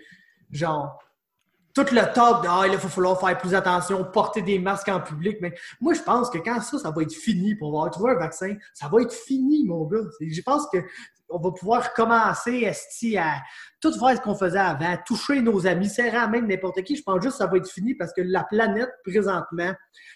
genre, 0.51 0.99
tout 1.75 1.87
le 1.93 2.13
talk 2.13 2.43
de 2.43 2.49
ah, 2.49 2.63
il 2.67 2.73
va 2.73 2.79
falloir 2.79 3.21
faire 3.21 3.39
plus 3.39 3.55
attention, 3.55 4.05
porter 4.05 4.43
des 4.43 4.59
masques 4.59 4.89
en 4.89 5.01
public. 5.01 5.39
Mais 5.41 5.55
moi, 5.81 5.95
je 5.95 6.03
pense 6.03 6.31
que 6.31 6.39
quand 6.39 6.61
ça, 6.61 6.79
ça 6.79 6.91
va 6.91 7.03
être 7.03 7.13
fini 7.13 7.55
pour 7.55 7.69
avoir 7.69 7.91
trouvé 7.91 8.13
un 8.13 8.19
vaccin, 8.19 8.57
ça 8.75 8.89
va 8.89 9.03
être 9.03 9.13
fini, 9.13 9.65
mon 9.65 9.85
gars. 9.85 9.99
Je 10.21 10.43
pense 10.43 10.67
que 10.73 10.79
on 11.31 11.39
va 11.39 11.53
pouvoir 11.53 11.93
commencer 11.95 12.67
à 12.67 13.35
tout 13.81 13.93
faire 13.93 14.17
ce 14.17 14.21
qu'on 14.21 14.35
faisait 14.35 14.59
avant, 14.59 14.97
toucher 15.07 15.41
nos 15.41 15.67
amis, 15.67 15.89
serrer 15.89 16.17
à 16.17 16.27
même 16.27 16.49
n'importe 16.49 16.83
qui. 16.83 16.97
Je 16.97 17.03
pense 17.03 17.23
juste 17.23 17.35
que 17.35 17.45
ça 17.45 17.47
va 17.47 17.57
être 17.57 17.71
fini 17.71 17.95
parce 17.95 18.13
que 18.13 18.21
la 18.21 18.43
planète, 18.45 18.91
présentement, 19.05 19.73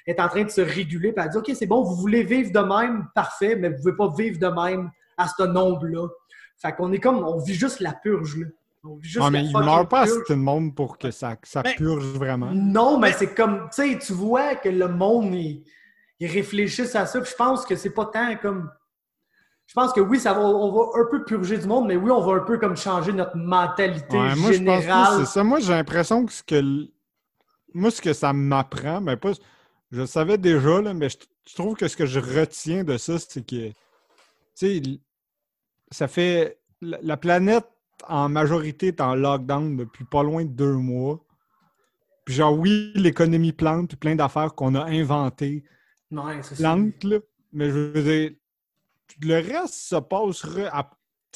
est 0.07 0.21
en 0.21 0.29
train 0.29 0.43
de 0.43 0.51
se 0.51 0.61
réguler 0.61 1.15
et 1.17 1.29
dire 1.29 1.37
OK, 1.37 1.53
c'est 1.55 1.67
bon, 1.67 1.83
vous 1.83 1.95
voulez 1.97 2.25
vivre 2.25 2.51
de 2.51 2.59
même, 2.59 3.07
parfait, 3.15 3.57
mais 3.57 3.69
vous 3.69 3.77
ne 3.77 3.79
pouvez 3.79 3.97
pas 3.97 4.13
vivre 4.17 4.39
de 4.39 4.49
même 4.49 4.91
à 5.17 5.29
ce 5.29 5.45
nombre-là. 5.45 6.09
Fait 6.59 6.73
qu'on 6.73 6.93
est 6.93 7.01
comme, 7.01 7.23
on 7.25 7.39
vit 7.39 7.55
juste 7.55 7.81
la 7.81 7.93
purge, 7.93 8.37
là. 8.39 8.47
Non, 8.85 9.31
mais 9.31 9.45
il 9.45 9.53
ne 9.53 9.63
meurt 9.63 9.89
pas 9.89 10.03
assez 10.03 10.21
de 10.29 10.35
monde 10.35 10.75
pour 10.75 10.99
que 10.99 11.11
ça, 11.11 11.37
ça 11.43 11.63
purge 11.63 12.05
vraiment. 12.05 12.51
Non, 12.53 12.99
mais, 12.99 13.13
c'est 13.13 13.35
comme, 13.35 13.69
tu 13.75 13.93
sais, 13.93 13.99
tu 13.99 14.13
vois 14.13 14.57
que 14.57 14.69
le 14.69 14.89
monde, 14.89 15.35
il, 15.35 15.65
il 16.21 16.31
réfléchisse 16.31 16.95
à 16.95 17.07
ça. 17.07 17.23
je 17.23 17.35
pense 17.35 17.65
que 17.65 17.77
c'est 17.77 17.91
pas 17.91 18.07
tant 18.07 18.37
comme. 18.37 18.71
Je 19.67 19.73
pense 19.73 19.95
que 19.95 20.01
oui, 20.01 20.21
ça 20.21 20.35
va, 20.35 20.41
on 20.41 20.71
va 20.71 21.01
un 21.01 21.07
peu 21.11 21.25
purger 21.25 21.57
du 21.57 21.67
monde, 21.67 21.87
mais 21.87 21.97
oui, 21.97 22.11
on 22.11 22.21
va 22.21 22.35
un 22.35 22.45
peu 22.45 22.59
comme 22.59 22.77
changer 22.77 23.15
notre 23.15 23.37
mentalité 23.37 24.19
moi, 24.19 24.53
générale. 24.53 25.21
c'est 25.21 25.33
ça. 25.33 25.43
Moi, 25.43 25.61
j'ai 25.61 25.73
l'impression 25.73 26.27
que 26.27 26.33
ce 26.33 26.43
que. 26.43 26.87
Moi, 27.73 27.91
ce 27.91 28.03
que 28.03 28.13
ça 28.13 28.33
m'apprend, 28.33 29.01
mais 29.01 29.17
pas. 29.17 29.33
Je 29.91 30.01
le 30.01 30.07
savais 30.07 30.37
déjà, 30.37 30.83
là, 30.83 30.93
mais 30.93 31.09
je, 31.09 31.55
trouve 31.55 31.77
que 31.77 31.89
ce 31.89 31.97
que 31.97 32.05
je 32.05 32.21
retiens 32.21 32.85
de 32.85 32.99
ça, 32.99 33.19
c'est 33.19 33.47
que. 33.47 33.69
Tu 33.69 33.75
sais, 34.55 34.83
ça 35.91 36.07
fait. 36.07 36.59
la 36.83 37.17
planète 37.17 37.65
en 38.09 38.29
majorité 38.29 38.89
est 38.89 39.01
en 39.01 39.15
lockdown 39.15 39.77
depuis 39.77 40.05
pas 40.05 40.23
loin 40.23 40.45
de 40.45 40.51
deux 40.51 40.75
mois. 40.75 41.25
Puis 42.25 42.35
genre, 42.35 42.59
oui, 42.59 42.93
l'économie 42.95 43.53
plante, 43.53 43.89
puis 43.89 43.97
plein 43.97 44.15
d'affaires 44.15 44.55
qu'on 44.55 44.75
a 44.75 44.85
inventées 44.85 45.63
ouais, 46.11 46.41
plantent, 46.57 47.05
là, 47.05 47.19
mais 47.53 47.69
je 47.69 47.73
veux 47.73 48.03
dire, 48.03 48.31
le 49.21 49.35
reste 49.35 49.75
se 49.75 49.97
passe 49.97 50.43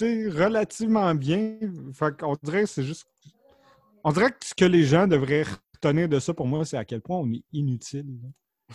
relativement 0.00 1.14
bien. 1.14 1.59
Fait 1.92 2.16
qu'on 2.16 2.36
dirait 2.42 2.62
que 2.62 2.68
c'est 2.68 2.84
juste... 2.84 3.06
On 4.04 4.12
dirait 4.12 4.30
que 4.30 4.44
ce 4.44 4.54
que 4.54 4.64
les 4.64 4.84
gens 4.84 5.06
devraient 5.06 5.44
retenir 5.74 6.09
de 6.09 6.18
ça, 6.18 6.32
pour 6.32 6.46
moi, 6.46 6.64
c'est 6.64 6.78
à 6.78 6.84
quel 6.84 7.00
point 7.00 7.18
on 7.18 7.30
est 7.32 7.44
inutile. 7.52 8.06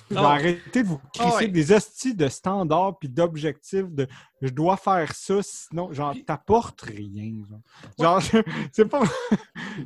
Vais 0.09 0.17
arrêter 0.17 0.83
de 0.83 0.87
vous 0.87 1.01
crisser 1.13 1.47
des 1.47 1.71
hosties 1.71 2.15
de 2.15 2.27
standards 2.27 2.97
puis 2.99 3.09
d'objectifs 3.09 3.89
de 3.89 4.07
je 4.43 4.49
dois 4.49 4.75
faire 4.75 5.13
ça, 5.15 5.35
sinon, 5.41 5.93
genre, 5.93 6.13
t'apportes 6.27 6.81
rien. 6.81 7.31
Genre, 7.97 8.21
c'est 8.73 8.85
pas. 8.85 9.03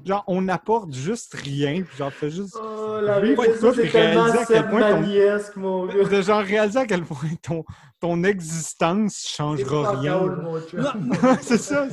genre, 0.06 0.24
on 0.26 0.42
n'apporte 0.42 0.94
juste 0.94 1.36
rien, 1.36 1.84
puis 1.84 1.96
genre, 1.96 2.12
fais 2.12 2.32
juste. 2.32 2.58
Oh, 2.60 3.00
la 3.00 3.20
vie, 3.22 3.36
c'est 3.38 3.92
tellement 3.92 4.80
ton... 4.80 5.60
mon 5.60 5.86
gars. 5.86 6.04
De 6.06 6.22
genre, 6.24 6.42
réaliser 6.42 6.80
à 6.80 6.86
quel 6.88 7.04
point 7.04 7.30
ton, 7.44 7.64
ton 8.00 8.24
existence 8.24 9.28
changera 9.28 10.00
rien. 10.00 10.22
c'est 11.42 11.60
ça. 11.60 11.88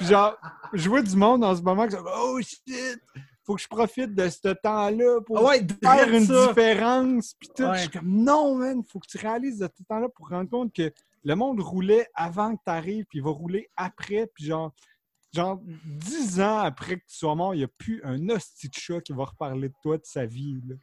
Genre, 0.00 0.36
je 0.74 0.88
vois 0.90 1.00
du 1.00 1.16
monde 1.16 1.42
en 1.42 1.56
ce 1.56 1.62
moment 1.62 1.88
qui 1.88 1.96
Oh 1.96 2.38
shit! 2.42 3.00
Faut 3.44 3.56
que 3.56 3.62
je 3.62 3.68
profite 3.68 4.14
de 4.14 4.28
ce 4.28 4.48
temps-là 4.54 5.20
pour 5.20 5.48
ah 5.48 5.54
faire 5.82 6.08
une 6.08 6.26
différence. 6.26 7.34
Puis 7.38 7.50
tout. 7.54 7.64
Je 7.74 7.80
suis 7.80 7.90
comme, 7.90 8.08
non, 8.08 8.56
man, 8.56 8.82
faut 8.84 8.98
que 8.98 9.06
tu 9.06 9.18
réalises 9.18 9.58
de 9.58 9.68
ce 9.76 9.82
temps-là 9.84 10.08
pour 10.08 10.28
rendre 10.28 10.50
compte 10.50 10.72
que 10.72 10.92
le 11.24 11.34
monde 11.36 11.60
roulait 11.60 12.08
avant 12.14 12.56
que 12.56 12.62
tu 12.64 12.70
arrives, 12.70 13.04
puis 13.06 13.18
il 13.18 13.24
va 13.24 13.30
rouler 13.30 13.70
après. 13.76 14.30
Puis 14.34 14.46
genre, 14.46 14.72
genre, 15.32 15.60
dix 15.84 16.40
ans 16.40 16.58
après 16.58 16.96
que 16.96 17.04
tu 17.06 17.16
sois 17.16 17.34
mort, 17.34 17.54
il 17.54 17.58
n'y 17.58 17.64
a 17.64 17.68
plus 17.68 18.02
un 18.04 18.28
hostie 18.30 18.68
de 18.68 18.74
chat 18.74 19.00
qui 19.00 19.12
va 19.12 19.24
reparler 19.24 19.68
de 19.68 19.74
toi, 19.82 19.98
de 19.98 20.04
sa 20.04 20.24
vie. 20.26 20.60
Là. 20.66 20.76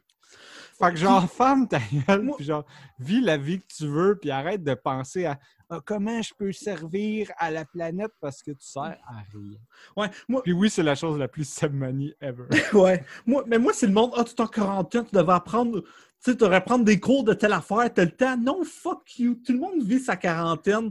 Fait 0.82 0.90
que 0.90 0.98
genre, 0.98 1.30
femme 1.30 1.68
ta 1.68 1.78
gueule, 1.78 2.32
puis 2.36 2.44
genre, 2.44 2.64
vis 2.98 3.20
la 3.20 3.36
vie 3.36 3.60
que 3.60 3.66
tu 3.72 3.86
veux, 3.86 4.18
puis 4.18 4.30
arrête 4.30 4.64
de 4.64 4.74
penser 4.74 5.26
à 5.26 5.38
ah, 5.70 5.80
comment 5.84 6.20
je 6.20 6.34
peux 6.34 6.52
servir 6.52 7.30
à 7.38 7.50
la 7.50 7.64
planète 7.64 8.10
parce 8.20 8.42
que 8.42 8.50
tu 8.50 8.66
sers 8.66 8.98
à 9.06 9.22
rien. 9.32 9.58
Ouais, 9.96 10.10
moi... 10.28 10.42
Puis 10.42 10.52
oui, 10.52 10.68
c'est 10.68 10.82
la 10.82 10.94
chose 10.94 11.18
la 11.18 11.28
plus 11.28 11.48
submanie 11.48 12.12
ever. 12.20 12.44
ouais. 12.74 13.04
Moi, 13.24 13.44
mais 13.46 13.58
moi, 13.58 13.72
c'est 13.72 13.86
le 13.86 13.92
monde, 13.92 14.10
ah, 14.16 14.24
tu 14.24 14.32
es 14.32 14.40
en 14.40 14.48
quarantaine, 14.48 15.04
tu 15.06 15.14
devais 15.14 15.32
apprendre, 15.32 15.80
tu 15.80 15.88
sais, 16.18 16.32
tu 16.32 16.38
devrais 16.38 16.64
prendre 16.64 16.84
des 16.84 16.98
cours 16.98 17.24
de 17.24 17.32
telle 17.32 17.52
affaire, 17.52 17.90
tel 17.94 18.14
temps. 18.16 18.36
Non, 18.36 18.64
fuck 18.64 19.18
you. 19.18 19.36
Tout 19.36 19.52
le 19.52 19.60
monde 19.60 19.82
vit 19.82 20.00
sa 20.00 20.16
quarantaine. 20.16 20.90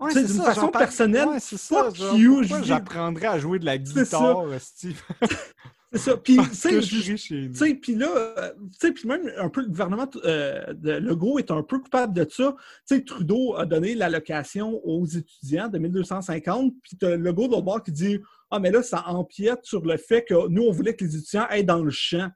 Ouais, 0.00 0.10
c'est 0.12 0.24
d'une 0.24 0.42
façon 0.42 0.68
personnelle. 0.68 1.28
Ouais, 1.28 1.40
c'est 1.40 1.58
ça. 1.58 1.84
Fuck 1.84 1.98
you. 2.14 2.42
J'apprendrais 2.62 3.26
à 3.28 3.38
jouer 3.38 3.58
de 3.58 3.66
la 3.66 3.76
guitare, 3.76 4.46
Steve? 4.58 5.00
C'est 5.92 5.98
ça. 5.98 6.16
Puis, 6.16 6.38
tu 6.38 6.54
sais, 6.54 7.74
puis 7.74 7.94
là, 7.94 8.08
euh, 8.16 8.52
tu 8.72 8.78
sais, 8.80 8.92
puis 8.92 9.06
même 9.06 9.30
un 9.36 9.50
peu 9.50 9.60
le 9.60 9.68
gouvernement 9.68 10.08
euh, 10.24 10.72
de 10.72 10.92
Legault 10.92 11.38
est 11.38 11.50
un 11.50 11.62
peu 11.62 11.80
coupable 11.80 12.14
de 12.14 12.26
ça. 12.30 12.54
Tu 12.88 12.96
sais, 12.96 13.04
Trudeau 13.04 13.56
a 13.56 13.66
donné 13.66 13.94
l'allocation 13.94 14.80
aux 14.84 15.04
étudiants 15.04 15.68
de 15.68 15.78
1250, 15.78 16.72
puis 16.82 16.96
tu 16.96 17.04
as 17.04 17.16
Legault 17.16 17.48
de 17.48 17.60
bord 17.60 17.82
qui 17.82 17.92
dit 17.92 18.18
Ah, 18.50 18.58
mais 18.58 18.70
là, 18.70 18.82
ça 18.82 19.06
empiète 19.06 19.64
sur 19.64 19.84
le 19.84 19.98
fait 19.98 20.24
que 20.24 20.48
nous, 20.48 20.62
on 20.62 20.72
voulait 20.72 20.96
que 20.96 21.04
les 21.04 21.16
étudiants 21.16 21.46
aillent 21.48 21.64
dans 21.64 21.82
le 21.82 21.90
champ. 21.90 22.30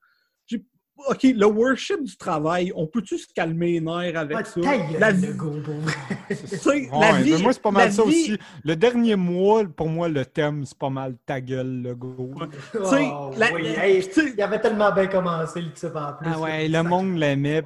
OK, 1.09 1.23
le 1.25 1.47
worship 1.47 2.03
du 2.03 2.17
travail, 2.17 2.73
on 2.75 2.87
peut-tu 2.87 3.19
se 3.19 3.27
calmer 3.33 3.73
les 3.73 3.81
nerfs 3.81 4.17
avec 4.17 4.47
ça? 4.47 4.61
La 4.99 5.13
vie. 5.13 5.29
la 7.01 7.13
vie, 7.21 7.43
moi, 7.43 7.53
c'est 7.53 7.63
pas 7.63 7.71
mal 7.71 7.93
ça 7.93 8.03
aussi. 8.03 8.37
Le 8.65 8.77
dernier 8.77 9.15
mois, 9.15 9.65
pour 9.65 9.89
moi, 9.89 10.09
le 10.09 10.25
thème, 10.25 10.65
c'est 10.65 10.79
pas 10.79 10.89
mal 10.89 11.15
ta 11.27 11.41
gueule, 11.41 11.83
le 11.83 11.95
go. 11.95 12.33
Oh, 12.81 13.31
il 13.35 14.43
avait 14.43 14.61
tellement 14.61 14.91
bien 14.91 15.07
commencé 15.07 15.61
le 15.61 15.73
type 15.73 15.95
en 15.95 16.15
plus. 16.15 16.31
Ah 16.33 16.41
ouais, 16.41 16.69
le 16.69 16.83
monde 16.83 17.17
l'aimait. 17.17 17.63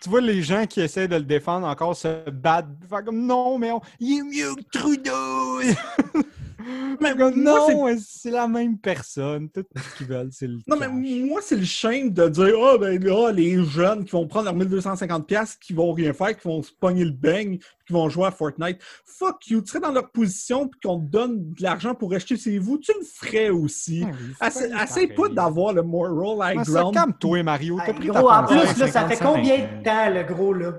Tu 0.00 0.08
vois 0.08 0.20
les 0.20 0.42
gens 0.42 0.66
qui 0.66 0.80
essaient 0.80 1.08
de 1.08 1.16
le 1.16 1.22
défendre 1.22 1.66
encore 1.66 1.96
se 1.96 2.28
battent. 2.30 2.68
comme 3.04 3.26
non, 3.26 3.58
mais 3.58 3.70
il 3.98 4.18
est 4.18 4.22
mieux 4.22 4.54
que 4.54 4.78
Trudeau! 4.78 5.60
Mais 7.00 7.14
non, 7.14 7.88
c'est 7.98 8.30
la 8.30 8.46
même 8.48 8.78
personne. 8.78 9.48
Tout 9.50 9.64
ce 9.74 9.96
qu'ils 9.96 10.06
veulent, 10.06 10.30
c'est 10.32 10.46
le. 10.46 10.58
Non, 10.66 10.76
mais 10.78 10.88
moi, 10.88 11.40
c'est 11.42 11.56
le 11.56 11.64
shame 11.64 12.10
de 12.10 12.28
dire 12.28 12.54
oh, 12.58 12.78
ben 12.78 13.02
là, 13.02 13.30
les 13.32 13.62
jeunes 13.64 14.04
qui 14.04 14.12
vont 14.12 14.26
prendre 14.26 14.46
leurs 14.46 14.56
1250$, 14.56 15.58
qui 15.58 15.72
vont 15.72 15.92
rien 15.92 16.12
faire, 16.12 16.36
qui 16.36 16.46
vont 16.46 16.62
se 16.62 16.72
pogner 16.72 17.04
le 17.04 17.12
bang, 17.12 17.58
qui 17.86 17.92
vont 17.92 18.08
jouer 18.08 18.26
à 18.26 18.30
Fortnite. 18.30 18.78
Fuck 19.04 19.48
you, 19.48 19.60
tu 19.60 19.68
serais 19.68 19.80
dans 19.80 19.92
leur 19.92 20.10
position, 20.10 20.68
puis 20.68 20.80
qu'on 20.80 20.98
te 21.00 21.10
donne 21.10 21.52
de 21.52 21.62
l'argent 21.62 21.94
pour 21.94 22.12
acheter 22.14 22.36
chez 22.36 22.58
vous, 22.58 22.78
tu 22.78 22.92
le 22.98 23.04
ferais 23.04 23.50
aussi. 23.50 24.04
Essaye 24.82 25.08
pas 25.14 25.28
d'avoir 25.28 25.72
le 25.72 25.82
moral 25.82 26.56
high 26.56 26.64
ground. 26.66 26.94
Calme-toi, 26.94 27.42
Mario. 27.42 27.78
T'as 27.84 27.92
pris 27.92 28.08
gros, 28.08 28.30
en 28.30 28.44
plus, 28.44 28.78
là, 28.78 28.88
ça 28.88 29.08
fait 29.08 29.22
combien 29.22 29.58
de 29.58 29.82
temps, 29.82 30.10
le 30.10 30.22
gros, 30.22 30.52
là? 30.52 30.72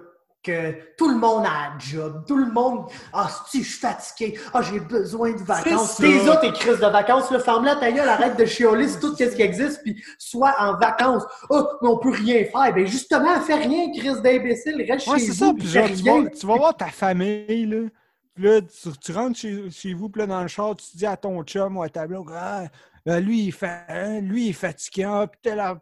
Que 0.44 0.96
tout 0.98 1.08
le 1.08 1.18
monde 1.18 1.46
a 1.46 1.74
un 1.74 1.80
job, 1.80 2.24
tout 2.28 2.38
le 2.38 2.52
monde 2.52 2.86
Ah, 3.14 3.30
si 3.48 3.64
je 3.64 3.70
suis 3.70 3.80
fatigué, 3.80 4.40
ah, 4.54 4.62
j'ai 4.62 4.80
besoin 4.80 5.34
de 5.34 5.44
vacances. 5.44 5.98
Tes 5.98 6.28
autres, 6.28 6.42
tes 6.42 6.52
crises 6.52 6.80
de 6.80 6.88
vacances, 6.88 7.30
le 7.32 7.40
ferme 7.40 7.66
là 7.66 7.76
ta 7.76 7.92
gueule, 7.92 8.10
arrête 8.10 8.38
de 8.38 8.46
chioler, 8.46 8.88
c'est 8.88 9.00
tout 9.00 9.16
ce 9.16 9.24
qui 9.36 9.42
existe, 9.42 9.82
puis 9.84 10.04
soit 10.18 10.56
en 10.60 10.78
vacances. 10.78 11.24
Oh, 11.50 11.68
mais 11.82 11.90
on 11.90 11.98
peut 11.98 12.12
rien 12.12 12.46
faire. 12.46 12.74
Ben 12.74 12.88
justement, 12.88 13.40
fais 13.42 13.56
rien, 13.56 13.92
crise 13.92 14.22
d'imbécile, 14.22 14.84
reste 14.90 15.06
chez 15.06 15.28
vous. 15.28 15.34
Ça, 15.34 15.54
puis 15.58 15.68
genre, 15.68 15.88
tu, 15.88 16.04
vas, 16.04 16.30
tu 16.30 16.46
vas 16.48 16.56
voir 16.56 16.76
ta 16.76 16.88
famille, 16.88 17.66
là. 17.66 17.88
Puis 18.34 18.46
là, 18.46 18.62
tu, 19.02 19.12
rentres 19.12 19.38
chez, 19.38 19.70
chez, 19.70 19.94
vous, 19.94 20.10
puis 20.10 20.22
là, 20.22 20.28
dans 20.28 20.42
le 20.42 20.48
char, 20.48 20.76
tu 20.76 20.86
dis 20.96 21.06
à 21.06 21.18
ton 21.18 21.44
chum 21.44 21.78
ou 21.78 21.84
à 21.84 21.90
ta 21.90 22.08
blonde, 22.08 22.30
ah, 22.34 22.64
euh, 23.08 23.20
lui, 23.20 23.46
il 23.46 23.52
fait, 23.52 23.84
hein, 23.88 24.22
lui, 24.22 24.46
il 24.46 24.50
est 24.50 24.54
fatiguant, 24.54 25.28
puis 25.28 25.52
là, 25.56 25.76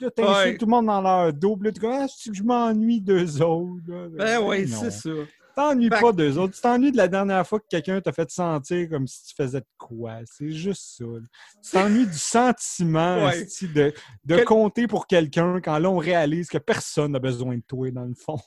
là, 0.00 0.10
t'as 0.14 0.52
tout 0.54 0.66
le 0.66 0.70
monde 0.70 0.86
dans 0.86 1.00
leur 1.00 1.32
dos, 1.32 1.56
puis 1.56 1.68
là, 1.68 1.72
tu 1.72 1.86
ah, 1.86 2.06
je 2.32 2.42
m'ennuie 2.42 3.00
d'eux 3.00 3.40
autres. 3.42 4.08
Ben 4.10 4.40
oui, 4.42 4.68
c'est 4.68 4.90
ça. 4.90 5.10
T'ennuies 5.56 5.88
pas 5.88 6.12
d'eux 6.12 6.38
autres. 6.38 6.54
Tu 6.54 6.60
t'ennuies 6.60 6.92
de 6.92 6.96
la 6.96 7.08
dernière 7.08 7.46
fois 7.46 7.58
que 7.58 7.64
quelqu'un 7.68 8.00
t'a 8.00 8.12
fait 8.12 8.30
sentir 8.30 8.88
comme 8.88 9.06
si 9.06 9.24
tu 9.26 9.34
faisais 9.34 9.60
de 9.60 9.66
quoi. 9.78 10.18
C'est 10.24 10.52
juste 10.52 10.96
ça. 10.98 11.04
là. 11.04 11.20
Tu 11.64 11.70
t'ennuies 11.72 12.06
du 12.06 12.18
sentiment 12.18 13.24
Ouais. 13.26 13.44
de, 13.62 13.92
de 14.24 14.36
Quel- 14.36 14.44
compter 14.44 14.86
pour 14.86 15.06
quelqu'un 15.06 15.60
quand 15.60 15.78
là, 15.78 15.90
on 15.90 15.98
réalise 15.98 16.48
que 16.48 16.58
personne 16.58 17.12
n'a 17.12 17.18
besoin 17.18 17.56
de 17.56 17.62
toi, 17.66 17.90
dans 17.90 18.04
le 18.04 18.14
fond. 18.14 18.38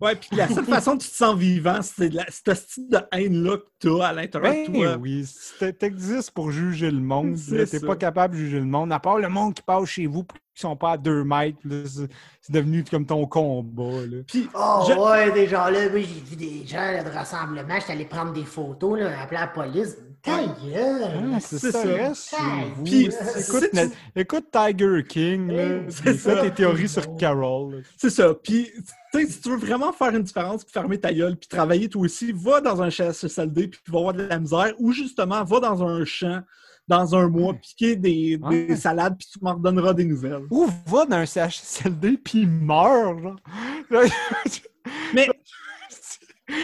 Ouais, 0.00 0.16
puis 0.16 0.30
la 0.36 0.48
seule 0.48 0.64
façon 0.64 0.96
que 0.96 1.02
tu 1.04 1.10
te 1.10 1.14
sens 1.16 1.36
vivant, 1.36 1.80
c'est 1.82 2.08
de 2.08 2.16
la- 2.16 2.26
ce 2.30 2.54
style 2.54 2.88
de 2.88 2.98
haine-là 3.12 3.58
que 3.58 3.66
tu 3.80 4.00
as 4.00 4.06
à 4.06 4.12
l'intérieur 4.12 4.52
Ben 4.52 4.72
de 4.72 4.78
toi. 4.78 4.96
oui, 4.96 5.26
t'existes 5.78 6.30
pour 6.32 6.50
juger 6.50 6.90
le 6.90 7.00
monde. 7.00 7.36
Là, 7.50 7.66
T'es 7.66 7.80
pas 7.80 7.96
capable 7.96 8.34
de 8.34 8.40
juger 8.40 8.58
le 8.60 8.66
monde. 8.66 8.92
À 8.92 8.98
part 9.00 9.18
le 9.18 9.28
monde 9.28 9.54
qui 9.54 9.62
passe 9.62 9.84
chez 9.88 10.06
vous 10.06 10.24
puis 10.24 10.38
qui 10.58 10.62
sont 10.62 10.74
pas 10.76 10.92
à 10.92 10.96
deux 10.96 11.22
mètres. 11.22 11.58
C'est 11.86 12.52
devenu 12.52 12.82
comme 12.82 13.06
ton 13.06 13.24
combat. 13.26 14.04
Là. 14.10 14.16
Puis, 14.26 14.48
Oh 14.54 14.84
je- 14.88 14.92
ouais, 14.92 15.30
des 15.32 15.46
gens 15.46 15.68
là, 15.70 15.78
oui, 15.94 16.04
j'ai 16.12 16.20
vu 16.20 16.34
des 16.36 16.66
gens 16.66 16.78
là, 16.80 17.04
de 17.04 17.10
rassemblement, 17.10 17.74
j'étais 17.78 17.92
allé 17.92 18.04
prendre 18.04 18.32
des 18.32 18.44
photos, 18.44 18.98
là, 18.98 19.20
appeler 19.22 19.38
la 19.40 19.46
police. 19.46 19.96
Ta 20.20 20.38
gueule! 20.46 21.02
Ah, 21.32 21.38
c'est 21.40 21.58
C'est 21.60 21.70
ça, 21.70 21.82
reste 21.82 22.34
puis, 22.84 23.08
écoute, 24.16 24.44
tu- 24.44 24.50
Tiger 24.50 25.04
King, 25.08 25.52
c'est 25.90 26.14
ça. 26.18 26.42
tes 26.42 26.50
théories 26.50 26.88
sur 26.88 27.14
Carol. 27.16 27.84
C'est 27.96 28.10
ça. 28.10 28.34
Puis, 28.34 28.68
tu 29.12 29.20
sais, 29.20 29.26
si 29.30 29.40
tu 29.40 29.50
veux 29.50 29.56
vraiment 29.58 29.92
faire 29.92 30.08
une 30.10 30.24
différence, 30.24 30.64
puis 30.64 30.72
fermer 30.72 30.98
ta 30.98 31.14
gueule, 31.14 31.36
puis 31.36 31.46
travailler 31.48 31.88
toi 31.88 32.02
aussi, 32.02 32.32
va 32.32 32.60
dans 32.60 32.82
un 32.82 32.90
CHSLD, 32.90 33.68
puis 33.68 33.80
tu 33.84 33.92
vas 33.92 33.98
avoir 34.00 34.14
de 34.14 34.24
la 34.24 34.40
misère, 34.40 34.72
ou 34.80 34.90
justement, 34.90 35.44
va 35.44 35.60
dans 35.60 35.84
un 35.84 36.04
champ 36.04 36.40
dans 36.88 37.14
un 37.14 37.28
mois, 37.28 37.54
piquer 37.54 37.96
des, 37.96 38.38
Ouais. 38.42 38.66
des 38.66 38.76
salades, 38.76 39.16
puis 39.18 39.28
tu 39.30 39.38
m'en 39.42 39.54
redonneras 39.54 39.92
des 39.92 40.04
nouvelles. 40.04 40.42
Ou 40.50 40.66
va 40.86 41.04
dans 41.06 41.16
un 41.16 41.26
CHSLD 41.26 42.16
puis 42.18 42.46
meurs, 42.46 43.18
genre? 43.20 43.36
Mais, 45.14 45.28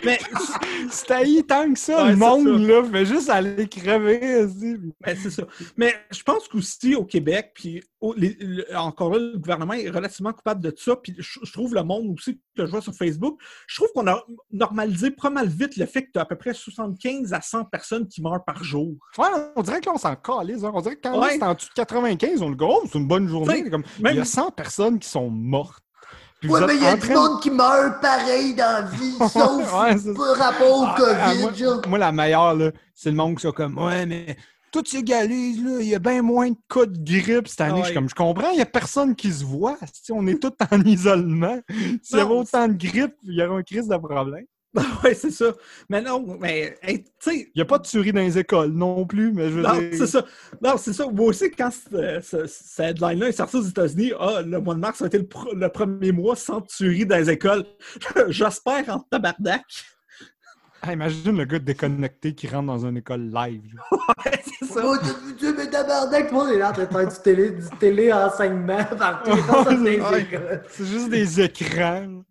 mais, 0.05 0.19
C'est 0.91 1.11
haï 1.11 1.43
tant 1.45 1.73
que 1.73 1.79
ça, 1.79 2.05
Ouais, 2.05 2.11
le 2.11 2.17
monde, 2.17 2.47
là. 2.67 2.83
Fait 2.85 3.07
juste 3.07 3.29
aller 3.31 3.67
crever, 3.69 4.47
ben, 5.01 5.17
c'est 5.21 5.31
ça. 5.31 5.45
Mais 5.77 5.95
je 6.11 6.23
pense 6.23 6.47
qu'aussi 6.49 6.95
au 6.95 7.05
Québec, 7.05 7.53
puis 7.55 7.83
au- 8.01 8.15
les- 8.15 8.37
le- 8.41 8.67
encore 8.77 9.11
là, 9.13 9.19
le 9.19 9.39
gouvernement 9.39 9.73
est 9.75 9.89
relativement 9.89 10.33
coupable 10.33 10.63
de 10.63 10.73
ça. 10.77 10.97
Puis 10.97 11.15
je, 11.19 11.39
je 11.43 11.53
trouve 11.53 11.75
le 11.75 11.83
monde 11.83 12.09
aussi 12.15 12.41
que 12.57 12.67
je 12.67 12.71
vois 12.71 12.81
sur 12.83 12.95
Facebook, 12.95 13.41
je 13.67 13.77
trouve 13.77 13.89
qu'on 13.95 14.07
a 14.07 14.23
normalisé 14.53 15.11
pas 15.11 15.31
mal 15.31 15.49
vite 15.49 15.77
le 15.77 15.87
fait 15.87 16.05
que 16.05 16.13
tu 16.13 16.19
as 16.19 16.23
à 16.23 16.27
peu 16.27 16.37
près 16.37 16.55
75 16.55 17.33
à 17.33 17.41
100 17.41 17.65
personnes 17.65 18.07
qui 18.09 18.23
meurent 18.23 18.45
par 18.45 18.63
jour. 18.63 18.95
Ouais, 19.19 19.27
on 19.57 19.63
dirait 19.63 19.81
que 19.81 19.87
là, 19.87 19.93
on 19.95 19.99
s'en 19.99 20.17
calise. 20.17 20.65
hein. 20.65 20.73
On 20.75 20.81
dirait 20.81 20.97
que 20.97 21.03
quand 21.09 21.21
Ouais. 21.21 21.37
c'est 21.39 21.43
en 21.43 21.55
dessous 21.55 21.69
de 21.69 21.75
95, 21.75 22.43
on 22.43 22.49
le 22.51 22.57
gros, 22.57 22.83
c'est 22.91 22.99
une 22.99 23.09
bonne 23.09 23.29
journée. 23.29 23.69
Comme, 23.71 23.85
même- 24.01 24.15
Il 24.15 24.19
y 24.19 24.21
a 24.21 24.25
100 24.25 24.51
personnes 24.51 24.99
qui 24.99 25.09
sont 25.09 25.31
mortes. 25.31 25.84
Puis 26.45 26.53
Ouais, 26.53 26.67
mais 26.67 26.77
il 26.77 26.83
y 26.83 26.87
a 26.87 26.95
du 26.95 27.01
train 27.01 27.15
de- 27.15 27.19
monde 27.19 27.41
qui 27.41 27.51
meurt 27.51 28.01
pareil 28.03 28.55
dans 28.55 28.65
la 28.65 28.83
vie, 28.83 29.15
sauf 29.33 29.73
Ouais, 29.83 29.97
c'est- 29.99 30.15
par 30.15 30.37
rapport 30.37 30.79
au 30.79 30.85
Ah, 30.87 30.95
COVID, 30.99 31.17
ah, 31.21 31.35
moi, 31.41 31.53
genre. 31.55 31.81
moi, 31.89 31.99
la 31.99 32.13
meilleure, 32.13 32.55
là, 32.55 32.71
c'est 32.95 33.11
le 33.11 33.17
monde 33.17 33.37
qui 33.37 33.43
sont 33.43 33.53
comme 33.53 33.79
Ouais, 33.79 34.05
mais 34.05 34.37
toutes 34.71 34.89
ces 34.89 35.03
galises, 35.03 35.65
là, 35.65 35.79
il 35.81 35.87
y 35.89 35.95
a 35.95 35.99
bien 35.99 36.21
moins 36.21 36.51
de 36.51 36.57
cas 36.69 36.85
de 36.85 36.99
grippe 36.99 37.49
cette 37.49 37.61
année. 37.63 37.75
Ah 37.77 37.81
Je 37.83 37.85
suis 37.87 37.95
comme 37.95 38.09
je 38.11 38.15
comprends, 38.15 38.51
il 38.51 38.57
n'y 38.57 38.63
a 38.63 38.67
personne 38.67 39.15
qui 39.15 39.33
se 39.33 39.45
voit. 39.45 39.79
Si 39.93 40.13
on 40.13 40.27
est 40.27 40.39
tous 40.41 40.53
en 40.71 40.81
isolement. 40.85 41.59
S'il 42.03 42.19
y 42.19 42.21
avait 42.21 42.35
autant 42.35 42.69
de 42.69 42.75
grippe, 42.75 43.15
il 43.23 43.35
y 43.35 43.43
aurait 43.43 43.61
un 43.61 43.63
crise 43.63 43.89
de 43.89 43.97
problème. 43.97 44.45
oui, 45.05 45.11
c'est 45.15 45.31
ça. 45.31 45.53
Mais 45.89 46.03
non, 46.03 46.37
mais, 46.41 46.77
hey, 46.83 47.05
tu 47.05 47.11
sais, 47.21 47.37
Il 47.37 47.53
n'y 47.57 47.63
a 47.63 47.65
pas 47.65 47.79
de 47.79 47.87
tuerie 47.87 48.13
dans 48.13 48.21
les 48.21 48.37
écoles 48.39 48.71
non 48.73 49.07
plus, 49.07 49.33
mais 49.33 49.49
je 49.49 49.55
veux 49.55 49.63
Non, 49.63 49.79
dire. 49.79 49.91
c'est 49.93 50.07
ça. 50.07 50.25
Non, 50.63 50.77
c'est 50.77 50.93
ça. 50.93 51.07
Moi 51.07 51.27
aussi, 51.27 51.51
quand 51.51 51.71
ce- 51.71 52.21
ce- 52.21 52.47
cette 52.47 52.87
headline-là 52.91 53.29
est 53.29 53.33
sortie 53.33 53.57
aux 53.57 53.63
États-Unis, 53.63 54.13
ah, 54.19 54.43
le 54.45 54.59
mois 54.61 54.75
de 54.75 54.81
mars 54.81 55.01
a 55.03 55.07
été 55.07 55.19
le, 55.19 55.25
pr- 55.25 55.55
le 55.55 55.69
premier 55.69 56.11
mois 56.13 56.35
sans 56.37 56.61
tuerie 56.61 57.07
dans 57.07 57.17
les 57.17 57.31
écoles. 57.31 57.65
J'espère 58.29 58.89
en 58.89 58.99
tabarnak. 59.11 59.63
Ah, 60.87 60.93
imagine 60.93 61.39
le 61.39 61.45
gars 61.47 61.59
déconnecté 61.61 62.35
qui 62.35 62.47
rentre 62.47 62.67
dans 62.67 62.85
une 62.85 62.99
école 62.99 63.31
live. 63.33 63.63
Ouais, 63.91 64.33
c'est 64.61 64.67
ça. 64.67 64.83
Oh, 64.85 64.95
vu, 65.25 65.35
tu 65.37 65.55
mais 65.57 65.71
tabarnak, 65.71 66.29
tout 66.29 66.35
le 66.35 66.41
monde 66.41 66.51
est 66.53 66.59
là 66.59 66.71
en 66.71 66.73
train 66.75 66.85
de 66.85 66.91
faire 66.93 67.09
du 67.09 67.23
télé, 67.23 67.51
du 67.53 67.69
télé-enseignement 67.81 68.85
partout. 68.99 69.31
dans 69.49 69.83
les 69.83 70.01
Ouais. 70.01 70.21
écoles. 70.23 70.63
C'est 70.69 70.85
juste 70.85 71.09
des 71.09 71.41
écrans. 71.41 72.23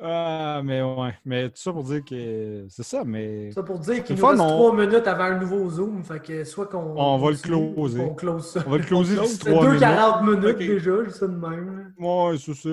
Ah, 0.00 0.60
mais 0.64 0.80
ouais. 0.80 1.14
Mais 1.24 1.48
tout 1.48 1.56
ça 1.56 1.72
pour 1.72 1.82
dire 1.82 2.04
que 2.04 2.66
c'est 2.68 2.84
ça, 2.84 3.02
mais. 3.04 3.50
Ça 3.52 3.62
pour 3.62 3.78
dire 3.80 4.04
qu'il 4.04 4.14
nous 4.14 4.20
fois, 4.20 4.30
reste 4.30 4.42
trois 4.42 4.74
minutes 4.74 5.06
avant 5.06 5.24
un 5.24 5.38
nouveau 5.38 5.68
Zoom. 5.68 6.04
Fait 6.04 6.20
que 6.20 6.44
soit 6.44 6.66
qu'on. 6.66 6.94
On 6.96 7.18
va 7.18 7.30
le 7.30 7.36
closer. 7.36 8.00
On 8.00 8.14
close 8.14 8.46
ça. 8.46 8.62
On 8.66 8.70
va 8.70 8.78
le 8.78 8.84
closer 8.84 9.16
close, 9.16 9.28
d'ici 9.28 9.40
C'est 9.42 9.50
trois 9.50 9.66
minutes. 9.66 9.82
2,40 9.82 10.24
minutes 10.24 10.58
déjà, 10.58 11.04
juste 11.04 11.16
ça 11.16 11.26
de 11.26 11.32
même. 11.32 11.92
Ouais, 11.98 12.36
c'est 12.38 12.54
ça. 12.54 12.70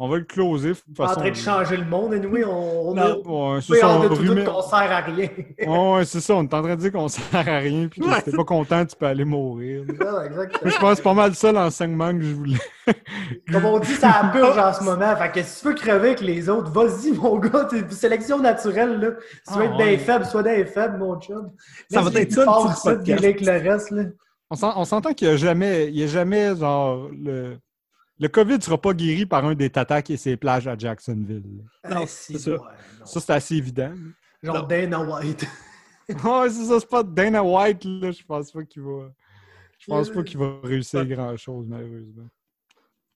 On 0.00 0.08
va 0.08 0.16
le 0.16 0.24
closer. 0.24 0.70
De 0.70 0.74
toute 0.74 0.96
Pas 0.96 1.04
en 1.04 1.08
façon, 1.08 1.20
train 1.20 1.30
de 1.30 1.36
changer 1.36 1.76
le 1.76 1.84
monde. 1.84 2.14
Anyway, 2.14 2.44
on, 2.44 2.88
on 2.90 2.94
Non. 2.94 3.02
a. 3.02 3.54
Ouais, 3.54 3.60
c'est 3.62 3.76
ça. 3.78 3.88
on 3.88 4.00
On 4.00 4.02
a 4.02 4.08
tout 4.08 4.14
remet- 4.16 4.44
qu'on 4.44 4.60
sert 4.62 4.90
à 4.90 5.00
rien. 5.00 5.28
Ouais, 5.68 6.04
c'est 6.04 6.20
ça. 6.20 6.34
On 6.34 6.42
est 6.42 6.52
en 6.52 6.62
train 6.62 6.74
de 6.74 6.80
dire 6.80 6.90
qu'on 6.90 7.06
sert 7.08 7.24
à 7.48 7.58
rien. 7.58 7.86
Puis 7.88 8.00
que 8.00 8.06
Ouais. 8.08 8.16
si 8.18 8.24
t'es 8.24 8.36
pas 8.36 8.42
content, 8.44 8.84
tu 8.84 8.96
peux 8.96 9.06
aller 9.06 9.24
mourir. 9.24 9.84
Ah, 10.00 10.26
exactement. 10.26 10.70
Je 10.70 10.78
pense 10.78 10.90
que 10.90 10.96
c'est 10.96 11.02
pas 11.02 11.14
mal 11.14 11.34
ça 11.36 11.52
l'enseignement 11.52 12.12
que 12.12 12.22
je 12.22 12.34
voulais. 12.34 12.58
Comme 13.52 13.64
on 13.66 13.78
dit, 13.78 13.92
ça 13.94 14.30
purge 14.32 14.58
en 14.58 14.72
ce 14.72 14.82
moment. 14.82 15.14
Fait 15.16 15.30
que 15.30 15.42
si 15.42 15.60
tu 15.60 15.68
veux 15.68 15.74
crever 15.74 16.08
avec 16.08 16.20
les 16.22 16.48
autres, 16.48 16.70
vas-y, 16.72 17.12
mon 17.12 17.38
gars. 17.38 17.64
T'es 17.70 17.82
sélection 17.90 18.40
naturelle, 18.40 18.98
là. 19.00 19.08
Veux 19.10 19.16
Ah, 19.46 19.64
être 19.64 19.76
ouais. 19.76 19.90
des 19.90 19.98
faibles, 19.98 20.24
sois 20.26 20.42
des 20.42 20.64
faibles, 20.66 20.98
mon 20.98 21.20
chum. 21.20 21.52
Ça 21.88 22.00
va 22.00 22.10
être 22.20 22.32
ça, 22.32 22.44
le 22.44 23.12
avec 23.12 23.40
le 23.40 23.52
reste, 23.70 23.92
là. 23.92 24.02
On 24.50 24.84
s'entend 24.84 25.14
qu'il 25.14 25.28
n'y 25.28 25.34
a 25.34 25.36
jamais, 25.36 25.86
il 25.88 25.96
y 25.98 26.02
a 26.04 26.06
jamais, 26.06 26.54
genre, 26.56 27.08
le, 27.16 27.56
le 28.24 28.28
COVID 28.30 28.56
ne 28.56 28.60
sera 28.62 28.80
pas 28.80 28.94
guéri 28.94 29.26
par 29.26 29.44
un 29.44 29.54
des 29.54 29.68
tatas 29.68 30.00
qui 30.00 30.14
est 30.14 30.16
ses 30.16 30.38
plages 30.38 30.66
à 30.66 30.78
Jacksonville. 30.78 31.42
Non, 31.44 31.64
Ah, 31.84 32.06
c'est 32.06 32.32
si, 32.32 32.38
ça. 32.38 32.52
ouais, 32.52 32.56
non. 32.58 33.04
Ça, 33.04 33.20
c'est 33.20 33.32
assez 33.32 33.56
évident. 33.56 33.92
Genre 34.42 34.62
Non. 34.62 34.66
Dana 34.66 35.00
White. 35.02 35.46
Ouais, 36.08 36.48
c'est 36.50 36.64
ça, 36.64 36.80
c'est 36.80 36.88
pas 36.88 37.02
Dana 37.02 37.42
White, 37.44 37.84
là. 37.84 38.10
Je 38.12 38.22
pense 38.24 38.50
pas 38.50 38.62
qu'il 38.64 38.80
va. 38.82 39.10
Je 39.78 39.86
pense 39.86 40.08
pas 40.10 40.22
qu'il 40.22 40.38
va 40.38 40.58
réussir 40.62 41.04
grand-chose, 41.06 41.66
malheureusement. 41.68 42.28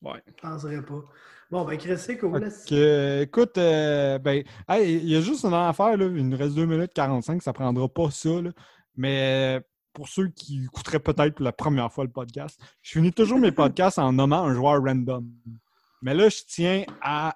Ouais. 0.02 0.22
Je 0.26 0.32
penserais 0.32 0.82
pas. 0.82 1.02
Bon, 1.50 1.64
ben, 1.64 1.78
Chris. 1.78 1.96
Fait 1.96 2.18
que, 2.18 3.22
écoute, 3.22 3.56
euh, 3.56 4.18
ben, 4.18 4.42
hey, 4.68 4.94
il 4.96 5.08
y 5.08 5.16
a 5.16 5.20
juste 5.22 5.44
une 5.44 5.54
affaire, 5.54 5.96
là. 5.96 6.04
Il 6.04 6.28
nous 6.28 6.36
reste 6.36 6.54
2 6.54 6.66
minutes 6.66 6.92
45, 6.94 7.42
ça 7.42 7.54
prendra 7.54 7.88
pas 7.88 8.10
ça, 8.10 8.42
là. 8.42 8.50
Mais 8.96 9.62
pour 9.98 10.06
ceux 10.06 10.28
qui 10.28 10.62
écouteraient 10.62 11.00
peut-être 11.00 11.34
pour 11.34 11.44
la 11.44 11.50
première 11.50 11.92
fois 11.92 12.04
le 12.04 12.10
podcast, 12.10 12.56
je 12.82 12.92
finis 12.92 13.12
toujours 13.12 13.40
mes 13.40 13.50
podcasts 13.50 13.98
en 13.98 14.12
nommant 14.12 14.44
un 14.44 14.54
joueur 14.54 14.80
random. 14.80 15.28
Mais 16.02 16.14
là, 16.14 16.28
je 16.28 16.38
tiens 16.46 16.84
à, 17.02 17.34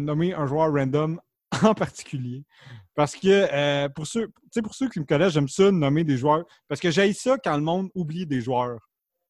nommer 0.00 0.34
un 0.34 0.44
joueur 0.44 0.72
random 0.72 1.20
en 1.62 1.74
particulier. 1.74 2.42
Parce 2.96 3.14
que 3.14 3.28
euh, 3.28 3.88
pour, 3.88 4.08
ceux, 4.08 4.32
qui 4.92 4.98
me 4.98 5.04
connaissent, 5.04 5.34
j'aime 5.34 5.46
ça 5.46 5.70
nommer 5.70 6.02
des 6.02 6.16
joueurs. 6.16 6.44
Parce 6.66 6.80
que 6.80 6.90
j'aime 6.90 7.12
ça 7.12 7.38
quand 7.38 7.54
le 7.54 7.62
monde 7.62 7.88
oublie 7.94 8.26
des 8.26 8.40
joueurs. 8.40 8.80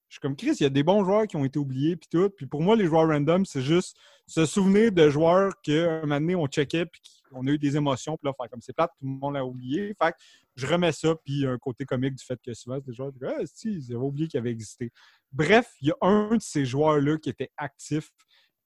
Je 0.08 0.14
suis 0.14 0.20
comme 0.20 0.34
Chris, 0.34 0.56
il 0.60 0.62
y 0.62 0.66
a 0.66 0.70
des 0.70 0.82
bons 0.82 1.04
joueurs 1.04 1.26
qui 1.26 1.36
ont 1.36 1.44
été 1.44 1.58
oubliés 1.58 1.96
puis 1.96 2.08
tout. 2.10 2.30
Puis 2.30 2.46
pour 2.46 2.62
moi, 2.62 2.74
les 2.74 2.86
joueurs 2.86 3.06
random, 3.06 3.44
c'est 3.44 3.60
juste 3.60 3.98
se 4.26 4.46
souvenir 4.46 4.92
de 4.92 5.10
joueurs 5.10 5.52
qu'un 5.60 6.00
moment 6.00 6.20
donné, 6.20 6.34
on 6.36 6.46
checkait 6.46 6.86
puis 6.86 7.02
qu'on 7.32 7.46
a 7.46 7.50
eu 7.50 7.59
des 7.59 7.76
émotions. 7.76 8.16
Puis 8.16 8.26
là, 8.28 8.34
faire 8.36 8.50
comme 8.50 8.60
c'est 8.60 8.72
plate, 8.72 8.90
tout 8.98 9.06
le 9.06 9.12
monde 9.12 9.34
l'a 9.34 9.44
oublié. 9.44 9.94
Que 9.98 10.06
je 10.54 10.66
remets 10.66 10.92
ça, 10.92 11.14
puis 11.24 11.46
un 11.46 11.59
côté 11.59 11.84
comique 11.84 12.14
du 12.14 12.24
fait 12.24 12.38
que 12.44 12.54
souvent, 12.54 12.76
c'est 12.76 12.86
des 12.86 12.94
joueurs 12.94 13.12
ah, 13.26 13.42
si, 13.46 13.72
ils 13.72 13.94
avaient 13.94 14.04
oublié 14.04 14.28
qu'ils 14.28 14.38
avaient 14.38 14.50
existé. 14.50 14.90
Bref, 15.32 15.72
il 15.80 15.88
y 15.88 15.90
a 15.90 15.96
un 16.02 16.36
de 16.36 16.42
ces 16.42 16.64
joueurs-là 16.64 17.16
qui 17.18 17.30
était 17.30 17.50
actif, 17.56 18.10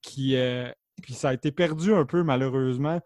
qui, 0.02 0.36
euh, 0.36 0.70
puis 1.02 1.14
ça 1.14 1.30
a 1.30 1.34
été 1.34 1.52
perdu 1.52 1.94
un 1.94 2.04
peu 2.04 2.22
malheureusement 2.22 3.00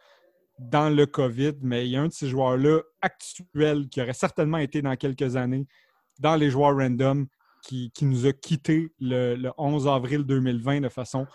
dans 0.59 0.95
le 0.95 1.07
COVID, 1.07 1.55
mais 1.62 1.87
il 1.87 1.93
y 1.93 1.97
a 1.97 2.03
un 2.03 2.09
de 2.09 2.12
ces 2.12 2.28
joueurs-là 2.28 2.81
actuels 3.01 3.89
qui 3.89 4.01
aurait 4.03 4.12
certainement 4.12 4.59
été 4.59 4.82
dans 4.82 4.95
quelques 4.97 5.37
années 5.37 5.66
dans 6.19 6.37
les 6.37 6.51
joueurs 6.51 6.77
random 6.77 7.27
qui, 7.62 7.91
qui 7.93 8.05
nous 8.05 8.27
a 8.27 8.32
quittés 8.32 8.93
le, 9.01 9.35
le 9.35 9.53
11 9.59 9.89
avril 9.89 10.24
2020 10.24 10.82
de 10.82 10.89
façon 10.89 11.27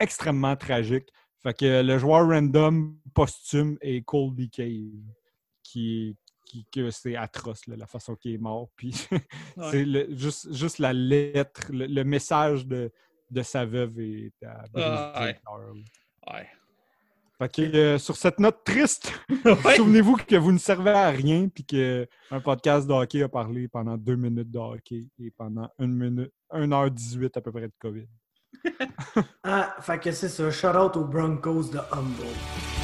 extrêmement 0.00 0.56
tragique. 0.56 1.08
Fait 1.44 1.54
que 1.56 1.82
le 1.82 1.98
joueur 1.98 2.26
random 2.26 2.96
posthume 3.14 3.76
est 3.82 4.02
Colby 4.02 4.48
Cave, 4.50 4.90
qui, 5.62 6.16
qui 6.46 6.66
que 6.72 6.90
c'est 6.90 7.16
atroce 7.16 7.66
là, 7.66 7.76
la 7.76 7.86
façon 7.86 8.16
qu'il 8.16 8.32
est 8.32 8.38
mort. 8.38 8.68
Puis 8.76 8.94
Ouais. 9.56 9.70
c'est 9.70 9.84
le- 9.84 10.08
juste, 10.16 10.52
juste 10.52 10.78
la 10.78 10.92
lettre, 10.94 11.70
le, 11.70 11.86
le 11.86 12.02
message 12.04 12.66
de, 12.66 12.90
de 13.30 13.42
sa 13.42 13.64
veuve 13.66 14.00
est 14.00 14.32
à 14.42 14.64
Ah, 14.74 15.26
ouais. 16.32 16.46
Fait 17.36 17.52
que 17.52 17.62
euh, 17.76 17.98
sur 17.98 18.16
cette 18.16 18.38
note 18.38 18.62
triste, 18.64 19.12
Ouais. 19.44 19.76
souvenez-vous 19.76 20.16
que 20.16 20.36
vous 20.36 20.52
ne 20.52 20.58
servez 20.58 20.92
à 20.92 21.10
rien 21.10 21.48
puis 21.48 21.64
qu'un 21.64 22.40
podcast 22.42 22.86
de 22.86 22.92
hockey 22.92 23.22
a 23.22 23.28
parlé 23.28 23.66
pendant 23.68 23.96
deux 23.98 24.16
minutes 24.16 24.50
de 24.50 24.58
hockey 24.58 25.08
et 25.18 25.30
pendant 25.32 25.68
une 25.78 25.94
minute, 25.94 26.32
1h18 26.52 27.36
à 27.36 27.40
peu 27.40 27.50
près 27.52 27.62
de 27.68 27.72
COVID. 27.78 28.06
Ah, 29.44 29.76
fait 29.80 29.98
que 29.98 30.12
c'est 30.12 30.28
ça. 30.28 30.50
Shout 30.50 30.68
out 30.68 30.96
aux 30.96 31.04
Broncos 31.04 31.64
de 31.64 31.78
Humble. 31.92 32.83